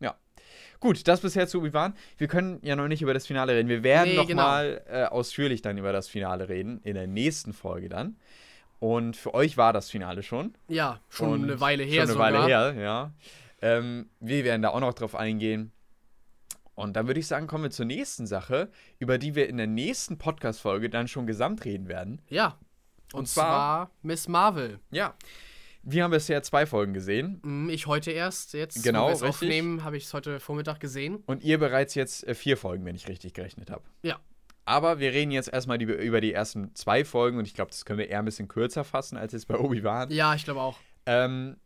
Ja. 0.00 0.14
Gut, 0.80 1.08
das 1.08 1.20
bisher 1.20 1.46
zu 1.48 1.58
Obi-Wan. 1.60 1.94
Wir 2.18 2.28
können 2.28 2.58
ja 2.62 2.76
noch 2.76 2.88
nicht 2.88 3.00
über 3.00 3.14
das 3.14 3.26
Finale 3.26 3.54
reden. 3.54 3.68
Wir 3.68 3.82
werden 3.82 4.10
Nee, 4.10 4.16
noch 4.16 4.26
genau. 4.26 4.60
äh, 4.62 5.06
ausführlich 5.10 5.62
dann 5.62 5.78
über 5.78 5.92
das 5.92 6.06
Finale 6.08 6.48
reden, 6.50 6.80
in 6.82 6.94
der 6.94 7.06
nächsten 7.06 7.54
Folge 7.54 7.88
dann. 7.88 8.16
Und 8.78 9.16
für 9.16 9.32
euch 9.32 9.56
war 9.56 9.72
das 9.72 9.88
Finale 9.88 10.22
schon. 10.22 10.54
ja, 10.68 11.00
schon 11.08 11.30
Und 11.32 11.44
eine 11.44 11.60
Weile 11.60 11.82
her 11.84 12.02
Schon 12.02 12.02
eine 12.02 12.12
sogar. 12.12 12.32
Weile 12.32 12.46
her, 12.74 12.82
ja. 12.82 13.12
Ähm, 13.62 14.10
wir 14.20 14.44
werden 14.44 14.60
da 14.60 14.68
auch 14.70 14.80
noch 14.80 14.92
drauf 14.92 15.14
eingehen. 15.14 15.72
Und 16.76 16.94
dann 16.94 17.08
würde 17.08 17.18
ich 17.18 17.26
sagen, 17.26 17.48
kommen 17.48 17.64
wir 17.64 17.70
zur 17.72 17.86
nächsten 17.86 18.26
Sache, 18.28 18.70
über 19.00 19.18
die 19.18 19.34
wir 19.34 19.48
in 19.48 19.56
der 19.56 19.66
nächsten 19.66 20.18
Podcast-Folge 20.18 20.88
dann 20.90 21.08
schon 21.08 21.26
gesamt 21.26 21.64
reden 21.64 21.88
werden. 21.88 22.22
Ja. 22.28 22.58
Und, 23.12 23.20
Und 23.20 23.28
zwar, 23.28 23.46
zwar- 23.86 23.90
Miss 24.02 24.28
Marvel. 24.28 24.78
Ja. 24.90 25.14
Wir 25.82 26.04
haben 26.04 26.10
bisher 26.10 26.42
zwei 26.42 26.66
Folgen 26.66 26.92
gesehen. 26.94 27.40
Hm, 27.44 27.70
Ich 27.70 27.86
heute 27.86 28.10
erst, 28.10 28.52
jetzt, 28.52 28.82
Genau, 28.82 29.04
wo 29.04 29.08
wir 29.08 29.14
es 29.14 29.22
aufnehmen, 29.22 29.84
habe 29.84 29.96
ich 29.96 30.04
es 30.04 30.12
heute 30.14 30.38
Vormittag 30.40 30.78
gesehen. 30.80 31.22
Und 31.26 31.42
ihr 31.44 31.58
bereits 31.58 31.94
jetzt 31.94 32.26
äh, 32.26 32.34
vier 32.34 32.56
Folgen, 32.56 32.84
wenn 32.84 32.94
ich 32.96 33.08
richtig 33.08 33.34
gerechnet 33.34 33.70
habe. 33.70 33.84
Ja. 34.02 34.18
Aber 34.64 34.98
wir 34.98 35.12
reden 35.12 35.30
jetzt 35.30 35.48
erstmal 35.48 35.78
die, 35.78 35.84
über 35.84 36.20
die 36.20 36.32
ersten 36.32 36.74
zwei 36.74 37.04
Folgen 37.04 37.38
und 37.38 37.46
ich 37.46 37.54
glaube, 37.54 37.70
das 37.70 37.84
können 37.84 38.00
wir 38.00 38.08
eher 38.08 38.18
ein 38.18 38.24
bisschen 38.24 38.48
kürzer 38.48 38.82
fassen, 38.82 39.16
als 39.16 39.32
jetzt 39.32 39.46
bei 39.46 39.56
Obi-Wan. 39.56 40.10
Ja, 40.10 40.34
ich 40.34 40.44
glaube 40.44 40.60
auch. 40.60 40.76
Ähm, 41.06 41.56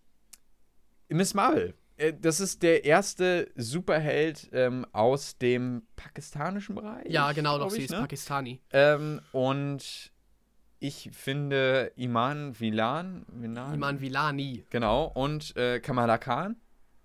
Miss 1.09 1.33
Marvel. 1.33 1.75
Äh, 2.01 2.15
Das 2.21 2.41
ist 2.41 2.63
der 2.63 2.85
erste 2.85 3.51
Superheld 3.57 4.49
ähm, 4.53 4.87
aus 4.93 5.37
dem 5.39 5.83
pakistanischen 5.97 6.75
Bereich. 6.75 7.07
Ja, 7.09 7.33
genau, 7.33 7.53
doch, 7.59 7.67
glaub 7.67 7.73
sie 7.73 7.79
ich, 7.79 7.85
ist 7.85 7.91
ne? 7.93 7.99
Pakistani. 8.01 8.61
Ähm, 8.73 9.21
und 9.33 10.11
ich 10.79 11.11
finde 11.13 11.93
Iman 11.97 12.59
Vilan, 12.59 13.27
Vilan 13.29 13.75
Iman 13.75 14.01
Vilani. 14.01 14.65
genau, 14.71 15.05
und 15.05 15.55
äh, 15.57 15.79
Kamala 15.81 16.17
Khan, 16.17 16.57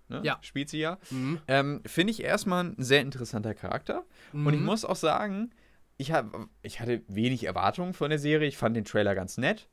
ne, 0.08 0.22
Ja. 0.24 0.38
spielt 0.40 0.70
sie 0.70 0.78
ja, 0.78 0.98
Mhm. 1.10 1.40
ähm, 1.46 1.82
finde 1.84 2.12
ich 2.12 2.22
erstmal 2.22 2.64
ein 2.64 2.74
sehr 2.78 3.02
interessanter 3.02 3.52
Charakter. 3.54 4.06
Und 4.32 4.54
ich 4.54 4.60
Mhm. 4.60 4.64
muss 4.66 4.84
auch 4.86 4.96
sagen, 4.96 5.50
ich, 5.98 6.12
hab, 6.12 6.34
ich 6.62 6.80
hatte 6.80 7.02
wenig 7.08 7.44
Erwartungen 7.44 7.92
von 7.92 8.08
der 8.10 8.18
Serie. 8.18 8.48
Ich 8.48 8.56
fand 8.56 8.76
den 8.76 8.84
Trailer 8.84 9.14
ganz 9.14 9.36
nett. 9.38 9.68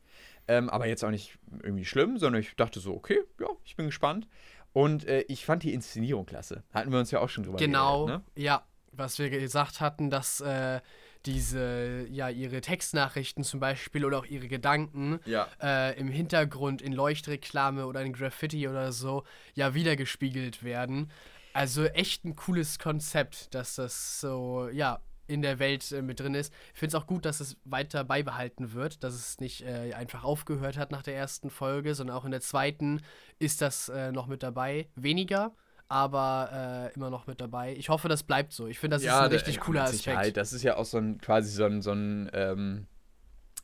Ähm, 0.47 0.69
aber 0.69 0.87
jetzt 0.87 1.03
auch 1.05 1.09
nicht 1.09 1.37
irgendwie 1.63 1.85
schlimm, 1.85 2.17
sondern 2.17 2.41
ich 2.41 2.53
dachte 2.57 2.81
so, 2.81 2.93
okay, 2.93 3.19
ja, 3.39 3.47
ich 3.63 3.77
bin 3.77 3.85
gespannt. 3.85 4.27
Und 4.73 5.05
äh, 5.07 5.21
ich 5.27 5.45
fand 5.45 5.63
die 5.63 5.73
Inszenierung 5.73 6.25
klasse. 6.25 6.63
Hatten 6.73 6.91
wir 6.91 6.99
uns 6.99 7.11
ja 7.11 7.19
auch 7.19 7.29
schon 7.29 7.43
drüber 7.43 7.57
Genau, 7.57 8.05
geredet, 8.07 8.25
ne? 8.35 8.43
ja, 8.43 8.63
was 8.91 9.19
wir 9.19 9.29
gesagt 9.29 9.81
hatten, 9.81 10.09
dass 10.09 10.39
äh, 10.41 10.81
diese, 11.25 12.05
ja, 12.09 12.29
ihre 12.29 12.59
Textnachrichten 12.61 13.43
zum 13.43 13.59
Beispiel 13.59 14.03
oder 14.05 14.17
auch 14.19 14.25
ihre 14.25 14.47
Gedanken 14.47 15.19
Ja. 15.25 15.47
äh, 15.61 15.97
im 15.99 16.09
Hintergrund 16.09 16.81
in 16.81 16.91
Leuchtreklame 16.93 17.85
oder 17.85 18.01
in 18.01 18.13
Graffiti 18.13 18.67
oder 18.67 18.91
so 18.91 19.23
ja 19.53 19.73
wiedergespiegelt 19.73 20.63
werden. 20.63 21.11
Also 21.53 21.85
echt 21.85 22.25
ein 22.25 22.35
cooles 22.35 22.79
Konzept, 22.79 23.53
dass 23.53 23.75
das 23.75 24.19
so, 24.19 24.69
ja, 24.71 24.99
in 25.27 25.41
der 25.41 25.59
Welt 25.59 25.91
äh, 25.91 26.01
mit 26.01 26.19
drin 26.19 26.35
ist. 26.35 26.53
Ich 26.73 26.79
finde 26.79 26.95
es 26.97 27.01
auch 27.01 27.07
gut, 27.07 27.25
dass 27.25 27.39
es 27.39 27.57
weiter 27.65 28.03
beibehalten 28.03 28.73
wird, 28.73 29.03
dass 29.03 29.13
es 29.13 29.39
nicht 29.39 29.61
äh, 29.61 29.93
einfach 29.93 30.23
aufgehört 30.23 30.77
hat 30.77 30.91
nach 30.91 31.03
der 31.03 31.15
ersten 31.15 31.49
Folge, 31.49 31.95
sondern 31.95 32.15
auch 32.15 32.25
in 32.25 32.31
der 32.31 32.41
zweiten 32.41 33.01
ist 33.39 33.61
das 33.61 33.89
äh, 33.89 34.11
noch 34.11 34.27
mit 34.27 34.43
dabei. 34.43 34.87
Weniger, 34.95 35.53
aber 35.87 36.91
äh, 36.91 36.95
immer 36.95 37.09
noch 37.09 37.27
mit 37.27 37.39
dabei. 37.39 37.75
Ich 37.75 37.89
hoffe, 37.89 38.09
das 38.09 38.23
bleibt 38.23 38.53
so. 38.53 38.67
Ich 38.67 38.79
finde, 38.79 38.95
das 38.95 39.03
ist 39.03 39.09
ein 39.09 39.31
richtig 39.31 39.55
ja, 39.55 39.61
cooler 39.61 39.87
Sicherheit. 39.87 40.19
Aspekt. 40.19 40.37
Das 40.37 40.53
ist 40.53 40.63
ja 40.63 40.77
auch 40.77 40.85
so 40.85 40.97
ein 40.97 41.19
quasi 41.19 41.49
so 41.51 41.65
ein, 41.65 41.81
so 41.81 41.91
ein, 41.91 42.29
ähm, 42.33 42.87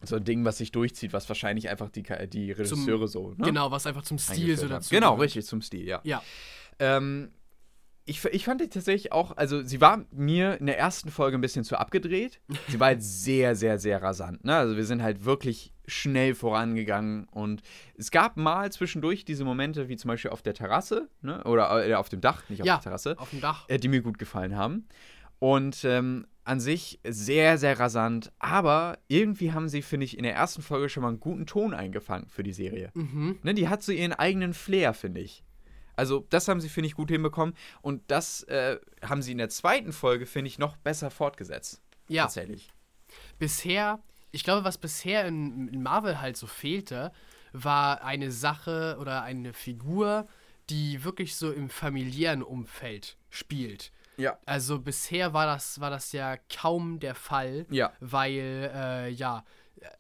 so 0.02 0.16
ein 0.16 0.24
Ding, 0.24 0.46
was 0.46 0.58
sich 0.58 0.72
durchzieht, 0.72 1.12
was 1.12 1.28
wahrscheinlich 1.28 1.70
einfach 1.70 1.90
die, 1.90 2.04
die 2.30 2.52
Regisseure 2.52 3.08
so. 3.08 3.32
Ne? 3.32 3.46
Genau, 3.46 3.70
was 3.72 3.86
einfach 3.86 4.04
zum 4.04 4.18
Stil 4.18 4.58
so 4.58 4.68
dazu 4.68 4.90
Genau, 4.90 5.16
richtig, 5.16 5.46
zum 5.46 5.62
Stil, 5.62 5.86
ja. 5.86 6.00
Ja. 6.04 6.22
Ähm, 6.80 7.32
ich, 8.10 8.24
ich 8.26 8.46
fand 8.46 8.60
die 8.62 8.70
tatsächlich 8.70 9.12
auch, 9.12 9.38
also 9.38 9.62
sie 9.64 9.80
war 9.82 10.04
mir 10.12 10.60
in 10.60 10.66
der 10.66 10.78
ersten 10.80 11.10
Folge 11.12 11.38
ein 11.38 11.42
bisschen 11.42 11.64
zu 11.64 11.78
abgedreht. 11.78 12.42
Sie 12.68 12.80
war 12.80 12.88
halt 12.88 13.04
sehr, 13.04 13.56
sehr, 13.56 13.78
sehr 13.80 14.02
rasant. 14.02 14.44
Ne? 14.44 14.56
Also 14.56 14.76
wir 14.76 14.86
sind 14.86 15.02
halt 15.04 15.26
wirklich 15.26 15.74
schnell 15.88 16.36
vorangegangen 16.36 17.26
und 17.30 17.62
es 17.98 18.12
gab 18.12 18.38
mal 18.38 18.72
zwischendurch 18.72 19.26
diese 19.26 19.44
Momente, 19.46 19.90
wie 19.90 19.96
zum 19.98 20.10
Beispiel 20.10 20.32
auf 20.32 20.42
der 20.42 20.54
Terrasse, 20.54 21.10
ne? 21.22 21.44
oder 21.46 21.88
äh, 21.88 21.94
auf 21.96 22.10
dem 22.10 22.22
Dach, 22.22 22.48
nicht 22.50 22.62
auf 22.62 22.68
Ja. 22.68 22.76
der 22.76 22.84
Terrasse, 22.84 23.16
Auf 23.18 23.30
dem 23.32 23.42
Dach. 23.42 23.66
äh, 23.70 23.78
die 23.80 23.88
mir 23.88 24.02
gut 24.02 24.18
gefallen 24.20 24.56
haben. 24.56 24.88
Und 25.40 25.84
ähm, 25.86 26.28
an 26.44 26.60
sich 26.60 27.00
sehr, 27.08 27.58
sehr 27.58 27.80
rasant, 27.80 28.32
aber 28.40 28.98
irgendwie 29.08 29.52
haben 29.54 29.70
sie, 29.70 29.82
finde 29.82 30.06
ich, 30.06 30.18
in 30.18 30.24
der 30.24 30.34
ersten 30.36 30.62
Folge 30.62 30.90
schon 30.90 31.04
mal 31.04 31.10
einen 31.10 31.20
guten 31.20 31.46
Ton 31.46 31.74
eingefangen 31.76 32.28
für 32.28 32.44
die 32.44 32.54
Serie. 32.54 32.92
Mhm. 32.96 33.38
Ne, 33.44 33.54
die 33.54 33.68
hat 33.70 33.84
so 33.84 33.92
ihren 33.92 34.14
eigenen 34.14 34.54
Flair, 34.54 34.94
finde 34.94 35.22
ich. 35.22 35.44
Also, 36.00 36.26
das 36.30 36.48
haben 36.48 36.60
sie, 36.62 36.70
finde 36.70 36.88
ich, 36.88 36.96
gut 36.96 37.10
hinbekommen. 37.12 37.54
Und 37.82 38.02
das 38.10 38.44
äh, 38.44 38.80
haben 39.04 39.22
sie 39.22 39.32
in 39.34 39.38
der 39.38 39.50
zweiten 39.50 39.92
Folge, 39.94 40.26
finde 40.26 40.48
ich, 40.48 40.58
noch 40.58 40.76
besser 40.78 41.12
fortgesetzt. 41.12 41.82
Ja. 42.08 42.24
Tatsächlich. 42.24 42.70
Bisher 43.38 44.00
ich 44.32 44.44
glaube, 44.44 44.64
was 44.64 44.78
bisher 44.78 45.26
in, 45.26 45.68
in 45.70 45.82
Marvel 45.82 46.22
halt 46.22 46.38
so 46.38 46.48
fehlte, 46.48 47.12
war 47.52 48.04
eine 48.04 48.32
Sache 48.32 48.98
oder 49.00 49.24
eine 49.24 49.54
Figur, 49.54 50.28
die 50.70 51.04
wirklich 51.04 51.36
so 51.36 51.52
im 51.52 51.70
familiären 51.70 52.44
Umfeld 52.44 53.18
spielt. 53.30 53.92
Ja. 54.18 54.38
Also 54.46 54.80
bisher 54.80 55.34
war 55.34 55.46
das, 55.48 55.80
war 55.80 55.90
das 55.90 56.12
ja 56.12 56.38
kaum 56.56 57.00
der 57.00 57.16
Fall, 57.16 57.66
Ja. 57.72 57.92
weil, 58.02 58.72
äh, 58.74 59.10
ja, 59.10 59.44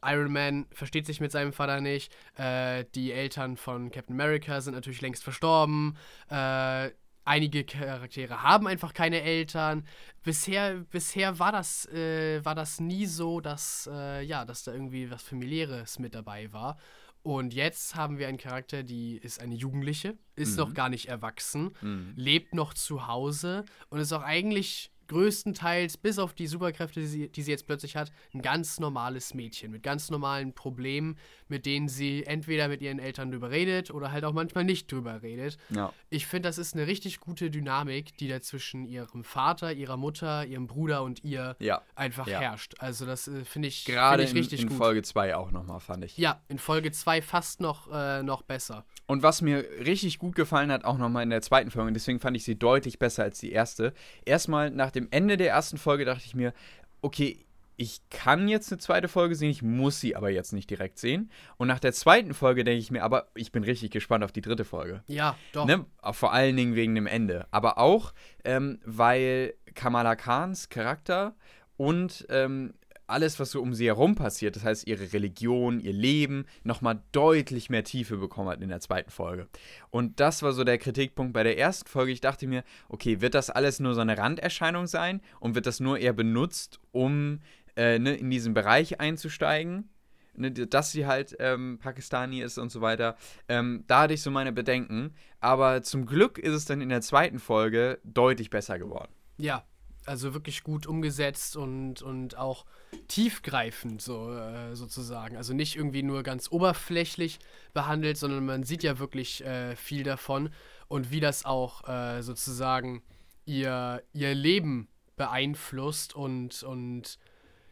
Iron 0.03 0.31
Man 0.33 0.65
versteht 0.71 1.05
sich 1.05 1.19
mit 1.21 1.31
seinem 1.31 1.53
Vater 1.53 1.81
nicht, 1.81 2.11
äh, 2.37 2.85
die 2.95 3.11
Eltern 3.11 3.57
von 3.57 3.91
Captain 3.91 4.15
America 4.15 4.61
sind 4.61 4.73
natürlich 4.73 5.01
längst 5.01 5.23
verstorben, 5.23 5.97
äh, 6.29 6.89
einige 7.25 7.63
Charaktere 7.63 8.41
haben 8.41 8.65
einfach 8.67 8.93
keine 8.93 9.21
Eltern. 9.21 9.85
Bisher, 10.23 10.75
bisher 10.89 11.37
war 11.37 11.51
das, 11.51 11.85
äh, 11.89 12.43
war 12.43 12.55
das 12.55 12.79
nie 12.79 13.05
so, 13.05 13.39
dass, 13.39 13.87
äh, 13.91 14.23
ja, 14.23 14.45
dass 14.45 14.63
da 14.63 14.73
irgendwie 14.73 15.11
was 15.11 15.21
Familiäres 15.21 15.99
mit 15.99 16.15
dabei 16.15 16.51
war. 16.51 16.77
Und 17.21 17.53
jetzt 17.53 17.95
haben 17.95 18.17
wir 18.17 18.27
einen 18.29 18.37
Charakter, 18.37 18.81
die 18.81 19.17
ist 19.17 19.41
eine 19.41 19.53
Jugendliche, 19.55 20.17
ist 20.35 20.57
noch 20.57 20.73
gar 20.73 20.89
nicht 20.89 21.07
erwachsen, 21.09 21.75
Mhm. 21.81 22.13
lebt 22.15 22.55
noch 22.55 22.73
zu 22.73 23.07
Hause 23.07 23.65
und 23.89 23.99
ist 23.99 24.13
auch 24.13 24.23
eigentlich 24.23 24.89
größtenteils, 25.09 25.97
bis 25.97 26.17
auf 26.19 26.33
die 26.33 26.47
Superkräfte, 26.47 27.01
die 27.01 27.05
sie, 27.07 27.29
die 27.29 27.41
sie 27.41 27.51
jetzt 27.51 27.67
plötzlich 27.67 27.95
hat, 27.95 28.11
ein 28.33 28.41
ganz 28.41 28.79
normales 28.79 29.33
Mädchen 29.33 29.71
mit 29.71 29.83
ganz 29.83 30.09
normalen 30.09 30.53
Problemen, 30.53 31.17
mit 31.47 31.65
denen 31.65 31.87
sie 31.89 32.25
entweder 32.25 32.67
mit 32.67 32.81
ihren 32.81 32.99
Eltern 32.99 33.31
drüber 33.31 33.51
redet 33.51 33.91
oder 33.91 34.11
halt 34.11 34.23
auch 34.25 34.33
manchmal 34.33 34.63
nicht 34.63 34.91
drüber 34.91 35.21
redet. 35.21 35.57
Ja. 35.69 35.93
Ich 36.09 36.25
finde, 36.27 36.47
das 36.49 36.57
ist 36.57 36.73
eine 36.75 36.87
richtig 36.87 37.19
gute 37.19 37.49
Dynamik, 37.49 38.17
die 38.17 38.27
da 38.27 38.41
zwischen 38.41 38.85
ihrem 38.85 39.23
Vater, 39.23 39.73
ihrer 39.73 39.97
Mutter, 39.97 40.45
ihrem 40.45 40.67
Bruder 40.67 41.03
und 41.03 41.23
ihr 41.23 41.55
Ja. 41.59 41.81
einfach 41.95 42.27
Ja. 42.27 42.39
herrscht. 42.39 42.75
Also 42.79 43.05
das 43.05 43.27
äh, 43.27 43.43
finde 43.45 43.67
ich, 43.67 43.85
Gerade 43.85 44.23
find 44.25 44.29
ich 44.29 44.35
in, 44.35 44.37
richtig 44.41 44.61
in 44.61 44.67
gut. 44.69 44.77
Folge 44.77 45.01
2 45.03 45.35
auch 45.35 45.51
nochmal, 45.51 45.79
fand 45.79 46.05
ich. 46.05 46.17
Ja, 46.17 46.41
in 46.47 46.59
Folge 46.59 46.91
2 46.91 47.21
fast 47.21 47.61
noch, 47.61 47.91
äh, 47.91 48.23
noch 48.23 48.41
besser. 48.43 48.85
Und 49.07 49.23
was 49.23 49.41
mir 49.41 49.65
richtig 49.85 50.19
gut 50.19 50.35
gefallen 50.35 50.71
hat, 50.71 50.85
auch 50.85 50.97
nochmal 50.99 51.23
in 51.23 51.31
der 51.31 51.41
zweiten 51.41 51.71
Folge, 51.71 51.87
und 51.87 51.93
deswegen 51.95 52.19
fand 52.19 52.37
ich 52.37 52.43
sie 52.43 52.57
deutlich 52.59 52.99
besser 52.99 53.23
als 53.23 53.39
die 53.39 53.51
erste. 53.51 53.93
Erstmal 54.23 54.69
nach 54.69 54.91
dem 54.91 54.98
Ende 55.11 55.37
der 55.37 55.49
ersten 55.49 55.77
Folge 55.77 56.05
dachte 56.05 56.23
ich 56.25 56.35
mir, 56.35 56.53
okay, 57.01 57.45
ich 57.79 58.01
kann 58.09 58.49
jetzt 58.49 58.71
eine 58.73 58.79
zweite 58.79 59.07
Folge 59.07 59.35
sehen, 59.35 59.49
ich 59.49 59.61
muss 59.61 60.01
sie 60.01 60.13
aber 60.13 60.29
jetzt 60.29 60.51
nicht 60.51 60.69
direkt 60.69 60.99
sehen. 60.99 61.31
Und 61.55 61.69
nach 61.69 61.79
der 61.79 61.93
zweiten 61.93 62.33
Folge 62.33 62.65
denke 62.65 62.79
ich 62.81 62.91
mir, 62.91 63.03
aber 63.05 63.29
ich 63.35 63.53
bin 63.53 63.63
richtig 63.63 63.91
gespannt 63.91 64.25
auf 64.25 64.33
die 64.33 64.41
dritte 64.41 64.65
Folge. 64.65 65.01
Ja, 65.07 65.37
doch. 65.53 65.65
Ne? 65.65 65.85
Vor 66.11 66.33
allen 66.33 66.57
Dingen 66.57 66.75
wegen 66.75 66.93
dem 66.93 67.07
Ende. 67.07 67.47
Aber 67.51 67.77
auch, 67.77 68.13
ähm, 68.43 68.79
weil 68.83 69.53
Kamala 69.75 70.17
Khans 70.17 70.67
Charakter 70.67 71.35
und 71.77 72.27
ähm, 72.29 72.73
alles, 73.09 73.39
was 73.39 73.51
so 73.51 73.61
um 73.61 73.73
sie 73.73 73.85
herum 73.85 74.15
passiert, 74.15 74.55
das 74.55 74.63
heißt 74.63 74.87
ihre 74.87 75.11
Religion, 75.13 75.79
ihr 75.79 75.93
Leben, 75.93 76.45
nochmal 76.63 77.01
deutlich 77.11 77.69
mehr 77.69 77.83
Tiefe 77.83 78.17
bekommen 78.17 78.49
hat 78.49 78.61
in 78.61 78.69
der 78.69 78.79
zweiten 78.79 79.11
Folge. 79.11 79.47
Und 79.89 80.19
das 80.19 80.43
war 80.43 80.53
so 80.53 80.63
der 80.63 80.77
Kritikpunkt 80.77 81.33
bei 81.33 81.43
der 81.43 81.57
ersten 81.57 81.89
Folge. 81.89 82.11
Ich 82.11 82.21
dachte 82.21 82.47
mir, 82.47 82.63
okay, 82.87 83.21
wird 83.21 83.33
das 83.33 83.49
alles 83.49 83.79
nur 83.79 83.93
so 83.93 84.01
eine 84.01 84.17
Randerscheinung 84.17 84.87
sein 84.87 85.21
und 85.39 85.55
wird 85.55 85.65
das 85.65 85.79
nur 85.79 85.97
eher 85.97 86.13
benutzt, 86.13 86.79
um 86.91 87.39
äh, 87.75 87.99
ne, 87.99 88.15
in 88.15 88.29
diesen 88.29 88.53
Bereich 88.53 88.99
einzusteigen? 88.99 89.89
Ne, 90.35 90.51
dass 90.51 90.91
sie 90.91 91.05
halt 91.05 91.35
ähm, 91.39 91.79
Pakistani 91.81 92.41
ist 92.41 92.57
und 92.57 92.71
so 92.71 92.79
weiter. 92.79 93.17
Ähm, 93.49 93.83
da 93.87 94.03
hatte 94.03 94.13
ich 94.13 94.21
so 94.21 94.31
meine 94.31 94.53
Bedenken. 94.53 95.13
Aber 95.41 95.81
zum 95.83 96.05
Glück 96.05 96.37
ist 96.37 96.53
es 96.53 96.65
dann 96.65 96.81
in 96.81 96.89
der 96.89 97.01
zweiten 97.01 97.39
Folge 97.39 97.99
deutlich 98.03 98.49
besser 98.49 98.79
geworden. 98.79 99.11
Ja, 99.37 99.65
also 100.09 100.33
wirklich 100.33 100.63
gut 100.63 100.87
umgesetzt 100.87 101.55
und, 101.55 102.01
und 102.01 102.35
auch 102.35 102.65
tiefgreifend 103.07 104.01
so, 104.01 104.33
äh, 104.33 104.75
sozusagen. 104.75 105.37
Also 105.37 105.53
nicht 105.53 105.75
irgendwie 105.75 106.03
nur 106.03 106.23
ganz 106.23 106.51
oberflächlich 106.51 107.39
behandelt, 107.73 108.17
sondern 108.17 108.45
man 108.45 108.63
sieht 108.63 108.83
ja 108.83 108.99
wirklich 108.99 109.45
äh, 109.45 109.75
viel 109.75 110.03
davon 110.03 110.49
und 110.87 111.11
wie 111.11 111.19
das 111.19 111.45
auch 111.45 111.87
äh, 111.87 112.21
sozusagen 112.21 113.03
ihr, 113.45 114.03
ihr 114.13 114.33
Leben 114.33 114.89
beeinflusst 115.15 116.15
und, 116.15 116.63
und 116.63 117.19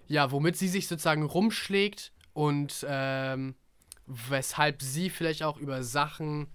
ja, 0.07 0.31
womit 0.31 0.55
sie 0.55 0.67
sich 0.67 0.87
sozusagen 0.87 1.23
rumschlägt 1.23 2.13
und 2.33 2.85
ähm, 2.87 3.55
weshalb 4.05 4.81
sie 4.81 5.09
vielleicht 5.09 5.43
auch 5.43 5.57
über 5.57 5.83
Sachen 5.83 6.47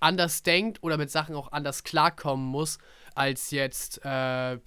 anders 0.00 0.42
denkt 0.42 0.82
oder 0.82 0.96
mit 0.96 1.10
Sachen 1.10 1.34
auch 1.34 1.52
anders 1.52 1.84
klarkommen 1.84 2.46
muss, 2.46 2.78
als 3.18 3.50
jetzt 3.50 4.00
äh, 4.04 4.58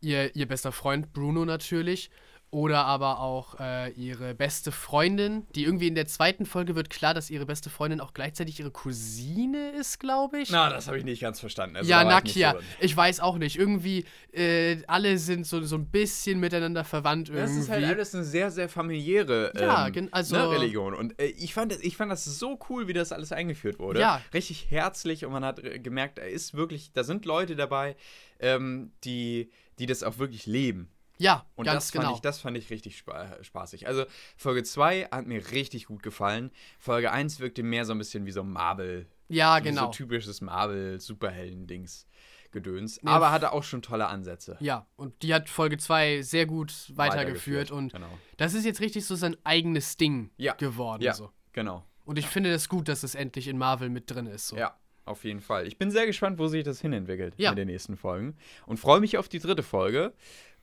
ihr, 0.00 0.36
ihr 0.36 0.46
bester 0.46 0.72
Freund 0.72 1.12
Bruno 1.12 1.44
natürlich. 1.44 2.10
Oder 2.52 2.84
aber 2.84 3.20
auch 3.20 3.60
äh, 3.60 3.90
ihre 3.92 4.34
beste 4.34 4.72
Freundin, 4.72 5.46
die 5.54 5.62
irgendwie 5.62 5.86
in 5.86 5.94
der 5.94 6.06
zweiten 6.06 6.44
Folge 6.46 6.74
wird 6.74 6.90
klar, 6.90 7.14
dass 7.14 7.30
ihre 7.30 7.46
beste 7.46 7.70
Freundin 7.70 8.00
auch 8.00 8.12
gleichzeitig 8.12 8.58
ihre 8.58 8.72
Cousine 8.72 9.70
ist, 9.70 10.00
glaube 10.00 10.40
ich. 10.40 10.50
Na, 10.50 10.68
das 10.68 10.88
habe 10.88 10.98
ich 10.98 11.04
nicht 11.04 11.20
ganz 11.22 11.38
verstanden. 11.38 11.76
Also, 11.76 11.88
ja, 11.88 12.02
ich 12.02 12.08
Nakia. 12.08 12.52
drin. 12.54 12.64
ich 12.80 12.96
weiß 12.96 13.20
auch 13.20 13.38
nicht. 13.38 13.56
Irgendwie, 13.56 14.04
äh, 14.32 14.78
alle 14.88 15.18
sind 15.18 15.46
so, 15.46 15.62
so 15.62 15.76
ein 15.76 15.86
bisschen 15.86 16.40
miteinander 16.40 16.82
verwandt 16.82 17.28
irgendwie. 17.28 17.46
Das 17.46 17.56
ist 17.56 17.70
halt 17.70 17.84
alles 17.84 18.14
eine 18.16 18.24
sehr, 18.24 18.50
sehr 18.50 18.68
familiäre 18.68 19.52
Ja, 19.56 19.86
ähm, 19.86 19.92
gen- 19.92 20.12
also- 20.12 20.34
ne, 20.34 20.50
Religion. 20.50 20.94
Und 20.94 21.20
äh, 21.20 21.26
ich, 21.26 21.54
fand, 21.54 21.70
das- 21.70 21.80
ich 21.82 21.96
fand 21.96 22.10
das 22.10 22.24
so 22.24 22.58
cool, 22.68 22.88
wie 22.88 22.92
das 22.94 23.12
alles 23.12 23.30
eingeführt 23.30 23.78
wurde. 23.78 24.00
Ja. 24.00 24.20
Richtig 24.34 24.72
herzlich 24.72 25.24
und 25.24 25.30
man 25.30 25.44
hat 25.44 25.60
äh, 25.60 25.78
gemerkt, 25.78 26.18
da 26.18 26.22
ist 26.22 26.54
wirklich, 26.54 26.90
da 26.92 27.04
sind 27.04 27.24
Leute 27.26 27.54
dabei, 27.54 27.94
ähm, 28.40 28.90
die, 29.04 29.50
die 29.78 29.86
das 29.86 30.02
auch 30.02 30.18
wirklich 30.18 30.46
leben. 30.46 30.90
Ja, 31.20 31.46
Und 31.54 31.66
ganz 31.66 31.84
das, 31.86 31.90
fand 31.92 32.04
genau. 32.04 32.14
ich, 32.16 32.20
das 32.22 32.40
fand 32.40 32.56
ich 32.56 32.70
richtig 32.70 32.96
spa 32.98 33.36
spaßig. 33.42 33.86
Also 33.86 34.04
Folge 34.36 34.62
2 34.64 35.08
hat 35.12 35.26
mir 35.26 35.50
richtig 35.52 35.86
gut 35.86 36.02
gefallen. 36.02 36.50
Folge 36.78 37.12
1 37.12 37.38
wirkte 37.40 37.62
mehr 37.62 37.84
so 37.84 37.92
ein 37.92 37.98
bisschen 37.98 38.26
wie 38.26 38.30
so 38.32 38.42
Marvel. 38.42 39.06
ja, 39.28 39.58
wie 39.58 39.68
genau. 39.68 39.86
So 39.86 39.90
typisches 39.92 40.40
Marvel-Superhelden-Dings. 40.40 42.06
Gedöns. 42.52 43.00
Nee, 43.02 43.10
aber 43.12 43.30
hatte 43.30 43.52
auch 43.52 43.62
schon 43.62 43.80
tolle 43.80 44.08
Ansätze. 44.08 44.56
Ja, 44.58 44.84
und 44.96 45.22
die 45.22 45.32
hat 45.32 45.48
Folge 45.48 45.78
2 45.78 46.22
sehr 46.22 46.46
gut 46.46 46.72
weitergeführt 46.96 47.70
und 47.70 47.92
Genau. 47.92 48.08
das 48.38 48.54
ist 48.54 48.64
jetzt 48.64 48.80
richtig 48.80 49.06
so 49.06 49.14
sein 49.14 49.36
eigenes 49.44 49.96
Ding 49.96 50.30
Ja, 50.36 50.54
geworden. 50.54 51.00
Ja, 51.02 51.14
So. 51.14 51.30
genau. 51.52 51.84
Und 52.04 52.18
ich 52.18 52.26
finde 52.26 52.50
das 52.50 52.68
gut, 52.68 52.88
dass 52.88 53.04
es 53.04 53.14
endlich 53.14 53.46
in 53.46 53.56
Marvel 53.56 53.88
mit 53.88 54.10
drin 54.10 54.26
ist. 54.26 54.48
So. 54.48 54.56
Ja, 54.56 54.76
auf 55.04 55.22
jeden 55.22 55.40
Fall. 55.40 55.68
Ich 55.68 55.78
bin 55.78 55.92
sehr 55.92 56.06
gespannt, 56.06 56.40
wo 56.40 56.48
sich 56.48 56.64
das 56.64 56.80
hinentwickelt 56.80 57.34
Ja. 57.36 57.50
in 57.50 57.56
den 57.56 57.68
nächsten 57.68 57.96
Folgen. 57.96 58.36
Und 58.66 58.78
freue 58.80 58.98
mich 58.98 59.16
auf 59.16 59.28
die 59.28 59.38
dritte 59.38 59.62
Folge. 59.62 60.12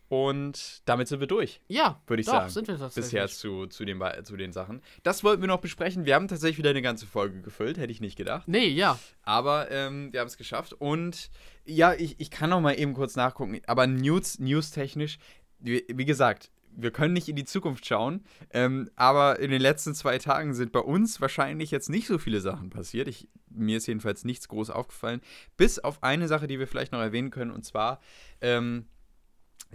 Und 0.09 0.81
damit 0.85 1.07
sind 1.07 1.19
wir 1.19 1.27
durch, 1.27 1.59
ja 1.67 2.01
würde 2.07 2.21
ich 2.21 2.27
doch, 2.27 2.33
sagen. 2.33 2.49
sind 2.49 2.67
wir 2.67 2.77
tatsächlich. 2.77 3.11
Bisher 3.11 3.27
zu, 3.27 3.67
zu, 3.67 3.83
den, 3.83 4.01
zu 4.23 4.37
den 4.37 4.53
Sachen. 4.53 4.81
Das 5.03 5.23
wollten 5.23 5.41
wir 5.41 5.47
noch 5.47 5.59
besprechen. 5.59 6.05
Wir 6.05 6.15
haben 6.15 6.27
tatsächlich 6.27 6.57
wieder 6.57 6.69
eine 6.69 6.81
ganze 6.81 7.05
Folge 7.05 7.41
gefüllt, 7.41 7.77
hätte 7.77 7.91
ich 7.91 7.99
nicht 7.99 8.17
gedacht. 8.17 8.47
Nee, 8.47 8.67
ja. 8.67 8.97
Aber 9.23 9.69
ähm, 9.69 10.13
wir 10.13 10.21
haben 10.21 10.27
es 10.27 10.37
geschafft. 10.37 10.73
Und 10.73 11.29
ja, 11.65 11.93
ich, 11.93 12.19
ich 12.19 12.31
kann 12.31 12.49
noch 12.49 12.61
mal 12.61 12.79
eben 12.79 12.93
kurz 12.93 13.15
nachgucken. 13.15 13.59
Aber 13.67 13.85
News, 13.85 14.39
news-technisch, 14.39 15.17
wie, 15.59 15.83
wie 15.89 16.05
gesagt, 16.05 16.51
wir 16.71 16.91
können 16.91 17.13
nicht 17.13 17.27
in 17.27 17.35
die 17.35 17.45
Zukunft 17.45 17.85
schauen. 17.85 18.23
Ähm, 18.51 18.89
aber 18.95 19.39
in 19.39 19.51
den 19.51 19.61
letzten 19.61 19.93
zwei 19.93 20.19
Tagen 20.19 20.53
sind 20.53 20.71
bei 20.71 20.79
uns 20.79 21.19
wahrscheinlich 21.19 21.71
jetzt 21.71 21.89
nicht 21.89 22.07
so 22.07 22.17
viele 22.17 22.39
Sachen 22.39 22.69
passiert. 22.69 23.07
Ich, 23.07 23.27
mir 23.49 23.77
ist 23.77 23.87
jedenfalls 23.87 24.23
nichts 24.23 24.47
groß 24.47 24.69
aufgefallen. 24.69 25.21
Bis 25.57 25.79
auf 25.79 26.03
eine 26.03 26.27
Sache, 26.27 26.47
die 26.47 26.59
wir 26.59 26.67
vielleicht 26.67 26.91
noch 26.93 27.01
erwähnen 27.01 27.31
können. 27.31 27.51
Und 27.51 27.65
zwar 27.65 27.99
ähm, 28.41 28.85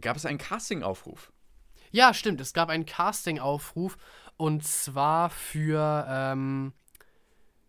gab 0.01 0.17
es 0.17 0.27
einen 0.27 0.39
Casting-Aufruf. 0.39 1.33
Ja, 1.91 2.15
stimmt. 2.15 2.41
Es 2.41 2.53
gab 2.55 2.69
einen 2.71 2.87
Casting-Aufruf 2.87 3.97
und 4.37 4.65
zwar 4.65 5.29
für 5.31 6.07
ähm, 6.09 6.73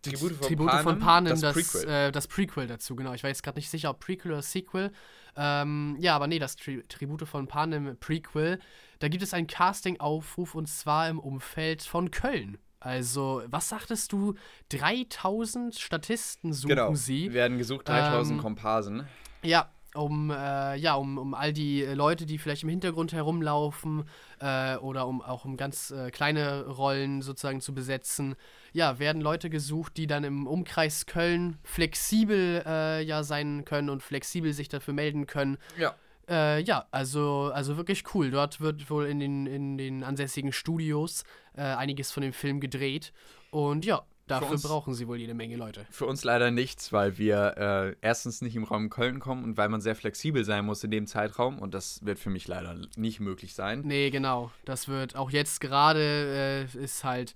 Tribute 0.02 0.32
von 0.36 0.46
Tribute 0.46 0.70
von 0.70 0.98
Panem, 0.98 0.98
Panem, 1.00 1.30
das 1.32 1.40
das, 1.40 1.54
Prequel. 1.54 1.88
Äh, 1.88 2.12
das 2.12 2.28
Prequel 2.28 2.66
dazu, 2.66 2.96
genau. 2.96 3.12
Ich 3.12 3.22
war 3.22 3.28
jetzt 3.30 3.42
gerade 3.42 3.58
nicht 3.58 3.70
sicher, 3.70 3.90
ob 3.90 4.00
Prequel 4.00 4.32
oder 4.32 4.42
Sequel. 4.42 4.92
Ähm, 5.36 5.96
ja, 5.98 6.14
aber 6.14 6.26
nee, 6.26 6.38
das 6.38 6.56
Tri 6.56 6.82
Tribute 6.88 7.26
von 7.26 7.46
Panem 7.48 7.96
Prequel. 7.98 8.58
Da 8.98 9.08
gibt 9.08 9.22
es 9.22 9.34
einen 9.34 9.46
Casting-Aufruf 9.46 10.54
und 10.54 10.68
zwar 10.68 11.08
im 11.08 11.18
Umfeld 11.18 11.82
von 11.82 12.10
Köln. 12.10 12.58
Also, 12.80 13.42
was 13.46 13.70
sagtest 13.70 14.12
du? 14.12 14.34
3000 14.68 15.74
Statisten 15.74 16.52
suchen 16.52 16.68
Genau. 16.70 16.94
sie. 16.94 17.32
Werden 17.32 17.56
gesucht 17.58 17.88
3000 17.88 18.36
Ähm, 18.36 18.42
Komparsen. 18.42 19.08
Ja, 19.42 19.70
um, 19.94 20.30
äh, 20.30 20.76
ja, 20.76 20.94
um, 20.94 21.18
um 21.18 21.34
all 21.34 21.52
die 21.52 21.82
äh, 21.82 21.94
Leute, 21.94 22.26
die 22.26 22.38
vielleicht 22.38 22.62
im 22.62 22.68
Hintergrund 22.68 23.12
herumlaufen 23.12 24.04
äh, 24.40 24.76
oder 24.76 25.06
um 25.06 25.22
auch 25.22 25.44
um 25.44 25.56
ganz 25.56 25.90
äh, 25.90 26.10
kleine 26.10 26.66
Rollen 26.66 27.22
sozusagen 27.22 27.60
zu 27.60 27.74
besetzen, 27.74 28.34
ja, 28.72 28.98
werden 28.98 29.22
Leute 29.22 29.50
gesucht, 29.50 29.96
die 29.96 30.06
dann 30.06 30.24
im 30.24 30.46
Umkreis 30.46 31.06
Köln 31.06 31.58
flexibel 31.62 32.62
äh, 32.66 33.02
ja 33.02 33.22
sein 33.22 33.64
können 33.64 33.88
und 33.88 34.02
flexibel 34.02 34.52
sich 34.52 34.68
dafür 34.68 34.94
melden 34.94 35.26
können. 35.26 35.58
Ja. 35.78 35.94
Äh, 36.28 36.62
ja, 36.62 36.86
also, 36.90 37.50
also 37.54 37.76
wirklich 37.76 38.02
cool. 38.14 38.30
Dort 38.30 38.60
wird 38.60 38.90
wohl 38.90 39.06
in 39.06 39.20
den, 39.20 39.46
in 39.46 39.78
den 39.78 40.02
ansässigen 40.02 40.52
Studios 40.52 41.24
einiges 41.56 42.10
von 42.10 42.24
dem 42.24 42.32
Film 42.32 42.58
gedreht. 42.58 43.12
Und 43.52 43.84
ja, 43.84 44.02
Dafür 44.26 44.50
uns- 44.52 44.62
brauchen 44.62 44.94
sie 44.94 45.06
wohl 45.06 45.18
jede 45.18 45.34
Menge 45.34 45.56
Leute. 45.56 45.86
Für 45.90 46.06
uns 46.06 46.24
leider 46.24 46.50
nichts, 46.50 46.92
weil 46.92 47.18
wir 47.18 47.56
äh, 47.58 47.96
erstens 48.00 48.40
nicht 48.40 48.56
im 48.56 48.64
Raum 48.64 48.88
Köln 48.88 49.20
kommen 49.20 49.44
und 49.44 49.56
weil 49.58 49.68
man 49.68 49.80
sehr 49.82 49.94
flexibel 49.94 50.44
sein 50.44 50.64
muss 50.64 50.82
in 50.82 50.90
dem 50.90 51.06
Zeitraum 51.06 51.58
und 51.58 51.74
das 51.74 52.04
wird 52.04 52.18
für 52.18 52.30
mich 52.30 52.48
leider 52.48 52.74
nicht 52.96 53.20
möglich 53.20 53.54
sein. 53.54 53.82
Nee, 53.84 54.10
genau. 54.10 54.50
Das 54.64 54.88
wird 54.88 55.14
auch 55.16 55.30
jetzt 55.30 55.60
gerade 55.60 56.66
äh, 56.74 56.78
ist 56.82 57.04
halt, 57.04 57.34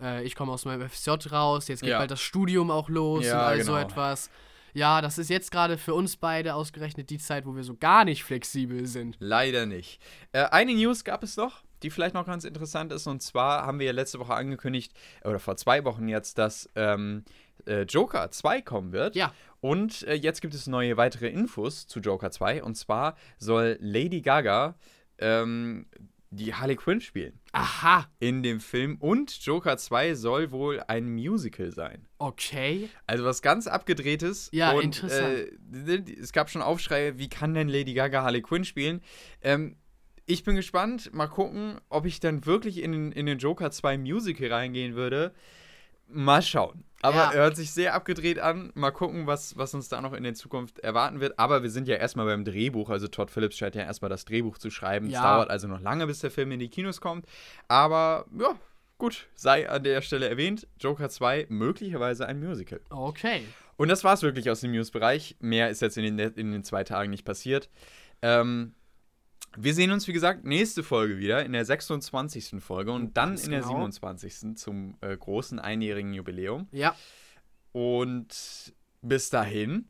äh, 0.00 0.22
ich 0.24 0.34
komme 0.34 0.52
aus 0.52 0.64
meinem 0.66 0.86
FSJ 0.88 1.10
raus, 1.32 1.68
jetzt 1.68 1.80
geht 1.80 1.90
Ja. 1.90 1.98
bald 1.98 2.10
das 2.10 2.20
Studium 2.20 2.70
auch 2.70 2.88
los 2.90 3.24
Ja, 3.24 3.38
und 3.40 3.44
all 3.46 3.62
so 3.62 3.72
genau. 3.72 3.84
etwas. 3.86 4.28
Ja, 4.74 5.00
das 5.00 5.16
ist 5.16 5.30
jetzt 5.30 5.50
gerade 5.50 5.78
für 5.78 5.94
uns 5.94 6.16
beide 6.18 6.54
ausgerechnet 6.54 7.08
die 7.08 7.16
Zeit, 7.16 7.46
wo 7.46 7.56
wir 7.56 7.64
so 7.64 7.76
gar 7.76 8.04
nicht 8.04 8.24
flexibel 8.24 8.84
sind. 8.86 9.16
Leider 9.20 9.64
nicht. 9.64 10.02
Äh, 10.32 10.44
eine 10.50 10.74
News 10.74 11.02
gab 11.02 11.22
es 11.22 11.38
noch, 11.38 11.62
die 11.86 11.90
vielleicht 11.90 12.14
noch 12.14 12.26
ganz 12.26 12.44
interessant 12.44 12.92
ist. 12.92 13.06
Und 13.06 13.22
zwar 13.22 13.64
haben 13.64 13.78
wir 13.78 13.86
ja 13.86 13.92
letzte 13.92 14.18
Woche 14.18 14.34
angekündigt, 14.34 14.92
oder 15.24 15.38
vor 15.38 15.56
zwei 15.56 15.84
Wochen 15.84 16.08
jetzt, 16.08 16.36
dass 16.36 16.68
ähm, 16.74 17.24
äh, 17.64 17.82
Joker 17.82 18.28
2 18.28 18.60
kommen 18.62 18.90
wird. 18.90 19.14
Ja. 19.14 19.32
Und 19.60 20.02
äh, 20.02 20.14
jetzt 20.14 20.40
gibt 20.40 20.52
es 20.52 20.66
neue 20.66 20.96
weitere 20.96 21.28
Infos 21.28 21.86
zu 21.86 22.00
Joker 22.00 22.32
2. 22.32 22.64
Und 22.64 22.74
zwar 22.74 23.16
soll 23.38 23.78
Lady 23.80 24.20
Gaga 24.20 24.74
ähm, 25.18 25.86
die 26.30 26.52
Harley 26.54 26.74
Quinn 26.74 27.00
spielen 27.00 27.38
Aha, 27.52 28.08
in 28.18 28.42
dem 28.42 28.58
Film. 28.58 28.96
Und 28.96 29.30
Joker 29.44 29.76
2 29.78 30.14
soll 30.14 30.50
wohl 30.50 30.82
ein 30.88 31.08
Musical 31.08 31.70
sein. 31.70 32.08
okay. 32.18 32.90
Also 33.06 33.24
was 33.24 33.42
ganz 33.42 33.68
abgedrehtes. 33.68 34.48
Ja, 34.52 34.72
und, 34.72 34.82
interessant. 34.82 35.52
Äh, 35.86 36.02
es 36.20 36.32
gab 36.32 36.50
schon 36.50 36.62
Aufschrei, 36.62 37.16
wie 37.16 37.28
kann 37.28 37.54
denn 37.54 37.68
Lady 37.68 37.94
Gaga 37.94 38.24
Harley 38.24 38.42
Quinn 38.42 38.64
spielen? 38.64 39.02
Ähm, 39.40 39.76
ich 40.26 40.44
bin 40.44 40.56
gespannt, 40.56 41.12
mal 41.14 41.28
gucken, 41.28 41.80
ob 41.88 42.04
ich 42.06 42.20
dann 42.20 42.44
wirklich 42.46 42.82
in, 42.82 42.92
den- 42.92 43.12
in 43.12 43.26
den 43.26 43.38
Joker 43.38 43.70
2 43.70 43.96
Musical 43.98 44.52
reingehen 44.52 44.94
würde. 44.94 45.32
Mal 46.08 46.42
schauen. 46.42 46.84
Aber 47.02 47.16
Ja. 47.16 47.30
er 47.32 47.40
hört 47.42 47.56
sich 47.56 47.72
sehr 47.72 47.94
abgedreht 47.94 48.38
an. 48.38 48.70
Mal 48.74 48.90
gucken, 48.92 49.26
was, 49.26 49.56
was 49.56 49.74
uns 49.74 49.88
da 49.88 50.00
noch 50.00 50.12
in 50.12 50.22
der 50.22 50.34
Zukunft 50.34 50.78
erwarten 50.80 51.18
wird. 51.20 51.38
Aber 51.38 51.62
wir 51.62 51.70
sind 51.70 51.88
ja 51.88 51.96
erstmal 51.96 52.26
beim 52.26 52.44
Drehbuch. 52.44 52.90
Also 52.90 53.08
Todd 53.08 53.30
Phillips 53.30 53.56
scheint 53.56 53.74
ja 53.74 53.82
erstmal 53.82 54.08
das 54.08 54.24
Drehbuch 54.24 54.56
zu 54.58 54.70
schreiben. 54.70 55.06
Es 55.08 55.14
Ja. 55.14 55.22
dauert 55.34 55.50
also 55.50 55.66
noch 55.68 55.80
lange, 55.80 56.06
bis 56.06 56.20
der 56.20 56.30
Film 56.30 56.52
in 56.52 56.60
die 56.60 56.68
Kinos 56.68 57.00
kommt. 57.00 57.26
Aber 57.68 58.26
ja, 58.38 58.54
gut, 58.98 59.26
sei 59.34 59.68
an 59.68 59.82
der 59.82 60.00
Stelle 60.00 60.28
erwähnt, 60.28 60.66
Joker 60.78 61.08
2 61.08 61.46
möglicherweise 61.48 62.26
ein 62.26 62.38
Musical. 62.40 62.80
Okay. 62.90 63.42
Und 63.76 63.88
das 63.88 64.04
war's 64.04 64.22
wirklich 64.22 64.48
aus 64.48 64.60
dem 64.60 64.70
News-Bereich. 64.72 65.36
Mehr 65.40 65.70
ist 65.70 65.82
jetzt 65.82 65.98
in 65.98 66.16
den, 66.16 66.32
in 66.34 66.52
den 66.52 66.64
zwei 66.64 66.82
Tagen 66.84 67.10
nicht 67.10 67.24
passiert. 67.24 67.68
Ähm, 68.22 68.74
wir 69.58 69.74
sehen 69.74 69.90
uns, 69.92 70.06
wie 70.08 70.12
gesagt, 70.12 70.44
nächste 70.44 70.82
Folge 70.82 71.18
wieder, 71.18 71.44
in 71.44 71.52
der 71.52 71.64
26. 71.64 72.62
Folge 72.62 72.92
und 72.92 73.16
dann 73.16 73.30
Ganz 73.30 73.44
in 73.44 73.50
der 73.50 73.60
genau. 73.60 73.72
27. 73.72 74.56
zum 74.56 74.96
äh, 75.00 75.16
großen 75.16 75.58
einjährigen 75.58 76.12
Jubiläum. 76.14 76.68
Ja, 76.72 76.94
Und 77.72 78.74
bis 79.02 79.30
dahin, 79.30 79.88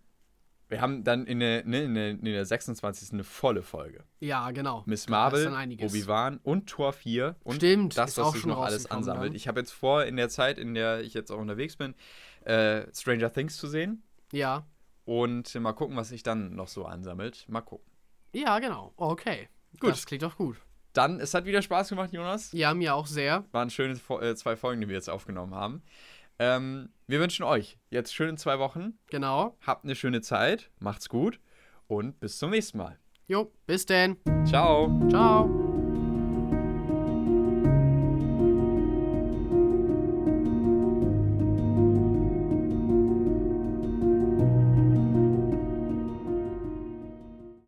wir 0.69 0.81
haben 0.81 1.05
dann 1.05 1.27
in 1.27 1.39
der, 1.41 1.65
ne, 1.65 1.85
in 1.85 1.95
der, 1.95 2.11
in 2.11 2.25
der 2.25 2.45
26. 2.45 3.13
eine 3.13 3.25
volle 3.25 3.63
Folge. 3.63 4.05
ja, 4.19 4.51
genau. 4.51 4.83
Miss 4.87 5.09
Marvel. 5.09 5.47
Obi-Wan 5.81 6.41
und 6.43 6.67
Tor 6.69 6.93
4 6.93 7.37
und 7.45 7.57
Stimmt, 7.57 7.97
das, 7.97 8.17
was 8.17 8.25
auch 8.25 8.33
sich 8.33 8.43
schon 8.43 8.51
noch 8.51 8.59
alles 8.63 8.81
rausgekommen 8.85 9.03
ansammelt. 9.09 9.31
dann. 9.31 9.37
Ich 9.37 9.47
habe 9.49 9.61
jetzt 9.61 9.71
vor, 9.73 10.05
in 10.05 10.17
der 10.17 10.29
Zeit, 10.29 10.59
in 10.59 10.75
der 10.75 11.01
ich 11.03 11.15
jetzt 11.15 11.31
auch 11.31 11.39
unterwegs 11.39 11.77
bin, 11.77 11.95
äh, 12.45 12.87
Stranger 12.93 13.33
Things 13.33 13.57
zu 13.57 13.69
sehen. 13.69 14.03
Ja. 14.33 14.67
Und 15.05 15.55
mal 15.55 15.73
gucken, 15.73 15.97
was 15.97 16.09
sich 16.09 16.25
dann 16.25 16.57
noch 16.57 16.67
so 16.69 16.85
ansammelt. 16.85 17.49
Mal 17.49 17.61
gucken. 17.61 17.87
Ja, 18.35 18.59
genau. 18.59 18.93
Okay. 18.97 19.49
Gut. 19.81 19.91
Das 19.91 20.07
klingt 20.07 20.23
doch 20.23 20.37
gut. 20.37 20.57
Dann, 20.93 21.21
es 21.21 21.35
hat 21.35 21.45
wieder 21.45 21.61
Spaß 21.61 21.91
gemacht, 21.91 22.13
Jonas. 22.13 22.53
Ja, 22.53 22.73
mir 22.73 22.95
auch 22.95 23.07
sehr. 23.07 23.45
Waren 23.53 23.69
schöne 23.69 23.99
äh, 24.21 24.35
zwei 24.35 24.57
Folgen, 24.57 24.81
die 24.81 24.89
wir 24.89 24.95
jetzt 24.95 25.11
aufgenommen 25.11 25.55
haben. 25.55 25.83
Ähm, 26.39 26.91
wir 27.07 27.21
wünschen 27.21 27.45
euch 27.45 27.79
jetzt 27.91 28.15
schöne 28.15 28.37
zwei 28.37 28.59
Wochen. 28.59 28.99
Genau. 29.11 29.57
Habt 29.67 29.85
eine 29.85 29.95
schöne 29.95 30.23
Zeit. 30.23 30.71
Macht's 30.79 31.09
gut. 31.09 31.41
Und 31.87 32.19
bis 32.21 32.39
zum 32.39 32.51
nächsten 32.51 32.79
Mal. 32.79 32.99
Jo, 33.29 33.53
bis 33.67 33.87
denn. 33.87 34.17
Ciao. 34.47 34.91
Ciao. 35.09 35.76